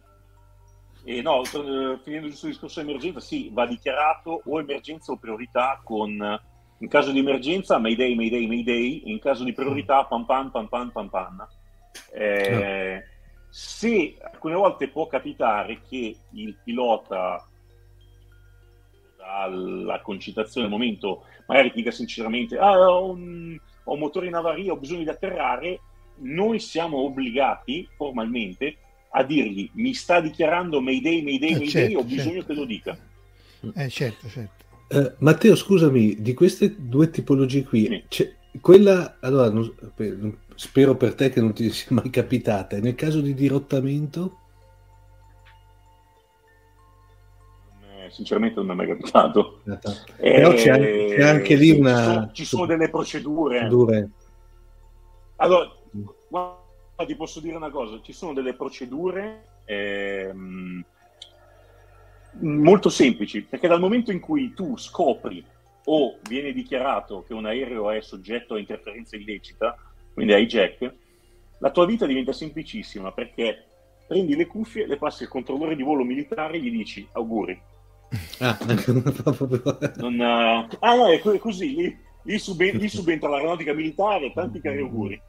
E 1.08 1.22
no, 1.22 1.42
eh, 1.44 2.00
finendo 2.04 2.28
giusto 2.30 2.48
il 2.48 2.52
discorso 2.54 2.80
emergenza, 2.80 3.20
sì, 3.20 3.50
va 3.54 3.66
dichiarato 3.68 4.42
o 4.46 4.60
emergenza 4.60 5.12
o 5.12 5.18
priorità 5.18 5.80
con, 5.84 6.20
eh, 6.22 6.42
in 6.80 6.88
caso 6.88 7.12
di 7.12 7.20
emergenza, 7.20 7.78
Mayday, 7.78 8.16
Mayday, 8.16 8.48
Mayday, 8.48 9.04
in 9.06 9.20
caso 9.20 9.44
di 9.44 9.54
priorità, 9.54 10.04
pam 10.06 10.26
pam, 10.26 10.50
pam 10.52 10.68
pam, 10.68 10.90
pam 10.92 11.10
pam. 11.10 11.48
Eh, 12.14 13.04
Se 13.50 14.18
alcune 14.20 14.56
volte 14.56 14.90
può 14.90 15.08
capitare 15.08 15.80
che 15.88 16.18
il 16.32 16.58
pilota 16.64 17.48
dalla 19.26 20.02
concitazione 20.02 20.68
al 20.68 20.72
momento 20.72 21.24
magari 21.48 21.70
ti 21.72 21.78
dica 21.78 21.92
sinceramente 21.92 22.58
ah, 22.58 22.78
ho, 22.90 23.10
un, 23.12 23.58
ho 23.84 23.94
un 23.94 24.00
motore 24.00 24.28
in 24.28 24.36
avaria, 24.36 24.72
ho 24.72 24.78
bisogno 24.78 25.04
di 25.04 25.10
atterrare, 25.10 25.80
noi 26.18 26.60
siamo 26.60 26.98
obbligati 27.00 27.88
formalmente 27.96 28.78
a 29.12 29.24
dirgli 29.24 29.70
mi 29.74 29.94
sta 29.94 30.20
dichiarando 30.22 30.82
Mayday, 30.82 31.22
Mayday, 31.24 31.50
Eh, 31.50 31.58
Mayday, 31.58 31.70
certo, 31.70 31.98
ho 32.00 32.04
bisogno 32.04 32.32
certo. 32.34 32.48
che 32.48 32.54
lo 32.54 32.66
dica. 32.66 32.98
Eh, 33.76 33.90
certo, 33.90 34.28
certo. 34.30 34.64
Eh, 34.90 35.16
Matteo, 35.20 35.56
scusami, 35.56 36.22
di 36.22 36.34
queste 36.34 36.76
due 36.78 37.10
tipologie 37.10 37.64
qui, 37.64 37.86
Sì. 37.86 38.04
c'è 38.08 38.34
quella, 38.62 39.18
allora, 39.22 39.50
non- 39.50 39.74
per- 39.96 40.38
spero 40.56 40.96
per 40.96 41.16
te 41.16 41.30
che 41.30 41.42
non 41.42 41.54
ti 41.54 41.70
sia 41.72 41.88
mai 41.92 42.10
capitata, 42.10 42.78
nel 42.80 42.96
caso 42.96 43.22
di 43.22 43.34
dirottamento, 43.34 44.38
sinceramente 48.16 48.56
non 48.56 48.66
mi 48.68 48.72
è 48.72 48.76
mai 48.76 48.88
capitato. 48.88 49.62
però 50.16 50.54
c'è 50.54 50.70
anche, 50.70 51.06
c'è 51.10 51.22
anche 51.24 51.56
lì 51.56 51.70
Eh, 51.76 51.80
una... 51.80 51.92
Ci 51.92 52.04
sono, 52.06 52.32
ci 52.32 52.46
sono 52.46 52.66
delle 52.66 52.90
procedure. 52.90 53.58
procedure. 53.60 54.10
Allora, 55.38 55.70
guarda, 56.30 57.06
ti 57.06 57.16
posso 57.16 57.42
dire 57.42 57.58
una 57.58 57.70
cosa, 57.70 58.00
ci 58.02 58.14
sono 58.14 58.34
delle 58.34 58.54
procedure 58.54 59.44
ehm, 59.66 60.84
molto 62.40 62.90
semplici, 62.90 63.42
perché 63.44 63.68
dal 63.68 63.82
momento 63.82 64.12
in 64.12 64.22
cui 64.22 64.54
tu 64.54 64.78
scopri 64.78 65.44
o 65.88 66.18
viene 66.28 66.54
dichiarato 66.54 67.24
che 67.28 67.34
un 67.34 67.46
aereo 67.46 67.92
è 67.92 68.00
soggetto 68.02 68.54
a 68.54 68.60
interferenza 68.60 69.18
illecita, 69.18 69.78
quindi 70.14 70.32
a 70.34 70.38
hijack, 70.38 70.94
la 71.60 71.72
tua 71.72 71.86
vita 71.86 72.06
diventa 72.06 72.32
semplicissima 72.32 73.12
perché 73.12 73.66
prendi 74.08 74.36
le 74.36 74.46
cuffie, 74.46 74.88
le 74.88 74.98
passi 74.98 75.24
al 75.24 75.30
controllore 75.30 75.76
di 75.76 75.84
volo 75.84 76.04
militare 76.04 76.56
e 76.56 76.60
gli 76.62 76.72
dici 76.72 77.06
auguri. 77.12 77.60
Ah, 78.40 78.58
proprio- 79.24 79.78
Non, 79.98 80.20
eh, 80.20 80.68
ah 80.80 80.96
no, 80.96 81.08
è 81.08 81.20
co- 81.20 81.34
è 81.34 81.40
così, 81.40 81.76
lì, 81.76 81.98
lì 82.24 82.40
suben- 82.40 82.78
lì 82.78 82.90
subentra 82.90 83.30
l'aeronautica 83.30 83.74
militare, 83.74 84.32
tanti 84.34 84.60
cari 84.62 84.80
auguri. 84.80 85.22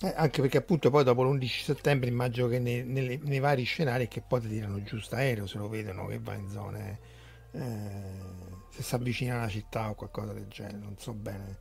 Eh, 0.00 0.12
anche 0.14 0.40
perché 0.40 0.58
appunto 0.58 0.90
poi 0.90 1.02
dopo 1.02 1.24
l'11 1.24 1.64
settembre 1.64 2.08
immagino 2.08 2.46
che 2.46 2.60
nei, 2.60 2.84
nelle- 2.84 3.18
nei 3.20 3.40
vari 3.40 3.64
scenari 3.64 4.06
che 4.06 4.20
poi 4.20 4.40
ti 4.40 4.48
tirano 4.48 4.80
giù 4.84 4.96
aereo 5.10 5.46
se 5.48 5.58
lo 5.58 5.68
vedono 5.68 6.06
che 6.06 6.20
va 6.20 6.34
in 6.34 6.48
zone 6.48 6.98
eh, 7.50 7.90
se 8.70 8.82
si 8.84 8.94
avvicina 8.94 9.34
a 9.34 9.38
una 9.38 9.48
città 9.48 9.90
o 9.90 9.94
qualcosa 9.94 10.32
del 10.32 10.46
genere 10.46 10.76
non 10.78 10.94
so 10.98 11.12
bene 11.14 11.56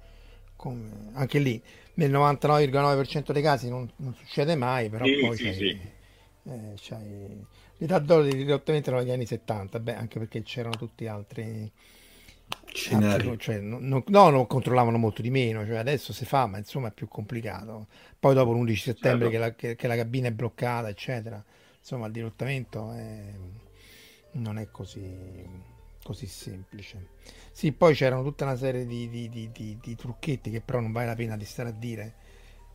come 0.55 1.09
anche 1.13 1.39
lì 1.39 1.59
nel 1.95 2.11
99,9% 2.11 3.31
dei 3.31 3.41
casi 3.41 3.69
non, 3.69 3.89
non 3.97 4.13
succede 4.13 4.55
mai 4.55 4.87
però 4.89 5.05
Sì, 5.05 5.17
poi 5.19 5.35
sì, 5.35 5.43
c'hai, 5.43 5.53
sì. 5.55 5.79
eh, 6.43 6.73
c'hai- 6.75 7.45
l'età 7.77 7.99
d'oro 7.99 8.23
di 8.23 8.35
dirottamento 8.35 8.89
erano 8.89 9.05
gli 9.05 9.11
anni 9.11 9.25
70 9.25 9.79
beh 9.79 9.95
anche 9.95 10.19
perché 10.19 10.41
c'erano 10.43 10.75
tutti 10.75 11.07
altri 11.07 11.71
Scenario. 12.73 13.31
altri- 13.31 13.37
cioè, 13.39 13.59
no, 13.59 13.77
no, 13.79 14.03
no, 14.07 14.29
non 14.29 14.47
controllavano 14.47 14.97
molto 14.97 15.21
di 15.21 15.29
meno, 15.29 15.65
cioè 15.65 15.77
adesso 15.77 16.13
si 16.13 16.25
fa, 16.25 16.45
ma 16.47 16.57
insomma 16.57 16.89
è 16.89 16.91
più 16.91 17.07
complicato. 17.07 17.87
Poi 18.19 18.33
dopo 18.33 18.51
l'11 18.53 18.83
settembre 18.83 19.29
Certo. 19.29 19.29
che, 19.29 19.37
la, 19.37 19.55
che- 19.55 19.75
che 19.75 19.87
la 19.87 19.95
cabina 19.95 20.27
è 20.27 20.31
bloccata, 20.31 20.87
eccetera, 20.89 21.43
insomma 21.79 22.05
il 22.07 22.11
dirottamento 22.13 22.91
è- 22.93 23.33
non 24.33 24.57
è 24.59 24.69
così, 24.71 25.45
così 26.03 26.27
semplice. 26.27 27.07
Sì, 27.51 27.71
poi 27.71 27.95
c'erano 27.95 28.23
tutta 28.23 28.43
una 28.45 28.55
serie 28.55 28.85
di, 28.85 29.09
di- 29.09 29.29
di- 29.29 29.49
di- 29.51 29.77
di 29.81 29.95
trucchetti 29.95 30.51
che 30.51 30.61
però 30.61 30.79
non 30.79 30.91
vale 30.91 31.07
la 31.07 31.15
pena 31.15 31.35
di 31.35 31.45
stare 31.45 31.69
a 31.69 31.73
dire 31.73 32.13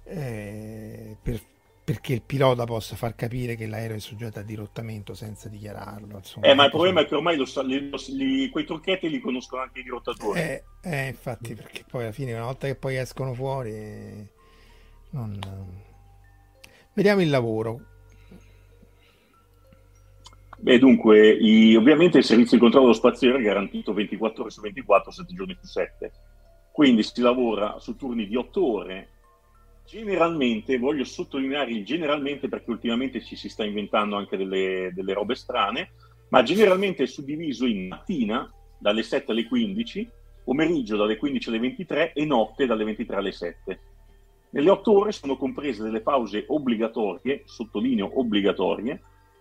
eh, 0.04 1.16
per- 1.22 1.40
perché 1.84 2.12
il 2.12 2.22
pilota 2.22 2.64
possa 2.64 2.94
far 2.94 3.14
capire 3.16 3.56
che 3.56 3.66
l'aereo 3.66 3.96
è 3.96 4.00
soggetto 4.00 4.38
a 4.38 4.42
dirottamento 4.42 5.14
senza 5.14 5.48
dichiararlo. 5.48 6.18
Insomma, 6.18 6.46
Eh, 6.46 6.54
ma 6.54 6.64
il 6.64 6.70
problema 6.70 7.00
è 7.00 7.06
che 7.06 7.16
ormai 7.16 7.36
lo 7.36 7.44
li- 7.64 7.90
li- 8.16 8.50
quei 8.50 8.64
trucchetti 8.64 9.08
li 9.10 9.20
conoscono 9.20 9.62
anche 9.62 9.80
i 9.80 9.82
dirottatori. 9.82 10.40
Eh, 10.40 10.64
eh, 10.82 11.06
infatti, 11.08 11.54
perché 11.54 11.84
poi 11.88 12.02
alla 12.04 12.12
fine, 12.12 12.34
una 12.34 12.44
volta 12.44 12.68
che 12.68 12.76
poi 12.76 12.96
escono 12.96 13.34
fuori, 13.34 13.70
eh, 13.72 14.26
non... 15.10 15.38
vediamo 16.94 17.20
il 17.20 17.30
lavoro. 17.30 17.80
Beh, 20.58 20.78
dunque, 20.78 21.32
i- 21.32 21.74
ovviamente 21.74 22.18
il 22.18 22.24
servizio 22.24 22.56
di 22.56 22.62
controllo 22.62 22.92
spaziale 22.92 23.38
è 23.38 23.42
garantito 23.42 23.92
24 23.92 24.42
ore 24.42 24.52
su 24.52 24.60
24, 24.60 25.10
7 25.10 25.34
giorni 25.34 25.56
su 25.60 25.66
7. 25.66 26.12
Quindi 26.70 27.02
si 27.02 27.20
lavora 27.20 27.80
su 27.80 27.96
turni 27.96 28.28
di 28.28 28.36
8 28.36 28.72
ore. 28.72 29.08
Generalmente, 29.84 30.78
voglio 30.78 31.04
sottolineare 31.04 31.70
il 31.70 31.84
generalmente 31.84 32.48
perché 32.48 32.70
ultimamente 32.70 33.22
ci 33.22 33.36
si 33.36 33.48
sta 33.48 33.64
inventando 33.64 34.16
anche 34.16 34.36
delle, 34.36 34.90
delle 34.94 35.12
robe 35.12 35.34
strane, 35.34 35.90
ma 36.28 36.42
generalmente 36.42 37.02
è 37.02 37.06
suddiviso 37.06 37.66
in 37.66 37.88
mattina 37.88 38.50
dalle 38.78 39.02
7 39.02 39.32
alle 39.32 39.46
15, 39.46 40.10
pomeriggio 40.44 40.96
dalle 40.96 41.16
15 41.16 41.48
alle 41.48 41.58
23 41.58 42.12
e 42.14 42.24
notte 42.24 42.66
dalle 42.66 42.84
23 42.84 43.16
alle 43.16 43.32
7. 43.32 43.80
Nelle 44.50 44.70
8 44.70 44.92
ore 44.92 45.12
sono 45.12 45.36
comprese 45.36 45.82
delle 45.82 46.00
pause 46.00 46.44
obbligatorie, 46.46 47.42
sottolineo 47.44 48.18
obbligatorie, 48.18 49.00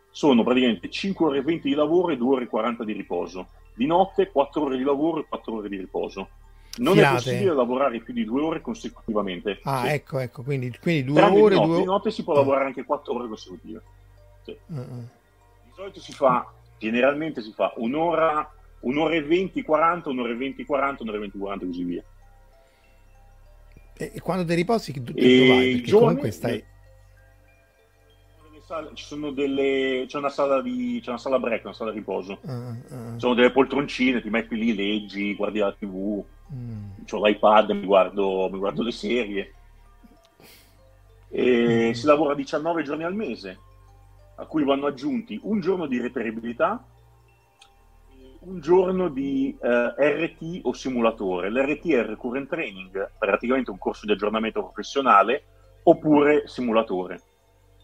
sono 0.10 0.44
praticamente 0.44 0.90
5 0.90 1.26
ore 1.26 1.38
e 1.40 1.42
20 1.42 1.70
di 1.70 1.76
lavoro 1.76 2.12
e 2.12 2.18
2 2.18 2.36
ore 2.36 2.44
e 2.44 2.48
40 2.48 2.84
di 2.84 2.94
riposo. 2.94 3.48
Di 3.74 3.86
notte 3.86 4.30
4 4.30 4.64
ore 4.64 4.78
di 4.78 4.84
lavoro 4.84 5.22
e 5.22 5.26
4 5.28 5.56
ore 5.56 5.70
di 5.70 5.78
riposo. 5.78 6.30
Non 6.78 6.94
Filate. 6.94 7.12
è 7.12 7.16
possibile 7.16 7.54
lavorare 7.54 8.00
più 8.00 8.14
di 8.14 8.24
2 8.24 8.42
ore 8.42 8.62
consecutivamente. 8.62 9.60
Ah, 9.64 9.82
Sì. 9.86 9.88
ecco, 9.90 10.20
ecco, 10.20 10.42
quindi, 10.42 10.74
quindi 10.82 11.04
due 11.04 11.16
Tranne 11.16 11.42
ore, 11.42 11.50
di 11.56 11.60
notte, 11.60 11.68
due 11.72 11.80
di 11.80 11.86
notte 11.86 12.12
si 12.12 12.24
può 12.24 12.34
Ah. 12.34 12.38
lavorare 12.38 12.66
anche 12.66 12.84
4 12.86 13.14
ore 13.14 13.28
consecutive. 13.28 13.82
Sì. 14.44 14.58
Ah. 14.74 14.82
Di 14.82 15.72
solito 15.76 16.00
si 16.00 16.14
fa, 16.14 16.50
generalmente 16.78 17.42
si 17.42 17.52
fa 17.52 17.74
un'ora, 17.76 18.50
un'ora 18.82 19.14
e 19.16 19.22
20, 19.22 19.62
40, 19.64 20.10
un'ora 20.10 20.32
e 20.32 20.36
20, 20.36 20.64
40, 20.66 21.04
un'ora 21.04 21.18
e 21.18 21.22
20, 21.22 21.38
40 21.38 21.66
e 21.66 21.68
così 21.68 21.84
via. 21.84 22.04
E, 23.98 24.12
e 24.16 24.20
quando 24.22 24.46
ti 24.46 24.54
riposi, 24.56 24.94
che, 24.94 25.00
E 25.00 25.04
dove 25.04 25.48
vai? 25.50 25.68
i 25.68 25.72
Perché 25.74 25.88
giorni- 25.88 26.06
comunque 26.06 26.32
stai... 26.32 26.64
Sale- 28.66 28.92
Ci 28.94 29.04
sono 29.04 29.32
delle, 29.32 30.06
c'è 30.08 30.18
una 30.18 30.30
sala 30.30 30.62
di, 30.62 31.00
c'è 31.04 31.10
una 31.10 31.18
sala 31.18 31.40
break, 31.40 31.66
una 31.66 31.74
sala 31.74 31.92
riposo. 31.92 32.40
Ah, 32.46 32.70
ah, 32.70 32.76
Ci 33.14 33.20
sono 33.20 33.34
delle 33.34 33.52
poltroncine, 33.52 34.22
ti 34.22 34.30
metti 34.30 34.56
lì, 34.56 34.74
leggi, 34.74 35.36
guardi 35.36 35.60
la 35.60 35.74
tv, 35.74 36.24
mm. 36.54 36.90
ho 37.10 37.26
l'iPad, 37.26 37.70
mi 37.72 37.86
guardo, 37.86 38.50
mi 38.52 38.58
guardo 38.58 38.84
le 38.84 38.92
serie. 38.92 39.54
E 41.30 41.94
si 41.94 42.06
lavora 42.06 42.34
19 42.34 42.84
giorni 42.84 43.04
al 43.04 43.16
mese, 43.16 43.60
a 44.36 44.46
cui 44.46 44.64
vanno 44.64 44.88
aggiunti 44.88 45.40
un 45.44 45.60
giorno 45.62 45.86
di 45.86 46.00
reperibilità, 46.00 46.84
un 48.42 48.60
giorno 48.60 49.08
di 49.10 49.56
eh, 49.62 49.94
RT 49.98 50.62
o 50.64 50.74
simulatore. 50.74 51.50
L'RT 51.50 51.88
è 51.88 52.00
il 52.00 52.06
Recurrent 52.06 52.50
Training, 52.50 53.12
praticamente 53.18 53.72
un 53.72 53.78
corso 53.78 54.06
di 54.06 54.12
aggiornamento 54.12 54.62
professionale 54.62 55.44
oppure 55.84 56.48
simulatore. 56.48 57.22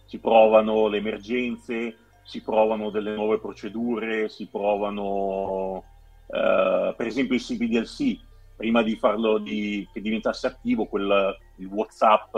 Si 0.06 0.20
provano 0.20 0.88
le 0.88 0.98
emergenze, 0.98 1.98
si 2.24 2.42
provano 2.42 2.90
delle 2.90 3.14
nuove 3.14 3.40
procedure, 3.40 4.30
si 4.30 4.48
provano 4.48 5.84
eh, 6.28 6.94
per 6.96 7.08
esempio 7.08 7.36
il 7.36 7.42
CBDLC, 7.42 8.20
prima 8.58 8.82
di 8.82 8.96
farlo 8.98 9.38
di, 9.38 9.88
che 9.94 10.02
diventasse 10.02 10.48
attivo, 10.48 10.88
quel, 10.88 11.38
il 11.58 11.68
WhatsApp 11.68 12.36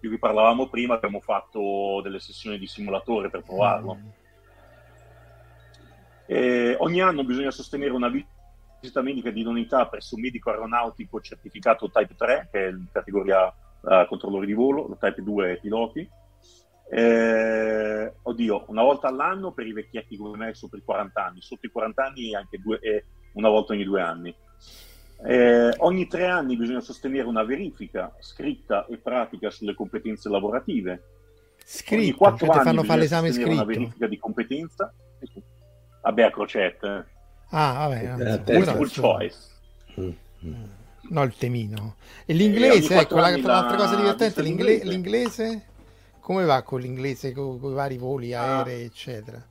di 0.00 0.08
cui 0.08 0.18
parlavamo 0.18 0.68
prima, 0.68 0.94
abbiamo 0.94 1.18
fatto 1.18 2.00
delle 2.02 2.20
sessioni 2.20 2.58
di 2.58 2.66
simulatore 2.66 3.30
per 3.30 3.42
provarlo. 3.42 3.94
Mm. 3.94 4.08
Eh, 6.26 6.76
ogni 6.78 7.00
anno 7.00 7.24
bisogna 7.24 7.50
sostenere 7.50 7.92
una 7.92 8.10
visita 8.10 9.00
medica 9.00 9.30
di 9.30 9.40
idoneità 9.40 9.86
presso 9.86 10.14
un 10.14 10.20
medico 10.20 10.50
aeronautico 10.50 11.20
certificato 11.20 11.90
Type 11.90 12.14
3, 12.14 12.48
che 12.52 12.66
è 12.66 12.68
in 12.68 12.84
categoria 12.92 13.46
uh, 13.46 14.06
controllori 14.06 14.46
di 14.46 14.52
volo, 14.52 14.86
lo 14.86 14.96
Type 14.98 15.22
2 15.22 15.52
è 15.52 15.60
piloti. 15.60 16.08
Eh, 16.90 18.14
oddio, 18.22 18.64
una 18.68 18.82
volta 18.82 19.08
all'anno 19.08 19.52
per 19.52 19.66
i 19.66 19.72
vecchietti 19.72 20.18
come 20.18 20.36
me 20.36 20.54
sopra 20.54 20.78
i 20.78 20.82
40 20.84 21.24
anni, 21.24 21.40
sotto 21.40 21.64
i 21.64 21.70
40 21.70 22.04
anni 22.04 22.34
anche 22.34 22.58
due, 22.58 22.78
eh, 22.80 23.04
una 23.32 23.48
volta 23.48 23.72
ogni 23.72 23.84
due 23.84 24.02
anni. 24.02 24.34
Eh, 25.22 25.74
ogni 25.78 26.06
tre 26.06 26.26
anni 26.26 26.56
bisogna 26.56 26.80
sostenere 26.80 27.26
una 27.26 27.44
verifica 27.44 28.14
scritta 28.20 28.86
e 28.86 28.98
pratica 28.98 29.50
sulle 29.50 29.74
competenze 29.74 30.28
lavorative. 30.28 31.02
Scritto, 31.64 32.02
ogni 32.02 32.12
quattro 32.12 32.46
cioè 32.46 32.56
anni 32.56 32.64
fanno 32.64 32.82
fare 32.82 33.00
l'esame 33.00 33.32
scritto. 33.32 33.50
una 33.50 33.64
verifica 33.64 34.06
di 34.06 34.18
competenza. 34.18 34.92
Vabbè, 36.02 36.22
a 36.22 36.30
crocette. 36.30 37.06
Ah, 37.50 37.88
vabbè. 37.88 38.42
Eh, 38.46 38.52
multiple 38.52 38.90
choice. 38.90 39.36
Mm. 39.98 40.64
No, 41.08 41.22
il 41.22 41.34
temino. 41.36 41.96
E 42.26 42.34
l'inglese, 42.34 42.98
ecco, 42.98 43.16
la, 43.16 43.36
l'altra 43.36 43.76
cosa 43.76 43.96
divertente, 43.96 44.42
l'ingle- 44.42 44.84
l'inglese? 44.84 45.66
Come 46.20 46.44
va 46.44 46.62
con 46.62 46.80
l'inglese, 46.80 47.32
con, 47.32 47.60
con 47.60 47.72
i 47.72 47.74
vari 47.74 47.98
voli 47.98 48.34
ah. 48.34 48.58
aerei, 48.58 48.82
ah. 48.82 48.86
eccetera? 48.86 49.46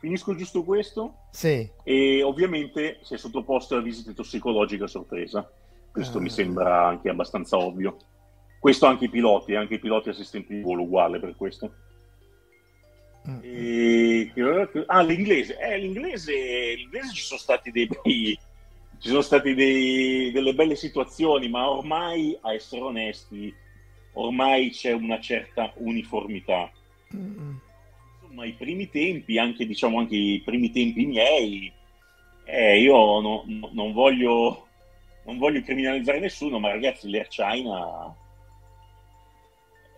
Finisco 0.00 0.34
giusto 0.34 0.64
questo? 0.64 1.26
Sì. 1.30 1.70
E 1.84 2.22
ovviamente 2.22 3.00
si 3.02 3.12
è 3.12 3.18
sottoposto 3.18 3.76
a 3.76 3.82
visite 3.82 4.14
tossicologiche 4.14 4.84
a 4.84 4.86
sorpresa. 4.86 5.52
Questo 5.92 6.16
ah. 6.16 6.20
mi 6.22 6.30
sembra 6.30 6.86
anche 6.86 7.10
abbastanza 7.10 7.58
ovvio. 7.58 7.98
Questo 8.58 8.86
anche 8.86 9.04
i 9.04 9.10
piloti, 9.10 9.54
anche 9.54 9.74
i 9.74 9.78
piloti 9.78 10.08
assistenti 10.08 10.54
di 10.54 10.62
volo 10.62 10.84
uguale 10.84 11.20
per 11.20 11.36
questo. 11.36 11.74
Mm. 13.28 13.38
E... 13.42 14.32
Ah, 14.86 15.02
l'inglese. 15.02 15.58
Eh, 15.58 15.76
l'inglese, 15.76 16.32
l'inglese 16.76 17.12
ci 17.12 17.22
sono 17.22 17.38
stati 17.38 17.70
dei 17.70 17.86
bei, 17.86 18.38
ci 19.00 19.08
sono 19.08 19.20
state 19.20 19.54
delle 19.54 20.54
belle 20.54 20.76
situazioni, 20.76 21.50
ma 21.50 21.68
ormai, 21.68 22.38
a 22.40 22.54
essere 22.54 22.80
onesti, 22.80 23.54
ormai 24.14 24.70
c'è 24.70 24.92
una 24.92 25.20
certa 25.20 25.70
uniformità. 25.76 26.70
Mm 27.14 27.68
insomma 28.30 28.44
i 28.46 28.52
primi 28.52 28.88
tempi, 28.88 29.38
anche 29.38 29.66
diciamo 29.66 29.98
anche 29.98 30.14
i 30.14 30.40
primi 30.44 30.70
tempi 30.70 31.04
miei, 31.04 31.72
eh, 32.44 32.80
io 32.80 33.20
no, 33.20 33.42
no, 33.46 33.70
non, 33.72 33.92
voglio, 33.92 34.68
non 35.24 35.38
voglio 35.38 35.60
criminalizzare 35.62 36.20
nessuno, 36.20 36.58
ma 36.58 36.70
ragazzi 36.70 37.10
l'Air 37.10 37.26
China, 37.28 38.14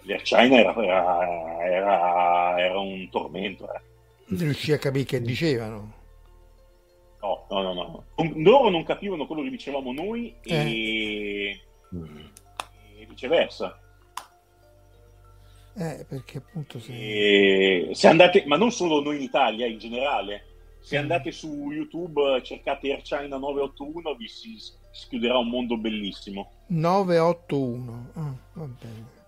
l'Air 0.01 0.23
China 0.23 0.57
era, 0.57 0.75
era, 0.83 1.65
era, 1.65 2.59
era 2.59 2.79
un 2.79 3.09
tormento. 3.11 3.73
Eh. 3.73 3.81
Non 4.29 4.41
riuscì 4.41 4.73
a 4.73 4.79
capire 4.79 5.05
che 5.05 5.21
dicevano. 5.21 6.01
No, 7.21 7.45
no, 7.51 7.63
no, 7.63 7.73
no. 7.75 8.05
Loro 8.37 8.69
non 8.71 8.83
capivano 8.83 9.27
quello 9.27 9.43
che 9.43 9.51
dicevamo 9.51 9.93
noi 9.93 10.35
eh. 10.43 10.55
e... 10.55 11.61
e 12.99 13.07
viceversa. 13.07 13.82
Eh, 15.74 16.05
perché 16.07 16.39
appunto 16.39 16.78
se... 16.78 16.93
E... 16.93 17.94
se 17.94 18.09
andate, 18.09 18.44
ma 18.47 18.57
non 18.57 18.70
solo 18.70 19.01
noi 19.01 19.16
in 19.16 19.23
Italia, 19.23 19.66
in 19.66 19.78
generale, 19.78 20.44
se 20.81 20.99
mm. 20.99 21.01
andate 21.01 21.32
su 21.32 21.70
YouTube, 21.70 22.43
cercate 22.43 22.90
Air 22.90 23.03
China 23.03 23.39
981, 23.39 24.15
vi 24.16 24.28
si 24.28 24.57
schiuderà 24.90 25.39
un 25.39 25.49
mondo 25.49 25.77
bellissimo. 25.77 26.51
981, 26.66 28.11
ah, 28.15 28.35
va 28.55 28.69
bene. 28.81 29.20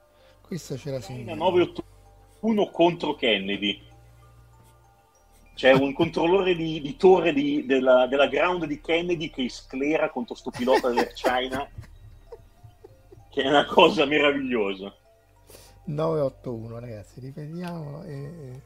Questa 0.42 0.76
ce 0.76 0.90
la 0.90 1.00
segna. 1.00 1.34
981 1.34 2.70
contro 2.70 3.14
Kennedy. 3.14 3.80
C'è 5.54 5.72
un 5.72 5.92
controllore 5.92 6.56
di, 6.56 6.80
di 6.80 6.96
torre 6.96 7.32
di, 7.32 7.64
della, 7.64 8.06
della, 8.08 8.26
ground 8.26 8.64
di 8.66 8.80
Kennedy 8.80 9.30
che 9.30 9.48
sclera 9.48 10.10
contro 10.10 10.34
sto 10.34 10.50
pilota 10.50 10.88
dell'Air 10.88 11.12
China, 11.12 11.68
che 13.30 13.42
è 13.42 13.48
una 13.48 13.64
cosa 13.64 14.04
meravigliosa. 14.04 14.92
981 15.84 16.78
ragazzi 16.78 17.20
ripetiamolo 17.20 18.02
e... 18.04 18.60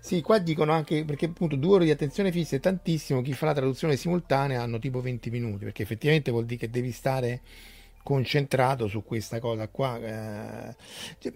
sì 0.00 0.20
qua 0.20 0.38
dicono 0.38 0.72
anche 0.72 1.04
perché 1.04 1.26
appunto 1.26 1.56
due 1.56 1.76
ore 1.76 1.84
di 1.84 1.90
attenzione 1.90 2.30
fissa 2.30 2.56
è 2.56 2.60
tantissimo 2.60 3.22
chi 3.22 3.32
fa 3.32 3.46
la 3.46 3.54
traduzione 3.54 3.96
simultanea 3.96 4.62
hanno 4.62 4.78
tipo 4.78 5.00
20 5.00 5.30
minuti 5.30 5.64
perché 5.64 5.82
effettivamente 5.82 6.30
vuol 6.30 6.44
dire 6.44 6.60
che 6.60 6.70
devi 6.70 6.92
stare 6.92 7.40
concentrato 8.02 8.86
su 8.88 9.02
questa 9.02 9.38
cosa 9.38 9.68
qua 9.68 9.98
eh, 9.98 10.76
cioè, 11.18 11.32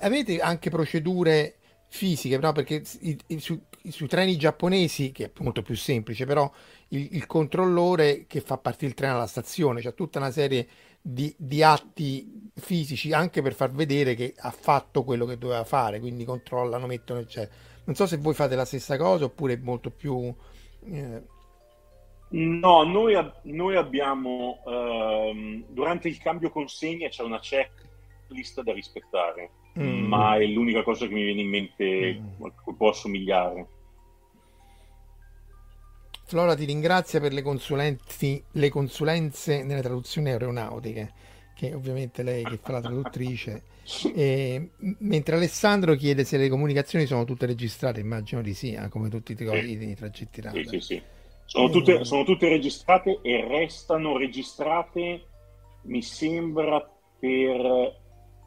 avete 0.00 0.40
anche 0.40 0.70
procedure 0.70 1.56
fisiche 1.88 2.36
però 2.36 2.52
perché 2.52 2.82
i, 3.00 3.18
i, 3.28 3.40
su, 3.40 3.60
sui 3.88 4.08
treni 4.08 4.36
giapponesi 4.36 5.12
che 5.12 5.26
è 5.26 5.30
molto 5.38 5.62
più 5.62 5.76
semplice 5.76 6.26
però 6.26 6.50
il, 6.88 7.08
il 7.12 7.26
controllore 7.26 8.24
che 8.26 8.40
fa 8.40 8.58
partire 8.58 8.88
il 8.88 8.94
treno 8.94 9.14
alla 9.14 9.26
stazione 9.26 9.80
c'è 9.80 9.94
tutta 9.94 10.18
una 10.18 10.30
serie 10.30 10.62
di, 10.62 10.68
di, 11.08 11.62
atti 11.62 12.50
fisici 12.54 13.12
anche 13.12 13.40
per 13.40 13.54
far 13.54 13.70
vedere 13.70 14.14
che 14.14 14.34
ha 14.36 14.50
fatto 14.50 15.04
quello 15.04 15.24
che 15.24 15.38
doveva 15.38 15.64
fare, 15.64 16.00
quindi 16.00 16.24
controllano, 16.24 16.86
mettono, 16.86 17.20
eccetera. 17.20 17.54
Non 17.84 17.94
so 17.94 18.06
se 18.06 18.16
voi 18.16 18.34
fate 18.34 18.56
la 18.56 18.64
stessa 18.64 18.96
cosa 18.96 19.26
oppure 19.26 19.56
molto 19.58 19.90
più... 19.90 20.34
Eh... 20.84 21.22
No, 22.28 22.82
noi, 22.82 23.14
noi 23.42 23.76
abbiamo, 23.76 24.58
ehm, 24.66 25.66
durante 25.68 26.08
il 26.08 26.18
cambio 26.18 26.50
consegna 26.50 27.08
c'è 27.08 27.22
una 27.22 27.38
checklist 27.38 28.62
da 28.62 28.72
rispettare, 28.72 29.50
mm. 29.78 30.06
ma 30.06 30.36
è 30.36 30.44
l'unica 30.46 30.82
cosa 30.82 31.06
che 31.06 31.14
mi 31.14 31.22
viene 31.22 31.42
in 31.42 31.48
mente 31.48 32.20
mm. 32.20 32.44
a 32.44 32.50
cui 32.62 32.74
può 32.74 32.88
assomigliare. 32.88 33.68
Flora 36.28 36.56
ti 36.56 36.64
ringrazia 36.64 37.20
per 37.20 37.32
le, 37.32 37.42
le 38.50 38.68
consulenze 38.68 39.62
nelle 39.62 39.80
traduzioni 39.80 40.30
aeronautiche, 40.30 41.12
che 41.54 41.72
ovviamente 41.72 42.24
lei 42.24 42.42
che 42.42 42.58
fa 42.60 42.72
la 42.72 42.80
traduttrice. 42.80 43.62
E, 43.86 44.70
mentre 44.98 45.36
Alessandro 45.36 45.94
chiede 45.94 46.24
se 46.24 46.36
le 46.38 46.48
comunicazioni 46.48 47.06
sono 47.06 47.22
tutte 47.22 47.46
registrate, 47.46 48.00
immagino 48.00 48.42
di 48.42 48.52
sì, 48.52 48.72
eh, 48.72 48.88
come 48.88 49.08
tutti 49.08 49.30
i, 49.30 49.36
sì. 49.36 49.90
i 49.90 49.94
tragitti 49.94 50.42
Sì, 50.50 50.64
sì, 50.64 50.80
sì. 50.80 51.02
Sono, 51.44 51.70
tutte, 51.70 52.04
sono 52.04 52.24
tutte 52.24 52.48
registrate 52.48 53.20
e 53.22 53.46
restano 53.46 54.16
registrate, 54.16 55.26
mi 55.82 56.02
sembra, 56.02 56.84
per 57.20 57.94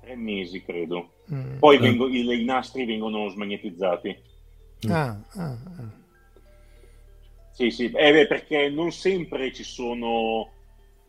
tre 0.02 0.16
mesi, 0.18 0.62
credo. 0.62 1.14
Mm. 1.34 1.60
Poi 1.60 1.78
vengo, 1.78 2.10
i, 2.10 2.20
i, 2.20 2.44
nastri 2.44 2.84
vengono 2.84 3.30
smagnetizzati. 3.30 4.18
Ah, 4.90 5.18
ah, 5.36 5.58
ah. 5.78 5.99
Sì, 7.60 7.72
sì, 7.72 7.92
eh 7.94 8.14
beh, 8.14 8.26
perché 8.28 8.70
non 8.70 8.90
sempre 8.94 9.52
ci 9.52 9.66
sono, 9.66 10.50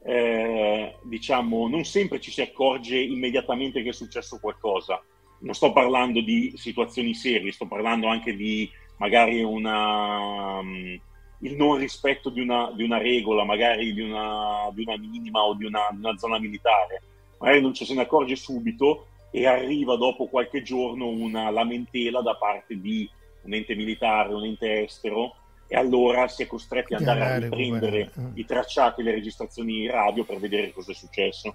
eh, 0.02 0.96
diciamo, 1.04 1.68
non 1.68 1.84
sempre 1.84 2.18
ci 2.18 2.32
si 2.32 2.40
accorge 2.40 2.98
immediatamente 2.98 3.84
che 3.84 3.90
è 3.90 3.92
successo 3.92 4.40
qualcosa. 4.40 5.00
Non 5.42 5.54
sto 5.54 5.70
parlando 5.70 6.20
di 6.20 6.52
situazioni 6.56 7.14
serie, 7.14 7.52
sto 7.52 7.68
parlando 7.68 8.08
anche 8.08 8.34
di 8.34 8.68
magari 8.96 9.44
una, 9.44 10.58
um, 10.58 11.00
il 11.38 11.54
non 11.54 11.76
rispetto 11.76 12.30
di 12.30 12.40
una, 12.40 12.72
di 12.74 12.82
una 12.82 12.98
regola, 12.98 13.44
magari 13.44 13.92
di 13.94 14.00
una, 14.00 14.68
di 14.72 14.82
una 14.82 14.98
minima 14.98 15.44
o 15.44 15.54
di 15.54 15.66
una, 15.66 15.86
una, 15.92 16.18
zona 16.18 16.40
militare. 16.40 17.00
Magari 17.38 17.60
non 17.60 17.74
ci 17.74 17.84
se 17.84 17.94
ne 17.94 18.00
accorge 18.02 18.34
subito 18.34 19.06
e 19.30 19.46
arriva 19.46 19.94
dopo 19.94 20.26
qualche 20.26 20.62
giorno 20.62 21.06
una 21.06 21.48
lamentela 21.50 22.20
da 22.22 22.34
parte 22.34 22.80
di 22.80 23.08
un 23.42 23.54
ente 23.54 23.76
militare, 23.76 24.34
un 24.34 24.44
ente 24.46 24.82
estero, 24.82 25.36
e 25.72 25.76
allora 25.76 26.26
si 26.26 26.42
è 26.42 26.48
costretti 26.48 26.94
ad 26.94 27.06
andare 27.06 27.24
a 27.24 27.38
riprendere 27.38 28.10
uh. 28.16 28.32
i 28.34 28.44
tracciati 28.44 29.02
e 29.02 29.04
le 29.04 29.12
registrazioni 29.12 29.88
radio 29.88 30.24
per 30.24 30.40
vedere 30.40 30.72
cosa 30.72 30.90
è 30.90 30.94
successo. 30.96 31.54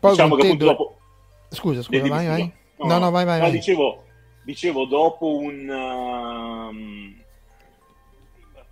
Poi 0.00 0.12
diciamo 0.12 0.34
che 0.34 0.46
appunto 0.46 0.64
dopo... 0.64 0.98
Scusa, 1.50 1.82
scusa, 1.82 2.08
vai, 2.08 2.26
vai. 2.26 2.52
No, 2.78 2.86
no, 2.86 2.98
no, 2.98 3.10
vai, 3.10 3.26
vai. 3.26 3.38
vai. 3.38 3.50
Dicevo, 3.50 4.04
dicevo, 4.44 4.86
dopo 4.86 5.36
un... 5.36 5.68
Uh, 5.68 7.26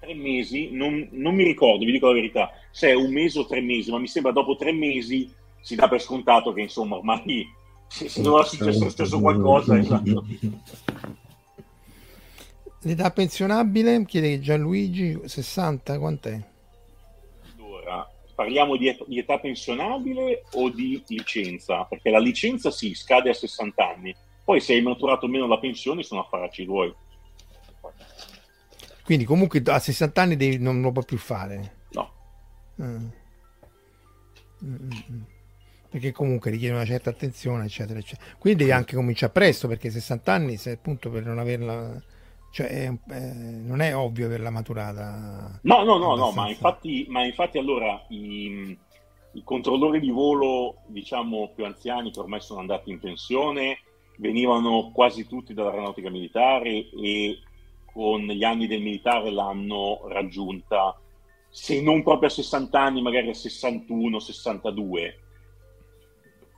tre 0.01 0.15
mesi, 0.15 0.71
non, 0.71 1.07
non, 1.11 1.35
mi 1.35 1.45
ricordo, 1.45 1.85
vi 1.85 1.93
dico 1.93 2.07
la 2.07 2.15
verità, 2.15 2.51
se 2.71 2.89
è 2.89 2.95
un 2.95 3.13
mese 3.13 3.41
o 3.41 3.47
tre 3.47 3.61
mesi, 3.61 3.91
ma 3.91 3.99
mi 3.99 4.09
sembra 4.09 4.33
dopo 4.33 4.57
tre 4.57 4.73
mesi 4.73 5.31
si 5.61 5.75
dà 5.75 5.87
per 5.87 6.01
scontato 6.01 6.55
che 6.55 6.63
insomma 6.63 6.97
ormai 6.97 7.47
se, 7.89 8.09
se 8.09 8.23
non 8.23 8.41
è 8.41 8.45
successo, 8.45 8.89
successo 8.89 9.21
qualcosa, 9.21 9.77
esatto. 9.77 10.25
L'età 12.87 13.11
pensionabile, 13.11 14.05
chiede 14.05 14.39
Gianluigi, 14.39 15.19
60, 15.25 15.99
quant'è? 15.99 16.41
Allora, 17.57 18.09
parliamo 18.33 18.77
di, 18.77 18.87
et- 18.87 19.05
di, 19.09 19.19
età 19.19 19.41
pensionabile 19.41 20.45
o 20.53 20.71
di 20.71 21.03
licenza? 21.09 21.83
Perché 21.83 22.11
la 22.11 22.21
licenza 22.21 22.71
sì, 22.71 22.95
scade 22.95 23.31
a 23.31 23.35
60 23.35 23.89
anni, 23.89 24.15
poi 24.45 24.61
se 24.61 24.75
hai 24.75 24.83
maturato 24.83 25.27
meno 25.27 25.49
la 25.49 25.59
pensione 25.59 26.05
sono 26.05 26.21
affarci 26.21 26.65
tuoi. 26.65 26.95
Quindi 29.03 29.25
comunque 29.25 29.61
a 29.65 29.81
60 29.81 30.23
anni 30.23 30.37
devi, 30.37 30.59
non 30.59 30.81
lo 30.81 30.93
puoi 30.93 31.05
più 31.05 31.19
fare? 31.19 31.79
No. 31.91 32.13
Mm. 32.81 33.07
Mm-mm. 34.65 35.25
Perché 35.91 36.13
comunque 36.13 36.53
richiede 36.53 36.75
una 36.75 36.85
certa 36.85 37.11
attenzione, 37.11 37.65
eccetera, 37.65 37.99
eccetera. 37.99 38.37
Quindi 38.39 38.61
devi 38.61 38.71
anche 38.71 38.95
cominciare 38.95 39.33
presto, 39.33 39.67
perché 39.67 39.91
60 39.91 40.33
anni, 40.33 40.57
se 40.57 40.71
appunto 40.71 41.11
per 41.11 41.25
non 41.25 41.41
averla 41.41 42.01
cioè, 42.51 42.67
è, 42.67 42.93
eh, 43.11 43.35
non 43.35 43.81
è 43.81 43.95
ovvio 43.95 44.27
averla 44.27 44.51
maturata. 44.51 45.59
No, 45.63 45.85
no, 45.85 45.99
no, 45.99 46.17
no 46.17 46.31
ma, 46.33 46.49
infatti, 46.49 47.07
ma 47.09 47.25
infatti 47.25 47.59
allora 47.59 48.03
i, 48.09 48.77
i, 49.33 49.43
controllori 49.45 50.01
di 50.01 50.11
volo, 50.11 50.77
diciamo, 50.87 51.53
più 51.55 51.65
anziani 51.65 52.11
che 52.11 52.21
ormai 52.21 52.41
sono 52.41 52.61
andati 52.61 52.91
in 52.91 52.99
pensione, 52.99 53.81
venivano 54.19 54.91
quasi 54.93 55.27
tutti 55.27 55.53
dall'aeronautica 55.53 56.09
militare 56.09 56.89
e 56.91 57.41
con 57.93 58.23
gli 58.23 58.45
anni 58.45 58.67
del 58.67 58.83
militare 58.83 59.31
l'hanno 59.31 60.07
raggiunta, 60.09 60.99
se 61.49 61.81
non 61.81 62.03
proprio 62.03 62.29
a 62.29 62.33
60 62.33 62.79
anni, 62.79 63.03
magari 63.03 63.31
a 63.31 63.35
61, 63.35 64.19
62. 64.19 65.19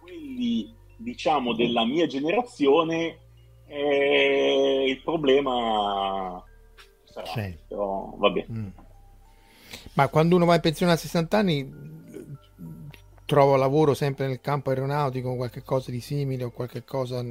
Quelli, 0.00 0.74
diciamo, 0.96 1.54
della 1.54 1.84
mia 1.84 2.06
generazione 2.06 3.27
e 3.68 4.84
il 4.88 5.02
problema 5.02 6.42
sarà, 7.04 7.26
sì. 7.26 7.56
però 7.68 8.14
vabbè. 8.16 8.46
Mm. 8.50 8.68
Ma 9.92 10.08
quando 10.08 10.36
uno 10.36 10.46
va 10.46 10.54
in 10.54 10.60
pensione 10.60 10.92
a 10.92 10.96
60 10.96 11.36
anni 11.38 11.70
trova 13.26 13.58
lavoro 13.58 13.92
sempre 13.92 14.26
nel 14.26 14.40
campo 14.40 14.70
aeronautico, 14.70 15.36
qualche 15.36 15.62
cosa 15.62 15.90
di 15.90 16.00
simile 16.00 16.44
o 16.44 16.50
qualche 16.50 16.82
cosa... 16.84 17.22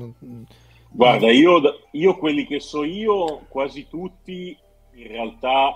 Guarda, 0.89 1.31
io, 1.31 1.59
io 1.91 2.18
quelli 2.18 2.45
che 2.45 2.59
so 2.59 2.84
io, 2.84 3.45
quasi 3.47 3.88
tutti, 3.89 4.55
in 4.93 5.07
realtà 5.07 5.76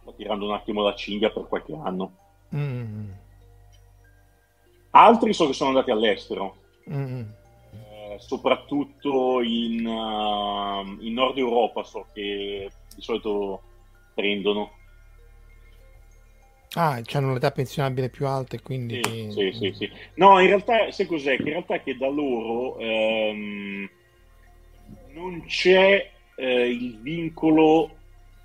sto 0.00 0.14
tirando 0.16 0.46
un 0.46 0.54
attimo 0.54 0.82
la 0.82 0.94
cinghia 0.94 1.30
per 1.30 1.46
qualche 1.46 1.74
anno. 1.74 2.12
Mm. 2.54 3.10
Altri 4.90 5.32
so 5.32 5.46
che 5.46 5.52
sono 5.52 5.70
andati 5.70 5.90
all'estero. 5.90 6.56
Mm 6.90 7.37
soprattutto 8.18 9.40
in, 9.42 9.86
uh, 9.86 11.02
in, 11.02 11.12
Nord 11.12 11.38
Europa 11.38 11.82
so 11.84 12.06
che 12.12 12.70
di 12.94 13.02
solito 13.02 13.62
prendono. 14.14 14.72
Ah, 16.72 17.00
hanno 17.12 17.30
un'età 17.30 17.50
pensionabile 17.50 18.10
più 18.10 18.26
alta 18.26 18.56
e 18.56 18.62
quindi... 18.62 19.00
Sì, 19.02 19.30
sì, 19.30 19.52
sì, 19.52 19.74
sì, 19.74 19.90
No, 20.14 20.38
in 20.38 20.48
realtà, 20.48 20.90
sai 20.90 21.06
cos'è? 21.06 21.36
Che 21.36 21.42
in 21.42 21.48
realtà 21.48 21.74
è 21.74 21.82
che 21.82 21.96
da 21.96 22.08
loro 22.08 22.76
um, 22.78 23.88
non 25.12 25.44
c'è 25.46 26.10
eh, 26.36 26.68
il 26.68 26.98
vincolo 27.00 27.96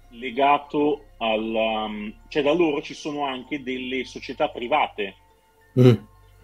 legato 0.10 1.08
al... 1.18 1.44
Um, 1.44 2.14
cioè 2.30 2.44
da 2.44 2.54
loro 2.54 2.82
ci 2.82 2.94
sono 2.94 3.26
anche 3.26 3.62
delle 3.62 4.06
società 4.06 4.48
private. 4.50 5.16
Mm. 5.80 5.94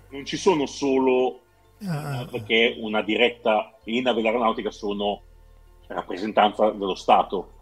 Non 0.10 0.26
ci 0.26 0.38
sono 0.38 0.65
solo 0.65 1.41
ah. 1.85 2.27
perché 2.30 2.76
una 2.80 3.01
diretta 3.01 3.73
linea 3.84 4.14
dell'aeronautica 4.14 4.72
sono 4.72 5.22
rappresentanza 5.88 6.69
dello 6.72 6.95
Stato. 6.95 7.57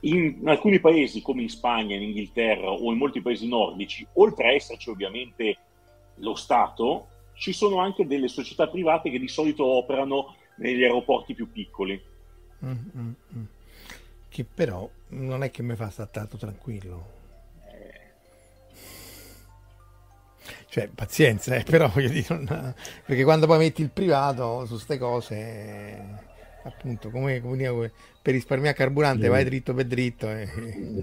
In, 0.00 0.36
in, 0.40 0.48
alcuni 0.48 0.80
paesi 0.80 1.22
come 1.22 1.42
in 1.42 1.48
Spagna, 1.48 1.96
in 1.96 2.02
Inghilterra 2.02 2.70
o 2.70 2.92
in 2.92 2.98
molti 2.98 3.22
paesi 3.22 3.48
nordici, 3.48 4.06
oltre 4.14 4.48
a 4.48 4.52
esserci 4.52 4.90
ovviamente 4.90 5.58
lo 6.16 6.34
Stato, 6.34 7.08
ci 7.34 7.52
sono 7.52 7.78
anche 7.78 8.06
delle 8.06 8.28
società 8.28 8.68
private 8.68 9.10
che 9.10 9.18
di 9.18 9.28
solito 9.28 9.64
operano 9.64 10.34
negli 10.56 10.82
aeroporti 10.82 11.34
più 11.34 11.50
piccoli. 11.50 12.00
Mm, 12.64 12.70
mm, 12.70 13.12
mm. 13.36 13.44
Che 14.28 14.44
però 14.44 14.88
non 15.08 15.42
è 15.42 15.50
che 15.50 15.62
mi 15.62 15.74
fa 15.74 15.90
stare 15.90 16.10
tanto 16.12 16.36
tranquillo. 16.36 17.22
Cioè, 20.74 20.88
pazienza, 20.92 21.54
eh, 21.54 21.62
però 21.62 21.86
voglio 21.86 22.08
dire, 22.08 22.26
non... 22.30 22.74
perché 23.06 23.22
quando 23.22 23.46
poi 23.46 23.58
metti 23.58 23.80
il 23.80 23.92
privato 23.92 24.64
su 24.66 24.72
queste 24.72 24.98
cose, 24.98 26.04
appunto, 26.64 27.10
come, 27.10 27.40
come 27.40 27.92
per 28.20 28.34
risparmiare 28.34 28.76
carburante, 28.76 29.28
mm. 29.28 29.30
vai 29.30 29.44
dritto 29.44 29.72
per 29.72 29.86
dritto. 29.86 30.28
E... 30.28 30.48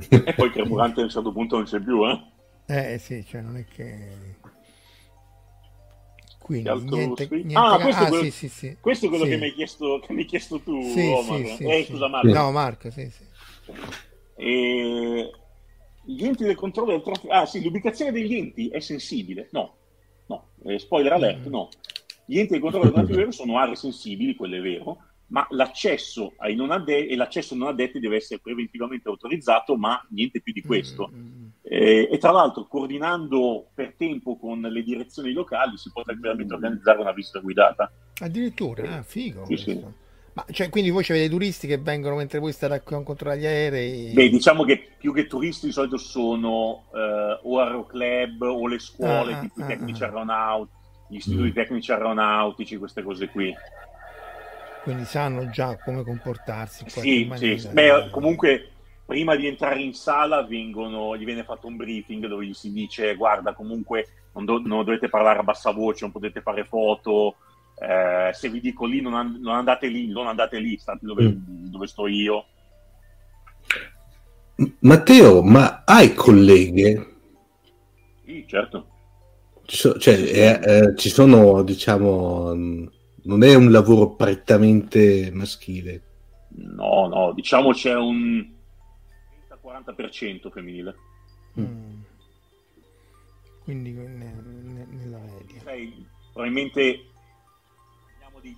e 0.10 0.34
poi 0.34 0.48
il 0.48 0.52
carburante 0.52 1.00
a 1.00 1.04
un 1.04 1.10
certo 1.10 1.32
punto 1.32 1.56
non 1.56 1.64
c'è 1.64 1.80
più, 1.80 2.06
eh? 2.06 2.22
Eh 2.66 2.98
sì, 2.98 3.26
cioè 3.26 3.40
non 3.40 3.56
è 3.56 3.64
che... 3.64 4.36
Quindi, 6.40 6.70
niente, 6.70 7.30
niente, 7.30 7.54
ah, 7.54 7.80
questo, 7.80 8.02
ah, 8.02 8.06
è 8.08 8.10
quello, 8.10 8.24
sì, 8.26 8.32
sì, 8.32 8.50
sì. 8.50 8.78
questo 8.78 9.06
è 9.06 9.08
quello 9.08 9.24
che, 9.24 9.38
mi 9.38 9.46
hai 9.46 9.54
chiesto, 9.54 10.04
che 10.06 10.12
mi 10.12 10.20
hai 10.20 10.28
chiesto 10.28 10.60
tu, 10.60 10.82
sì, 10.82 11.08
Omar. 11.08 11.40
eh, 11.60 11.86
scusa 11.88 12.10
Marco. 12.10 12.28
No, 12.28 12.52
Marco, 12.52 12.92
sì, 12.92 13.10
sì. 13.10 13.24
E 14.36 15.32
gli 16.22 16.28
enti 16.28 16.44
del 16.44 16.56
controllo 16.56 16.92
del 16.92 17.02
traffico. 17.02 17.34
Ah, 17.34 17.46
sì, 17.48 17.64
l'ubicazione 17.64 18.12
degli 18.12 18.36
enti 18.36 18.70
è 18.70 18.80
sensibile. 18.80 19.50
No, 19.52 19.76
no, 20.28 20.50
eh, 20.66 20.78
spoiler 20.78 21.14
alert, 21.14 21.48
no. 21.48 21.70
Gli 22.26 22.38
enti 22.38 22.52
del 22.52 22.62
controllo 22.62 22.86
del 22.86 22.94
traffico 22.94 23.18
aereo 23.18 23.32
sono 23.32 23.58
aree 23.58 23.76
sensibili, 23.76 24.36
quello 24.36 24.56
è 24.56 24.62
vero, 24.62 24.98
ma 25.28 25.48
l'accesso 25.50 26.34
ai 26.38 26.56
non 26.56 26.72
addetti 26.72 27.08
e 27.08 27.16
l'accesso 27.16 27.54
ai 27.54 27.60
non 27.60 27.70
addetti 27.70 28.00
deve 28.00 28.18
essere 28.18 28.40
preventivamente 28.40 29.10
autorizzato, 29.10 29.76
ma 29.76 30.06
niente 30.12 30.42
più 30.42 30.54
di 30.54 30.62
questo. 30.62 31.10
Mm-hmm. 31.12 31.48
Eh, 31.64 32.10
e 32.12 32.18
tra 32.20 32.32
l'altro, 32.32 32.68
coordinando 32.68 33.70
per 33.74 33.96
tempo 33.98 34.38
con 34.38 34.62
le 34.62 34.84
direzioni 34.84 35.32
locali, 35.32 35.76
si 35.78 35.90
può 35.92 36.04
tranquillamente 36.04 36.54
organizzare 36.54 37.00
una 37.00 37.14
visita 37.14 37.40
guidata. 37.40 37.92
Addirittura, 38.20 38.98
ah, 38.98 39.04
figo. 39.04 39.46
Sì, 39.46 39.58
sì. 39.58 39.84
Ma 40.34 40.46
cioè, 40.52 40.70
quindi 40.70 40.92
voi 40.92 41.06
avete 41.10 41.30
turisti 41.30 41.68
che 41.68 41.78
vengono 41.78 42.16
mentre 42.16 42.40
voi 42.40 42.54
state 42.54 42.74
a 42.74 42.80
controllare 42.82 43.40
gli 43.40 43.46
aerei? 43.46 44.14
Beh, 44.14 44.30
diciamo 44.30 44.64
che 44.64 44.94
più 44.98 45.14
che 45.14 45.28
turisti 45.28 45.66
di 45.66 45.74
solito 45.74 45.98
sono 45.98 46.86
eh, 46.94 47.40
o 47.42 47.60
aeroclub 47.60 48.42
o 48.42 48.68
le 48.68 48.80
scuole, 48.80 49.34
ah, 49.34 49.40
tipo 49.40 49.62
ah, 49.62 49.66
i 49.66 49.68
tecnici 49.68 50.04
ah, 50.04 50.06
aeronautici, 50.06 50.78
gli 51.10 51.16
istituti 51.16 51.50
mm. 51.50 51.54
tecnici 51.54 51.92
aeronautici, 51.92 52.78
queste 52.78 53.04
cose 53.04 53.28
qui. 53.28 53.54
Quindi 54.84 55.04
sanno 55.06 55.50
già 55.50 55.78
come 55.78 56.04
comportarsi. 56.04 56.86
sì, 56.88 57.30
sì. 57.36 57.68
Beh, 57.72 58.10
comunque 58.10 58.70
prima 59.06 59.36
di 59.36 59.46
entrare 59.46 59.82
in 59.82 59.94
sala 59.94 60.44
vengono, 60.44 61.18
gli 61.18 61.26
viene 61.26 61.44
fatto 61.44 61.68
un 61.68 61.76
briefing 61.76 62.28
dove 62.28 62.46
gli 62.46 62.54
si 62.54 62.72
dice 62.72 63.16
guarda 63.16 63.54
comunque 63.54 64.08
non, 64.34 64.46
do- 64.46 64.62
non 64.64 64.86
dovete 64.86 65.10
parlare 65.10 65.40
a 65.40 65.44
bassa 65.44 65.72
voce, 65.72 66.06
non 66.06 66.14
potete 66.14 66.40
fare 66.40 66.64
foto, 66.64 67.36
eh, 67.82 68.30
se 68.34 68.50
vi 68.50 68.60
dico 68.60 68.86
lì 68.86 69.02
non, 69.02 69.16
and- 69.16 69.38
non, 69.42 69.56
andate 69.56 69.88
lì, 69.88 70.08
non 70.08 70.28
andate 70.28 70.60
lì, 70.60 70.78
state 70.78 71.04
dove, 71.04 71.24
mm. 71.24 71.66
dove 71.66 71.88
sto 71.88 72.06
io. 72.06 72.46
Matteo, 74.82 75.42
ma 75.42 75.82
hai 75.84 76.14
colleghe? 76.14 77.16
Sì, 78.24 78.46
certo. 78.48 78.88
So, 79.66 79.98
cioè, 79.98 80.14
eh, 80.14 80.60
eh, 80.64 80.96
ci 80.96 81.10
sono, 81.10 81.64
diciamo, 81.64 82.54
non 82.54 83.44
è 83.44 83.56
un 83.56 83.72
lavoro 83.72 84.12
prettamente 84.12 85.32
maschile. 85.34 86.04
No, 86.50 87.08
no, 87.08 87.32
diciamo 87.34 87.72
c'è 87.72 87.96
un 87.96 88.48
30-40% 89.64 90.52
femminile. 90.52 90.96
Mm. 91.60 92.02
Quindi 93.64 93.92
nella 93.92 95.18
media. 95.20 95.62
Sai, 95.64 96.06
probabilmente 96.32 97.11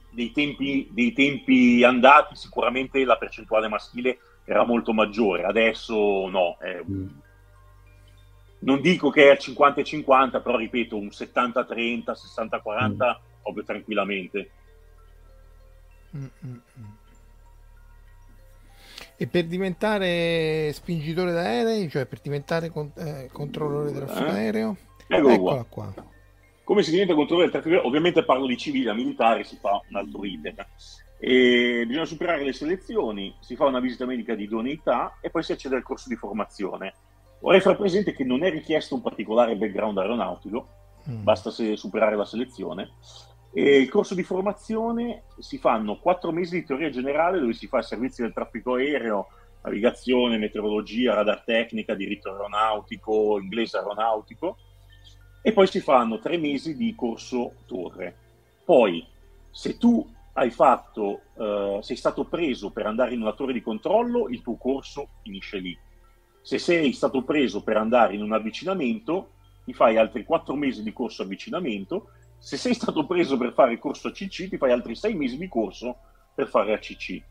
dei 0.10 0.32
tempi, 0.32 0.88
dei 0.92 1.14
tempi 1.14 1.84
andati 1.84 2.36
sicuramente 2.36 3.04
la 3.04 3.18
percentuale 3.18 3.68
maschile 3.68 4.20
era 4.46 4.66
molto 4.66 4.94
maggiore, 4.94 5.44
adesso 5.44 6.28
no. 6.28 6.58
Eh, 6.62 6.84
mm. 6.84 7.08
Non 8.60 8.82
dico 8.82 9.10
che 9.10 9.26
è 9.26 9.32
al 9.32 9.40
50 9.40 9.82
e 9.82 9.84
50, 9.84 10.40
però 10.40 10.58
ripeto, 10.58 10.96
un 10.96 11.08
70-30, 11.08 12.14
60-40 12.14 12.90
mm. 12.90 13.12
proprio 13.42 13.64
tranquillamente. 13.64 14.50
Mm-mm. 16.16 16.62
E 19.16 19.28
per 19.28 19.46
diventare 19.46 20.72
spingitore 20.74 21.32
d'aerei, 21.32 21.90
cioè 21.90 22.06
per 22.06 22.20
diventare 22.22 22.70
con- 22.70 22.92
eh, 22.96 23.30
controllore 23.32 23.92
del 23.92 24.06
traffico 24.06 24.30
eh? 24.30 24.34
aereo, 24.34 24.78
eccola 25.08 25.64
qua. 25.64 25.94
Come 26.64 26.82
si 26.82 26.92
diventa 26.92 27.14
controllore 27.14 27.50
del 27.50 27.62
traffico? 27.62 27.86
Ovviamente 27.86 28.24
parlo 28.24 28.46
di 28.46 28.58
civile, 28.58 28.92
a 28.92 28.94
militare 28.94 29.44
si 29.44 29.58
fa 29.58 29.82
un 29.90 29.96
altro 29.98 30.24
iter. 30.24 30.68
E 31.20 31.84
bisogna 31.86 32.06
superare 32.06 32.44
le 32.44 32.54
selezioni, 32.54 33.36
si 33.40 33.56
fa 33.56 33.66
una 33.66 33.82
visita 33.82 34.06
medica 34.06 34.34
di 34.34 34.44
idoneità 34.44 35.18
e 35.22 35.30
poi 35.30 35.44
si 35.44 35.52
accede 35.52 35.76
al 35.76 35.84
corso 35.84 36.08
di 36.08 36.16
formazione. 36.16 36.94
Vorrei 37.42 37.60
far 37.60 37.76
presente 37.76 38.14
che 38.14 38.24
non 38.24 38.44
è 38.44 38.50
richiesto 38.50 38.96
un 38.96 39.02
particolare 39.02 39.58
background 39.58 39.98
aeronautico, 39.98 40.68
mm. 41.10 41.24
basta 41.24 41.50
superare 41.50 42.16
la 42.16 42.26
selezione. 42.26 42.92
E 43.54 43.78
il 43.78 43.90
corso 43.90 44.16
di 44.16 44.24
formazione 44.24 45.24
si 45.40 45.58
fanno 45.58 46.00
quattro 46.00 46.32
mesi 46.32 46.60
di 46.60 46.66
teoria 46.66 46.90
generale 46.90 47.40
dove 47.40 47.54
si 47.54 47.68
fa 47.68 47.80
il 47.80 47.84
servizio 47.84 48.24
del 48.24 48.34
traffico 48.34 48.76
aereo 48.76 49.28
navigazione, 49.64 50.38
meteorologia, 50.38 51.14
radar 51.14 51.44
tecnica, 51.44 51.94
diritto 51.94 52.32
aeronautico, 52.32 53.40
inglese 53.40 53.78
aeronautico 53.78 54.58
e 55.46 55.52
poi 55.52 55.68
si 55.68 55.82
fanno 55.82 56.20
tre 56.20 56.38
mesi 56.38 56.76
di 56.78 56.96
corso 56.96 57.56
torre. 57.68 58.16
Poi, 58.64 59.06
se 59.52 59.78
tu 59.78 60.10
hai 60.36 60.50
fatto, 60.50 61.22
uh, 61.34 61.82
sei 61.82 61.98
stato 61.98 62.24
preso 62.24 62.72
per 62.72 62.86
andare 62.86 63.14
in 63.14 63.22
una 63.22 63.34
torre 63.34 63.52
di 63.52 63.62
controllo, 63.62 64.30
il 64.30 64.42
tuo 64.42 64.56
corso 64.56 65.10
finisce 65.22 65.58
lì. 65.60 65.78
Se 66.42 66.58
sei 66.58 66.94
stato 66.94 67.24
preso 67.24 67.62
per 67.62 67.76
andare 67.76 68.16
in 68.16 68.22
un 68.22 68.32
avvicinamento, 68.32 69.32
ti 69.66 69.74
fai 69.74 69.98
altri 69.98 70.24
quattro 70.24 70.56
mesi 70.56 70.82
di 70.82 70.94
corso 70.94 71.24
avvicinamento. 71.24 72.10
Se 72.38 72.56
sei 72.56 72.74
stato 72.74 73.06
preso 73.06 73.36
per 73.36 73.52
fare 73.52 73.78
corso 73.80 74.08
ACC, 74.08 74.48
ti 74.48 74.58
fai 74.58 74.72
altri 74.72 74.96
sei 74.96 75.14
mesi 75.14 75.38
di 75.38 75.50
corso 75.50 75.98
per 76.34 76.48
fare 76.48 76.74
ACC. 76.74 77.22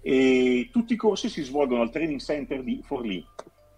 E 0.00 0.68
tutti 0.72 0.92
i 0.92 0.96
corsi 0.96 1.28
si 1.28 1.42
svolgono 1.42 1.82
al 1.82 1.90
training 1.90 2.20
center 2.20 2.62
di 2.62 2.80
Forlì, 2.84 3.24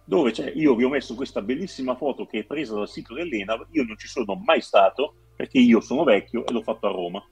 dove 0.05 0.31
c'è, 0.31 0.51
io 0.55 0.75
vi 0.75 0.83
ho 0.83 0.89
messo 0.89 1.15
questa 1.15 1.41
bellissima 1.41 1.95
foto 1.95 2.25
che 2.25 2.39
è 2.39 2.43
presa 2.43 2.75
dal 2.75 2.89
sito 2.89 3.13
dell'ENAV, 3.13 3.67
io 3.71 3.83
non 3.83 3.97
ci 3.97 4.07
sono 4.07 4.35
mai 4.35 4.61
stato 4.61 5.15
perché 5.35 5.59
io 5.59 5.79
sono 5.79 6.03
vecchio 6.03 6.45
e 6.45 6.51
l'ho 6.51 6.61
fatto 6.61 6.87
a 6.87 6.91
Roma. 6.91 7.25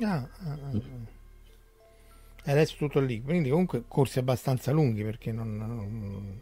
Ah, 0.00 0.16
ah, 0.16 0.52
ah. 0.52 0.80
E 2.44 2.50
adesso 2.50 2.76
tutto 2.76 3.00
lì, 3.00 3.22
quindi 3.22 3.50
comunque 3.50 3.84
corsi 3.86 4.18
abbastanza 4.18 4.72
lunghi 4.72 5.02
perché 5.04 5.32
non... 5.32 5.56
non, 5.56 5.68
non 5.68 6.40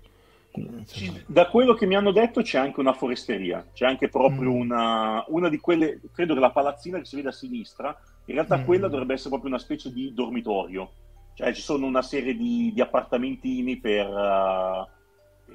da 1.27 1.47
quello 1.47 1.75
che 1.75 1.87
mi 1.87 1.95
hanno 1.95 2.11
detto 2.11 2.43
c'è 2.43 2.59
anche 2.59 2.81
una 2.81 2.93
foresteria, 2.93 3.69
c'è 3.73 3.87
anche 3.87 4.09
proprio 4.09 4.51
mm. 4.51 4.61
una, 4.61 5.25
una 5.29 5.49
di 5.49 5.59
quelle, 5.59 6.01
credo 6.13 6.35
che 6.35 6.41
la 6.41 6.51
palazzina 6.51 6.99
che 6.99 7.05
si 7.05 7.17
vede 7.17 7.29
a 7.29 7.33
sinistra, 7.33 7.97
in 8.25 8.35
realtà 8.35 8.59
mm. 8.59 8.65
quella 8.65 8.89
dovrebbe 8.89 9.15
essere 9.15 9.31
proprio 9.31 9.51
una 9.51 9.61
specie 9.61 9.93
di 9.93 10.13
dormitorio, 10.13 10.91
cioè 11.35 11.53
ci 11.55 11.63
sono 11.63 11.87
una 11.87 12.03
serie 12.03 12.35
di, 12.35 12.73
di 12.75 12.81
appartamentini 12.81 13.77
per, 13.77 14.09
uh, 14.09 14.89
per, 14.89 15.00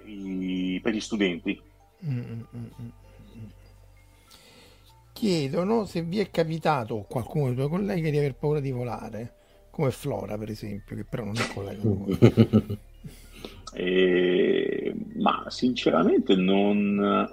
i, 0.05 0.79
per, 0.81 0.93
gli 0.93 0.99
studenti. 0.99 1.59
Mm, 2.05 2.19
mm, 2.19 2.41
mm, 2.55 2.89
chiedono 5.15 5.85
se 5.85 6.01
vi 6.01 6.19
è 6.19 6.29
capitato 6.29 7.05
qualcuno 7.07 7.45
dei 7.45 7.55
tuoi 7.55 7.69
colleghi 7.69 8.11
di 8.11 8.17
aver 8.17 8.35
paura 8.35 8.59
di 8.59 8.71
volare, 8.71 9.33
come 9.71 9.89
Flora 9.91 10.37
per 10.37 10.49
esempio, 10.49 10.95
che 10.95 11.05
però 11.05 11.23
non 11.23 11.35
è 11.37 11.53
collega 11.53 11.81
eh, 13.73 14.93
ma 15.15 15.45
sinceramente 15.47 16.35
non, 16.35 17.29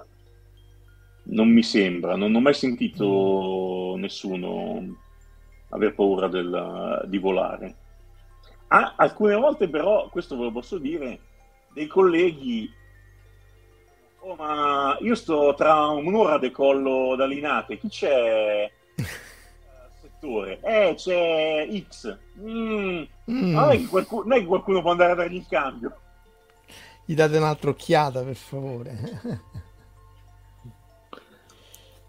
non 1.23 1.49
mi 1.49 1.61
sembra, 1.61 2.15
non 2.15 2.33
ho 2.33 2.39
mai 2.39 2.53
sentito 2.53 3.95
nessuno 3.97 4.95
aver 5.69 5.93
paura 5.93 6.29
del, 6.29 7.05
di 7.07 7.17
volare. 7.17 7.75
Ah, 8.67 8.93
alcune 8.95 9.35
volte 9.35 9.67
però, 9.67 10.07
questo 10.09 10.37
ve 10.37 10.43
lo 10.43 10.51
posso 10.51 10.77
dire, 10.77 11.19
dei 11.73 11.87
colleghi 11.87 12.71
Oh, 14.25 14.35
ma 14.35 14.97
io 15.01 15.15
sto 15.15 15.53
tra 15.53 15.87
un'ora 15.87 16.37
decollo 16.37 17.13
da 17.17 17.25
Linate. 17.25 17.77
Chi 17.77 17.89
c'è? 17.89 18.71
settore? 20.01 20.59
Eh, 20.61 20.93
c'è 20.95 21.67
X. 21.89 22.17
Mm. 22.39 23.03
Mm. 23.29 23.51
Non, 23.51 23.71
è 23.71 23.85
qualcuno, 23.85 24.23
non, 24.23 24.37
è 24.37 24.39
che 24.39 24.45
qualcuno 24.45 24.81
può 24.81 24.91
andare 24.91 25.11
a 25.11 25.15
dargli 25.15 25.35
il 25.35 25.45
cambio. 25.49 25.97
Gli 27.03 27.15
date 27.15 27.35
un'altra 27.35 27.71
occhiata, 27.71 28.23
per 28.23 28.35
favore. 28.35 29.41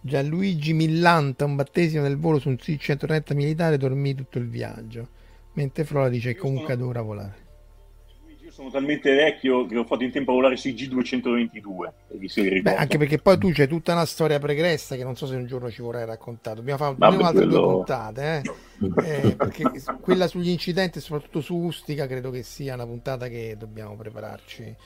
Gianluigi 0.01 0.73
Millanta, 0.73 1.45
un 1.45 1.57
battesimo 1.57 2.03
nel 2.03 2.19
volo 2.19 2.39
su 2.39 2.49
un 2.49 2.57
C-130 2.57 3.35
militare, 3.35 3.77
dormì 3.77 4.15
tutto 4.15 4.39
il 4.39 4.49
viaggio. 4.49 5.09
Mentre 5.55 5.85
Flora 5.85 6.09
dice 6.09 6.35
che 6.35 6.39
comunque 6.39 6.75
sono... 6.75 6.85
adora 6.85 7.03
volare 7.03 7.44
sono 8.55 8.71
talmente 8.71 9.13
vecchio 9.13 9.67
che 9.67 9.77
ho 9.77 9.83
fatto 9.83 10.05
in 10.05 10.13
tempo 10.13 10.31
a 10.31 10.35
volare 10.35 10.57
sui 10.57 10.75
G222. 10.75 12.63
Beh, 12.63 12.77
anche 12.77 12.99
perché 12.99 13.19
poi 13.19 13.37
tu 13.37 13.51
c'è 13.51 13.67
tutta 13.67 13.95
una 13.95 14.05
storia 14.05 14.39
pregressa 14.39 14.95
che 14.95 15.03
non 15.03 15.17
so 15.17 15.27
se 15.27 15.35
un 15.35 15.45
giorno 15.45 15.73
ci 15.73 15.83
vorrai 15.83 16.07
raccontare. 16.07 16.55
Dobbiamo 16.55 16.79
fare 16.79 16.95
Vabbè, 16.97 17.17
altre 17.17 17.47
quello... 17.47 17.61
due 17.61 17.73
puntate, 17.73 18.43
eh? 18.45 19.23
eh, 19.27 19.35
perché 19.35 19.65
quella 20.01 20.29
sugli 20.29 20.51
incidenti, 20.51 21.01
soprattutto 21.01 21.41
su 21.41 21.57
Ustica, 21.57 22.07
credo 22.07 22.31
che 22.31 22.45
sia 22.45 22.75
una 22.75 22.87
puntata 22.87 23.27
che 23.27 23.57
dobbiamo 23.59 23.97
prepararci. 23.97 24.77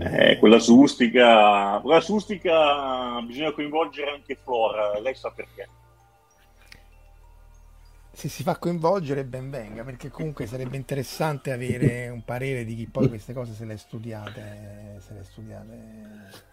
Eh, 0.00 0.36
quella 0.38 0.58
su 0.58 0.78
Ustica, 0.78 1.78
quella 1.80 2.00
su 2.00 2.16
Ustica 2.16 3.22
bisogna 3.26 3.52
coinvolgere 3.52 4.10
anche 4.10 4.36
Flora, 4.42 5.00
lei 5.00 5.14
sa 5.14 5.32
perché 5.34 5.66
se 8.14 8.28
si 8.28 8.42
fa 8.42 8.56
coinvolgere 8.56 9.24
ben 9.24 9.50
venga 9.50 9.82
perché 9.82 10.08
comunque 10.08 10.46
sarebbe 10.46 10.76
interessante 10.76 11.52
avere 11.52 12.08
un 12.08 12.24
parere 12.24 12.64
di 12.64 12.76
chi 12.76 12.86
poi 12.86 13.08
queste 13.08 13.32
cose 13.32 13.52
se 13.52 13.64
le 13.64 13.76
studiate 13.76 14.98
se 15.06 15.14
le 15.14 15.24
studiate. 15.24 16.52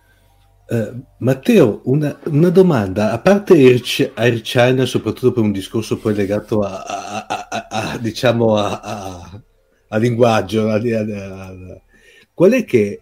Uh, 0.71 1.03
Matteo, 1.17 1.81
una, 1.85 2.17
una, 2.25 2.49
domanda, 2.49 3.11
a 3.11 3.19
parte 3.19 3.55
Air, 3.55 3.81
Air, 4.13 4.41
China, 4.41 4.85
soprattutto 4.85 5.33
per 5.33 5.43
un 5.43 5.51
discorso 5.51 5.97
poi 5.97 6.15
legato 6.15 6.61
a, 6.61 6.81
a, 6.81 7.47
a, 7.49 7.67
a 7.69 7.97
diciamo 7.97 8.55
a, 8.55 9.41
linguaggio, 9.97 10.67
qual 12.33 12.51
è 12.53 12.63
che, 12.63 13.01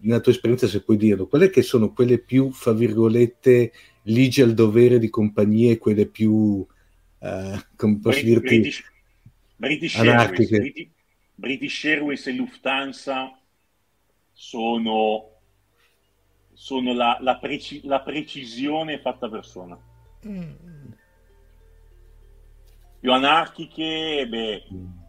nella 0.00 0.20
tua 0.20 0.32
esperienza 0.32 0.66
se 0.66 0.82
puoi 0.82 0.96
dirlo, 0.96 1.26
qual 1.26 1.42
è 1.42 1.50
che 1.50 1.60
sono 1.60 1.92
quelle 1.92 2.16
più, 2.18 2.50
fra 2.50 2.72
virgolette, 2.72 3.72
ligi 4.04 4.40
al 4.40 4.54
dovere 4.54 4.98
di 4.98 5.10
compagnie, 5.10 5.76
quelle 5.76 6.06
più 6.06 6.66
uh, 7.18 7.60
come 7.76 7.98
posso 7.98 8.20
Brit- 8.20 8.24
dirti, 8.24 8.58
British, 8.58 8.92
British 9.56 9.98
Airways, 9.98 10.48
British, 10.48 10.90
British 11.34 11.84
Airways 11.84 12.26
e 12.26 12.32
Lufthansa 12.32 13.38
sono, 14.32 15.30
sono 16.52 16.92
la, 16.92 17.18
la, 17.20 17.38
preci- 17.38 17.80
la, 17.84 18.00
precisione 18.00 19.00
fatta 19.00 19.28
persona. 19.28 19.78
Mm. 20.26 20.54
Più 23.00 23.12
anarchiche, 23.12 24.26
beh, 24.28 24.66
mm 24.72 25.05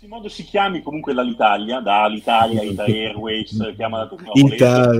qualsiasi 0.00 0.06
modo 0.06 0.28
si 0.28 0.44
chiami 0.44 0.82
comunque 0.82 1.12
dall'Italia, 1.12 1.80
dall'Italia, 1.80 2.62
Ita 2.62 2.84
Airways, 2.88 3.74
chiama 3.76 4.04
da 4.04 4.16
Ita, 4.32 4.90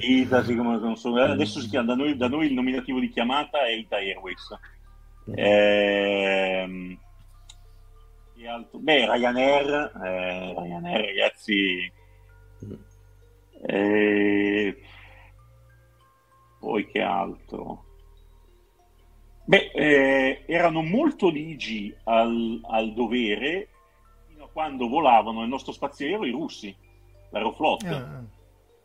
Ita 0.00 0.44
sì, 0.44 0.54
non 0.54 0.96
so, 0.96 1.14
adesso 1.16 1.60
si 1.60 1.68
chiama, 1.68 1.86
da 1.86 1.94
noi, 1.94 2.16
da 2.16 2.28
noi, 2.28 2.46
il 2.46 2.54
nominativo 2.54 2.98
di 3.00 3.10
chiamata 3.10 3.64
è 3.66 3.72
Ita 3.72 3.96
Airways. 3.96 4.58
Eh, 5.34 6.98
beh, 8.72 9.12
Ryanair, 9.12 9.92
eh, 10.04 10.54
Ryanair 10.56 11.04
ragazzi, 11.04 11.92
eh, 13.66 14.76
poi 16.60 16.86
che 16.86 17.00
altro? 17.02 17.84
Beh, 19.46 19.70
eh, 19.74 20.44
erano 20.46 20.80
molto 20.80 21.28
ligi 21.28 21.94
al, 22.04 22.60
al 22.62 22.94
dovere 22.94 23.68
quando 24.54 24.88
volavano 24.88 25.40
nel 25.40 25.48
nostro 25.48 25.72
spazio 25.72 26.06
aereo 26.06 26.24
i 26.24 26.30
russi, 26.30 26.74
l'aeroflot. 27.30 27.84
Ah. 27.86 28.22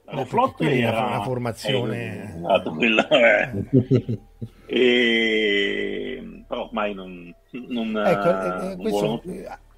L'aeroflot 0.05 0.61
era 0.61 1.05
una 1.05 1.21
formazione... 1.21 2.35
Esatto, 2.37 2.71
quella, 2.71 3.07
eh. 3.07 4.19
e... 4.65 6.43
però 6.47 6.65
ormai 6.65 6.95
non... 6.95 7.33
non 7.51 7.95
ecco, 7.97 8.29
eh, 8.29 8.75
non 8.75 8.77
questo, 8.77 9.21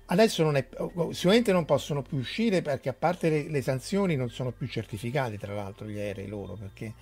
adesso 0.06 0.44
non 0.44 0.56
è, 0.56 0.66
sicuramente 1.12 1.52
non 1.52 1.66
possono 1.66 2.02
più 2.02 2.18
uscire 2.18 2.62
perché 2.62 2.88
a 2.88 2.96
parte 2.98 3.30
le, 3.30 3.50
le, 3.50 3.62
sanzioni 3.62 4.16
non 4.16 4.30
sono 4.30 4.52
più 4.52 4.68
certificati 4.68 5.38
tra 5.38 5.54
l'altro 5.54 5.88
gli 5.88 6.00
aerei 6.00 6.28
loro 6.28 6.54
perché 6.54 6.94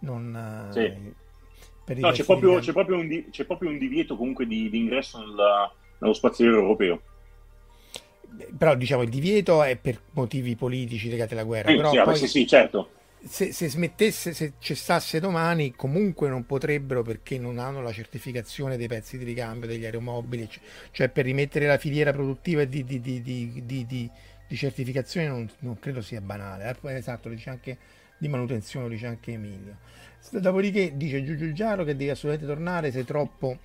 non... 0.00 0.70
Sì. 0.72 1.26
No, 1.88 2.10
c'è 2.10 2.24
proprio, 2.24 2.58
c'è, 2.58 2.72
proprio 2.72 2.98
un, 2.98 3.24
c'è 3.30 3.44
proprio, 3.44 3.70
un, 3.70 3.78
divieto 3.78 4.14
comunque 4.14 4.46
di, 4.46 4.68
di 4.68 4.78
ingresso 4.78 5.18
nella, 5.18 5.72
nello 5.98 6.12
spazio 6.12 6.44
europeo 6.44 7.00
però 8.56 8.74
diciamo 8.74 9.02
il 9.02 9.08
divieto 9.08 9.62
è 9.62 9.76
per 9.76 10.00
motivi 10.12 10.56
politici 10.56 11.08
legati 11.08 11.34
alla 11.34 11.44
guerra. 11.44 11.70
Eh, 11.70 11.76
però 11.76 11.90
sì, 11.90 12.00
poi, 12.02 12.16
sì, 12.16 12.26
sì, 12.26 12.46
certo. 12.46 12.90
Se, 13.20 13.52
se, 13.52 13.68
smettesse, 13.68 14.32
se 14.32 14.52
cessasse 14.58 15.18
domani, 15.18 15.74
comunque 15.74 16.28
non 16.28 16.46
potrebbero 16.46 17.02
perché 17.02 17.38
non 17.38 17.58
hanno 17.58 17.82
la 17.82 17.92
certificazione 17.92 18.76
dei 18.76 18.86
pezzi 18.86 19.18
di 19.18 19.24
ricambio 19.24 19.66
degli 19.66 19.84
aeromobili, 19.84 20.48
cioè 20.92 21.08
per 21.08 21.24
rimettere 21.24 21.66
la 21.66 21.78
filiera 21.78 22.12
produttiva 22.12 22.64
di, 22.64 22.84
di, 22.84 23.00
di, 23.00 24.10
di 24.48 24.56
certificazione 24.56 25.26
non, 25.26 25.50
non, 25.60 25.78
credo 25.78 26.00
sia 26.00 26.20
banale. 26.20 26.76
Eh, 26.80 26.94
esatto, 26.94 27.28
lo 27.28 27.34
dice 27.34 27.50
anche 27.50 27.78
di 28.16 28.28
manutenzione, 28.28 28.86
lo 28.86 28.92
dice 28.92 29.06
anche 29.06 29.32
Emilio. 29.32 29.76
Dopodiché 30.30 30.96
dice 30.96 31.24
Giugiu 31.24 31.52
Giaro 31.52 31.84
che 31.84 31.96
devi 31.96 32.10
assolutamente 32.10 32.52
tornare, 32.52 32.90
sei 32.90 33.04
troppo 33.04 33.58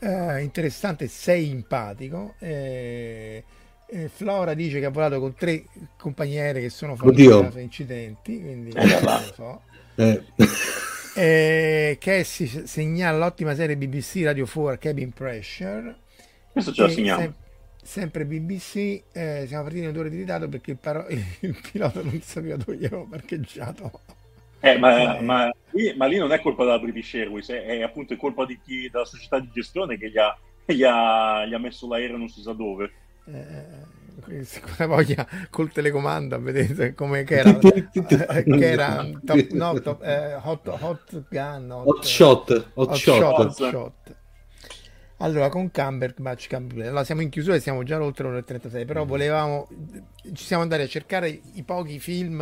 eh, 0.00 0.40
interessante, 0.42 1.08
sei 1.08 1.50
empatico. 1.50 2.34
Eh, 2.38 3.44
eh, 3.90 4.08
Flora 4.08 4.54
dice 4.54 4.80
che 4.80 4.86
ha 4.86 4.90
volato 4.90 5.18
con 5.18 5.34
tre 5.34 5.64
compagnere 5.96 6.60
che 6.60 6.68
sono 6.68 6.96
da 6.96 7.60
incidenti, 7.60 8.40
quindi 8.40 8.70
eh, 8.70 8.84
non 8.84 9.02
lo 9.02 9.32
so. 9.34 9.62
Eh. 9.96 10.22
Eh, 11.18 11.98
Cassie 12.00 12.68
segnala 12.68 13.18
l'ottima 13.18 13.52
serie 13.56 13.76
BBC 13.76 14.20
Radio 14.22 14.46
4 14.46 14.78
Cabin 14.78 15.10
Pressure. 15.10 15.96
Questo 16.52 16.72
ce 16.72 16.82
la 16.82 16.88
segniamo. 16.88 17.20
Sem- 17.20 17.34
Sempre 17.82 18.24
BBC, 18.24 19.02
eh, 19.12 19.44
siamo 19.48 19.62
partiti 19.64 19.84
in 19.84 19.90
due 19.90 20.02
ore 20.02 20.10
di 20.10 20.18
ritardo 20.18 20.48
perché 20.48 20.72
il, 20.72 20.76
paro- 20.76 21.06
il 21.08 21.58
pilota 21.72 22.02
non 22.02 22.20
sapeva 22.20 22.56
dove 22.56 22.76
gli 22.76 22.84
avevo 22.84 23.06
parcheggiato. 23.10 23.90
Eh, 24.60 24.78
ma, 24.78 25.20
ma, 25.20 25.50
lì, 25.70 25.94
ma, 25.96 26.06
lì, 26.06 26.18
non 26.18 26.30
è 26.30 26.40
colpa 26.40 26.64
della 26.64 26.78
British 26.78 27.14
Airways, 27.14 27.48
è, 27.50 27.64
è 27.64 27.82
appunto 27.82 28.14
colpa 28.16 28.44
di 28.44 28.60
chi, 28.62 28.88
della 28.88 29.04
società 29.04 29.40
di 29.40 29.48
gestione 29.52 29.98
che 29.98 30.10
gli 30.10 30.18
ha, 30.18 30.36
gli 30.66 30.84
ha, 30.84 31.46
gli 31.46 31.54
ha 31.54 31.58
messo 31.58 31.88
l'aereo 31.88 32.16
non 32.16 32.28
si 32.28 32.42
sa 32.42 32.52
dove. 32.52 32.92
Eh, 33.30 34.44
sicura 34.44 34.86
voglia 34.86 35.26
col 35.50 35.70
telecomando, 35.70 36.40
vedete 36.40 36.94
come 36.94 37.24
che 37.24 37.36
era, 37.36 37.58
eh, 37.60 38.44
che 38.44 38.70
era 38.70 39.08
top, 39.24 39.50
no, 39.50 39.80
top, 39.80 40.02
eh, 40.02 40.34
hot, 40.42 40.68
hot 40.80 41.24
gun, 41.28 41.70
hot, 41.70 41.86
hot 41.86 42.04
shot, 42.04 42.50
hot, 42.74 42.88
hot 42.88 42.96
shot. 42.96 43.18
shot, 43.18 43.38
hot 43.38 43.52
shot. 43.52 44.16
Allora, 45.20 45.48
con 45.48 45.72
Cumberbatch, 45.72 46.48
Cumberbatch, 46.48 46.88
allora 46.88 47.02
siamo 47.02 47.22
in 47.22 47.28
chiusura 47.28 47.56
e 47.56 47.60
siamo 47.60 47.82
già 47.82 48.00
oltre 48.00 48.22
l'ora 48.24 48.38
e 48.38 48.44
36, 48.44 48.84
però 48.84 49.04
mm. 49.04 49.08
volevamo, 49.08 49.68
ci 50.32 50.44
siamo 50.44 50.62
andati 50.62 50.82
a 50.82 50.86
cercare 50.86 51.28
i 51.54 51.64
pochi 51.64 51.98
film 51.98 52.40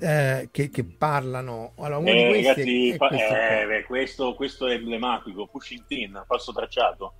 eh, 0.00 0.48
che, 0.50 0.70
che, 0.70 0.84
parlano. 0.84 1.72
Allora, 1.76 1.98
uno 1.98 2.08
eh, 2.08 2.14
di 2.14 2.42
questi 2.42 2.96
ragazzi, 2.96 2.96
è, 2.96 2.96
è 2.96 2.96
questo, 2.96 3.34
eh, 3.34 3.66
beh, 3.66 3.84
questo, 3.84 4.34
questo, 4.34 4.66
è 4.68 4.74
emblematico, 4.74 5.48
Pushing 5.48 5.84
Tin, 5.86 6.22
falso 6.26 6.52
tracciato. 6.52 7.12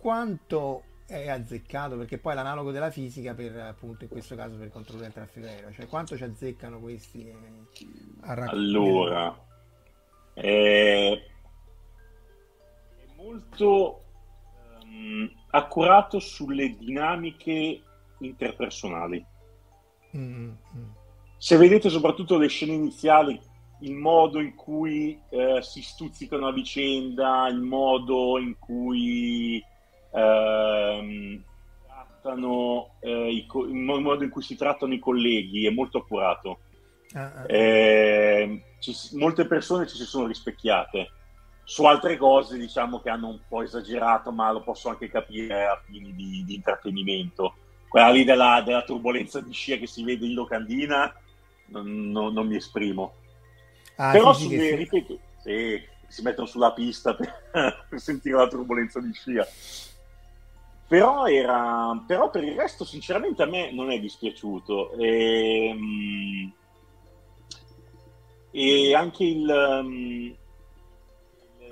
Quanto 0.00 0.82
è 1.06 1.28
azzeccato, 1.28 1.96
perché 1.96 2.18
poi 2.18 2.32
è 2.32 2.34
l'analogo 2.34 2.70
della 2.70 2.90
fisica 2.90 3.34
per, 3.34 3.56
appunto, 3.56 4.04
in 4.04 4.10
questo 4.10 4.34
caso 4.34 4.56
per 4.56 4.70
controllare 4.70 5.08
il 5.08 5.12
traffico 5.12 5.46
aereo, 5.46 5.72
cioè 5.72 5.86
quanto 5.86 6.16
ci 6.16 6.24
azzeccano 6.24 6.80
questi 6.80 7.30
a 8.20 8.34
raccogliere? 8.34 8.56
Allora, 8.56 9.46
è 10.32 11.22
molto 13.16 14.04
mh, 14.84 15.26
accurato 15.50 16.18
sulle 16.18 16.76
dinamiche 16.76 17.82
interpersonali. 18.18 19.24
Mm-hmm. 20.16 20.50
Se 21.36 21.56
vedete 21.56 21.90
soprattutto 21.90 22.38
le 22.38 22.48
scene 22.48 22.72
iniziali, 22.72 23.38
il 23.80 23.94
modo 23.94 24.40
in 24.40 24.54
cui 24.54 25.20
eh, 25.28 25.60
si 25.60 25.82
stuzzicano 25.82 26.46
a 26.46 26.52
vicenda, 26.52 27.46
il 27.48 27.60
modo 27.60 28.38
in 28.38 28.56
cui 28.58 29.62
ehm, 30.14 31.42
trattano, 31.86 32.94
eh, 33.00 33.30
i, 33.32 33.46
il 33.46 33.74
modo 33.74 34.24
in 34.24 34.30
cui 34.30 34.42
si 34.42 34.56
trattano 34.56 34.94
i 34.94 34.98
colleghi 34.98 35.66
è 35.66 35.70
molto 35.70 35.98
accurato. 35.98 36.60
Ah. 37.12 37.44
Eh, 37.46 38.62
ci, 38.78 38.94
molte 39.12 39.46
persone 39.46 39.86
ci 39.86 39.96
si 39.96 40.04
sono 40.04 40.26
rispecchiate 40.26 41.10
su 41.64 41.84
altre 41.84 42.16
cose 42.16 42.58
diciamo 42.58 43.00
che 43.00 43.08
hanno 43.08 43.28
un 43.28 43.40
po' 43.48 43.62
esagerato, 43.62 44.30
ma 44.30 44.52
lo 44.52 44.62
posso 44.62 44.90
anche 44.90 45.08
capire 45.08 45.66
a 45.66 45.80
fini 45.84 46.14
di, 46.14 46.44
di 46.44 46.54
intrattenimento. 46.54 47.54
Quella 47.88 48.10
lì 48.10 48.24
della, 48.24 48.62
della, 48.64 48.82
turbolenza 48.82 49.40
di 49.40 49.52
scia 49.52 49.76
che 49.76 49.86
si 49.86 50.04
vede 50.04 50.26
in 50.26 50.34
locandina, 50.34 51.12
non, 51.66 52.10
non, 52.10 52.32
non 52.32 52.46
mi 52.46 52.56
esprimo. 52.56 53.14
Ah, 53.96 54.10
Però 54.10 54.32
su, 54.34 54.48
sì, 54.48 54.74
ripeto, 54.74 55.18
sì, 55.42 55.80
si 56.08 56.22
mettono 56.22 56.46
sulla 56.46 56.72
pista 56.72 57.14
per, 57.14 57.32
per, 57.88 58.00
sentire 58.00 58.36
la 58.36 58.48
turbolenza 58.48 59.00
di 59.00 59.12
scia. 59.12 59.46
Però, 60.86 61.26
era, 61.26 62.02
però 62.06 62.30
per 62.30 62.44
il 62.44 62.54
resto, 62.54 62.84
sinceramente, 62.84 63.42
a 63.42 63.46
me 63.46 63.72
non 63.72 63.90
è 63.90 63.98
dispiaciuto. 63.98 64.92
E, 64.92 65.68
ehm, 65.68 66.52
e 68.50 68.94
anche 68.94 69.24
il 69.24 70.36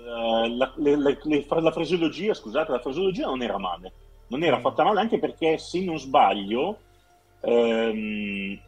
eh, 0.05 0.57
la, 0.57 0.73
le, 0.77 0.97
le, 0.97 1.47
la, 1.49 1.71
fraseologia, 1.71 2.35
scusate, 2.35 2.73
la 2.73 2.81
fraseologia 2.81 3.27
non 3.27 3.41
era 3.41 3.57
male, 3.57 3.93
non 4.29 4.43
era 4.43 4.59
mm. 4.59 4.61
fatta 4.61 4.85
male 4.85 5.01
anche 5.01 5.19
perché 5.19 5.59
se 5.59 5.81
non 5.83 5.99
sbaglio 5.99 6.79
ehm, 7.41 8.61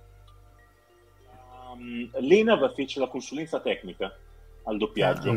um, 1.72 2.10
l'ENAV 2.20 2.72
fece 2.72 3.00
la 3.00 3.08
consulenza 3.08 3.60
tecnica 3.60 4.16
al 4.62 4.76
doppiaggio. 4.76 5.30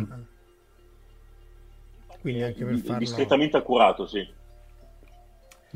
Ah, 2.07 2.17
Quindi 2.21 2.43
anche 2.43 2.63
per 2.63 2.77
farlo... 2.77 2.99
Discretamente 2.99 3.57
accurato, 3.57 4.05
sì. 4.05 4.36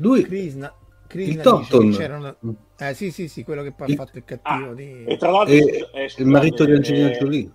Lui... 0.02 0.22
Krishna, 0.24 0.74
Krishna 1.06 1.66
dice 1.78 2.04
una... 2.04 2.36
Eh 2.78 2.94
sì, 2.94 3.10
sì, 3.10 3.28
sì, 3.28 3.44
quello 3.44 3.62
che 3.62 3.72
poi 3.72 3.92
ha 3.92 3.96
fatto 3.96 4.18
il 4.18 4.24
cattivo 4.24 4.70
ah, 4.70 4.74
di... 4.74 5.04
E 5.04 5.16
tra 5.16 5.30
l'altro... 5.30 5.54
E, 5.54 5.88
eh, 5.92 6.08
scusate, 6.08 6.22
il 6.22 6.28
marito 6.28 6.64
di 6.64 6.72
Angelina 6.72 7.10
eh, 7.10 7.18
Jolie 7.18 7.52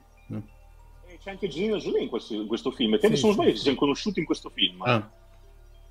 c'è 1.28 1.32
anche 1.32 1.46
Angelina 1.48 1.78
Jolie 1.78 2.04
in 2.04 2.10
questo, 2.10 2.34
in 2.36 2.48
questo 2.48 2.72
film. 2.72 2.98
Credo, 2.98 3.16
sì, 3.16 3.22
se 3.22 3.26
non 3.26 3.36
sbaglio, 3.36 3.50
sì. 3.52 3.58
si 3.58 3.64
siamo 3.64 3.78
conosciuti 3.78 4.20
in 4.20 4.26
questo 4.26 4.50
film. 4.50 4.82
Ah. 4.84 5.10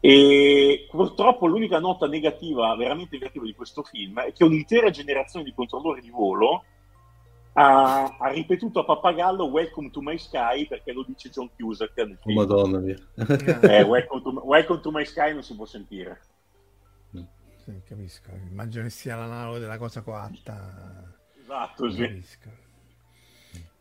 E 0.01 0.87
purtroppo 0.91 1.47
l'unica 1.47 1.78
nota 1.78 2.07
negativa, 2.07 2.74
veramente 2.74 3.16
negativa 3.19 3.45
di 3.45 3.55
questo 3.55 3.83
film 3.83 4.20
è 4.20 4.33
che 4.33 4.45
un'intera 4.45 4.89
generazione 4.91 5.45
di 5.45 5.53
controllori 5.55 6.01
di 6.01 6.11
volo 6.11 6.65
ha, 7.55 8.16
ha 8.19 8.28
ripetuto 8.28 8.81
a 8.81 8.85
pappagallo 8.85 9.47
Welcome 9.47 9.91
to 9.91 10.01
my 10.01 10.16
sky 10.19 10.66
perché 10.66 10.93
lo 10.93 11.05
dice 11.07 11.28
John 11.31 11.51
Cusack. 11.59 12.19
Oh, 12.23 12.33
madonna 12.33 12.78
mia. 12.78 12.97
eh, 13.62 13.83
welcome, 13.83 14.23
to, 14.23 14.43
welcome, 14.45 14.81
to, 14.81 14.91
my 14.91 15.05
sky 15.05 15.33
non 15.33 15.43
si 15.43 15.55
può 15.55 15.66
sentire. 15.66 16.20
Sì, 17.66 17.82
capisco. 17.84 18.30
Immagino 18.48 18.84
che 18.84 18.90
sia 18.90 19.16
l'analogo 19.16 19.59
della 19.59 19.76
cosa 19.76 20.01
coatta. 20.01 21.14
Esatto, 21.38 21.90
sì. 21.90 21.98
Capisco 21.98 22.64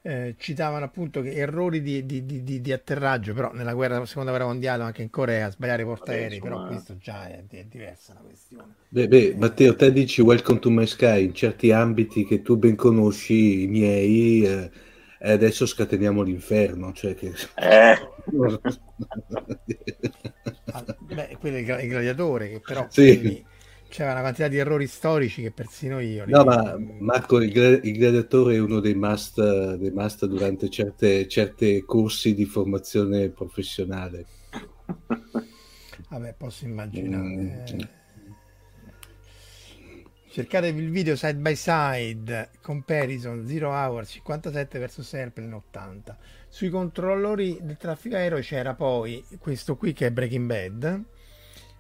eh, 0.08 0.36
citavano 0.38 0.86
appunto 0.86 1.24
che 1.24 1.34
errori 1.34 1.82
di, 1.82 2.06
di, 2.06 2.24
di, 2.28 2.62
di, 2.62 2.72
atterraggio, 2.72 3.34
però 3.34 3.52
nella 3.54 3.74
guerra, 3.74 4.06
seconda 4.06 4.30
guerra 4.30 4.46
mondiale, 4.46 4.84
anche 4.84 5.02
in 5.02 5.10
Corea, 5.10 5.50
sbagliare 5.50 5.82
i 5.82 5.86
portaerei, 5.86 6.40
però 6.40 6.68
questo 6.68 6.96
già 6.98 7.28
è, 7.28 7.44
è, 7.50 7.64
diversa 7.64 8.14
la 8.14 8.20
questione. 8.20 8.76
Beh, 8.88 9.08
beh 9.08 9.30
eh, 9.30 9.36
Matteo, 9.36 9.76
te 9.76 9.92
dici 9.92 10.22
welcome 10.22 10.60
to 10.60 10.70
my 10.70 10.86
sky 10.86 11.24
in 11.24 11.34
certi 11.34 11.72
ambiti 11.72 12.24
che 12.24 12.44
tu 12.44 12.56
ben 12.56 12.76
conosci, 12.76 13.64
i 13.64 13.68
miei, 13.68 14.46
eh, 14.46 14.70
e 15.18 15.32
adesso 15.32 15.66
scateniamo 15.66 16.22
l'inferno, 16.22 16.94
cioè 16.94 17.16
che... 17.16 17.34
Eh. 17.56 17.98
ah, 20.72 20.86
beh, 21.00 21.38
quello 21.40 21.56
è 21.56 21.82
il 21.82 21.90
gladiatore, 21.90 22.50
che 22.50 22.60
però... 22.60 22.86
Sì. 22.92 23.20
Quindi, 23.20 23.44
c'era 23.96 24.12
una 24.12 24.20
quantità 24.20 24.50
di 24.50 24.58
errori 24.58 24.88
storici 24.88 25.42
che 25.42 25.52
persino 25.52 26.02
io. 26.02 26.26
No, 26.28 26.44
ma 26.44 26.76
Marco, 27.00 27.42
il, 27.42 27.80
il 27.82 27.98
gladiatore 27.98 28.56
è 28.56 28.60
uno 28.60 28.82
dei 28.82 28.94
must, 28.94 29.76
dei 29.76 29.92
must 29.92 30.26
durante 30.26 30.70
certe, 30.70 31.30
certe 31.30 31.86
corsi 31.86 32.34
di 32.34 32.44
formazione 32.44 33.30
professionale. 33.30 34.26
Vabbè, 36.10 36.34
posso 36.38 36.66
immaginare. 36.66 37.64
Mm. 37.74 37.80
Cercatevi 40.28 40.82
il 40.82 40.90
video 40.90 41.16
side 41.16 41.36
by 41.36 41.56
side, 41.56 42.50
comparison, 42.62 43.48
zero 43.48 43.70
hour 43.70 44.06
57 44.06 44.78
vs 44.78 45.14
Airplane 45.14 45.56
80. 45.56 46.18
Sui 46.50 46.68
controllori 46.68 47.60
del 47.62 47.78
traffico 47.78 48.18
aereo 48.18 48.40
c'era 48.40 48.74
poi 48.74 49.24
questo 49.40 49.78
qui 49.78 49.94
che 49.94 50.08
è 50.08 50.12
Breaking 50.12 50.46
Bad 50.46 51.04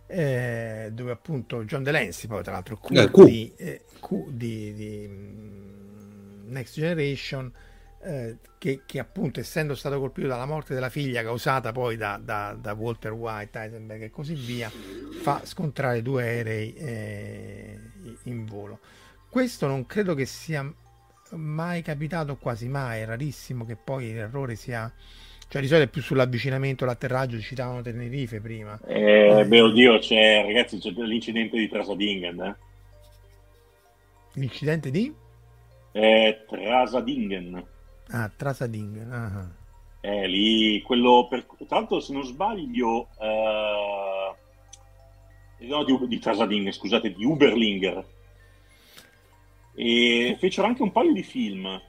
eh, 0.08 0.90
dove 0.94 1.12
appunto 1.12 1.64
John 1.66 1.84
Delancey, 1.84 2.28
poi 2.28 2.44
tra 2.44 2.54
l'altro 2.54 2.78
Q, 2.78 2.92
eh, 2.92 3.10
Q. 3.10 3.24
Di, 3.24 3.54
eh, 3.56 3.86
Q 4.00 4.30
di, 4.30 4.74
di, 4.74 5.08
mm, 5.08 6.52
Next 6.52 6.76
Generation, 6.76 7.52
eh, 8.02 8.38
che, 8.60 8.82
che, 8.86 9.00
appunto 9.00 9.40
essendo 9.40 9.74
stato 9.74 10.00
colpito 10.00 10.28
dalla 10.28 10.46
morte 10.46 10.74
della 10.74 10.90
figlia 10.90 11.24
causata 11.24 11.72
poi 11.72 11.98
da, 11.98 12.20
da, 12.24 12.56
da 12.60 12.74
Walter 12.74 13.14
White, 13.14 13.58
Heisenberg 13.58 14.04
e 14.04 14.10
così 14.12 14.36
via, 14.36 14.70
fa 15.22 15.42
scontrare 15.44 16.02
due 16.02 16.24
aerei 16.24 16.74
eh, 16.76 17.80
in 18.24 18.46
volo. 18.46 18.80
Questo 19.28 19.68
non 19.68 19.86
credo 19.86 20.14
che 20.14 20.26
sia 20.26 20.72
mai 21.32 21.82
capitato, 21.82 22.38
quasi 22.38 22.68
mai, 22.68 23.02
è 23.02 23.06
rarissimo 23.06 23.66
che 23.66 23.76
poi 23.76 24.14
l'errore 24.14 24.56
sia 24.56 24.92
cioè 25.48 25.62
di 25.62 25.68
solito 25.68 25.88
è 25.88 25.92
più 25.92 26.02
sull'avvicinamento, 26.02 26.86
l'atterraggio, 26.86 27.40
citavano 27.40 27.82
Tenerife 27.82 28.42
prima. 28.42 28.80
Eh, 28.86 29.40
eh. 29.40 29.46
Beh, 29.46 29.62
oddio, 29.62 30.00
c'è, 30.00 30.44
ragazzi, 30.44 30.80
c'è 30.80 30.90
l'incidente 30.92 31.58
di 31.58 31.70
Trasadingen. 31.70 32.42
Eh? 32.42 32.56
L'incidente 34.34 34.92
di? 34.92 35.14
Eh, 35.92 36.44
Trasadingen. 36.48 37.64
Ah, 38.10 38.30
Trasadingen. 38.36 39.12
Ah. 39.12 39.50
Eh, 40.02 40.28
lì, 40.28 40.82
quello, 40.82 41.28
per, 41.30 41.46
tra 41.68 41.78
l'altro 41.78 42.00
se 42.00 42.12
non 42.12 42.24
sbaglio, 42.24 43.08
eh, 43.20 44.36
no, 45.60 45.84
di, 45.84 46.08
di 46.08 46.20
Trasadingen, 46.20 46.74
scusate, 46.74 47.14
di 47.14 47.24
Uberlinger. 47.24 48.06
E 49.74 50.36
fecero 50.40 50.68
anche 50.68 50.82
un 50.82 50.92
paio 50.92 51.14
di 51.14 51.24
film 51.24 51.82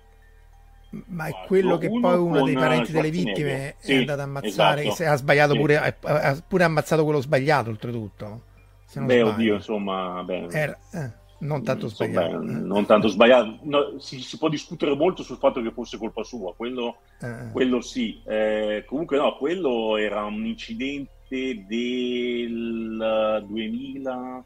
ma 0.90 1.26
è 1.26 1.34
quello 1.46 1.78
che 1.78 1.88
poi 1.88 2.16
uno 2.16 2.44
dei 2.44 2.54
parenti 2.54 2.92
delle 2.92 3.10
vittime 3.10 3.74
sì, 3.78 3.94
è 3.94 3.98
andato 3.98 4.20
a 4.20 4.24
ammazzare, 4.24 4.84
esatto. 4.84 5.10
ha 5.10 5.16
sbagliato 5.16 5.52
sì. 5.52 5.58
pure, 5.58 5.76
ha 5.78 6.42
pure 6.46 6.64
ammazzato 6.64 7.04
quello 7.04 7.20
sbagliato 7.20 7.70
oltretutto. 7.70 8.42
Se 8.86 8.98
non 9.00 9.08
Beh, 9.08 9.18
sbaglio. 9.18 9.32
oddio, 9.34 9.54
insomma, 9.54 10.22
beh, 10.22 10.46
Era, 10.50 10.78
eh, 10.92 11.10
non 11.40 11.62
tanto 11.64 11.88
sbagliato. 11.88 12.38
Beh, 12.38 12.44
non 12.44 12.86
tanto 12.86 13.08
sbagliato. 13.08 13.58
No, 13.62 13.98
si, 13.98 14.20
si, 14.20 14.38
può 14.38 14.48
discutere 14.48 14.94
molto 14.94 15.22
sul 15.22 15.38
fatto 15.38 15.60
che 15.60 15.72
fosse 15.72 15.98
colpa 15.98 16.22
sua, 16.22 16.54
quello, 16.54 16.98
eh. 17.20 17.50
quello 17.52 17.80
sì. 17.80 18.22
Eh, 18.24 18.84
comunque 18.86 19.16
no, 19.16 19.36
quello 19.36 19.96
era 19.96 20.24
un 20.24 20.46
incidente 20.46 21.64
del 21.66 23.44
2000, 23.46 24.44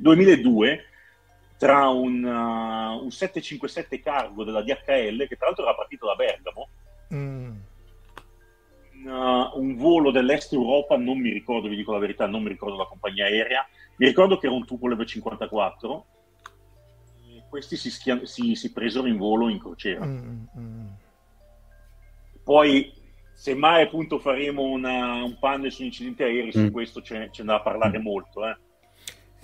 2002 0.00 0.84
tra 1.62 1.90
un, 1.90 2.24
uh, 2.24 3.04
un 3.04 3.10
757 3.12 4.00
cargo 4.00 4.42
della 4.42 4.62
DHL, 4.62 5.28
che 5.28 5.36
tra 5.36 5.46
l'altro 5.46 5.62
era 5.62 5.76
partito 5.76 6.06
da 6.06 6.16
Bergamo, 6.16 6.68
mm. 7.14 7.50
un, 8.94 9.06
uh, 9.06 9.60
un, 9.60 9.76
volo 9.76 10.10
dell'est 10.10 10.52
Europa, 10.54 10.96
non 10.96 11.20
mi 11.20 11.30
ricordo, 11.30 11.68
vi 11.68 11.76
dico 11.76 11.92
la 11.92 12.00
verità, 12.00 12.26
non 12.26 12.42
mi 12.42 12.48
ricordo 12.48 12.76
la 12.76 12.86
compagnia 12.86 13.26
aerea, 13.26 13.64
mi 13.94 14.06
ricordo 14.06 14.38
che 14.38 14.46
era 14.46 14.56
un 14.56 14.66
Tupolev 14.66 15.04
54, 15.04 16.06
e 17.28 17.44
questi 17.48 17.76
si, 17.76 17.92
schia- 17.92 18.26
si, 18.26 18.56
si, 18.56 18.72
presero 18.72 19.06
in 19.06 19.16
volo 19.16 19.48
in 19.48 19.60
crociera. 19.60 20.04
Mm, 20.04 20.44
mm. 20.58 20.86
Poi, 22.42 22.92
se 23.34 23.54
mai 23.54 23.84
appunto 23.84 24.18
faremo 24.18 24.62
una, 24.62 25.22
un 25.22 25.38
panel 25.38 25.70
sugli 25.70 25.86
incidenti 25.86 26.24
aerei, 26.24 26.50
su 26.50 26.58
mm. 26.58 26.70
questo 26.70 27.00
c'è, 27.02 27.30
c'è 27.30 27.44
da 27.44 27.60
parlare 27.60 28.00
molto, 28.00 28.48
eh 28.48 28.56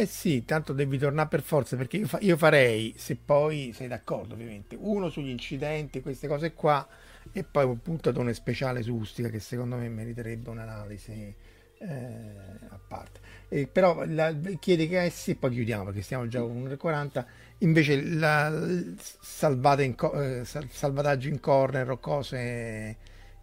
eh 0.01 0.07
sì, 0.07 0.45
tanto 0.45 0.73
devi 0.73 0.97
tornare 0.97 1.27
per 1.27 1.43
forza 1.43 1.75
perché 1.75 1.97
io, 1.97 2.07
fa- 2.07 2.21
io, 2.21 2.37
farei, 2.37 2.95
se 2.97 3.17
poi 3.17 3.73
sei 3.75 3.89
d'accordo 3.89 4.35
ovviamente, 4.35 4.77
uno 4.79 5.09
sugli 5.09 5.29
incidenti, 5.29 6.01
queste 6.01 6.29
cose 6.29 6.53
qua 6.53 6.87
e 7.33 7.43
poi 7.43 7.65
un 7.65 7.83
puntatone 7.83 8.33
speciale 8.33 8.83
su 8.83 8.95
Ustica 8.95 9.29
che 9.29 9.41
secondo 9.41 9.75
me 9.75 9.89
meriterebbe 9.89 10.51
un'analisi 10.51 11.35
eh, 11.79 11.87
a 12.69 12.79
parte. 12.87 13.19
Eh, 13.49 13.67
però 13.67 14.05
la, 14.07 14.33
chiede 14.61 14.87
che 14.87 15.05
eh 15.05 15.11
sì, 15.11 15.35
poi 15.35 15.51
chiudiamo 15.51 15.87
perché 15.87 16.03
stiamo 16.03 16.29
già 16.29 16.43
con 16.43 16.63
1,40. 16.63 17.25
Invece 17.59 18.01
la, 18.01 18.51
in 19.83 19.95
co- 19.97 20.13
eh, 20.13 20.45
salvataggio 20.45 21.27
in 21.27 21.41
corner 21.41 21.91
o 21.91 21.99
cose 21.99 22.97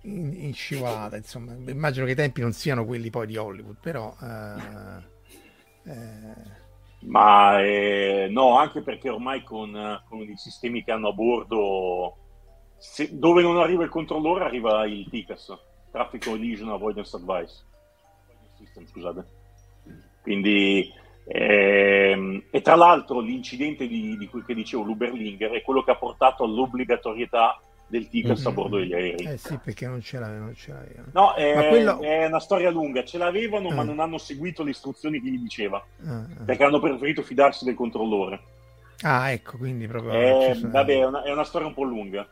in, 0.04 0.32
in, 0.32 0.54
scivolata, 0.54 1.18
insomma, 1.18 1.54
immagino 1.70 2.06
che 2.06 2.14
i 2.14 2.16
tempi 2.16 2.40
non 2.40 2.54
siano 2.54 2.86
quelli 2.86 3.10
poi 3.10 3.28
di 3.28 3.36
Hollywood, 3.36 3.76
però... 3.82 4.16
Eh, 5.86 5.92
eh... 5.92 6.64
Ma 7.06 7.62
eh, 7.62 8.28
no, 8.32 8.58
anche 8.58 8.82
perché 8.82 9.10
ormai 9.10 9.44
con, 9.44 10.02
con, 10.10 10.22
i 10.22 10.38
sistemi 10.38 10.84
che 10.84 10.92
hanno 10.92 11.10
a 11.10 11.14
bordo, 11.14 12.18
se, 12.78 13.10
dove 13.12 13.44
non 13.44 13.58
arriva 13.58 13.84
il 13.84 13.90
controllore 13.90 14.44
arriva 14.44 14.86
il 14.86 15.08
TICAS, 15.08 15.56
Traffic 15.92 16.26
Collision 16.26 16.70
Avoidance 16.70 17.16
Advice. 17.16 17.64
System, 18.58 18.88
scusate. 18.88 19.26
Quindi, 20.24 20.92
ehm, 21.26 22.46
e 22.50 22.62
tra 22.62 22.76
l'altro 22.76 23.20
l'incidente 23.20 23.88
di, 23.88 24.18
di 24.18 24.28
cui 24.28 24.44
che 24.44 24.56
dicevo, 24.56 24.84
l'Uberlinger, 24.84 25.52
è 25.52 25.62
quello 25.62 25.84
che 25.84 25.92
ha 25.92 25.98
portato 25.98 26.44
all'obbligatorietà 26.44 27.60
del 27.96 28.10
Ticas 28.10 28.40
mm-hmm. 28.40 28.48
a 28.48 28.52
bordo 28.52 28.78
degli 28.78 28.94
aerei. 28.94 29.26
Eh 29.26 29.38
sì, 29.38 29.58
perché 29.64 29.88
non 29.88 30.02
ce 30.02 30.20
l'avevano. 30.20 30.46
Non 30.46 30.56
ce 30.56 30.72
l'avevano. 30.72 31.08
No, 31.14 31.34
è, 31.34 31.68
quello... 31.70 32.02
è, 32.02 32.26
una 32.26 32.40
storia 32.40 32.70
lunga. 32.70 33.04
Ce 33.04 33.18
l'avevano, 33.18 33.72
mm. 33.72 33.76
ma 33.76 33.84
non 33.84 34.00
hanno 34.00 34.18
seguito 34.18 34.64
le 34.64 34.72
istruzioni 34.72 35.22
che 35.22 35.30
gli 35.30 35.40
diceva. 35.40 35.84
Mm. 36.06 36.46
Perché 36.46 36.64
hanno 36.64 36.80
preferito 36.80 37.22
fidarsi 37.22 37.64
del 37.64 37.76
controllore. 37.76 38.40
Ah, 39.02 39.32
ecco, 39.32 39.58
quindi 39.58 39.88
proprio... 39.88 40.14
Eh, 40.14 40.60
vabbè, 40.62 41.00
è 41.00 41.06
una, 41.06 41.24
è 41.24 41.32
una, 41.32 41.44
storia 41.44 41.68
un 41.68 41.74
po' 41.74 41.84
lunga. 41.84 42.28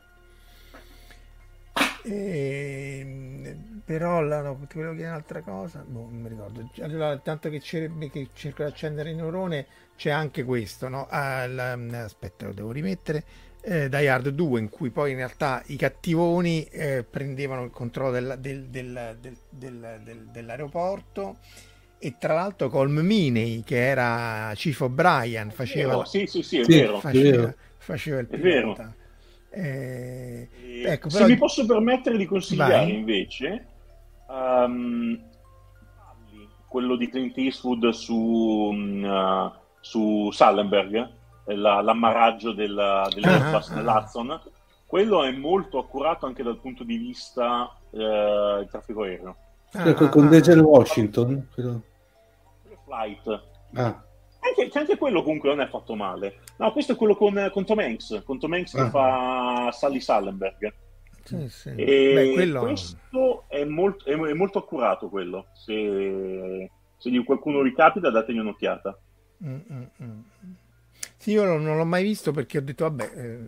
E... 2.03 3.57
Però 3.85 4.21
la, 4.21 4.41
no, 4.41 4.55
ti 4.67 4.75
volevo 4.75 4.93
chiedere 4.93 5.09
un'altra 5.09 5.41
cosa, 5.41 5.83
boh, 5.85 6.07
non 6.09 6.21
mi 6.21 6.29
ricordo. 6.29 6.69
Allora, 6.81 7.17
tanto 7.17 7.49
che, 7.49 7.59
che 7.59 8.29
cerco 8.33 8.63
di 8.63 8.69
accendere 8.69 9.09
il 9.09 9.17
neurone, 9.17 9.67
c'è 9.97 10.09
anche 10.09 10.45
questo, 10.45 10.87
no? 10.87 11.05
Ah, 11.09 11.45
la, 11.47 11.73
aspetta, 12.01 12.45
lo 12.45 12.53
devo 12.53 12.71
rimettere 12.71 13.23
eh, 13.65 13.87
Die 13.87 14.09
Hard 14.09 14.29
2 14.29 14.59
in 14.59 14.69
cui 14.69 14.89
poi 14.89 15.11
in 15.11 15.17
realtà 15.17 15.63
i 15.67 15.77
cattivoni 15.77 16.65
eh, 16.65 17.05
prendevano 17.09 17.63
il 17.63 17.71
controllo 17.71 18.11
del, 18.11 18.37
del, 18.39 19.17
del, 19.19 20.27
dell'aeroporto. 20.31 21.37
E 21.97 22.15
tra 22.19 22.33
l'altro 22.33 22.67
Colm 22.67 22.99
Miney 22.99 23.63
che 23.63 23.77
era 23.77 24.51
Chief 24.55 24.77
O'Brien 24.81 25.51
faceva, 25.51 25.97
oh, 25.97 26.03
sì, 26.03 26.25
sì, 26.27 26.43
sì, 26.43 26.59
è 26.59 26.65
vero, 26.65 26.99
faceva, 26.99 27.55
faceva 27.77 28.19
il 28.19 28.27
pilota. 28.27 28.93
Eh, 29.49 30.49
ecco, 30.83 31.07
però... 31.07 31.23
se 31.23 31.31
mi 31.31 31.37
posso 31.37 31.65
permettere 31.65 32.17
di 32.17 32.25
consigliare 32.25 32.73
Vai. 32.73 32.93
invece 32.93 33.65
um, 34.27 35.17
quello 36.67 36.97
di 36.97 37.07
Clint 37.07 37.37
Eastwood 37.37 37.87
su, 37.91 38.13
uh, 38.13 39.51
su 39.79 40.29
Sallenberg 40.31 41.21
la, 41.45 41.81
l'ammaraggio 41.81 42.53
della, 42.53 43.07
dell'Airbus 43.13 43.69
ah, 43.69 43.75
nell'Hudson, 43.75 44.41
quello 44.85 45.23
è 45.23 45.31
molto 45.31 45.79
accurato 45.79 46.25
anche 46.25 46.43
dal 46.43 46.59
punto 46.59 46.83
di 46.83 46.97
vista 46.97 47.77
eh, 47.91 47.97
del 47.97 48.67
traffico 48.69 49.03
aereo. 49.03 49.35
Ah, 49.73 49.93
con 49.93 50.29
Denzel 50.29 50.59
Washington? 50.59 51.47
Quello... 51.53 51.81
Flight. 52.85 53.43
Ah. 53.73 54.03
Anche, 54.39 54.77
anche, 54.77 54.97
quello 54.97 55.23
comunque 55.23 55.49
non 55.49 55.61
è 55.61 55.67
fatto 55.67 55.95
male. 55.95 56.41
No, 56.57 56.71
questo 56.71 56.91
è 56.91 56.95
quello 56.95 57.15
con, 57.15 57.49
con 57.51 57.65
Tom 57.65 57.79
Hanks, 57.79 58.21
con 58.23 58.39
Tom 58.39 58.53
Hanks 58.53 58.75
ah. 58.75 58.83
che 58.83 58.89
fa 58.89 59.71
Sally 59.71 59.99
Sallenberg. 59.99 60.73
Sì, 61.23 61.47
sì. 61.49 61.69
E 61.69 62.13
Beh, 62.13 62.33
quello... 62.33 62.59
questo 62.59 63.45
è 63.47 63.63
molto, 63.63 64.05
è, 64.05 64.11
è 64.11 64.33
molto, 64.33 64.59
accurato 64.59 65.09
quello. 65.09 65.47
Se, 65.53 66.69
se 66.97 67.23
qualcuno 67.23 67.61
vi 67.61 67.73
capita, 67.73 68.09
dategli 68.09 68.39
un'occhiata. 68.39 68.97
Mm, 69.45 69.59
mm, 69.71 69.83
mm. 70.03 70.19
Sì, 71.23 71.31
io 71.31 71.45
non 71.45 71.77
l'ho 71.77 71.85
mai 71.85 72.03
visto 72.03 72.33
perché 72.33 72.57
ho 72.57 72.61
detto, 72.61 72.83
vabbè, 72.83 73.11
eh, 73.15 73.39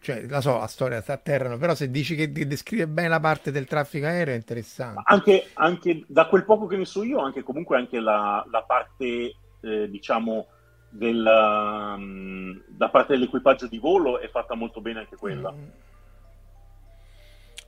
cioè, 0.00 0.24
la 0.28 0.40
so, 0.40 0.56
la 0.56 0.68
storia 0.68 1.00
sta 1.00 1.14
a 1.14 1.16
terra, 1.16 1.56
però 1.56 1.74
se 1.74 1.90
dici 1.90 2.14
che 2.14 2.30
descrive 2.30 2.86
bene 2.86 3.08
la 3.08 3.18
parte 3.18 3.50
del 3.50 3.66
traffico 3.66 4.06
aereo 4.06 4.34
è 4.34 4.36
interessante. 4.36 5.02
Anche, 5.06 5.48
anche 5.54 6.04
da 6.06 6.28
quel 6.28 6.44
poco 6.44 6.66
che 6.66 6.76
ne 6.76 6.84
so 6.84 7.02
io, 7.02 7.18
anche 7.18 7.42
comunque 7.42 7.76
anche 7.76 7.98
la, 7.98 8.46
la 8.52 8.62
parte, 8.62 9.34
eh, 9.62 9.90
diciamo, 9.90 10.46
del, 10.88 11.26
um, 11.26 12.62
da 12.68 12.88
parte 12.88 13.14
dell'equipaggio 13.14 13.66
di 13.66 13.78
volo 13.78 14.20
è 14.20 14.28
fatta 14.28 14.54
molto 14.54 14.80
bene 14.80 15.00
anche 15.00 15.16
quella. 15.16 15.50
Mm. 15.50 15.64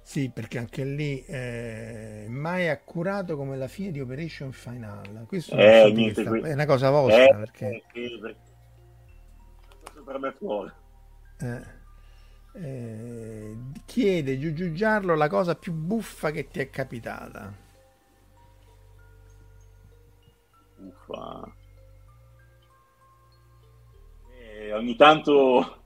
Sì, 0.00 0.30
perché 0.32 0.58
anche 0.58 0.84
lì 0.84 1.24
eh, 1.24 2.26
mai 2.28 2.68
accurato 2.68 3.36
come 3.36 3.56
la 3.56 3.66
fine 3.66 3.90
di 3.90 3.98
Operation 3.98 4.52
Final. 4.52 5.24
Questo 5.26 5.56
eh, 5.56 5.90
niente, 5.92 6.22
sta, 6.22 6.36
è 6.36 6.52
una 6.52 6.66
cosa 6.66 6.90
vostra. 6.90 7.24
Eh, 7.24 7.34
perché... 7.34 7.82
perché 7.92 8.46
per 10.08 10.18
me 10.18 10.32
fuori. 10.32 10.72
Eh, 11.40 11.62
eh, 12.54 13.56
chiede 13.84 14.38
Giugiu 14.38 14.72
Giarlo 14.72 15.14
la 15.14 15.28
cosa 15.28 15.54
più 15.54 15.74
buffa 15.74 16.30
che 16.30 16.48
ti 16.48 16.60
è 16.60 16.70
capitata. 16.70 17.52
Buffa. 20.76 21.52
Eh, 24.32 24.72
ogni 24.72 24.96
tanto, 24.96 25.82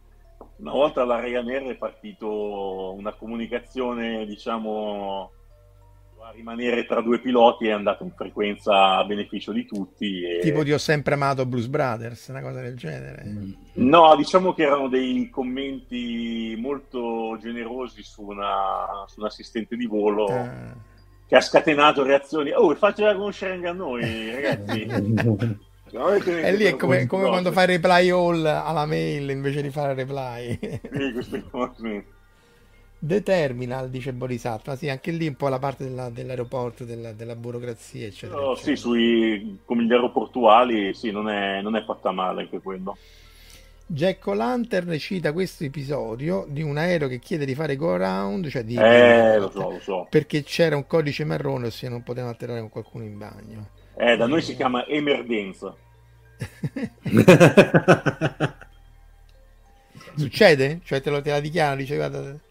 una 0.58 0.72
volta 0.72 1.02
alla 1.02 1.18
Ryanair 1.18 1.64
è 1.64 1.76
partito 1.76 2.92
una 2.92 3.14
comunicazione, 3.14 4.24
diciamo, 4.24 5.32
rimanere 6.30 6.86
tra 6.86 7.00
due 7.00 7.18
piloti 7.18 7.66
è 7.66 7.72
andato 7.72 8.04
in 8.04 8.12
frequenza 8.14 8.96
a 8.96 9.04
beneficio 9.04 9.52
di 9.52 9.66
tutti. 9.66 10.22
E... 10.22 10.38
Tipo 10.40 10.62
ti 10.62 10.72
ho 10.72 10.78
sempre 10.78 11.14
amato 11.14 11.46
Blues 11.46 11.66
Brothers, 11.66 12.28
una 12.28 12.42
cosa 12.42 12.60
del 12.60 12.76
genere. 12.76 13.22
Mm. 13.26 13.52
No, 13.74 14.14
diciamo 14.16 14.52
che 14.52 14.62
erano 14.62 14.88
dei 14.88 15.28
commenti 15.30 16.54
molto 16.58 17.38
generosi 17.40 18.02
su, 18.02 18.22
una, 18.22 19.04
su 19.06 19.20
un 19.20 19.26
assistente 19.26 19.76
di 19.76 19.86
volo 19.86 20.26
ah. 20.26 20.74
che 21.26 21.36
ha 21.36 21.40
scatenato 21.40 22.02
reazioni. 22.02 22.52
Oh, 22.52 22.74
faccia 22.74 23.14
conoscere 23.14 23.54
anche 23.54 23.68
a 23.68 23.72
noi, 23.72 24.30
ragazzi. 24.30 24.82
e 25.92 26.52
lì 26.54 26.64
è 26.64 26.76
come, 26.76 27.06
come 27.06 27.28
quando 27.28 27.52
fai 27.52 27.66
reply 27.66 28.10
all 28.10 28.44
alla 28.44 28.86
mail 28.86 29.28
invece 29.30 29.60
di 29.62 29.70
fare 29.70 29.94
reply. 29.94 30.58
sì, 30.60 31.12
queste 31.12 31.44
cose. 31.50 32.04
The 33.04 33.24
Terminal, 33.24 33.90
dice 33.90 34.12
Borisat, 34.12 34.76
sì, 34.76 34.88
anche 34.88 35.10
lì 35.10 35.26
un 35.26 35.34
po' 35.34 35.48
la 35.48 35.58
parte 35.58 35.82
della, 35.82 36.08
dell'aeroporto, 36.08 36.84
della, 36.84 37.12
della, 37.12 37.34
burocrazia, 37.34 38.06
eccetera. 38.06 38.40
No, 38.40 38.52
eccetera. 38.52 38.76
Sì, 38.76 38.80
sui, 38.80 39.58
come 39.64 39.82
gli 39.82 39.92
aeroportuali, 39.92 40.94
sì, 40.94 41.10
non 41.10 41.28
è, 41.28 41.60
non 41.62 41.74
è 41.74 41.82
fatta 41.82 42.12
male 42.12 42.42
anche 42.42 42.60
quello. 42.60 42.96
Jack 43.86 44.24
O'Lantern 44.28 44.96
cita 45.00 45.32
questo 45.32 45.64
episodio 45.64 46.46
di 46.48 46.62
un 46.62 46.76
aereo 46.76 47.08
che 47.08 47.18
chiede 47.18 47.44
di 47.44 47.56
fare 47.56 47.74
go 47.74 47.92
around, 47.92 48.46
cioè 48.46 48.62
di... 48.62 48.76
Eh, 48.76 49.36
lo 49.36 49.50
so, 49.50 49.70
lo 49.70 49.80
so. 49.80 50.06
Perché 50.08 50.44
c'era 50.44 50.76
un 50.76 50.86
codice 50.86 51.24
marrone, 51.24 51.66
ossia 51.66 51.90
non 51.90 52.04
poteva 52.04 52.28
atterrare 52.28 52.60
con 52.60 52.68
qualcuno 52.68 53.02
in 53.02 53.18
bagno. 53.18 53.70
Eh, 53.96 54.16
da 54.16 54.28
noi 54.28 54.42
si 54.42 54.54
chiama 54.54 54.86
emergenza. 54.86 55.74
Succede? 60.14 60.80
Cioè 60.84 61.00
te 61.00 61.10
lo 61.10 61.20
te 61.20 61.30
la 61.30 61.40
dichiarano, 61.40 61.78
dice 61.78 61.96
guarda... 61.96 62.50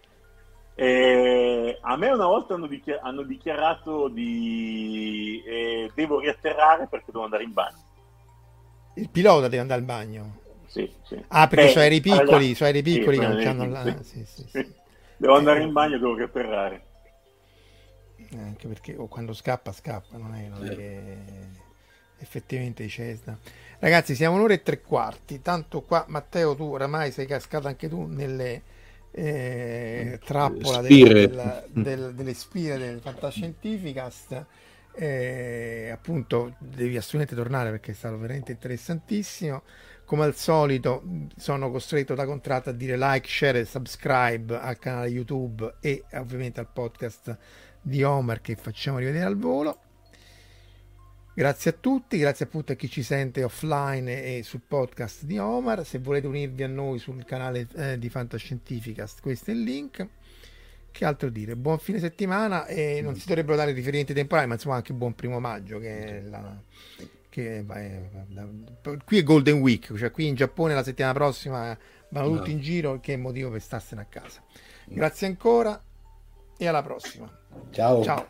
Eh, 0.82 1.78
a 1.80 1.96
me 1.96 2.10
una 2.10 2.26
volta 2.26 2.56
hanno, 2.56 2.66
dichi- 2.66 2.98
hanno 3.00 3.22
dichiarato 3.22 4.08
di 4.08 5.44
eh, 5.46 5.92
devo 5.94 6.20
riatterrare 6.20 6.88
perché 6.88 7.12
devo 7.12 7.24
andare 7.24 7.44
in 7.44 7.54
bagno. 7.54 7.78
Il 8.96 9.08
pilota 9.10 9.48
deve 9.48 9.60
andare 9.60 9.80
al 9.80 9.86
bagno? 9.86 10.40
Sì, 10.66 10.92
sì. 11.04 11.24
Ah, 11.28 11.48
perché 11.48 11.68
sono 11.68 11.82
aerei 11.82 12.02
piccoli, 12.02 12.56
sono 12.56 12.66
aerei 12.66 12.82
piccoli 12.82 13.18
sì, 13.18 13.22
che 13.22 13.28
non 13.28 13.46
hanno 13.46 13.70
la... 13.70 13.96
Devo 15.18 15.36
andare 15.36 15.62
in 15.62 15.72
bagno 15.72 16.00
devo 16.00 16.16
riatterrare. 16.16 16.86
Eh, 18.16 18.38
anche 18.40 18.68
perché 18.68 18.96
oh, 18.98 19.08
quando 19.08 19.34
scappa, 19.34 19.72
scappa, 19.72 20.18
non 20.18 20.34
è, 20.34 20.48
non 20.48 20.66
è 20.66 20.72
Eh. 20.72 20.76
che 20.76 21.18
effettivamente 22.18 22.88
Cesna. 22.88 23.38
Ragazzi, 23.78 24.16
siamo 24.16 24.36
un'ora 24.36 24.54
e 24.54 24.64
tre 24.64 24.82
quarti. 24.82 25.44
Tanto 25.44 25.84
qua, 25.84 26.06
Matteo, 26.08 26.56
tu 26.56 26.64
oramai 26.64 27.12
sei 27.12 27.28
cascato 27.28 27.68
anche 27.68 27.88
tu 27.88 28.08
nelle 28.08 28.71
eh, 29.12 30.20
trappola 30.24 30.82
Spire. 30.84 31.28
del- 31.28 31.64
del- 31.72 32.14
delle 32.16 32.34
spire 32.34 32.78
del 32.78 33.00
Fantascientificast. 33.02 34.46
Eh, 34.94 35.90
appunto, 35.92 36.56
devi 36.60 36.98
assolutamente 36.98 37.36
tornare 37.36 37.70
perché 37.70 37.92
è 37.92 37.96
stato 37.96 38.18
veramente 38.18 38.52
interessantissimo. 38.52 39.64
Come 40.06 40.26
al 40.26 40.36
solito, 40.36 41.04
sono 41.38 41.72
costretto 41.72 42.14
da 42.16 42.26
contratto 42.26 42.70
a 42.70 42.74
dire 42.74 42.98
like, 42.98 43.28
share 43.28 43.60
e 43.62 43.66
subscribe 43.66 44.58
al 44.58 44.78
canale 44.78 45.08
YouTube 45.08 45.76
e 45.80 46.04
ovviamente 46.16 46.60
al 46.60 46.68
podcast 46.72 47.38
di 47.82 48.04
Omar 48.04 48.42
che 48.42 48.56
facciamo 48.56 48.98
rivedere 48.98 49.24
al 49.26 49.38
volo. 49.38 49.80
Grazie 51.42 51.72
a 51.72 51.76
tutti, 51.80 52.20
grazie 52.20 52.46
appunto 52.46 52.72
a 52.72 52.76
chi 52.76 52.88
ci 52.88 53.02
sente 53.02 53.44
offline 53.44 54.24
e 54.38 54.44
sul 54.44 54.62
podcast 54.68 55.24
di 55.24 55.40
Omar. 55.40 55.84
Se 55.84 55.98
volete 55.98 56.28
unirvi 56.28 56.62
a 56.62 56.68
noi 56.68 57.00
sul 57.00 57.26
canale 57.26 57.68
eh, 57.78 57.98
di 57.98 58.10
Fantascientificast, 58.10 59.22
questo 59.22 59.50
è 59.50 59.56
il 59.56 59.64
link. 59.64 60.08
Che 60.92 61.04
altro 61.04 61.30
dire? 61.32 61.56
Buon 61.56 61.80
fine 61.80 61.98
settimana 61.98 62.68
e 62.68 63.02
non 63.02 63.16
si 63.16 63.26
dovrebbero 63.26 63.56
dare 63.58 63.72
riferimenti 63.72 64.14
temporali, 64.14 64.46
ma 64.50 64.54
insomma 64.54 64.76
anche 64.76 64.94
buon 64.94 65.16
primo 65.16 65.40
maggio 65.40 65.80
che 65.80 66.20
è 66.20 66.22
la, 66.22 66.62
che 67.28 67.58
è- 67.58 67.64
da- 67.64 68.98
qui 69.04 69.18
è 69.18 69.24
Golden 69.24 69.62
Week, 69.62 69.98
cioè 69.98 70.12
qui 70.12 70.28
in 70.28 70.36
Giappone 70.36 70.76
la 70.76 70.84
settimana 70.84 71.14
prossima 71.16 71.76
vanno 72.10 72.30
No. 72.30 72.38
tutti 72.38 72.52
in 72.52 72.60
giro, 72.60 73.00
che 73.00 73.14
è 73.14 73.18
motivo 73.18 73.50
per 73.50 73.62
starsene 73.62 74.02
a 74.02 74.06
casa. 74.06 74.44
Grazie 74.86 75.26
ancora 75.26 75.82
e 76.56 76.68
alla 76.68 76.84
prossima. 76.84 77.36
Ciao. 77.72 78.04
Ciao. 78.04 78.30